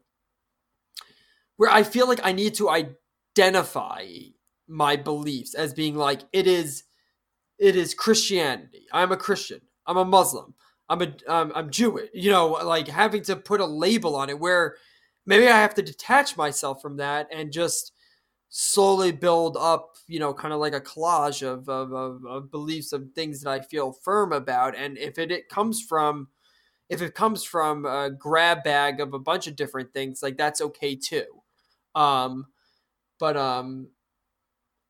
where 1.57 1.69
I 1.69 1.83
feel 1.83 2.07
like 2.07 2.19
I 2.23 2.31
need 2.31 2.55
to 2.55 2.69
identify 2.69 4.05
my 4.67 4.95
beliefs 4.95 5.53
as 5.53 5.73
being 5.73 5.95
like 5.95 6.21
it 6.33 6.47
is 6.47 6.83
it 7.57 7.75
is 7.75 7.93
Christianity. 7.93 8.85
I'm 8.91 9.11
a 9.11 9.17
Christian. 9.17 9.61
I'm 9.87 9.97
a 9.97 10.05
Muslim. 10.05 10.53
I'm 10.89 11.01
a 11.01 11.13
I'm, 11.27 11.51
I'm 11.55 11.69
Jewish. 11.69 12.09
You 12.13 12.31
know, 12.31 12.47
like 12.47 12.87
having 12.87 13.23
to 13.23 13.35
put 13.35 13.61
a 13.61 13.65
label 13.65 14.15
on 14.15 14.29
it 14.29 14.39
where 14.39 14.75
maybe 15.25 15.47
I 15.47 15.57
have 15.57 15.73
to 15.75 15.81
detach 15.81 16.37
myself 16.37 16.81
from 16.81 16.97
that 16.97 17.27
and 17.31 17.51
just 17.51 17.93
slowly 18.49 19.11
build 19.11 19.57
up, 19.57 19.95
you 20.07 20.19
know, 20.19 20.33
kind 20.33 20.53
of 20.53 20.59
like 20.59 20.73
a 20.73 20.81
collage 20.81 21.45
of, 21.45 21.67
of, 21.67 21.91
of, 21.91 22.25
of 22.25 22.51
beliefs 22.51 22.93
of 22.93 23.11
things 23.13 23.41
that 23.41 23.49
I 23.49 23.59
feel 23.59 23.91
firm 23.91 24.31
about. 24.31 24.77
And 24.77 24.97
if 24.97 25.17
it, 25.17 25.31
it 25.31 25.49
comes 25.49 25.81
from, 25.81 26.29
if 26.89 27.01
it 27.01 27.15
comes 27.15 27.43
from 27.43 27.85
a 27.85 28.09
grab 28.09 28.63
bag 28.63 29.01
of 29.01 29.13
a 29.13 29.19
bunch 29.19 29.47
of 29.47 29.55
different 29.55 29.93
things, 29.93 30.23
like 30.23 30.37
that's 30.37 30.61
okay 30.61 30.95
too. 30.95 31.25
Um, 31.95 32.47
but 33.19 33.37
um, 33.37 33.87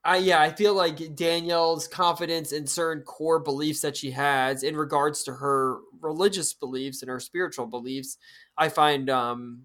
I 0.03 0.18
yeah, 0.18 0.39
I 0.39 0.51
feel 0.51 0.74
like 0.74 1.16
Danielle's 1.16 1.88
confidence 1.88 2.51
in 2.51 2.68
certain 2.68 3.03
core 3.03 3.39
beliefs 3.39 3.82
that 3.82 3.97
she 3.97 4.12
has 4.12 4.64
in 4.64 4.78
regards 4.78 5.24
to 5.24 5.34
her 5.34 5.80
religious 6.01 6.53
beliefs 6.53 7.01
and 7.01 7.10
her 7.10 7.20
spiritual 7.20 7.66
beliefs, 7.66 8.18
I 8.58 8.70
find 8.70 9.10
um 9.10 9.64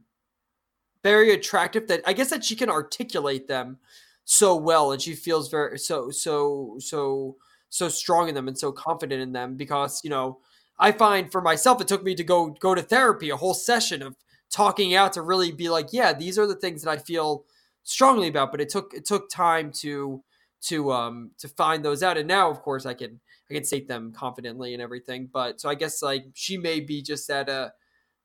very 1.02 1.32
attractive 1.32 1.88
that 1.88 2.02
I 2.06 2.12
guess 2.12 2.30
that 2.30 2.44
she 2.44 2.56
can 2.56 2.70
articulate 2.70 3.48
them 3.48 3.78
so 4.24 4.56
well 4.56 4.92
and 4.92 5.00
she 5.00 5.14
feels 5.14 5.50
very 5.50 5.78
so 5.78 6.10
so 6.10 6.76
so 6.78 7.36
so 7.68 7.88
strong 7.88 8.28
in 8.28 8.34
them 8.34 8.48
and 8.48 8.58
so 8.58 8.72
confident 8.72 9.22
in 9.22 9.32
them 9.32 9.56
because, 9.56 10.00
you 10.02 10.10
know, 10.10 10.38
I 10.78 10.92
find 10.92 11.30
for 11.30 11.40
myself 11.40 11.80
it 11.80 11.88
took 11.88 12.02
me 12.02 12.14
to 12.14 12.24
go 12.24 12.48
go 12.60 12.74
to 12.74 12.82
therapy, 12.82 13.30
a 13.30 13.36
whole 13.36 13.54
session 13.54 14.02
of 14.02 14.16
talking 14.52 14.94
out 14.94 15.12
to 15.14 15.22
really 15.22 15.52
be 15.52 15.68
like, 15.68 15.88
yeah, 15.92 16.12
these 16.12 16.38
are 16.38 16.46
the 16.46 16.56
things 16.56 16.82
that 16.82 16.90
I 16.90 16.96
feel 16.96 17.44
strongly 17.82 18.28
about, 18.28 18.50
but 18.50 18.60
it 18.60 18.68
took 18.68 18.92
it 18.94 19.04
took 19.06 19.30
time 19.30 19.72
to 19.80 20.22
to 20.62 20.92
um 20.92 21.30
to 21.38 21.48
find 21.48 21.82
those 21.82 22.02
out 22.02 22.18
and 22.18 22.28
now 22.28 22.50
of 22.50 22.60
course 22.60 22.84
I 22.84 22.92
can 22.92 23.18
I 23.50 23.54
can 23.54 23.64
state 23.64 23.88
them 23.88 24.12
confidently 24.12 24.74
and 24.74 24.82
everything, 24.82 25.28
but 25.32 25.60
so 25.60 25.68
I 25.68 25.74
guess 25.74 26.02
like 26.02 26.24
she 26.34 26.56
may 26.58 26.80
be 26.80 27.02
just 27.02 27.28
at 27.30 27.48
a 27.48 27.72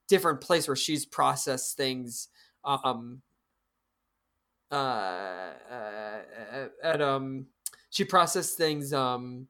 different 0.08 0.42
place 0.42 0.68
where 0.68 0.76
she's 0.76 1.06
processed 1.06 1.78
things 1.78 2.28
um 2.64 3.22
uh, 4.72 4.76
uh 4.76 6.20
at 6.84 7.02
um 7.02 7.46
she 7.92 8.04
processed 8.04 8.58
things 8.58 8.92
um 8.92 9.48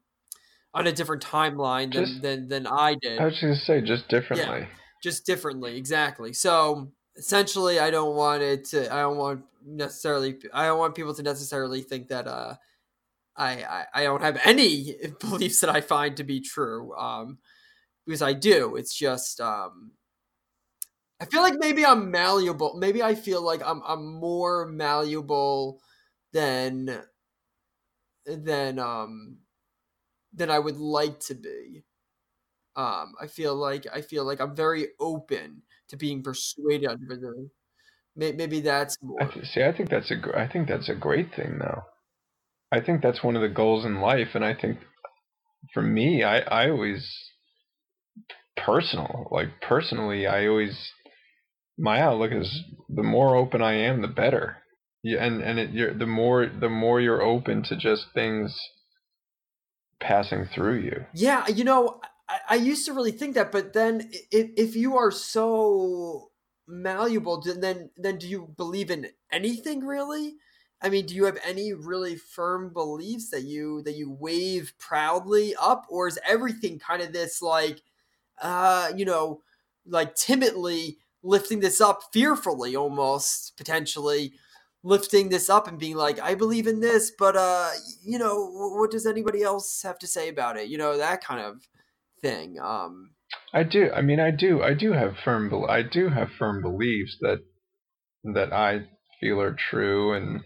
on 0.72 0.86
a 0.86 0.92
different 0.92 1.22
timeline 1.22 1.92
than 1.92 2.04
just, 2.04 2.22
than 2.22 2.48
than 2.48 2.66
I 2.66 2.96
did. 3.00 3.18
I 3.18 3.24
was 3.24 3.34
just 3.34 3.42
gonna 3.42 3.56
say 3.56 3.80
just 3.80 4.08
differently. 4.08 4.60
Yeah, 4.60 4.66
just 5.06 5.24
differently, 5.24 5.76
exactly. 5.76 6.32
So 6.32 6.90
essentially, 7.16 7.78
I 7.78 7.90
don't 7.90 8.16
want 8.16 8.42
it 8.42 8.64
to. 8.66 8.92
I 8.92 9.02
don't 9.02 9.16
want 9.16 9.44
necessarily. 9.64 10.36
I 10.52 10.66
don't 10.66 10.80
want 10.80 10.96
people 10.96 11.14
to 11.14 11.22
necessarily 11.22 11.80
think 11.82 12.08
that 12.08 12.26
uh, 12.26 12.54
I, 13.36 13.84
I 13.94 14.02
don't 14.02 14.22
have 14.22 14.40
any 14.44 14.96
beliefs 15.20 15.60
that 15.60 15.70
I 15.70 15.80
find 15.80 16.16
to 16.16 16.24
be 16.24 16.40
true. 16.40 16.92
Um, 16.96 17.38
because 18.04 18.22
I 18.22 18.32
do. 18.32 18.76
It's 18.76 18.94
just 18.94 19.40
um, 19.40 19.92
I 21.20 21.24
feel 21.26 21.42
like 21.42 21.54
maybe 21.58 21.86
I'm 21.86 22.10
malleable. 22.10 22.76
Maybe 22.78 23.02
I 23.02 23.14
feel 23.14 23.42
like 23.42 23.62
I'm 23.64 23.82
I'm 23.86 24.14
more 24.14 24.66
malleable 24.66 25.80
than 26.32 27.02
than 28.26 28.78
um 28.80 29.38
than 30.32 30.50
I 30.50 30.58
would 30.58 30.78
like 30.78 31.20
to 31.20 31.34
be. 31.34 31.84
Um, 32.76 33.14
I 33.20 33.26
feel 33.26 33.54
like 33.54 33.86
I 33.92 34.02
feel 34.02 34.24
like 34.24 34.40
I'm 34.40 34.54
very 34.54 34.88
open 35.00 35.62
to 35.88 35.96
being 35.96 36.22
persuaded 36.22 36.88
on 36.88 37.00
different 37.00 37.50
Maybe 38.16 38.60
that's 38.60 38.96
more. 39.02 39.18
See, 39.44 39.62
I 39.62 39.72
think 39.72 39.90
that's 39.90 40.10
a 40.10 40.16
gr- 40.16 40.36
I 40.36 40.48
think 40.48 40.68
that's 40.68 40.88
a 40.88 40.94
great 40.94 41.34
thing, 41.34 41.58
though. 41.58 41.82
I 42.72 42.80
think 42.80 43.02
that's 43.02 43.22
one 43.22 43.36
of 43.36 43.42
the 43.42 43.48
goals 43.48 43.84
in 43.84 44.00
life, 44.00 44.28
and 44.34 44.44
I 44.44 44.54
think 44.54 44.78
for 45.72 45.82
me, 45.82 46.22
I 46.22 46.38
I 46.38 46.70
always 46.70 47.06
personal 48.56 49.28
like 49.30 49.60
personally, 49.60 50.26
I 50.26 50.46
always 50.46 50.92
my 51.78 52.00
outlook 52.00 52.32
is 52.32 52.62
the 52.88 53.02
more 53.02 53.36
open 53.36 53.62
I 53.62 53.74
am, 53.74 54.02
the 54.02 54.08
better. 54.08 54.58
Yeah, 55.02 55.24
and 55.24 55.42
and 55.42 55.58
it, 55.58 55.70
you're, 55.70 55.94
the 55.94 56.06
more 56.06 56.46
the 56.46 56.70
more 56.70 57.00
you're 57.00 57.22
open 57.22 57.62
to 57.64 57.76
just 57.76 58.06
things 58.14 58.58
passing 60.00 60.46
through 60.54 60.80
you. 60.80 61.04
Yeah, 61.14 61.46
you 61.48 61.64
know, 61.64 62.00
I, 62.28 62.54
used 62.56 62.86
to 62.86 62.92
really 62.92 63.12
think 63.12 63.34
that, 63.34 63.52
but 63.52 63.72
then 63.72 64.10
if 64.32 64.50
if 64.56 64.76
you 64.76 64.96
are 64.96 65.10
so 65.10 66.30
malleable, 66.66 67.40
then 67.40 67.90
then 67.96 68.18
do 68.18 68.28
you 68.28 68.52
believe 68.56 68.90
in 68.90 69.08
anything 69.30 69.84
really? 69.84 70.34
I 70.82 70.88
mean, 70.88 71.06
do 71.06 71.14
you 71.14 71.24
have 71.24 71.38
any 71.44 71.72
really 71.72 72.16
firm 72.16 72.72
beliefs 72.72 73.30
that 73.30 73.42
you 73.42 73.82
that 73.82 73.96
you 73.96 74.10
wave 74.10 74.72
proudly 74.78 75.54
up, 75.60 75.86
or 75.88 76.08
is 76.08 76.18
everything 76.26 76.78
kind 76.78 77.00
of 77.00 77.12
this 77.12 77.40
like, 77.40 77.82
uh, 78.42 78.90
you 78.96 79.04
know, 79.04 79.42
like 79.86 80.14
timidly 80.16 80.98
lifting 81.22 81.60
this 81.60 81.80
up 81.80 82.02
fearfully 82.12 82.76
almost 82.76 83.56
potentially 83.56 84.32
lifting 84.82 85.28
this 85.28 85.50
up 85.50 85.66
and 85.66 85.78
being 85.78 85.96
like 85.96 86.20
i 86.20 86.34
believe 86.34 86.68
in 86.68 86.78
this 86.78 87.10
but 87.18 87.34
uh 87.36 87.70
you 88.04 88.18
know 88.18 88.48
what 88.52 88.90
does 88.90 89.06
anybody 89.06 89.42
else 89.42 89.82
have 89.82 89.98
to 89.98 90.06
say 90.06 90.28
about 90.28 90.56
it 90.56 90.68
you 90.68 90.78
know 90.78 90.96
that 90.96 91.24
kind 91.24 91.40
of 91.40 91.66
thing 92.28 92.58
um 92.58 93.10
i 93.52 93.62
do 93.62 93.90
i 93.92 94.00
mean 94.00 94.20
i 94.20 94.30
do 94.30 94.62
i 94.62 94.74
do 94.74 94.92
have 94.92 95.14
firm 95.24 95.52
i 95.68 95.82
do 95.82 96.08
have 96.08 96.28
firm 96.38 96.60
beliefs 96.62 97.16
that 97.20 97.38
that 98.24 98.52
i 98.52 98.80
feel 99.20 99.40
are 99.40 99.56
true 99.70 100.12
and 100.12 100.40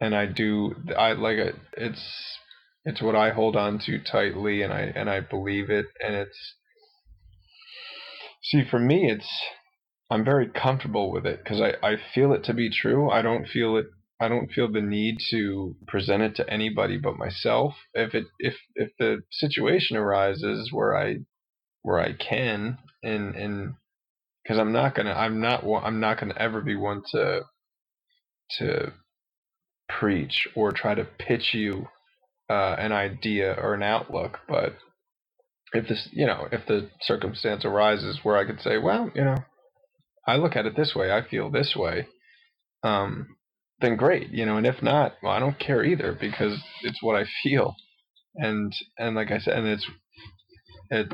and 0.00 0.14
i 0.14 0.26
do 0.26 0.74
i 0.96 1.12
like 1.12 1.38
it 1.38 1.54
it's 1.76 2.38
it's 2.84 3.02
what 3.02 3.16
i 3.16 3.30
hold 3.30 3.56
on 3.56 3.78
to 3.78 3.98
tightly 3.98 4.62
and 4.62 4.72
i 4.72 4.80
and 4.80 5.08
i 5.08 5.20
believe 5.20 5.70
it 5.70 5.86
and 6.02 6.14
it's 6.14 6.54
See, 8.46 8.62
for 8.70 8.78
me, 8.78 9.10
it's 9.10 9.28
I'm 10.08 10.24
very 10.24 10.48
comfortable 10.48 11.10
with 11.10 11.26
it 11.26 11.42
because 11.42 11.60
I, 11.60 11.74
I 11.82 11.96
feel 12.14 12.32
it 12.32 12.44
to 12.44 12.54
be 12.54 12.70
true. 12.70 13.10
I 13.10 13.22
don't 13.22 13.48
feel 13.48 13.76
it. 13.76 13.86
I 14.20 14.28
don't 14.28 14.52
feel 14.52 14.70
the 14.72 14.82
need 14.82 15.18
to 15.30 15.76
present 15.88 16.22
it 16.22 16.36
to 16.36 16.50
anybody 16.50 16.98
but 16.98 17.18
myself. 17.18 17.74
If 17.94 18.14
it 18.14 18.26
if 18.40 18.56
if 18.76 18.90
the 18.98 19.22
situation 19.32 19.96
arises 19.96 20.72
where 20.72 20.96
I 20.96 21.18
where 21.82 22.00
I 22.00 22.14
can 22.14 22.78
and 23.02 23.34
and 23.36 23.74
because 24.44 24.58
I'm 24.58 24.72
not 24.72 24.94
gonna 24.94 25.12
I'm 25.14 25.40
not 25.40 25.64
I'm 25.84 26.00
not 26.00 26.20
gonna 26.20 26.36
ever 26.38 26.60
be 26.62 26.76
one 26.76 27.02
to 27.12 27.42
to 28.58 28.92
preach 29.88 30.48
or 30.56 30.72
try 30.72 30.94
to 30.94 31.04
pitch 31.04 31.54
you 31.54 31.88
uh, 32.50 32.76
an 32.78 32.92
idea 32.92 33.54
or 33.54 33.74
an 33.74 33.84
outlook, 33.84 34.40
but 34.48 34.76
if 35.72 35.88
this, 35.88 36.08
you 36.12 36.26
know, 36.26 36.48
if 36.52 36.66
the 36.66 36.90
circumstance 37.02 37.64
arises 37.64 38.20
where 38.24 38.36
I 38.38 38.46
could 38.46 38.60
say, 38.62 38.78
well, 38.78 39.10
you 39.14 39.24
know, 39.24 39.38
I 40.26 40.36
look 40.36 40.56
at 40.56 40.66
it 40.66 40.76
this 40.76 40.94
way, 40.94 41.12
I 41.12 41.22
feel 41.28 41.50
this 41.50 41.76
way, 41.76 42.08
um, 42.84 43.36
then 43.80 43.96
great, 43.96 44.30
you 44.30 44.46
know, 44.46 44.56
and 44.56 44.66
if 44.66 44.82
not, 44.82 45.16
well, 45.22 45.32
I 45.32 45.38
don't 45.38 45.58
care 45.58 45.84
either 45.84 46.16
because 46.18 46.58
it's 46.82 47.02
what 47.02 47.16
I 47.16 47.26
feel, 47.42 47.74
and 48.34 48.72
and 48.98 49.14
like 49.14 49.30
I 49.30 49.38
said, 49.38 49.58
and 49.58 49.66
it's 49.66 49.86
it 50.90 51.12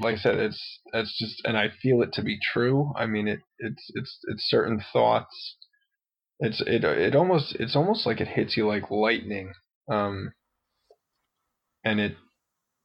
like 0.00 0.16
I 0.16 0.18
said, 0.18 0.38
it's 0.38 0.80
it's 0.92 1.16
just, 1.18 1.42
and 1.44 1.56
I 1.56 1.68
feel 1.82 2.02
it 2.02 2.12
to 2.14 2.22
be 2.22 2.38
true. 2.52 2.92
I 2.96 3.06
mean, 3.06 3.28
it 3.28 3.40
it's 3.58 3.90
it's 3.94 4.18
it's 4.28 4.48
certain 4.48 4.82
thoughts. 4.92 5.56
It's 6.40 6.60
it 6.66 6.84
it 6.84 7.14
almost 7.14 7.54
it's 7.60 7.76
almost 7.76 8.06
like 8.06 8.20
it 8.20 8.28
hits 8.28 8.56
you 8.56 8.66
like 8.66 8.90
lightning, 8.90 9.52
um, 9.90 10.32
and 11.84 12.00
it 12.00 12.16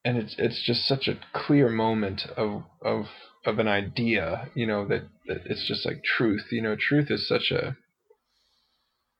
and 0.04 0.18
it's 0.18 0.36
it's 0.38 0.64
just 0.64 0.86
such 0.86 1.08
a 1.08 1.20
clear 1.34 1.70
moment 1.70 2.24
of 2.38 2.64
of 2.82 3.06
of 3.46 3.60
an 3.60 3.68
idea, 3.68 4.50
you 4.56 4.66
know, 4.66 4.88
that, 4.88 5.04
that 5.28 5.42
it's 5.46 5.68
just 5.68 5.86
like 5.86 6.04
truth. 6.04 6.46
You 6.52 6.62
know, 6.62 6.76
truth 6.76 7.10
is 7.10 7.28
such 7.28 7.52
a 7.52 7.78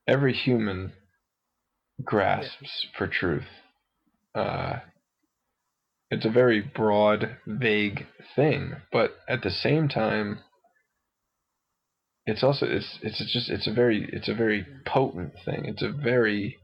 every 0.08 0.34
human 0.34 0.94
grasps 2.04 2.88
for 2.98 3.08
truth. 3.08 3.48
Uh, 4.34 4.80
it's 6.12 6.26
a 6.26 6.30
very 6.30 6.62
broad, 6.62 7.38
vague 7.48 8.06
thing, 8.36 8.76
but 8.92 9.16
at 9.28 9.42
the 9.42 9.50
same 9.50 9.88
time, 9.88 10.40
it's 12.26 12.44
also 12.44 12.66
it's 12.66 13.00
it's 13.02 13.18
just 13.32 13.50
it's 13.50 13.68
a 13.68 13.74
very 13.74 14.10
it's 14.12 14.28
a 14.28 14.34
very 14.34 14.66
potent 14.86 15.34
thing. 15.46 15.66
It's 15.66 15.82
a 15.82 15.92
very 15.92 16.58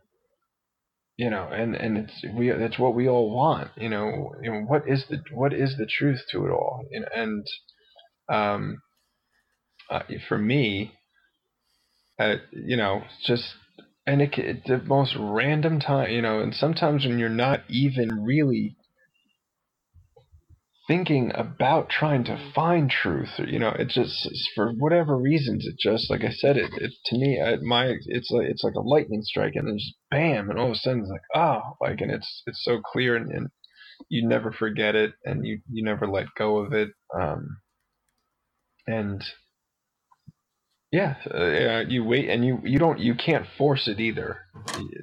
you 1.17 1.29
know 1.29 1.47
and 1.51 1.75
and 1.75 1.97
it's 1.97 2.25
we 2.35 2.49
that's 2.49 2.79
what 2.79 2.95
we 2.95 3.07
all 3.07 3.29
want 3.35 3.69
you 3.77 3.89
know, 3.89 4.33
you 4.41 4.51
know 4.51 4.61
what 4.61 4.87
is 4.87 5.05
the 5.09 5.21
what 5.31 5.53
is 5.53 5.75
the 5.77 5.85
truth 5.85 6.21
to 6.31 6.45
it 6.45 6.51
all 6.51 6.83
and, 6.91 7.05
and 7.15 7.47
um 8.29 8.81
uh, 9.89 10.01
for 10.27 10.37
me 10.37 10.93
uh, 12.21 12.37
you 12.53 12.77
know 12.77 13.03
just 13.25 13.45
and 14.07 14.21
it, 14.21 14.37
it 14.37 14.65
the 14.65 14.79
most 14.79 15.15
random 15.19 15.79
time 15.79 16.11
you 16.11 16.21
know 16.21 16.41
and 16.41 16.55
sometimes 16.55 17.05
when 17.05 17.19
you're 17.19 17.29
not 17.29 17.61
even 17.69 18.23
really 18.23 18.75
thinking 20.87 21.31
about 21.35 21.89
trying 21.89 22.23
to 22.25 22.51
find 22.55 22.91
truth 22.91 23.29
or, 23.39 23.45
you 23.45 23.59
know 23.59 23.69
it 23.79 23.89
just 23.89 24.29
for 24.55 24.71
whatever 24.73 25.17
reasons 25.17 25.65
it 25.65 25.75
just 25.79 26.11
like 26.11 26.23
i 26.23 26.31
said 26.31 26.57
it, 26.57 26.71
it 26.77 26.91
to 27.05 27.17
me 27.17 27.39
at 27.39 27.61
my 27.61 27.93
it's 28.07 28.31
like 28.31 28.47
it's 28.47 28.63
like 28.63 28.75
a 28.75 28.81
lightning 28.81 29.21
strike 29.23 29.53
and 29.55 29.67
then 29.67 29.77
just 29.77 29.95
bam 30.11 30.49
and 30.49 30.59
all 30.59 30.67
of 30.67 30.73
a 30.73 30.75
sudden 30.75 31.01
it's 31.01 31.09
like 31.11 31.21
oh 31.35 31.61
like 31.81 32.01
and 32.01 32.11
it's 32.11 32.43
it's 32.47 32.63
so 32.63 32.81
clear 32.81 33.15
and, 33.15 33.31
and 33.31 33.47
you 34.09 34.27
never 34.27 34.51
forget 34.51 34.95
it 34.95 35.13
and 35.25 35.45
you 35.45 35.61
you 35.71 35.83
never 35.83 36.07
let 36.07 36.27
go 36.37 36.57
of 36.57 36.73
it 36.73 36.89
um 37.19 37.57
and 38.87 39.23
Yeah, 40.91 41.15
uh, 41.33 41.83
you 41.87 42.03
wait, 42.03 42.29
and 42.29 42.45
you 42.45 42.59
you 42.63 42.79
don't 42.79 42.99
you 42.99 43.15
can't 43.15 43.45
force 43.57 43.87
it 43.87 43.99
either. 43.99 44.39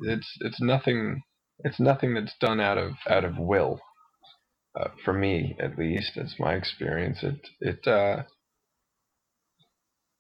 It's 0.02 0.28
it's 0.40 0.60
nothing. 0.60 1.22
It's 1.60 1.80
nothing 1.80 2.14
that's 2.14 2.34
done 2.40 2.60
out 2.60 2.78
of 2.78 2.92
out 3.08 3.24
of 3.24 3.38
will. 3.38 3.80
Uh, 4.78 4.88
for 5.04 5.14
me, 5.14 5.56
at 5.60 5.78
least, 5.78 6.12
it's 6.16 6.36
my 6.38 6.54
experience. 6.54 7.18
It 7.22 7.40
it 7.60 7.86
uh, 7.88 8.24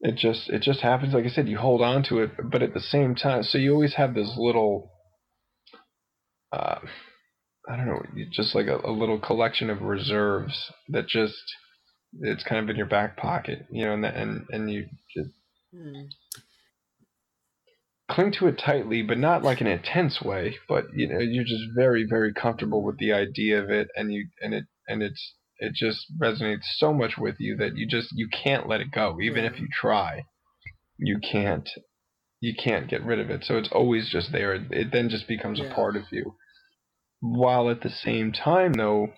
it 0.00 0.16
just 0.16 0.48
it 0.50 0.62
just 0.62 0.80
happens. 0.80 1.14
Like 1.14 1.26
I 1.26 1.28
said, 1.28 1.48
you 1.48 1.58
hold 1.58 1.82
on 1.82 2.02
to 2.04 2.20
it, 2.20 2.30
but 2.50 2.62
at 2.62 2.74
the 2.74 2.80
same 2.80 3.14
time, 3.14 3.42
so 3.42 3.58
you 3.58 3.72
always 3.74 3.94
have 3.94 4.14
this 4.14 4.34
little. 4.38 4.90
Uh, 6.52 6.78
I 7.68 7.76
don't 7.76 7.86
know, 7.86 8.02
just 8.32 8.54
like 8.54 8.66
a, 8.68 8.78
a 8.84 8.90
little 8.92 9.20
collection 9.20 9.70
of 9.70 9.82
reserves 9.82 10.72
that 10.88 11.06
just 11.08 11.34
it's 12.20 12.44
kind 12.44 12.62
of 12.62 12.70
in 12.70 12.76
your 12.76 12.86
back 12.86 13.16
pocket, 13.18 13.66
you 13.70 13.84
know, 13.84 13.94
and 13.94 14.04
and 14.06 14.46
and 14.50 14.70
you 14.70 14.86
Hmm. 15.72 16.06
Cling 18.10 18.32
to 18.38 18.46
it 18.46 18.58
tightly, 18.58 19.02
but 19.02 19.18
not 19.18 19.42
like 19.42 19.60
an 19.60 19.66
intense 19.66 20.22
way. 20.22 20.56
But 20.66 20.86
you 20.94 21.08
know, 21.08 21.18
you're 21.18 21.44
just 21.44 21.64
very, 21.76 22.06
very 22.08 22.32
comfortable 22.32 22.82
with 22.82 22.98
the 22.98 23.12
idea 23.12 23.62
of 23.62 23.70
it, 23.70 23.88
and 23.94 24.12
you 24.12 24.28
and 24.40 24.54
it 24.54 24.64
and 24.86 25.02
it's 25.02 25.34
it 25.58 25.74
just 25.74 26.06
resonates 26.20 26.64
so 26.76 26.94
much 26.94 27.18
with 27.18 27.36
you 27.38 27.56
that 27.56 27.76
you 27.76 27.86
just 27.86 28.08
you 28.12 28.28
can't 28.28 28.66
let 28.66 28.80
it 28.80 28.90
go, 28.92 29.18
even 29.20 29.44
if 29.44 29.60
you 29.60 29.68
try. 29.70 30.24
You 30.96 31.18
can't 31.20 31.68
you 32.40 32.54
can't 32.54 32.88
get 32.88 33.04
rid 33.04 33.20
of 33.20 33.28
it. 33.30 33.44
So 33.44 33.58
it's 33.58 33.70
always 33.70 34.08
just 34.08 34.32
there. 34.32 34.54
It 34.54 34.90
then 34.90 35.10
just 35.10 35.28
becomes 35.28 35.58
yeah. 35.58 35.66
a 35.66 35.74
part 35.74 35.94
of 35.94 36.04
you. 36.10 36.34
While 37.20 37.68
at 37.68 37.82
the 37.82 37.90
same 37.90 38.32
time, 38.32 38.72
though, 38.72 39.08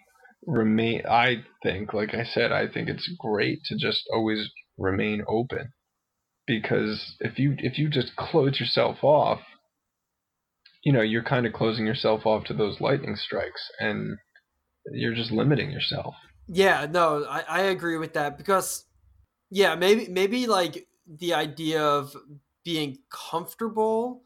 remain. 0.47 1.03
I 1.09 1.45
think, 1.63 1.95
like 1.95 2.13
I 2.13 2.25
said, 2.25 2.51
I 2.51 2.67
think 2.67 2.89
it's 2.89 3.09
great 3.21 3.61
to 3.67 3.77
just 3.77 4.03
always 4.13 4.51
remain 4.77 5.23
open 5.29 5.73
because 6.47 7.17
if 7.21 7.39
you 7.39 7.55
if 7.59 7.79
you 7.79 7.89
just 7.89 8.17
close 8.17 8.59
yourself 8.59 8.99
off, 9.03 9.41
you 10.85 10.93
know, 10.93 11.03
you're 11.03 11.25
kind 11.25 11.47
of 11.47 11.53
closing 11.53 11.87
yourself 11.87 12.27
off 12.27 12.45
to 12.45 12.55
those 12.55 12.81
lightning 12.81 13.17
strikes 13.17 13.71
and 13.79 14.17
you're 14.93 15.15
just 15.15 15.31
limiting 15.31 15.71
yourself. 15.71 16.15
Yeah, 16.49 16.87
no, 16.91 17.25
I, 17.29 17.45
I 17.49 17.61
agree 17.63 17.97
with 17.97 18.15
that 18.15 18.37
because 18.39 18.85
yeah, 19.51 19.75
maybe 19.75 20.09
maybe 20.09 20.47
like 20.47 20.87
the 21.07 21.35
idea 21.35 21.83
of 21.83 22.17
being 22.65 22.99
comfortable 23.11 24.23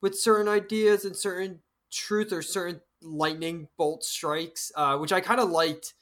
with 0.00 0.18
certain 0.18 0.48
ideas 0.48 1.04
and 1.04 1.16
certain 1.16 1.60
truth 1.90 2.32
or 2.32 2.42
certain 2.42 2.80
lightning 3.02 3.68
bolt 3.76 4.04
strikes, 4.04 4.72
uh, 4.76 4.96
which 4.98 5.12
I 5.12 5.20
kind 5.20 5.40
of 5.40 5.50
liked 5.50 5.94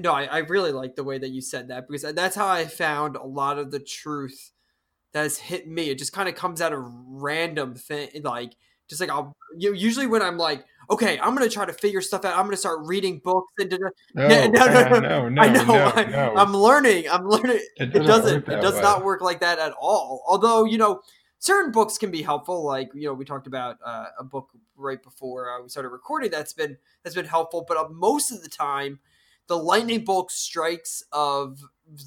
no, 0.00 0.12
I, 0.12 0.24
I 0.24 0.38
really 0.38 0.72
like 0.72 0.96
the 0.96 1.04
way 1.04 1.18
that 1.18 1.30
you 1.30 1.40
said 1.40 1.68
that 1.68 1.88
because 1.88 2.02
that's 2.14 2.36
how 2.36 2.46
I 2.46 2.66
found 2.66 3.16
a 3.16 3.24
lot 3.24 3.58
of 3.58 3.70
the 3.70 3.80
truth 3.80 4.52
that 5.12 5.22
has 5.22 5.38
hit 5.38 5.66
me. 5.66 5.90
It 5.90 5.98
just 5.98 6.12
kind 6.12 6.28
of 6.28 6.34
comes 6.34 6.60
out 6.60 6.72
of 6.72 6.82
random 6.84 7.74
thing, 7.74 8.10
like 8.22 8.54
just 8.88 9.00
like 9.00 9.10
I'll 9.10 9.36
you 9.56 9.70
know, 9.70 9.76
usually 9.76 10.06
when 10.06 10.22
I'm 10.22 10.38
like, 10.38 10.64
okay, 10.90 11.18
I'm 11.20 11.34
gonna 11.34 11.48
try 11.48 11.64
to 11.64 11.72
figure 11.72 12.00
stuff 12.00 12.24
out. 12.24 12.36
I'm 12.36 12.44
gonna 12.44 12.56
start 12.56 12.80
reading 12.84 13.20
books 13.22 13.52
and 13.58 13.70
no, 14.14 14.28
no, 14.28 14.46
no, 14.48 14.66
no, 14.66 15.00
no, 15.00 15.28
no, 15.28 15.42
I 15.42 15.48
know. 15.48 15.64
No, 15.64 15.92
I, 15.94 16.04
no. 16.04 16.34
I'm 16.36 16.54
learning. 16.54 17.08
I'm 17.10 17.26
learning. 17.26 17.60
It 17.76 17.92
doesn't. 17.92 18.02
It, 18.02 18.06
doesn't, 18.06 18.48
it 18.48 18.60
does 18.60 18.74
way. 18.74 18.82
not 18.82 19.04
work 19.04 19.20
like 19.20 19.40
that 19.40 19.58
at 19.58 19.72
all. 19.80 20.22
Although 20.26 20.64
you 20.64 20.78
know, 20.78 21.02
certain 21.38 21.72
books 21.72 21.98
can 21.98 22.10
be 22.10 22.22
helpful. 22.22 22.64
Like 22.64 22.90
you 22.94 23.08
know, 23.08 23.14
we 23.14 23.24
talked 23.24 23.46
about 23.46 23.76
uh, 23.84 24.06
a 24.18 24.24
book 24.24 24.50
right 24.76 25.02
before 25.02 25.50
uh, 25.50 25.62
we 25.62 25.68
started 25.68 25.90
recording. 25.90 26.30
That's 26.30 26.52
been 26.52 26.76
that's 27.02 27.14
been 27.14 27.26
helpful. 27.26 27.64
But 27.66 27.76
uh, 27.76 27.88
most 27.90 28.30
of 28.30 28.42
the 28.42 28.48
time 28.48 28.98
the 29.48 29.58
lightning 29.58 30.04
bolt 30.04 30.30
strikes 30.30 31.02
of 31.12 31.60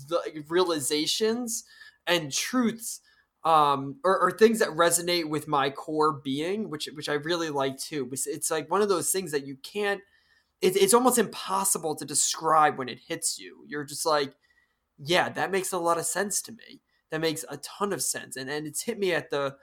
the 0.07 0.43
realizations 0.47 1.63
and 2.07 2.31
truths 2.31 3.01
um, 3.43 3.95
or, 4.03 4.19
or, 4.19 4.31
things 4.31 4.59
that 4.59 4.69
resonate 4.69 5.27
with 5.27 5.47
my 5.47 5.71
core 5.71 6.13
being, 6.13 6.69
which 6.69 6.87
which 6.93 7.09
I 7.09 7.13
really 7.13 7.49
like 7.49 7.79
too. 7.79 8.07
It's, 8.11 8.51
like 8.51 8.69
one 8.69 8.83
of 8.83 8.89
those 8.89 9.11
things 9.11 9.31
that 9.31 9.47
you 9.47 9.57
can't. 9.63 9.99
It, 10.61 10.75
it's 10.75 10.93
almost 10.93 11.17
impossible 11.17 11.95
to 11.95 12.05
describe 12.05 12.77
when 12.77 12.87
it 12.87 12.99
hits 13.07 13.39
you. 13.39 13.65
You're 13.67 13.83
just 13.83 14.05
like, 14.05 14.33
yeah, 14.99 15.29
that 15.29 15.49
makes 15.49 15.71
a 15.71 15.79
lot 15.79 15.97
of 15.97 16.05
sense 16.05 16.39
to 16.43 16.51
me. 16.51 16.81
That 17.09 17.19
makes 17.19 17.43
a 17.49 17.57
ton 17.57 17.93
of 17.93 18.03
sense, 18.03 18.35
and 18.35 18.47
and 18.47 18.67
it's 18.67 18.83
hit 18.83 18.99
me 18.99 19.11
at 19.11 19.31
the 19.31 19.55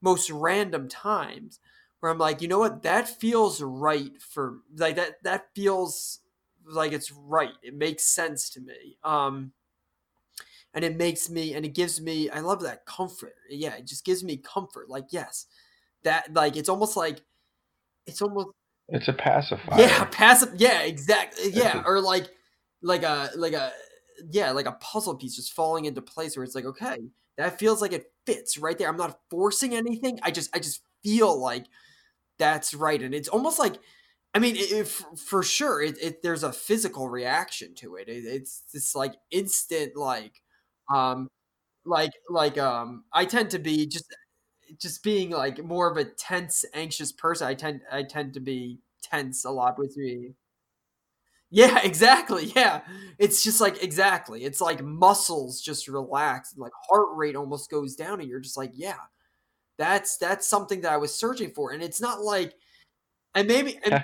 most 0.00 0.30
random 0.30 0.88
times 0.88 1.60
where 2.00 2.10
I'm 2.10 2.18
like, 2.18 2.40
you 2.40 2.48
know 2.48 2.58
what, 2.58 2.84
that 2.84 3.06
feels 3.06 3.60
right 3.60 4.12
for 4.18 4.60
like 4.78 4.96
that. 4.96 5.22
That 5.24 5.48
feels 5.54 6.20
like 6.66 6.92
it's 6.92 7.12
right. 7.12 7.52
It 7.62 7.74
makes 7.74 8.04
sense 8.04 8.50
to 8.50 8.60
me. 8.60 8.98
Um, 9.04 9.52
and 10.74 10.84
it 10.84 10.96
makes 10.96 11.30
me 11.30 11.54
and 11.54 11.64
it 11.64 11.74
gives 11.74 12.00
me 12.00 12.28
I 12.28 12.40
love 12.40 12.62
that 12.62 12.84
comfort. 12.86 13.34
Yeah, 13.48 13.74
it 13.76 13.86
just 13.86 14.04
gives 14.04 14.22
me 14.22 14.36
comfort. 14.36 14.88
Like 14.90 15.06
yes, 15.10 15.46
that 16.04 16.32
like 16.34 16.56
it's 16.56 16.68
almost 16.68 16.96
like 16.96 17.22
it's 18.06 18.20
almost 18.20 18.48
it's 18.88 19.08
a 19.08 19.12
pacifier. 19.12 19.80
Yeah, 19.80 20.04
passive. 20.10 20.54
Yeah, 20.56 20.82
exactly. 20.82 21.50
Yeah, 21.50 21.82
a, 21.82 21.86
or 21.86 22.00
like 22.00 22.28
like 22.82 23.02
a 23.02 23.30
like 23.36 23.54
a 23.54 23.72
yeah 24.30 24.50
like 24.50 24.66
a 24.66 24.72
puzzle 24.72 25.14
piece 25.14 25.36
just 25.36 25.52
falling 25.52 25.86
into 25.86 26.02
place 26.02 26.36
where 26.36 26.44
it's 26.44 26.54
like 26.54 26.64
okay 26.66 26.98
that 27.36 27.58
feels 27.58 27.82
like 27.82 27.92
it 27.92 28.12
fits 28.24 28.58
right 28.58 28.76
there. 28.76 28.88
I'm 28.88 28.96
not 28.96 29.18
forcing 29.30 29.74
anything. 29.74 30.18
I 30.22 30.30
just 30.30 30.54
I 30.54 30.58
just 30.58 30.82
feel 31.02 31.38
like 31.38 31.66
that's 32.38 32.74
right, 32.74 33.00
and 33.00 33.14
it's 33.14 33.28
almost 33.28 33.58
like 33.58 33.76
I 34.36 34.38
mean, 34.38 34.56
it, 34.58 34.86
for 34.86 35.42
sure, 35.42 35.80
it, 35.82 35.96
it, 36.02 36.22
there's 36.22 36.42
a 36.42 36.52
physical 36.52 37.08
reaction 37.08 37.74
to 37.76 37.96
it. 37.96 38.04
It's 38.08 38.64
this 38.72 38.94
like 38.94 39.14
instant, 39.30 39.96
like, 39.96 40.42
um, 40.92 41.28
like, 41.86 42.12
like, 42.30 42.58
um, 42.58 43.04
I 43.12 43.26
tend 43.26 43.50
to 43.52 43.60
be 43.60 43.86
just, 43.86 44.06
just 44.80 45.02
being 45.04 45.30
like 45.30 45.64
more 45.64 45.90
of 45.90 45.96
a 45.98 46.04
tense, 46.04 46.64
anxious 46.74 47.12
person. 47.12 47.48
I 47.48 47.54
tend, 47.54 47.82
I 47.92 48.04
tend 48.04 48.34
to 48.34 48.40
be 48.40 48.80
tense 49.02 49.44
a 49.44 49.50
lot 49.50 49.78
with 49.78 49.96
me. 49.96 50.34
Yeah, 51.50 51.80
exactly. 51.84 52.52
Yeah, 52.54 52.80
it's 53.18 53.42
just 53.44 53.60
like 53.60 53.82
exactly. 53.82 54.44
It's 54.44 54.60
like 54.60 54.82
muscles 54.82 55.60
just 55.60 55.88
relax, 55.88 56.52
and 56.52 56.60
like 56.60 56.72
heart 56.88 57.08
rate 57.16 57.36
almost 57.36 57.70
goes 57.70 57.94
down, 57.94 58.20
and 58.20 58.28
you're 58.28 58.40
just 58.40 58.56
like, 58.56 58.72
yeah, 58.74 58.96
that's 59.78 60.18
that's 60.18 60.48
something 60.48 60.82
that 60.82 60.92
I 60.92 60.98
was 60.98 61.14
searching 61.14 61.52
for, 61.52 61.72
and 61.72 61.82
it's 61.82 62.00
not 62.02 62.22
like 62.22 62.54
and 63.36 63.46
maybe 63.46 63.78
and- 63.84 64.02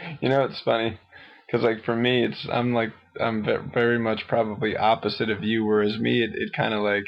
you 0.20 0.28
know 0.28 0.44
it's 0.44 0.60
funny 0.60 0.98
because 1.46 1.64
like 1.64 1.84
for 1.84 1.96
me 1.96 2.24
it's 2.24 2.46
i'm 2.50 2.74
like 2.74 2.90
i'm 3.20 3.44
very 3.72 3.98
much 3.98 4.26
probably 4.28 4.76
opposite 4.76 5.30
of 5.30 5.42
you 5.42 5.64
whereas 5.64 5.98
me 5.98 6.22
it, 6.22 6.30
it 6.34 6.52
kind 6.54 6.74
of 6.74 6.82
like 6.82 7.04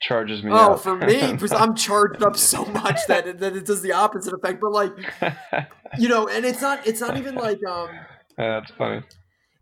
charges 0.00 0.42
me 0.42 0.50
oh 0.50 0.74
up. 0.74 0.80
for 0.80 0.96
me 0.96 1.32
because 1.32 1.52
i'm 1.52 1.74
charged 1.74 2.22
up 2.22 2.36
so 2.52 2.64
much 2.66 2.98
that 3.08 3.26
it, 3.26 3.38
that 3.38 3.54
it 3.54 3.66
does 3.66 3.82
the 3.82 3.92
opposite 3.92 4.32
effect 4.32 4.60
but 4.60 4.72
like 4.72 4.92
you 5.98 6.08
know 6.08 6.26
and 6.28 6.46
it's 6.46 6.62
not 6.62 6.86
it's 6.86 7.00
not 7.00 7.18
even 7.18 7.34
like 7.34 7.58
um 7.68 7.88
yeah, 8.38 8.60
that's 8.60 8.70
funny 8.78 9.02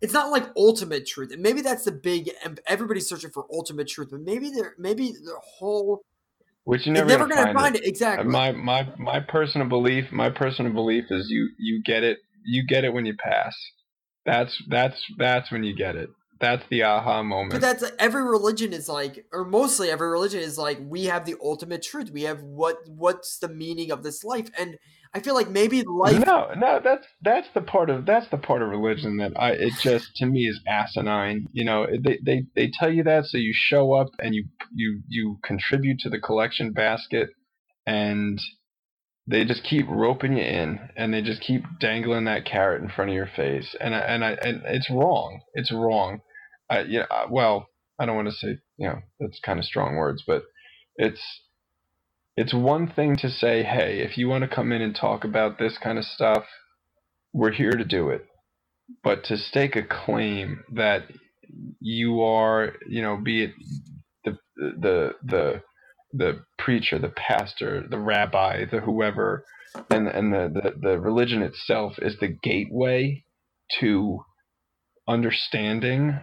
it's 0.00 0.12
not 0.12 0.30
like 0.30 0.44
ultimate 0.56 1.06
truth 1.06 1.32
and 1.32 1.42
maybe 1.42 1.60
that's 1.60 1.84
the 1.84 1.92
big 1.92 2.30
everybody's 2.68 3.08
searching 3.08 3.30
for 3.30 3.46
ultimate 3.52 3.88
truth 3.88 4.08
but 4.12 4.20
maybe 4.20 4.50
they're 4.50 4.74
maybe 4.78 5.10
the 5.10 5.40
whole 5.58 6.02
which 6.68 6.86
you 6.86 6.92
never, 6.92 7.08
never 7.08 7.26
gonna, 7.26 7.36
find, 7.36 7.58
find 7.58 7.76
it. 7.76 7.82
it. 7.82 7.88
Exactly. 7.88 8.28
My 8.30 8.52
my 8.52 8.88
my 8.98 9.20
personal 9.20 9.68
belief, 9.68 10.12
my 10.12 10.28
personal 10.28 10.70
belief 10.74 11.04
is 11.10 11.30
you 11.30 11.48
you 11.58 11.82
get 11.82 12.04
it 12.04 12.18
you 12.44 12.66
get 12.66 12.84
it 12.84 12.92
when 12.92 13.06
you 13.06 13.16
pass. 13.16 13.56
That's 14.26 14.54
that's 14.68 15.02
that's 15.16 15.50
when 15.50 15.64
you 15.64 15.74
get 15.74 15.96
it. 15.96 16.10
That's 16.40 16.64
the 16.68 16.84
aha 16.84 17.22
moment. 17.22 17.52
But 17.52 17.60
that's 17.60 17.84
every 17.98 18.22
religion 18.22 18.72
is 18.72 18.88
like, 18.88 19.26
or 19.32 19.44
mostly 19.44 19.90
every 19.90 20.08
religion 20.08 20.40
is 20.40 20.56
like, 20.56 20.78
we 20.80 21.04
have 21.04 21.24
the 21.24 21.34
ultimate 21.42 21.82
truth. 21.82 22.10
We 22.10 22.22
have 22.22 22.42
what 22.42 22.78
what's 22.86 23.38
the 23.38 23.48
meaning 23.48 23.90
of 23.90 24.02
this 24.02 24.22
life, 24.22 24.50
and 24.58 24.78
I 25.14 25.20
feel 25.20 25.34
like 25.34 25.48
maybe 25.48 25.82
life. 25.82 26.24
No, 26.24 26.50
no, 26.56 26.80
that's 26.82 27.06
that's 27.22 27.48
the 27.54 27.60
part 27.60 27.90
of 27.90 28.06
that's 28.06 28.28
the 28.28 28.36
part 28.36 28.62
of 28.62 28.68
religion 28.68 29.16
that 29.16 29.32
I 29.36 29.52
it 29.52 29.72
just 29.80 30.14
to 30.16 30.26
me 30.26 30.46
is 30.46 30.60
asinine. 30.68 31.46
You 31.52 31.64
know, 31.64 31.86
they 31.86 32.18
they 32.24 32.44
they 32.54 32.70
tell 32.72 32.92
you 32.92 33.02
that 33.04 33.24
so 33.24 33.38
you 33.38 33.52
show 33.54 33.94
up 33.94 34.08
and 34.20 34.34
you 34.34 34.44
you 34.72 35.00
you 35.08 35.38
contribute 35.42 36.00
to 36.00 36.10
the 36.10 36.20
collection 36.20 36.72
basket, 36.72 37.30
and 37.86 38.38
they 39.26 39.44
just 39.44 39.64
keep 39.64 39.86
roping 39.88 40.36
you 40.36 40.44
in, 40.44 40.90
and 40.96 41.12
they 41.12 41.22
just 41.22 41.40
keep 41.40 41.62
dangling 41.80 42.24
that 42.24 42.44
carrot 42.44 42.82
in 42.82 42.88
front 42.88 43.10
of 43.10 43.16
your 43.16 43.30
face, 43.34 43.74
and 43.80 43.94
I, 43.94 43.98
and 43.98 44.24
I 44.24 44.30
and 44.42 44.62
it's 44.66 44.90
wrong. 44.90 45.40
It's 45.54 45.72
wrong. 45.72 46.20
I, 46.70 46.80
yeah, 46.82 47.06
uh, 47.10 47.26
well, 47.30 47.68
I 47.98 48.06
don't 48.06 48.16
want 48.16 48.28
to 48.28 48.34
say 48.34 48.58
you 48.78 48.88
know 48.88 49.00
that's 49.20 49.40
kind 49.44 49.58
of 49.58 49.64
strong 49.64 49.96
words, 49.96 50.24
but 50.26 50.44
it's 50.96 51.22
it's 52.36 52.54
one 52.54 52.88
thing 52.90 53.16
to 53.18 53.30
say, 53.30 53.64
hey, 53.64 54.00
if 54.00 54.16
you 54.16 54.28
want 54.28 54.42
to 54.48 54.54
come 54.54 54.72
in 54.72 54.82
and 54.82 54.94
talk 54.94 55.24
about 55.24 55.58
this 55.58 55.76
kind 55.78 55.98
of 55.98 56.04
stuff, 56.04 56.44
we're 57.32 57.52
here 57.52 57.72
to 57.72 57.84
do 57.84 58.10
it. 58.10 58.26
But 59.02 59.24
to 59.24 59.36
stake 59.36 59.76
a 59.76 59.82
claim 59.82 60.64
that 60.74 61.04
you 61.80 62.22
are, 62.22 62.74
you 62.88 63.02
know, 63.02 63.16
be 63.16 63.44
it 63.44 63.50
the 64.24 64.38
the 64.56 65.12
the 65.24 65.62
the 66.12 66.44
preacher, 66.58 66.98
the 66.98 67.08
pastor, 67.10 67.86
the 67.88 67.98
rabbi, 67.98 68.64
the 68.70 68.80
whoever, 68.80 69.44
and 69.90 70.08
and 70.08 70.32
the, 70.32 70.50
the, 70.54 70.88
the 70.90 71.00
religion 71.00 71.42
itself 71.42 71.94
is 71.98 72.16
the 72.20 72.28
gateway 72.42 73.24
to 73.80 74.20
understanding 75.08 76.20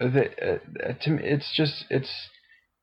that 0.00 0.30
uh, 0.42 0.92
to 1.02 1.10
me, 1.10 1.22
it's 1.24 1.50
just 1.56 1.84
it's 1.90 2.10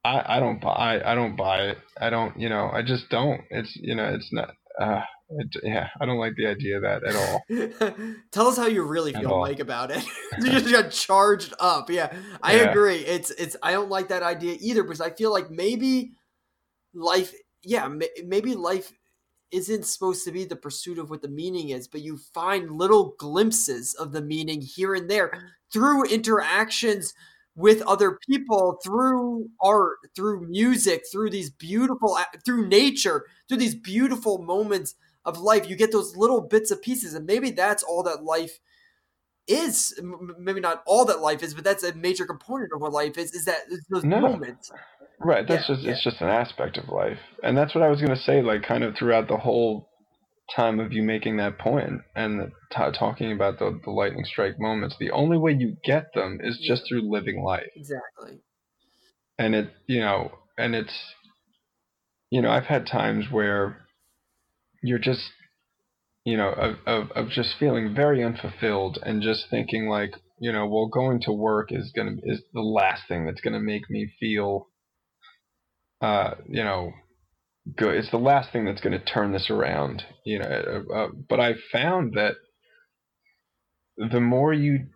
I, 0.04 0.38
I 0.38 0.40
don't 0.40 0.60
buy 0.62 1.02
I 1.04 1.16
don't 1.16 1.36
buy 1.36 1.60
it. 1.70 1.78
I 2.00 2.10
don't 2.10 2.40
you 2.40 2.50
know 2.50 2.70
I 2.72 2.82
just 2.82 3.10
don't. 3.10 3.42
It's 3.50 3.76
you 3.76 3.96
know 3.96 4.14
it's 4.14 4.30
not. 4.32 4.50
Uh, 4.80 5.02
it, 5.30 5.48
yeah, 5.64 5.88
I 6.02 6.06
don't 6.06 6.18
like 6.20 6.34
the 6.36 6.48
idea 6.48 6.78
of 6.78 6.84
that 6.84 7.04
at 7.04 7.16
all. 7.16 7.44
Tell 8.32 8.48
us 8.48 8.58
how 8.58 8.68
you 8.68 8.84
really 8.84 9.14
At 9.14 9.22
feel, 9.22 9.32
all. 9.32 9.42
Mike, 9.42 9.60
about 9.60 9.92
it. 9.92 10.04
you 10.40 10.52
just 10.52 10.72
got 10.72 10.92
charged 10.92 11.54
up. 11.60 11.90
Yeah, 11.90 12.12
I 12.42 12.56
Yeah. 12.56 12.70
agree. 12.72 12.98
It's 12.98 13.32
it's. 13.32 13.56
I 13.64 13.72
don't 13.72 13.90
like 13.90 14.10
that 14.10 14.24
idea 14.24 14.58
either 14.60 14.84
because 14.84 15.02
I 15.02 15.12
feel 15.12 15.32
like 15.32 15.50
maybe 15.50 16.14
life. 16.94 17.34
Yeah, 17.64 17.88
ma- 17.88 18.06
maybe 18.26 18.56
life 18.56 18.92
isn't 19.54 19.86
supposed 19.86 20.26
to 20.26 20.32
be 20.32 20.44
the 20.44 20.56
pursuit 20.56 20.98
of 20.98 21.10
what 21.10 21.22
the 21.22 21.30
meaning 21.30 21.70
is, 21.70 21.88
but 21.88 22.02
you 22.02 22.18
find 22.18 22.72
little 22.72 23.16
glimpses 23.20 23.94
of 23.94 24.12
the 24.12 24.22
meaning 24.22 24.62
here 24.62 24.96
and 24.96 25.10
there 25.10 25.30
mm. 25.30 25.40
through 25.72 26.06
interactions 26.06 27.14
with 27.56 27.84
other 27.84 28.18
people, 28.28 28.80
through 28.84 29.48
art, 29.62 29.98
through 30.16 30.48
music, 30.48 31.04
through 31.12 31.30
these 31.30 31.52
beautiful, 31.52 32.18
through 32.44 32.68
nature, 32.68 33.26
through 33.48 33.60
these 33.60 33.76
beautiful 33.76 34.40
moments 34.40 34.96
of 35.24 35.40
life. 35.40 35.70
You 35.70 35.76
get 35.76 35.92
those 35.92 36.18
little 36.18 36.42
bits 36.42 36.72
of 36.72 36.82
pieces, 36.82 37.14
and 37.14 37.26
maybe 37.28 37.52
that's 37.52 37.84
all 37.84 38.02
that 38.04 38.24
life 38.24 38.60
is. 39.48 40.00
Maybe 40.40 40.60
not 40.60 40.84
all 40.86 41.06
that 41.06 41.20
life 41.20 41.44
is, 41.44 41.54
but 41.54 41.64
that's 41.64 41.84
a 41.84 41.94
major 41.94 42.26
component 42.26 42.72
of 42.74 42.82
what 42.82 42.92
life 42.94 43.18
is. 43.18 43.34
Is 43.34 43.46
that 43.46 43.62
those 43.90 44.04
No. 44.04 44.20
moments? 44.20 44.72
Right. 45.20 45.48
That's 45.48 45.68
Yeah, 45.70 45.76
just 45.76 45.86
yeah. 45.86 45.92
it's 45.92 46.04
just 46.04 46.22
an 46.22 46.30
aspect 46.30 46.78
of 46.78 46.90
life, 46.90 47.20
and 47.44 47.58
that's 47.58 47.74
what 47.76 47.84
I 47.84 47.90
was 47.90 48.02
gonna 48.02 48.16
say. 48.16 48.42
Like 48.42 48.64
kind 48.64 48.84
of 48.84 48.96
throughout 48.96 49.28
the 49.28 49.38
whole 49.38 49.90
time 50.54 50.80
of 50.80 50.92
you 50.92 51.02
making 51.02 51.38
that 51.38 51.58
point 51.58 52.02
and 52.16 52.40
the, 52.40 52.46
t- 52.72 52.98
talking 53.00 53.32
about 53.32 53.60
the 53.60 53.80
the 53.86 53.92
lightning 53.92 54.26
strike 54.26 54.60
moments, 54.60 54.96
the 55.00 55.12
only 55.12 55.38
way 55.38 55.52
you 55.54 55.78
get 55.86 56.08
them 56.14 56.40
is 56.44 56.58
just 56.60 56.84
through 56.88 57.10
living 57.10 57.42
life. 57.44 57.70
Exactly. 57.76 58.42
and 59.40 59.56
it 59.56 59.70
you 59.88 60.00
know 60.02 60.32
and 60.58 60.76
it's 60.76 61.14
you 62.30 62.42
know 62.42 62.50
i've 62.52 62.66
had 62.66 62.86
times 62.86 63.26
where 63.32 63.78
you're 64.84 65.00
just 65.00 65.32
you 66.26 66.38
know 66.38 66.50
of, 66.50 66.76
of, 66.86 67.12
of 67.12 67.30
just 67.30 67.56
feeling 67.60 67.94
very 67.96 68.24
unfulfilled 68.24 69.00
and 69.04 69.22
just 69.22 69.46
thinking 69.50 69.88
like 69.90 70.14
you 70.40 70.52
know 70.52 70.68
well 70.68 70.88
going 70.88 71.22
to 71.22 71.32
work 71.32 71.70
is 71.72 71.92
gonna 71.96 72.14
is 72.24 72.42
the 72.54 72.62
last 72.62 73.04
thing 73.08 73.26
that's 73.26 73.42
gonna 73.42 73.60
make 73.60 73.90
me 73.90 74.12
feel 74.20 74.68
uh 76.02 76.36
you 76.48 76.64
know 76.64 76.92
good. 77.78 77.96
It's 77.96 78.12
the 78.12 78.18
last 78.18 78.52
thing 78.52 78.66
that's 78.66 78.82
gonna 78.82 79.04
turn 79.04 79.34
this 79.34 79.50
around 79.50 80.04
you 80.26 80.40
know 80.40 80.46
uh, 80.92 80.94
uh, 80.96 81.08
but 81.30 81.40
i 81.40 81.54
found 81.72 82.14
that 82.16 82.36
the 83.98 84.20
more 84.22 84.54
you 84.54 84.88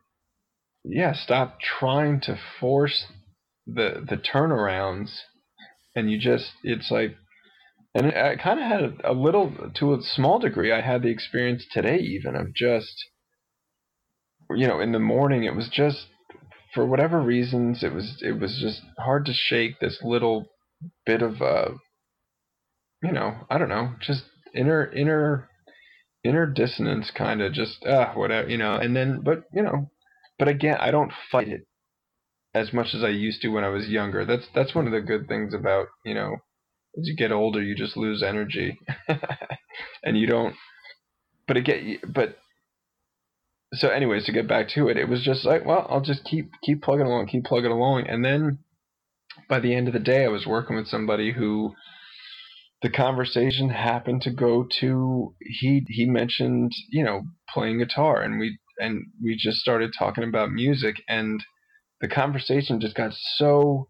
yeah 0.83 1.13
stop 1.13 1.59
trying 1.61 2.21
to 2.21 2.37
force 2.59 3.05
the 3.67 4.05
the 4.09 4.17
turnarounds 4.17 5.19
and 5.95 6.11
you 6.11 6.19
just 6.19 6.51
it's 6.63 6.91
like 6.91 7.15
and 7.97 8.15
I 8.15 8.35
kind 8.35 8.59
of 8.59 8.65
had 8.65 9.01
a, 9.03 9.13
little 9.13 9.71
to 9.75 9.93
a 9.95 10.01
small 10.01 10.37
degree 10.37 10.71
I 10.71 10.81
had 10.81 11.01
the 11.01 11.09
experience 11.09 11.65
today 11.71 11.97
even 11.97 12.35
of 12.35 12.53
just 12.53 13.05
you 14.51 14.67
know 14.67 14.79
in 14.79 14.91
the 14.91 14.99
morning 14.99 15.43
it 15.43 15.55
was 15.55 15.67
just 15.67 16.05
for 16.73 16.85
whatever 16.85 17.19
reasons 17.19 17.83
it 17.83 17.93
was 17.93 18.21
it 18.21 18.39
was 18.39 18.59
just 18.61 18.81
hard 18.99 19.25
to 19.25 19.33
shake 19.33 19.79
this 19.79 19.99
little 20.03 20.45
bit 21.05 21.23
of 21.23 21.41
uh 21.41 21.69
you 23.01 23.11
know 23.11 23.35
I 23.49 23.57
don't 23.57 23.69
know 23.69 23.95
just 23.99 24.23
inner 24.53 24.85
inner 24.91 25.49
inner 26.23 26.45
dissonance 26.45 27.09
kind 27.11 27.41
of 27.41 27.51
just 27.53 27.83
ah 27.87 28.13
whatever 28.13 28.47
you 28.47 28.57
know 28.57 28.75
and 28.75 28.95
then 28.95 29.21
but 29.23 29.43
you 29.51 29.63
know 29.63 29.89
but 30.37 30.47
again 30.47 30.77
I 30.79 30.91
don't 30.91 31.11
fight 31.31 31.47
it 31.47 31.61
as 32.53 32.73
much 32.73 32.93
as 32.93 33.03
I 33.03 33.09
used 33.09 33.41
to 33.41 33.49
when 33.49 33.63
I 33.63 33.69
was 33.69 33.87
younger. 33.87 34.25
That's 34.25 34.47
that's 34.53 34.73
one 34.73 34.87
of 34.87 34.93
the 34.93 35.01
good 35.01 35.27
things 35.27 35.53
about 35.53 35.87
you 36.05 36.13
know 36.13 36.37
as 36.99 37.07
you 37.07 37.15
get 37.15 37.31
older, 37.31 37.61
you 37.61 37.75
just 37.75 37.97
lose 37.97 38.23
energy, 38.23 38.79
and 40.03 40.17
you 40.17 40.27
don't. 40.27 40.55
But 41.47 41.57
again, 41.57 41.99
but 42.07 42.37
so 43.73 43.89
anyways, 43.89 44.25
to 44.25 44.31
get 44.31 44.47
back 44.47 44.69
to 44.69 44.87
it, 44.87 44.97
it 44.97 45.09
was 45.09 45.23
just 45.23 45.45
like, 45.45 45.65
well, 45.65 45.85
I'll 45.89 46.01
just 46.01 46.23
keep 46.23 46.51
keep 46.63 46.81
plugging 46.81 47.05
along, 47.05 47.27
keep 47.27 47.45
plugging 47.45 47.71
along, 47.71 48.07
and 48.07 48.23
then 48.23 48.59
by 49.49 49.59
the 49.59 49.75
end 49.75 49.87
of 49.87 49.93
the 49.93 49.99
day, 49.99 50.25
I 50.25 50.29
was 50.29 50.47
working 50.47 50.75
with 50.75 50.87
somebody 50.87 51.33
who 51.33 51.73
the 52.81 52.89
conversation 52.89 53.69
happened 53.69 54.21
to 54.21 54.31
go 54.31 54.67
to 54.79 55.35
he 55.41 55.83
he 55.87 56.05
mentioned 56.05 56.71
you 56.89 57.03
know 57.03 57.23
playing 57.53 57.79
guitar. 57.79 58.21
And 58.21 58.39
we 58.39 58.59
and 58.79 59.07
we 59.21 59.35
just 59.35 59.59
started 59.59 59.91
talking 59.97 60.23
about 60.23 60.51
music. 60.51 60.97
And 61.07 61.43
the 62.01 62.07
conversation 62.07 62.79
just 62.79 62.95
got 62.95 63.13
so 63.13 63.87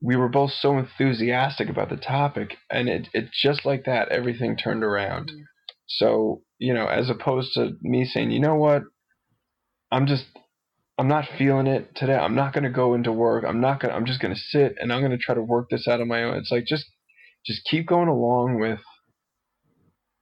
we 0.00 0.16
were 0.16 0.28
both 0.28 0.52
so 0.52 0.78
enthusiastic 0.78 1.68
about 1.68 1.88
the 1.88 1.96
topic 1.96 2.56
and 2.70 2.88
it, 2.88 3.08
it 3.12 3.30
just 3.32 3.64
like 3.64 3.84
that 3.84 4.08
everything 4.10 4.56
turned 4.56 4.84
around. 4.84 5.30
Mm. 5.30 5.42
so 5.86 6.42
you 6.58 6.74
know 6.74 6.86
as 6.86 7.10
opposed 7.10 7.54
to 7.54 7.72
me 7.82 8.04
saying 8.04 8.30
you 8.30 8.40
know 8.40 8.54
what? 8.54 8.82
I'm 9.90 10.06
just 10.06 10.26
i'm 10.98 11.08
not 11.08 11.28
feeling 11.36 11.66
it 11.66 11.94
today. 11.94 12.16
I'm 12.16 12.34
not 12.34 12.52
going 12.52 12.64
to 12.64 12.70
go 12.70 12.94
into 12.94 13.12
work. 13.12 13.44
I'm 13.46 13.60
not 13.60 13.80
going 13.80 13.90
to 13.90 13.96
i'm 13.96 14.06
just 14.06 14.20
going 14.20 14.34
to 14.34 14.40
sit 14.40 14.76
and 14.78 14.92
i'm 14.92 15.00
going 15.00 15.12
to 15.12 15.18
try 15.18 15.34
to 15.34 15.42
work 15.42 15.68
this 15.70 15.88
out 15.88 16.00
on 16.00 16.08
my 16.08 16.22
own. 16.24 16.36
It's 16.36 16.52
like 16.52 16.66
just 16.66 16.84
just 17.46 17.62
keep 17.70 17.86
going 17.86 18.08
along 18.08 18.60
with 18.60 18.80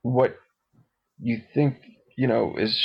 what 0.03 0.37
you 1.19 1.41
think 1.55 1.77
you 2.17 2.29
know 2.29 2.55
is 2.57 2.79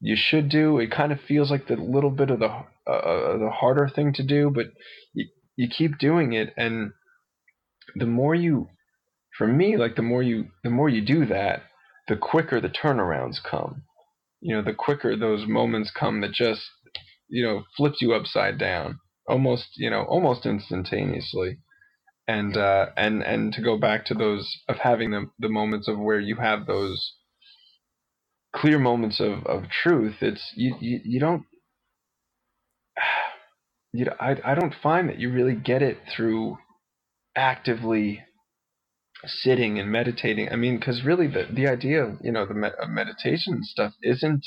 you 0.00 0.16
should 0.16 0.48
do. 0.48 0.78
It 0.78 0.90
kind 0.90 1.12
of 1.12 1.20
feels 1.20 1.50
like 1.50 1.66
the 1.66 1.76
little 1.76 2.10
bit 2.10 2.30
of 2.30 2.38
the 2.38 2.46
uh, 2.46 3.36
the 3.38 3.50
harder 3.52 3.88
thing 3.88 4.12
to 4.14 4.22
do 4.22 4.50
but 4.54 4.66
you, 5.12 5.26
you 5.56 5.68
keep 5.68 5.98
doing 5.98 6.32
it 6.32 6.52
and 6.56 6.92
the 7.96 8.06
more 8.06 8.34
you 8.34 8.68
for 9.36 9.46
me 9.46 9.76
like 9.76 9.96
the 9.96 10.02
more 10.02 10.22
you 10.22 10.48
the 10.64 10.70
more 10.70 10.88
you 10.88 11.04
do 11.04 11.26
that 11.26 11.62
the 12.10 12.16
quicker 12.16 12.60
the 12.60 12.68
turnarounds 12.68 13.36
come. 13.42 13.84
You 14.40 14.56
know 14.56 14.62
the 14.62 14.74
quicker 14.74 15.16
those 15.16 15.46
moments 15.46 15.92
come 15.96 16.20
that 16.22 16.32
just 16.32 16.62
you 17.28 17.46
know 17.46 17.62
flips 17.76 18.02
you 18.02 18.12
upside 18.12 18.58
down 18.58 18.98
almost 19.28 19.68
you 19.76 19.88
know 19.88 20.02
almost 20.02 20.44
instantaneously. 20.44 21.58
And 22.26 22.56
uh 22.56 22.86
and 22.96 23.22
and 23.22 23.52
to 23.54 23.62
go 23.62 23.78
back 23.78 24.04
to 24.06 24.14
those 24.14 24.50
of 24.68 24.78
having 24.78 25.12
the 25.12 25.30
the 25.38 25.48
moments 25.48 25.88
of 25.88 25.98
where 25.98 26.20
you 26.20 26.36
have 26.36 26.66
those 26.66 27.14
clear 28.54 28.78
moments 28.80 29.20
of 29.20 29.46
of 29.46 29.70
truth 29.70 30.16
it's 30.20 30.52
you 30.56 30.74
you, 30.80 31.00
you 31.04 31.20
don't 31.20 31.44
you 33.92 34.06
know, 34.06 34.14
I 34.20 34.36
I 34.44 34.54
don't 34.56 34.74
find 34.82 35.08
that 35.10 35.20
you 35.20 35.32
really 35.32 35.56
get 35.56 35.82
it 35.82 35.98
through 36.16 36.58
actively 37.36 38.24
sitting 39.26 39.78
and 39.78 39.90
meditating. 39.92 40.50
I 40.52 40.56
mean, 40.56 40.78
because 40.78 41.04
really 41.04 41.28
the 41.28 41.46
the 41.52 41.68
idea 41.68 42.04
of 42.04 42.18
you 42.22 42.32
know 42.32 42.46
the 42.46 42.54
me- 42.54 42.70
meditation 42.88 43.62
stuff 43.64 43.94
isn't 44.02 44.46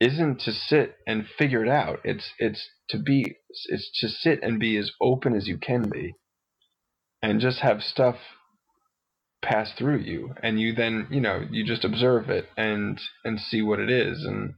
isn't 0.00 0.40
to 0.42 0.52
sit 0.52 0.96
and 1.06 1.26
figure 1.38 1.64
it 1.64 1.70
out. 1.70 2.00
It's 2.04 2.32
it's 2.38 2.68
to 2.90 2.98
be 2.98 3.36
it's 3.68 3.90
to 4.00 4.08
sit 4.08 4.42
and 4.42 4.60
be 4.60 4.76
as 4.78 4.92
open 5.00 5.34
as 5.36 5.48
you 5.48 5.58
can 5.58 5.90
be, 5.90 6.14
and 7.22 7.40
just 7.40 7.60
have 7.60 7.82
stuff 7.82 8.16
pass 9.42 9.72
through 9.78 9.98
you, 10.00 10.34
and 10.42 10.60
you 10.60 10.74
then 10.74 11.08
you 11.10 11.20
know 11.20 11.44
you 11.50 11.64
just 11.66 11.84
observe 11.84 12.30
it 12.30 12.48
and 12.56 13.00
and 13.24 13.40
see 13.40 13.62
what 13.62 13.80
it 13.80 13.90
is 13.90 14.24
and. 14.24 14.54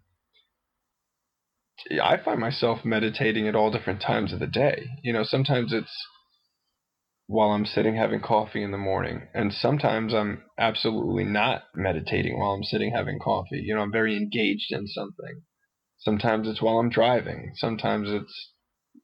I 2.03 2.17
find 2.17 2.39
myself 2.41 2.85
meditating 2.85 3.49
at 3.49 3.55
all 3.57 3.71
different 3.71 4.01
times 4.01 4.33
of 4.33 4.41
the 4.41 4.47
day. 4.47 4.89
You 5.03 5.13
know, 5.13 5.25
sometimes 5.25 5.73
it's 5.73 5.93
while 7.27 7.51
I'm 7.51 7.65
sitting 7.67 7.97
having 7.97 8.21
coffee 8.21 8.63
in 8.63 8.73
the 8.73 8.79
morning, 8.79 9.29
and 9.35 9.53
sometimes 9.53 10.13
I'm 10.13 10.43
absolutely 10.59 11.25
not 11.25 11.65
meditating 11.75 12.39
while 12.39 12.53
I'm 12.53 12.65
sitting 12.65 12.93
having 12.93 13.19
coffee. 13.19 13.63
You 13.65 13.75
know, 13.75 13.83
I'm 13.83 13.93
very 13.93 14.17
engaged 14.17 14.71
in 14.71 14.87
something. 14.87 15.43
Sometimes 15.99 16.49
it's 16.49 16.61
while 16.61 16.79
I'm 16.79 16.91
driving. 16.91 17.53
Sometimes 17.55 18.11
it's, 18.11 18.53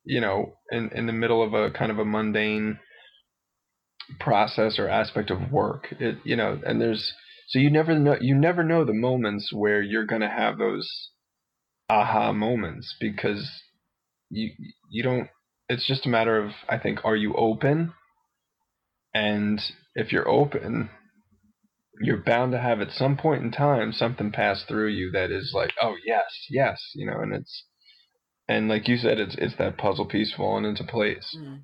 you 0.05 0.20
know, 0.20 0.55
in 0.70 0.90
in 0.95 1.07
the 1.07 1.12
middle 1.12 1.43
of 1.43 1.55
a 1.55 1.70
kind 1.70 1.90
of 1.90 1.99
a 1.99 2.05
mundane 2.05 2.78
process 4.20 4.78
or 4.78 4.89
aspect 4.89 5.31
of 5.31 5.51
work. 5.53 5.89
It, 5.99 6.19
you 6.24 6.36
know, 6.36 6.61
and 6.66 6.81
there's 6.81 7.12
so 7.49 7.59
you 7.59 7.70
never 7.70 7.99
know 7.99 8.19
you 8.20 8.35
never 8.35 8.62
know 8.62 8.85
the 8.85 8.93
moments 8.93 9.53
where 9.53 9.81
you're 9.81 10.07
gonna 10.07 10.31
have 10.31 10.59
those 10.59 11.11
aha 11.89 12.32
moments 12.32 12.94
because 13.01 13.62
you 14.31 14.51
you 14.90 15.02
don't 15.02 15.28
it's 15.69 15.86
just 15.86 16.06
a 16.06 16.09
matter 16.09 16.39
of 16.43 16.52
I 16.69 16.78
think 16.78 17.05
are 17.05 17.16
you 17.16 17.35
open 17.35 17.93
and 19.15 19.60
if 19.94 20.12
you're 20.12 20.28
open 20.28 20.90
you're 22.01 22.23
bound 22.23 22.52
to 22.52 22.59
have 22.60 22.81
at 22.81 22.93
some 22.93 23.16
point 23.16 23.43
in 23.43 23.51
time 23.51 23.93
something 23.93 24.31
pass 24.31 24.65
through 24.69 24.89
you 24.89 25.10
that 25.12 25.31
is 25.31 25.52
like 25.55 25.73
oh 25.82 25.97
yes 26.05 26.47
yes 26.51 26.78
you 26.94 27.06
know 27.06 27.20
and 27.20 27.35
it's 27.35 27.65
and 28.48 28.69
like 28.69 28.86
you 28.86 28.97
said 28.97 29.19
it's 29.19 29.35
it's 29.39 29.56
that 29.56 29.78
puzzle 29.78 30.06
piece 30.06 30.32
falling 30.36 30.65
into 30.65 30.85
place 30.85 31.36
Mm. 31.36 31.62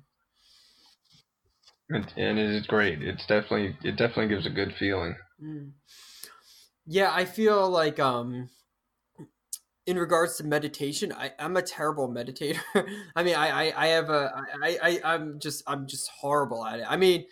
it, 1.89 2.13
and 2.17 2.39
it 2.39 2.49
is 2.49 2.65
great 2.65 3.01
it's 3.01 3.25
definitely 3.27 3.77
it 3.83 3.91
definitely 3.91 4.27
gives 4.29 4.45
a 4.45 4.49
good 4.49 4.73
feeling 4.77 5.15
Mm. 5.43 5.71
Yeah, 6.87 7.11
I 7.13 7.25
feel 7.25 7.69
like 7.69 7.99
um 7.99 8.49
in 9.87 9.97
regards 9.97 10.37
to 10.37 10.43
meditation, 10.43 11.13
I, 11.13 11.31
I'm 11.37 11.57
a 11.57 11.61
terrible 11.61 12.09
meditator. 12.09 12.59
I 13.15 13.23
mean, 13.23 13.35
I, 13.35 13.69
I, 13.69 13.83
I 13.83 13.87
have 13.87 14.09
a, 14.09 14.31
I, 14.63 14.77
I, 14.81 15.01
I'm 15.13 15.39
just, 15.39 15.63
I'm 15.67 15.87
just 15.87 16.09
horrible 16.09 16.65
at 16.65 16.79
it. 16.79 16.85
I 16.89 16.97
mean, 16.97 17.25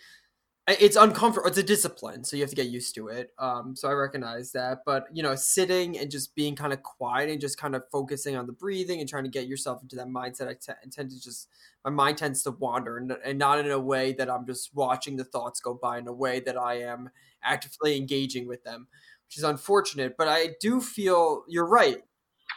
it's 0.65 0.95
uncomfortable. 0.95 1.49
It's 1.49 1.57
a 1.57 1.63
discipline, 1.63 2.23
so 2.23 2.37
you 2.37 2.43
have 2.43 2.49
to 2.49 2.55
get 2.55 2.67
used 2.67 2.95
to 2.95 3.09
it. 3.09 3.31
Um, 3.37 3.75
so 3.75 3.89
I 3.89 3.91
recognize 3.91 4.53
that. 4.53 4.79
But 4.85 5.07
you 5.11 5.21
know, 5.21 5.35
sitting 5.35 5.99
and 5.99 6.09
just 6.09 6.33
being 6.35 6.55
kind 6.55 6.71
of 6.71 6.81
quiet 6.83 7.29
and 7.29 7.41
just 7.41 7.57
kind 7.57 7.75
of 7.75 7.83
focusing 7.91 8.37
on 8.37 8.47
the 8.47 8.53
breathing 8.53 9.01
and 9.01 9.09
trying 9.09 9.25
to 9.25 9.29
get 9.29 9.47
yourself 9.47 9.81
into 9.81 9.97
that 9.97 10.07
mindset, 10.07 10.47
I 10.47 10.53
t- 10.53 10.89
tend 10.89 11.09
to 11.11 11.21
just 11.21 11.49
my 11.83 11.91
mind 11.91 12.17
tends 12.17 12.43
to 12.43 12.51
wander 12.51 12.95
and, 12.95 13.11
and 13.25 13.37
not 13.37 13.59
in 13.59 13.71
a 13.71 13.79
way 13.79 14.13
that 14.13 14.29
I'm 14.29 14.45
just 14.45 14.73
watching 14.73 15.17
the 15.17 15.25
thoughts 15.25 15.59
go 15.59 15.73
by. 15.73 15.97
In 15.97 16.07
a 16.07 16.13
way 16.13 16.39
that 16.39 16.57
I 16.57 16.75
am 16.75 17.09
actively 17.43 17.97
engaging 17.97 18.47
with 18.47 18.63
them, 18.63 18.87
which 19.27 19.37
is 19.37 19.43
unfortunate. 19.43 20.15
But 20.17 20.29
I 20.29 20.51
do 20.61 20.79
feel 20.79 21.43
you're 21.49 21.67
right. 21.67 21.97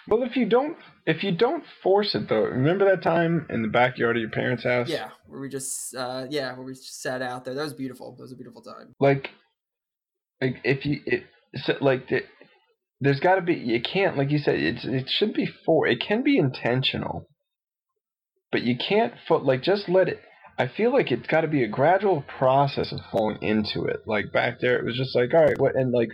Well, 0.09 0.23
if 0.23 0.37
you 0.37 0.47
don't, 0.47 0.77
if 1.05 1.25
you 1.25 1.33
don't 1.33 1.65
force 1.83 2.15
it 2.15 2.29
though, 2.29 2.43
remember 2.43 2.85
that 2.85 3.03
time 3.03 3.47
in 3.51 3.63
the 3.63 3.69
backyard 3.69 4.17
of 4.17 4.21
your 4.21 4.31
parents' 4.31 4.63
house? 4.63 4.89
Yeah, 4.89 5.11
where 5.27 5.41
we 5.41 5.49
just, 5.49 5.95
uh, 5.97 6.27
yeah, 6.31 6.55
where 6.55 6.65
we 6.65 6.73
just 6.75 7.03
sat 7.03 7.23
out 7.23 7.45
there. 7.45 7.55
That 7.55 7.65
was 7.65 7.75
beautiful. 7.75 8.15
That 8.17 8.23
was 8.23 8.33
a 8.33 8.37
beautiful 8.37 8.63
time. 8.63 8.95
Like, 9.01 9.31
like 10.41 10.61
if 10.63 10.87
you, 10.87 11.01
it, 11.07 11.25
like, 11.81 12.09
the, 12.09 12.23
there's 13.01 13.21
got 13.21 13.35
to 13.35 13.43
be. 13.43 13.55
You 13.55 13.81
can't, 13.83 14.17
like 14.17 14.31
you 14.31 14.39
said, 14.39 14.57
it's 14.57 14.85
it 14.85 15.09
should 15.09 15.35
be 15.35 15.47
for. 15.65 15.87
It 15.87 16.01
can 16.07 16.23
be 16.23 16.39
intentional, 16.39 17.27
but 18.53 18.63
you 18.63 18.77
can't. 18.77 19.13
Fo- 19.29 19.39
like, 19.39 19.63
just 19.63 19.89
let 19.89 20.09
it. 20.09 20.21
I 20.59 20.69
feel 20.69 20.93
like 20.93 21.13
it's 21.13 21.27
got 21.27 21.43
to 21.43 21.49
be 21.49 21.63
a 21.63 21.69
gradual 21.69 22.25
process 22.39 22.93
of 22.93 23.01
falling 23.13 23.43
into 23.43 23.85
it. 23.85 24.05
Like 24.07 24.33
back 24.33 24.61
there, 24.61 24.79
it 24.79 24.85
was 24.85 24.97
just 24.97 25.15
like, 25.15 25.35
all 25.35 25.45
right, 25.45 25.59
what, 25.61 25.77
and 25.77 25.93
like 25.93 26.09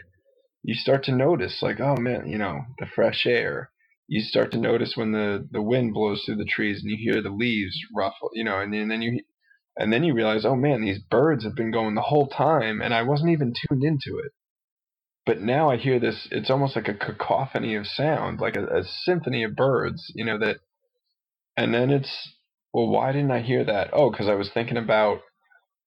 you 0.62 0.74
start 0.74 1.04
to 1.04 1.12
notice, 1.12 1.62
like, 1.62 1.80
oh 1.80 1.96
man, 1.96 2.28
you 2.28 2.38
know, 2.38 2.62
the 2.78 2.86
fresh 2.86 3.26
air 3.26 3.72
you 4.12 4.20
start 4.20 4.52
to 4.52 4.58
notice 4.58 4.94
when 4.94 5.12
the 5.12 5.48
the 5.52 5.62
wind 5.62 5.94
blows 5.94 6.22
through 6.24 6.36
the 6.36 6.44
trees 6.44 6.82
and 6.82 6.90
you 6.90 6.98
hear 6.98 7.22
the 7.22 7.30
leaves 7.30 7.78
ruffle, 7.96 8.30
you 8.34 8.44
know, 8.44 8.60
and, 8.60 8.74
and 8.74 8.90
then 8.90 9.00
you 9.00 9.22
and 9.76 9.90
then 9.90 10.04
you 10.04 10.12
realize, 10.12 10.44
oh 10.44 10.54
man, 10.54 10.82
these 10.82 10.98
birds 10.98 11.44
have 11.44 11.54
been 11.54 11.70
going 11.70 11.94
the 11.94 12.02
whole 12.02 12.26
time, 12.26 12.82
and 12.82 12.92
I 12.92 13.04
wasn't 13.04 13.30
even 13.30 13.54
tuned 13.54 13.82
into 13.82 14.18
it. 14.22 14.32
But 15.24 15.40
now 15.40 15.70
I 15.70 15.78
hear 15.78 15.98
this. 15.98 16.28
It's 16.30 16.50
almost 16.50 16.76
like 16.76 16.88
a 16.88 16.94
cacophony 16.94 17.74
of 17.74 17.86
sound, 17.86 18.38
like 18.38 18.56
a, 18.56 18.66
a 18.66 18.84
symphony 18.84 19.44
of 19.44 19.56
birds, 19.56 20.12
you 20.14 20.26
know 20.26 20.38
that. 20.38 20.58
And 21.56 21.72
then 21.72 21.90
it's 21.90 22.34
well, 22.74 22.88
why 22.88 23.12
didn't 23.12 23.30
I 23.30 23.40
hear 23.40 23.64
that? 23.64 23.90
Oh, 23.94 24.10
because 24.10 24.28
I 24.28 24.34
was 24.34 24.50
thinking 24.52 24.76
about 24.76 25.20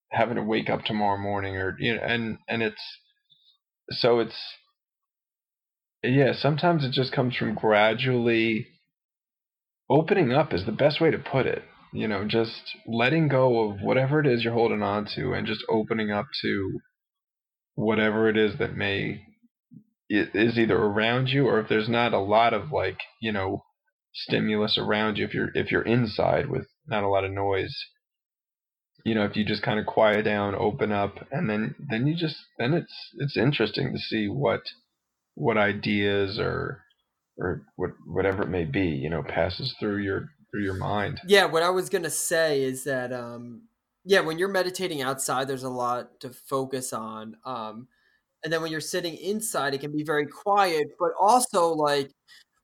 having 0.10 0.35
to 0.38 0.43
wake 0.43 0.69
up 0.69 0.84
tomorrow 0.84 1.19
morning, 1.19 1.56
or 1.57 1.76
you 1.80 1.95
know, 1.95 2.02
and 2.02 2.39
and 2.47 2.64
it's 2.64 2.81
so 3.91 4.19
it's 4.19 4.35
yeah, 6.07 6.34
sometimes 6.34 6.84
it 6.84 6.91
just 6.91 7.11
comes 7.11 7.36
from 7.36 7.56
gradually 7.56 8.68
opening 9.90 10.34
up 10.34 10.53
is 10.53 10.65
the 10.65 10.72
best 10.72 10.99
way 10.99 11.11
to 11.11 11.18
put 11.18 11.45
it. 11.45 11.64
You 11.94 12.07
know, 12.07 12.26
just 12.26 12.76
letting 12.86 13.30
go 13.30 13.69
of 13.69 13.82
whatever 13.82 14.19
it 14.19 14.27
is 14.27 14.44
you're 14.44 14.53
holding 14.53 14.82
on 14.82 15.07
to 15.15 15.34
and 15.34 15.48
just 15.48 15.64
opening 15.69 16.11
up 16.11 16.26
to 16.41 16.80
whatever 17.76 18.27
it 18.30 18.38
is 18.38 18.57
that 18.60 18.76
may 18.76 19.22
is 20.10 20.57
either 20.57 20.77
around 20.77 21.30
you 21.30 21.48
or 21.48 21.60
if 21.60 21.69
there's 21.69 21.90
not 21.90 22.14
a 22.14 22.19
lot 22.19 22.53
of 22.53 22.72
like, 22.72 22.99
you 23.22 23.32
know, 23.32 23.64
stimulus 24.15 24.77
around 24.77 25.18
you 25.18 25.26
if 25.26 25.34
you're 25.34 25.52
if 25.53 25.72
you're 25.72 25.82
inside 25.82 26.49
with 26.49 26.68
not 26.88 27.03
a 27.03 27.07
lot 27.10 27.26
of 27.26 27.32
noise 27.32 27.76
you 29.03 29.14
know 29.14 29.26
if 29.26 29.36
you 29.36 29.44
just 29.44 29.61
kind 29.61 29.77
of 29.77 29.86
quiet 29.86 30.23
down 30.23 30.56
open 30.56 30.91
up 30.91 31.27
and 31.32 31.49
then 31.49 31.76
then 31.90 32.07
you 32.07 32.15
just 32.15 32.38
then 32.57 32.73
it's 32.73 32.94
it's 33.18 33.36
interesting 33.36 33.91
to 33.91 33.99
see 33.99 34.27
what 34.27 34.61
what 35.35 35.57
ideas 35.57 36.39
or 36.39 36.81
or 37.37 37.65
what 37.75 37.91
whatever 38.05 38.43
it 38.43 38.49
may 38.49 38.65
be, 38.65 38.87
you 38.87 39.09
know, 39.09 39.23
passes 39.23 39.75
through 39.79 39.97
your 39.97 40.29
through 40.51 40.63
your 40.63 40.77
mind. 40.77 41.19
Yeah, 41.27 41.45
what 41.45 41.63
I 41.63 41.69
was 41.69 41.89
gonna 41.89 42.09
say 42.09 42.63
is 42.63 42.83
that 42.85 43.13
um 43.13 43.63
yeah, 44.03 44.21
when 44.21 44.37
you're 44.37 44.49
meditating 44.49 45.01
outside, 45.01 45.47
there's 45.47 45.63
a 45.63 45.69
lot 45.69 46.19
to 46.21 46.29
focus 46.29 46.93
on. 46.93 47.35
Um 47.45 47.87
and 48.43 48.53
then 48.53 48.61
when 48.61 48.71
you're 48.71 48.81
sitting 48.81 49.15
inside, 49.15 49.73
it 49.73 49.81
can 49.81 49.91
be 49.91 50.03
very 50.03 50.27
quiet, 50.27 50.87
but 50.99 51.11
also 51.19 51.69
like 51.69 52.11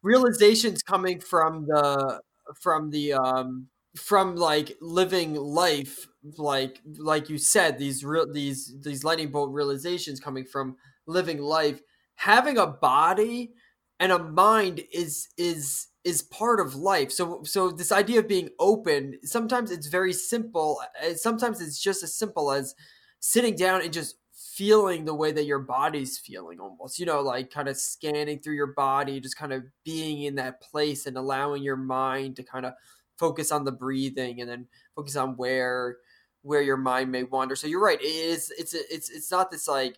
realizations 0.03 0.81
coming 0.81 1.19
from 1.19 1.65
the 1.67 2.21
from 2.61 2.89
the 2.91 3.13
um 3.13 3.67
from 3.95 4.35
like 4.35 4.77
living 4.81 5.35
life 5.35 6.07
like 6.37 6.79
like 6.97 7.29
you 7.29 7.37
said 7.37 7.77
these 7.77 8.05
real 8.05 8.31
these 8.31 8.73
these 8.83 9.03
lightning 9.03 9.29
bolt 9.29 9.51
realizations 9.51 10.19
coming 10.19 10.45
from 10.45 10.77
living 11.07 11.39
life 11.39 11.81
having 12.21 12.59
a 12.59 12.67
body 12.67 13.51
and 13.99 14.11
a 14.11 14.19
mind 14.19 14.79
is 14.93 15.29
is 15.37 15.87
is 16.03 16.21
part 16.21 16.59
of 16.59 16.75
life. 16.75 17.11
So 17.11 17.43
so 17.43 17.71
this 17.71 17.91
idea 17.91 18.19
of 18.19 18.27
being 18.27 18.49
open, 18.59 19.17
sometimes 19.23 19.71
it's 19.71 19.87
very 19.87 20.13
simple. 20.13 20.79
Uh, 21.03 21.15
sometimes 21.15 21.61
it's 21.61 21.81
just 21.81 22.03
as 22.03 22.13
simple 22.13 22.51
as 22.51 22.75
sitting 23.21 23.55
down 23.55 23.81
and 23.81 23.91
just 23.91 24.17
feeling 24.33 25.03
the 25.05 25.15
way 25.15 25.31
that 25.31 25.45
your 25.45 25.59
body's 25.59 26.19
feeling 26.19 26.59
almost. 26.59 26.99
You 26.99 27.07
know, 27.07 27.21
like 27.21 27.49
kind 27.49 27.67
of 27.67 27.75
scanning 27.75 28.37
through 28.39 28.55
your 28.55 28.73
body, 28.73 29.19
just 29.19 29.37
kind 29.37 29.51
of 29.51 29.63
being 29.83 30.21
in 30.21 30.35
that 30.35 30.61
place 30.61 31.07
and 31.07 31.17
allowing 31.17 31.63
your 31.63 31.77
mind 31.77 32.35
to 32.35 32.43
kind 32.43 32.67
of 32.67 32.73
focus 33.17 33.51
on 33.51 33.65
the 33.65 33.71
breathing 33.71 34.41
and 34.41 34.49
then 34.49 34.67
focus 34.95 35.15
on 35.15 35.37
where 35.37 35.97
where 36.43 36.61
your 36.61 36.77
mind 36.77 37.11
may 37.11 37.23
wander. 37.23 37.55
So 37.55 37.65
you're 37.65 37.83
right. 37.83 37.99
It 37.99 38.05
is 38.05 38.53
it's 38.59 38.75
it's 38.75 39.09
it's 39.09 39.31
not 39.31 39.49
this 39.49 39.67
like 39.67 39.97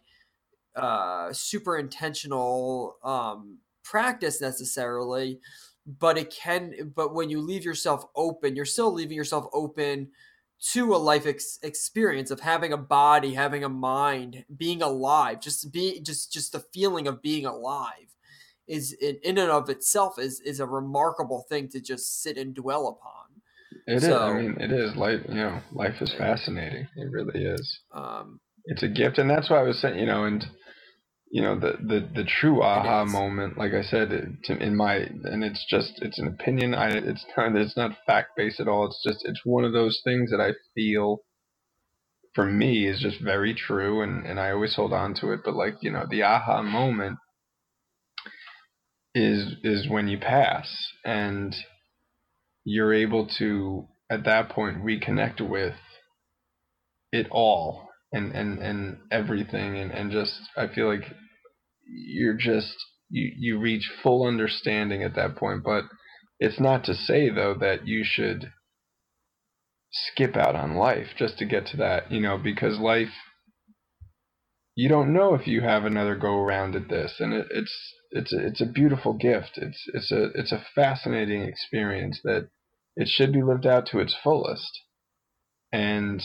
uh, 0.76 1.32
super 1.34 1.78
intentional 1.78 2.98
um, 3.04 3.60
practice 3.84 4.42
necessarily, 4.42 5.40
but 5.86 6.18
it 6.18 6.30
can. 6.32 6.94
But 6.96 7.14
when 7.14 7.30
you 7.30 7.42
leave 7.42 7.64
yourself 7.64 8.06
open, 8.16 8.56
you're 8.56 8.66
still 8.66 8.92
leaving 8.92 9.18
yourself 9.18 9.48
open 9.54 10.10
to 10.72 10.96
a 10.96 10.98
life 10.98 11.26
ex- 11.26 11.60
experience 11.62 12.32
of 12.32 12.40
having 12.40 12.72
a 12.72 12.78
body, 12.78 13.34
having 13.34 13.64
a 13.64 13.70
mind, 13.70 14.46
being 14.56 14.82
alive. 14.82 15.42
Just 15.42 15.72
be 15.72 16.00
just 16.02 16.32
just 16.32 16.54
the 16.54 16.64
feeling 16.74 17.08
of 17.08 17.22
being 17.22 17.46
alive 17.46 18.16
is 18.68 18.94
in, 18.94 19.18
in 19.24 19.38
and 19.38 19.52
of 19.52 19.70
itself 19.70 20.18
is 20.18 20.40
is 20.40 20.60
a 20.60 20.66
remarkable 20.66 21.46
thing 21.50 21.68
to 21.70 21.82
just 21.82 22.22
sit 22.22 22.38
and 22.38 22.56
dwell 22.56 22.88
upon. 22.88 23.24
It 23.88 24.02
so, 24.02 24.08
is. 24.08 24.14
I 24.14 24.34
mean, 24.34 24.58
it 24.60 24.72
is. 24.72 24.96
Life, 24.96 25.20
you 25.28 25.36
know, 25.36 25.60
life 25.74 25.96
is 26.02 26.14
fascinating. 26.18 26.88
It 26.96 27.12
really 27.12 27.44
is. 27.44 27.80
Um, 27.92 28.40
it's 28.66 28.84
a 28.84 28.88
gift, 28.88 29.18
and 29.18 29.30
that's 29.30 29.50
why 29.50 29.60
I 29.60 29.64
was 29.64 29.80
saying, 29.82 30.00
you 30.00 30.06
know, 30.06 30.24
and 30.24 30.46
you 31.34 31.42
know 31.42 31.60
the 31.60 31.78
the 31.82 32.08
the 32.14 32.24
true 32.24 32.62
aha 32.62 33.04
moment 33.04 33.58
like 33.58 33.74
i 33.74 33.82
said 33.82 34.38
to, 34.44 34.56
in 34.56 34.76
my 34.76 34.98
and 34.98 35.44
it's 35.44 35.66
just 35.68 35.94
it's 36.04 36.20
an 36.20 36.28
opinion. 36.28 36.76
I 36.76 36.90
it's 36.90 37.26
not 37.36 37.56
it's 37.56 37.76
not 37.76 37.98
fact 38.06 38.38
based 38.38 38.60
at 38.60 38.68
all. 38.68 38.86
It's 38.86 39.02
just 39.04 39.26
it's 39.26 39.42
one 39.44 39.66
of 39.66 39.74
those 39.74 40.00
things 40.04 40.30
that 40.30 40.40
i 40.40 40.52
feel 40.76 41.22
for 42.36 42.46
me 42.46 42.88
is 42.88 43.00
just 43.00 43.20
very 43.20 43.56
true 43.56 44.04
and 44.04 44.28
and 44.28 44.40
i 44.40 44.52
always 44.52 44.76
hold 44.76 44.94
on 44.94 45.16
to 45.16 45.32
it. 45.32 45.40
But 45.44 45.56
like 45.56 45.78
you 45.82 45.90
know 45.90 46.06
the 46.08 46.22
aha 46.22 46.62
moment 46.62 47.18
is 49.16 49.56
is 49.64 49.90
when 49.90 50.08
you 50.08 50.20
pass 50.20 50.72
and 51.04 51.56
you're 52.64 52.94
able 52.94 53.28
to 53.40 53.88
at 54.12 54.26
that 54.26 54.50
point 54.50 54.86
reconnect 54.86 55.42
with 55.42 55.74
it 57.12 57.26
all 57.32 57.90
and 58.14 58.34
and 58.34 58.60
and 58.60 58.98
everything 59.12 59.80
and 59.80 59.92
and 59.92 60.12
just 60.12 60.40
I 60.56 60.68
feel 60.68 60.88
like 60.88 61.06
you're 61.86 62.38
just 62.38 62.76
you 63.10 63.32
you 63.38 63.60
reach 63.60 63.92
full 64.02 64.28
understanding 64.28 65.04
at 65.04 65.16
that 65.16 65.36
point. 65.36 65.64
But 65.64 65.86
it's 66.40 66.60
not 66.60 66.84
to 66.86 66.96
say 66.96 67.30
though 67.30 67.56
that 67.60 67.88
you 67.88 68.04
should 68.06 68.52
skip 69.92 70.36
out 70.36 70.56
on 70.56 70.76
life 70.76 71.10
just 71.18 71.38
to 71.38 71.46
get 71.46 71.68
to 71.68 71.78
that 71.78 72.12
you 72.12 72.20
know 72.20 72.38
because 72.38 72.80
life 72.80 73.12
you 74.76 74.90
don't 74.90 75.14
know 75.14 75.36
if 75.36 75.48
you 75.48 75.62
have 75.62 75.86
another 75.86 76.16
go 76.16 76.38
around 76.38 76.76
at 76.76 76.90
this. 76.90 77.16
And 77.20 77.34
it, 77.34 77.48
it's 77.52 77.94
it's 78.12 78.34
a, 78.34 78.46
it's 78.46 78.62
a 78.62 78.66
beautiful 78.66 79.14
gift. 79.14 79.52
It's 79.58 79.84
it's 79.94 80.12
a 80.12 80.26
it's 80.36 80.52
a 80.52 80.66
fascinating 80.76 81.44
experience 81.44 82.20
that 82.24 82.50
it 82.96 83.08
should 83.08 83.34
be 83.34 83.44
lived 83.44 83.66
out 83.66 83.86
to 83.88 84.00
its 84.00 84.16
fullest. 84.24 84.80
And 85.72 86.24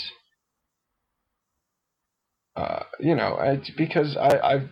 uh, 2.57 2.85
you 2.99 3.15
know, 3.15 3.37
I, 3.37 3.61
because 3.77 4.17
I, 4.17 4.39
I've 4.39 4.71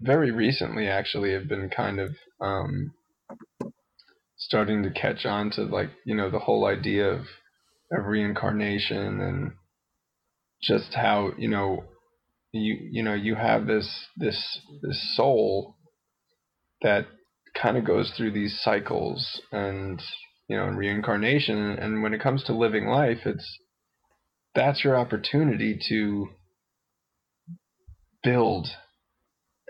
very 0.00 0.30
recently 0.30 0.88
actually 0.88 1.32
have 1.32 1.48
been 1.48 1.70
kind 1.70 2.00
of 2.00 2.14
um, 2.40 2.92
starting 4.36 4.82
to 4.82 4.90
catch 4.90 5.26
on 5.26 5.50
to 5.50 5.62
like 5.62 5.90
you 6.04 6.14
know 6.14 6.30
the 6.30 6.38
whole 6.38 6.66
idea 6.66 7.06
of 7.08 7.20
of 7.92 8.06
reincarnation 8.06 9.20
and 9.20 9.52
just 10.62 10.94
how 10.94 11.30
you 11.36 11.48
know 11.48 11.84
you 12.52 12.76
you 12.90 13.02
know 13.02 13.14
you 13.14 13.34
have 13.34 13.66
this 13.66 14.06
this 14.16 14.60
this 14.82 15.16
soul 15.16 15.76
that 16.82 17.06
kind 17.60 17.76
of 17.76 17.84
goes 17.84 18.12
through 18.16 18.30
these 18.30 18.60
cycles 18.62 19.40
and 19.52 20.00
you 20.48 20.56
know 20.56 20.66
in 20.68 20.76
reincarnation. 20.76 21.56
And 21.56 22.02
when 22.02 22.14
it 22.14 22.22
comes 22.22 22.44
to 22.44 22.52
living 22.52 22.86
life 22.86 23.26
it's 23.26 23.58
that's 24.54 24.84
your 24.84 24.96
opportunity 24.96 25.78
to 25.88 26.28
build 28.22 28.68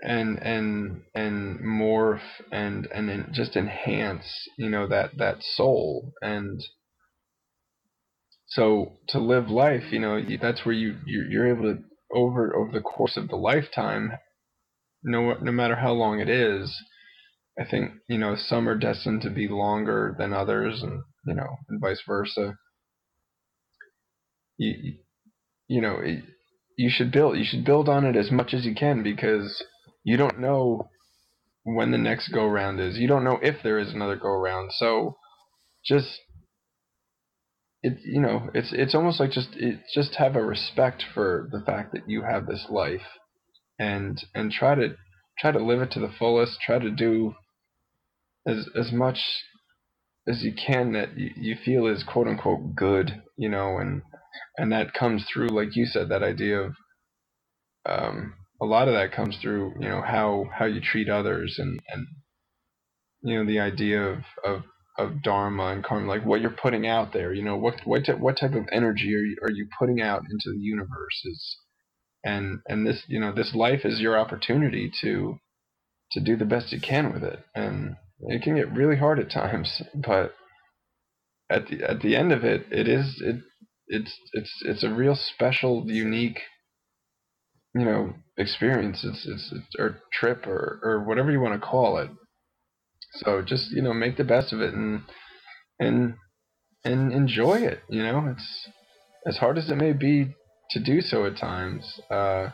and 0.01 0.41
and 0.41 1.01
and 1.13 1.59
morph 1.59 2.21
and 2.51 2.87
and 2.87 3.33
just 3.33 3.55
enhance 3.55 4.47
you 4.57 4.69
know 4.69 4.87
that 4.87 5.17
that 5.17 5.37
soul. 5.41 6.13
And 6.21 6.61
so 8.47 8.93
to 9.09 9.19
live 9.19 9.49
life 9.49 9.91
you 9.91 9.99
know 9.99 10.21
that's 10.41 10.65
where 10.65 10.73
you 10.73 10.97
you're, 11.05 11.47
able 11.47 11.63
to 11.63 11.83
over 12.13 12.55
over 12.55 12.71
the 12.71 12.81
course 12.81 13.15
of 13.15 13.27
the 13.29 13.35
lifetime 13.35 14.13
no 15.03 15.35
no 15.35 15.51
matter 15.51 15.75
how 15.75 15.91
long 15.91 16.19
it 16.19 16.29
is 16.29 16.75
i 17.59 17.63
think 17.63 17.91
you 18.07 18.17
know 18.17 18.35
some 18.35 18.67
are 18.67 18.77
destined 18.77 19.21
to 19.21 19.29
be 19.29 19.47
longer 19.47 20.15
than 20.17 20.33
others 20.33 20.81
and 20.81 21.03
you 21.25 21.33
know 21.33 21.57
and 21.69 21.79
vice 21.79 22.01
versa. 22.07 22.55
You 24.57 24.97
you 25.67 25.81
know 25.81 26.01
you 26.77 26.89
should 26.89 27.11
build 27.11 27.37
you 27.37 27.45
should 27.45 27.63
build 27.63 27.87
on 27.87 28.05
it 28.05 28.15
as 28.15 28.31
much 28.31 28.53
as 28.53 28.65
you 28.65 28.73
can 28.73 29.03
because 29.03 29.63
you 30.03 30.17
don't 30.17 30.39
know 30.39 30.89
when 31.63 31.91
the 31.91 31.99
next 31.99 32.29
go 32.29 32.47
round 32.47 32.79
is. 32.81 32.97
You 32.97 33.07
don't 33.09 33.25
know 33.25 33.39
if 33.43 33.57
there 33.63 33.79
is 33.79 33.93
another 33.93 34.17
go 34.17 34.31
round. 34.31 34.71
So 34.73 35.17
just 35.85 36.21
it 37.83 37.99
you 38.05 38.21
know, 38.21 38.49
it's 38.53 38.71
it's 38.73 38.95
almost 38.95 39.19
like 39.19 39.31
just 39.31 39.49
it, 39.55 39.81
just 39.93 40.15
have 40.15 40.35
a 40.35 40.43
respect 40.45 41.03
for 41.13 41.49
the 41.51 41.61
fact 41.65 41.93
that 41.93 42.09
you 42.09 42.23
have 42.23 42.47
this 42.47 42.67
life 42.69 43.03
and 43.79 44.21
and 44.35 44.51
try 44.51 44.75
to 44.75 44.95
try 45.39 45.51
to 45.51 45.63
live 45.63 45.81
it 45.81 45.91
to 45.91 45.99
the 45.99 46.11
fullest, 46.19 46.59
try 46.61 46.79
to 46.79 46.91
do 46.91 47.35
as 48.47 48.67
as 48.77 48.91
much 48.91 49.19
as 50.27 50.43
you 50.43 50.53
can 50.53 50.93
that 50.93 51.17
you, 51.17 51.31
you 51.37 51.57
feel 51.65 51.87
is 51.87 52.03
quote 52.03 52.27
unquote 52.27 52.75
good, 52.75 53.23
you 53.37 53.49
know, 53.49 53.77
and 53.77 54.03
and 54.57 54.71
that 54.71 54.93
comes 54.93 55.25
through 55.33 55.49
like 55.49 55.75
you 55.75 55.85
said 55.85 56.09
that 56.09 56.23
idea 56.23 56.59
of 56.61 56.73
um 57.85 58.35
a 58.61 58.65
lot 58.65 58.87
of 58.87 58.95
that 58.95 59.13
comes 59.13 59.37
through 59.41 59.73
you 59.79 59.89
know 59.89 60.01
how 60.01 60.45
how 60.57 60.65
you 60.65 60.81
treat 60.81 61.09
others 61.09 61.57
and 61.59 61.79
and 61.89 62.07
you 63.23 63.37
know 63.37 63.45
the 63.45 63.59
idea 63.59 64.01
of 64.03 64.19
of 64.45 64.63
of 64.97 65.23
dharma 65.23 65.67
and 65.67 65.83
karma 65.83 66.07
like 66.07 66.25
what 66.25 66.41
you're 66.41 66.51
putting 66.51 66.87
out 66.87 67.13
there 67.13 67.33
you 67.33 67.43
know 67.43 67.57
what 67.57 67.75
what 67.85 68.03
what 68.19 68.37
type 68.39 68.53
of 68.55 68.67
energy 68.71 69.15
are 69.15 69.19
you, 69.25 69.37
are 69.43 69.51
you 69.51 69.67
putting 69.79 70.01
out 70.01 70.23
into 70.31 70.51
the 70.51 70.59
universe 70.61 71.21
is 71.25 71.57
and 72.25 72.59
and 72.67 72.87
this 72.87 73.03
you 73.07 73.19
know 73.19 73.33
this 73.33 73.55
life 73.55 73.81
is 73.85 73.99
your 73.99 74.19
opportunity 74.19 74.91
to 75.01 75.35
to 76.11 76.21
do 76.21 76.35
the 76.35 76.45
best 76.45 76.71
you 76.71 76.79
can 76.79 77.13
with 77.13 77.23
it. 77.23 77.39
And 77.55 77.95
it 78.21 78.41
can 78.43 78.55
get 78.55 78.73
really 78.73 78.97
hard 78.97 79.19
at 79.19 79.31
times 79.31 79.81
but 79.95 80.33
at 81.49 81.67
the 81.67 81.83
at 81.83 82.01
the 82.01 82.15
end 82.15 82.31
of 82.33 82.43
it 82.45 82.67
it 82.71 82.87
is 82.87 83.21
it 83.21 83.37
it's 83.87 84.15
it's 84.33 84.53
it's 84.63 84.83
a 84.83 84.89
real 84.93 85.15
special 85.15 85.83
unique 85.87 86.41
you 87.75 87.85
know 87.85 88.13
experience 88.37 89.03
it's, 89.03 89.25
it's, 89.27 89.51
it's 89.51 89.75
or 89.77 89.97
trip 90.13 90.47
or 90.47 90.79
or 90.83 91.03
whatever 91.03 91.31
you 91.31 91.39
want 91.39 91.59
to 91.59 91.65
call 91.65 91.97
it. 91.97 92.09
So 93.13 93.41
just 93.41 93.71
you 93.71 93.81
know 93.81 93.93
make 93.93 94.17
the 94.17 94.23
best 94.23 94.53
of 94.53 94.61
it 94.61 94.73
and 94.73 95.01
and 95.79 96.15
and 96.83 97.11
enjoy 97.11 97.59
it 97.59 97.81
you 97.89 98.03
know? 98.03 98.27
It's 98.31 98.69
as 99.25 99.37
hard 99.37 99.57
as 99.57 99.69
it 99.69 99.75
may 99.75 99.93
be 99.93 100.33
to 100.71 100.79
do 100.79 101.01
so 101.01 101.25
at 101.25 101.37
times 101.37 101.99
uh 102.09 102.49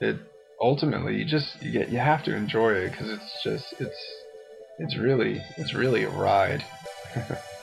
it 0.00 0.16
ultimately 0.60 1.16
you 1.16 1.24
just 1.24 1.62
you 1.62 1.72
get 1.72 1.90
you 1.90 1.98
have 1.98 2.24
to 2.24 2.34
enjoy 2.34 2.72
it 2.72 2.90
because 2.90 3.10
it's 3.10 3.42
just 3.42 3.74
it's 3.80 4.22
it's 4.78 4.98
really 4.98 5.40
it's 5.56 5.74
really 5.74 6.04
a 6.04 6.10
ride 6.10 6.64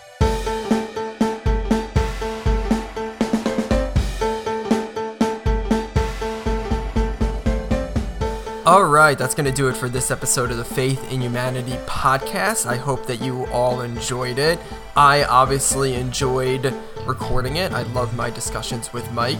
All 8.67 8.83
right, 8.83 9.17
that's 9.17 9.33
going 9.33 9.45
to 9.45 9.53
do 9.53 9.69
it 9.69 9.77
for 9.77 9.87
this 9.87 10.11
episode 10.11 10.51
of 10.51 10.57
the 10.57 10.65
Faith 10.65 11.09
in 11.09 11.21
Humanity 11.21 11.77
podcast. 11.85 12.65
I 12.65 12.75
hope 12.75 13.05
that 13.05 13.21
you 13.21 13.45
all 13.45 13.79
enjoyed 13.79 14.37
it. 14.39 14.59
I 14.93 15.23
obviously 15.23 15.93
enjoyed 15.93 16.75
recording 17.05 17.55
it. 17.55 17.71
I 17.71 17.83
love 17.83 18.13
my 18.13 18.29
discussions 18.29 18.91
with 18.91 19.09
Mike. 19.13 19.39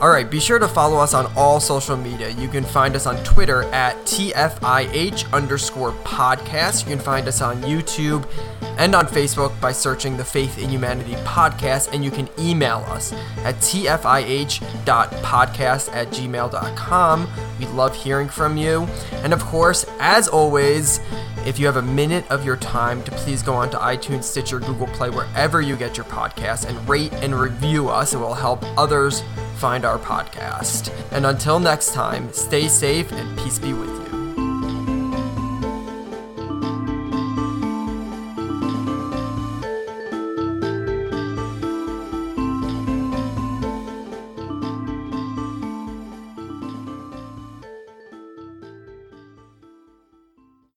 All 0.00 0.10
right, 0.10 0.30
be 0.30 0.38
sure 0.38 0.60
to 0.60 0.68
follow 0.68 0.98
us 0.98 1.12
on 1.12 1.26
all 1.34 1.58
social 1.58 1.96
media. 1.96 2.28
You 2.28 2.46
can 2.46 2.62
find 2.62 2.94
us 2.94 3.04
on 3.04 3.16
Twitter 3.24 3.64
at 3.72 3.96
TFIH 4.04 5.32
underscore 5.32 5.90
podcast. 6.04 6.84
You 6.84 6.94
can 6.94 7.04
find 7.04 7.26
us 7.26 7.40
on 7.40 7.60
YouTube 7.62 8.24
and 8.78 8.94
on 8.94 9.08
Facebook 9.08 9.60
by 9.60 9.72
searching 9.72 10.16
the 10.16 10.24
Faith 10.24 10.56
in 10.56 10.70
Humanity 10.70 11.14
podcast. 11.24 11.92
And 11.92 12.04
you 12.04 12.12
can 12.12 12.28
email 12.38 12.84
us 12.86 13.12
at 13.38 13.56
tfih.podcast 13.56 14.62
at 15.92 16.08
gmail.com. 16.10 17.28
We 17.58 17.66
love 17.66 17.96
hearing 17.96 18.28
from 18.28 18.56
you. 18.56 18.86
And 19.24 19.32
of 19.32 19.42
course, 19.42 19.84
as 19.98 20.28
always, 20.28 21.00
if 21.48 21.58
you 21.58 21.64
have 21.64 21.76
a 21.76 21.82
minute 21.82 22.30
of 22.30 22.44
your 22.44 22.58
time 22.58 23.02
to 23.04 23.10
please 23.10 23.42
go 23.42 23.54
on 23.54 23.70
to 23.70 23.78
iTunes, 23.78 24.24
Stitcher, 24.24 24.60
Google 24.60 24.86
Play, 24.88 25.08
wherever 25.08 25.62
you 25.62 25.76
get 25.76 25.96
your 25.96 26.04
podcasts, 26.04 26.66
and 26.66 26.86
rate 26.86 27.12
and 27.14 27.34
review 27.34 27.88
us. 27.88 28.12
It 28.12 28.18
will 28.18 28.34
help 28.34 28.62
others 28.78 29.22
find 29.56 29.86
our 29.86 29.98
podcast. 29.98 30.92
And 31.10 31.24
until 31.24 31.58
next 31.58 31.94
time, 31.94 32.30
stay 32.34 32.68
safe 32.68 33.10
and 33.12 33.38
peace 33.38 33.58
be 33.58 33.72
with 33.72 33.88
you. 33.88 34.07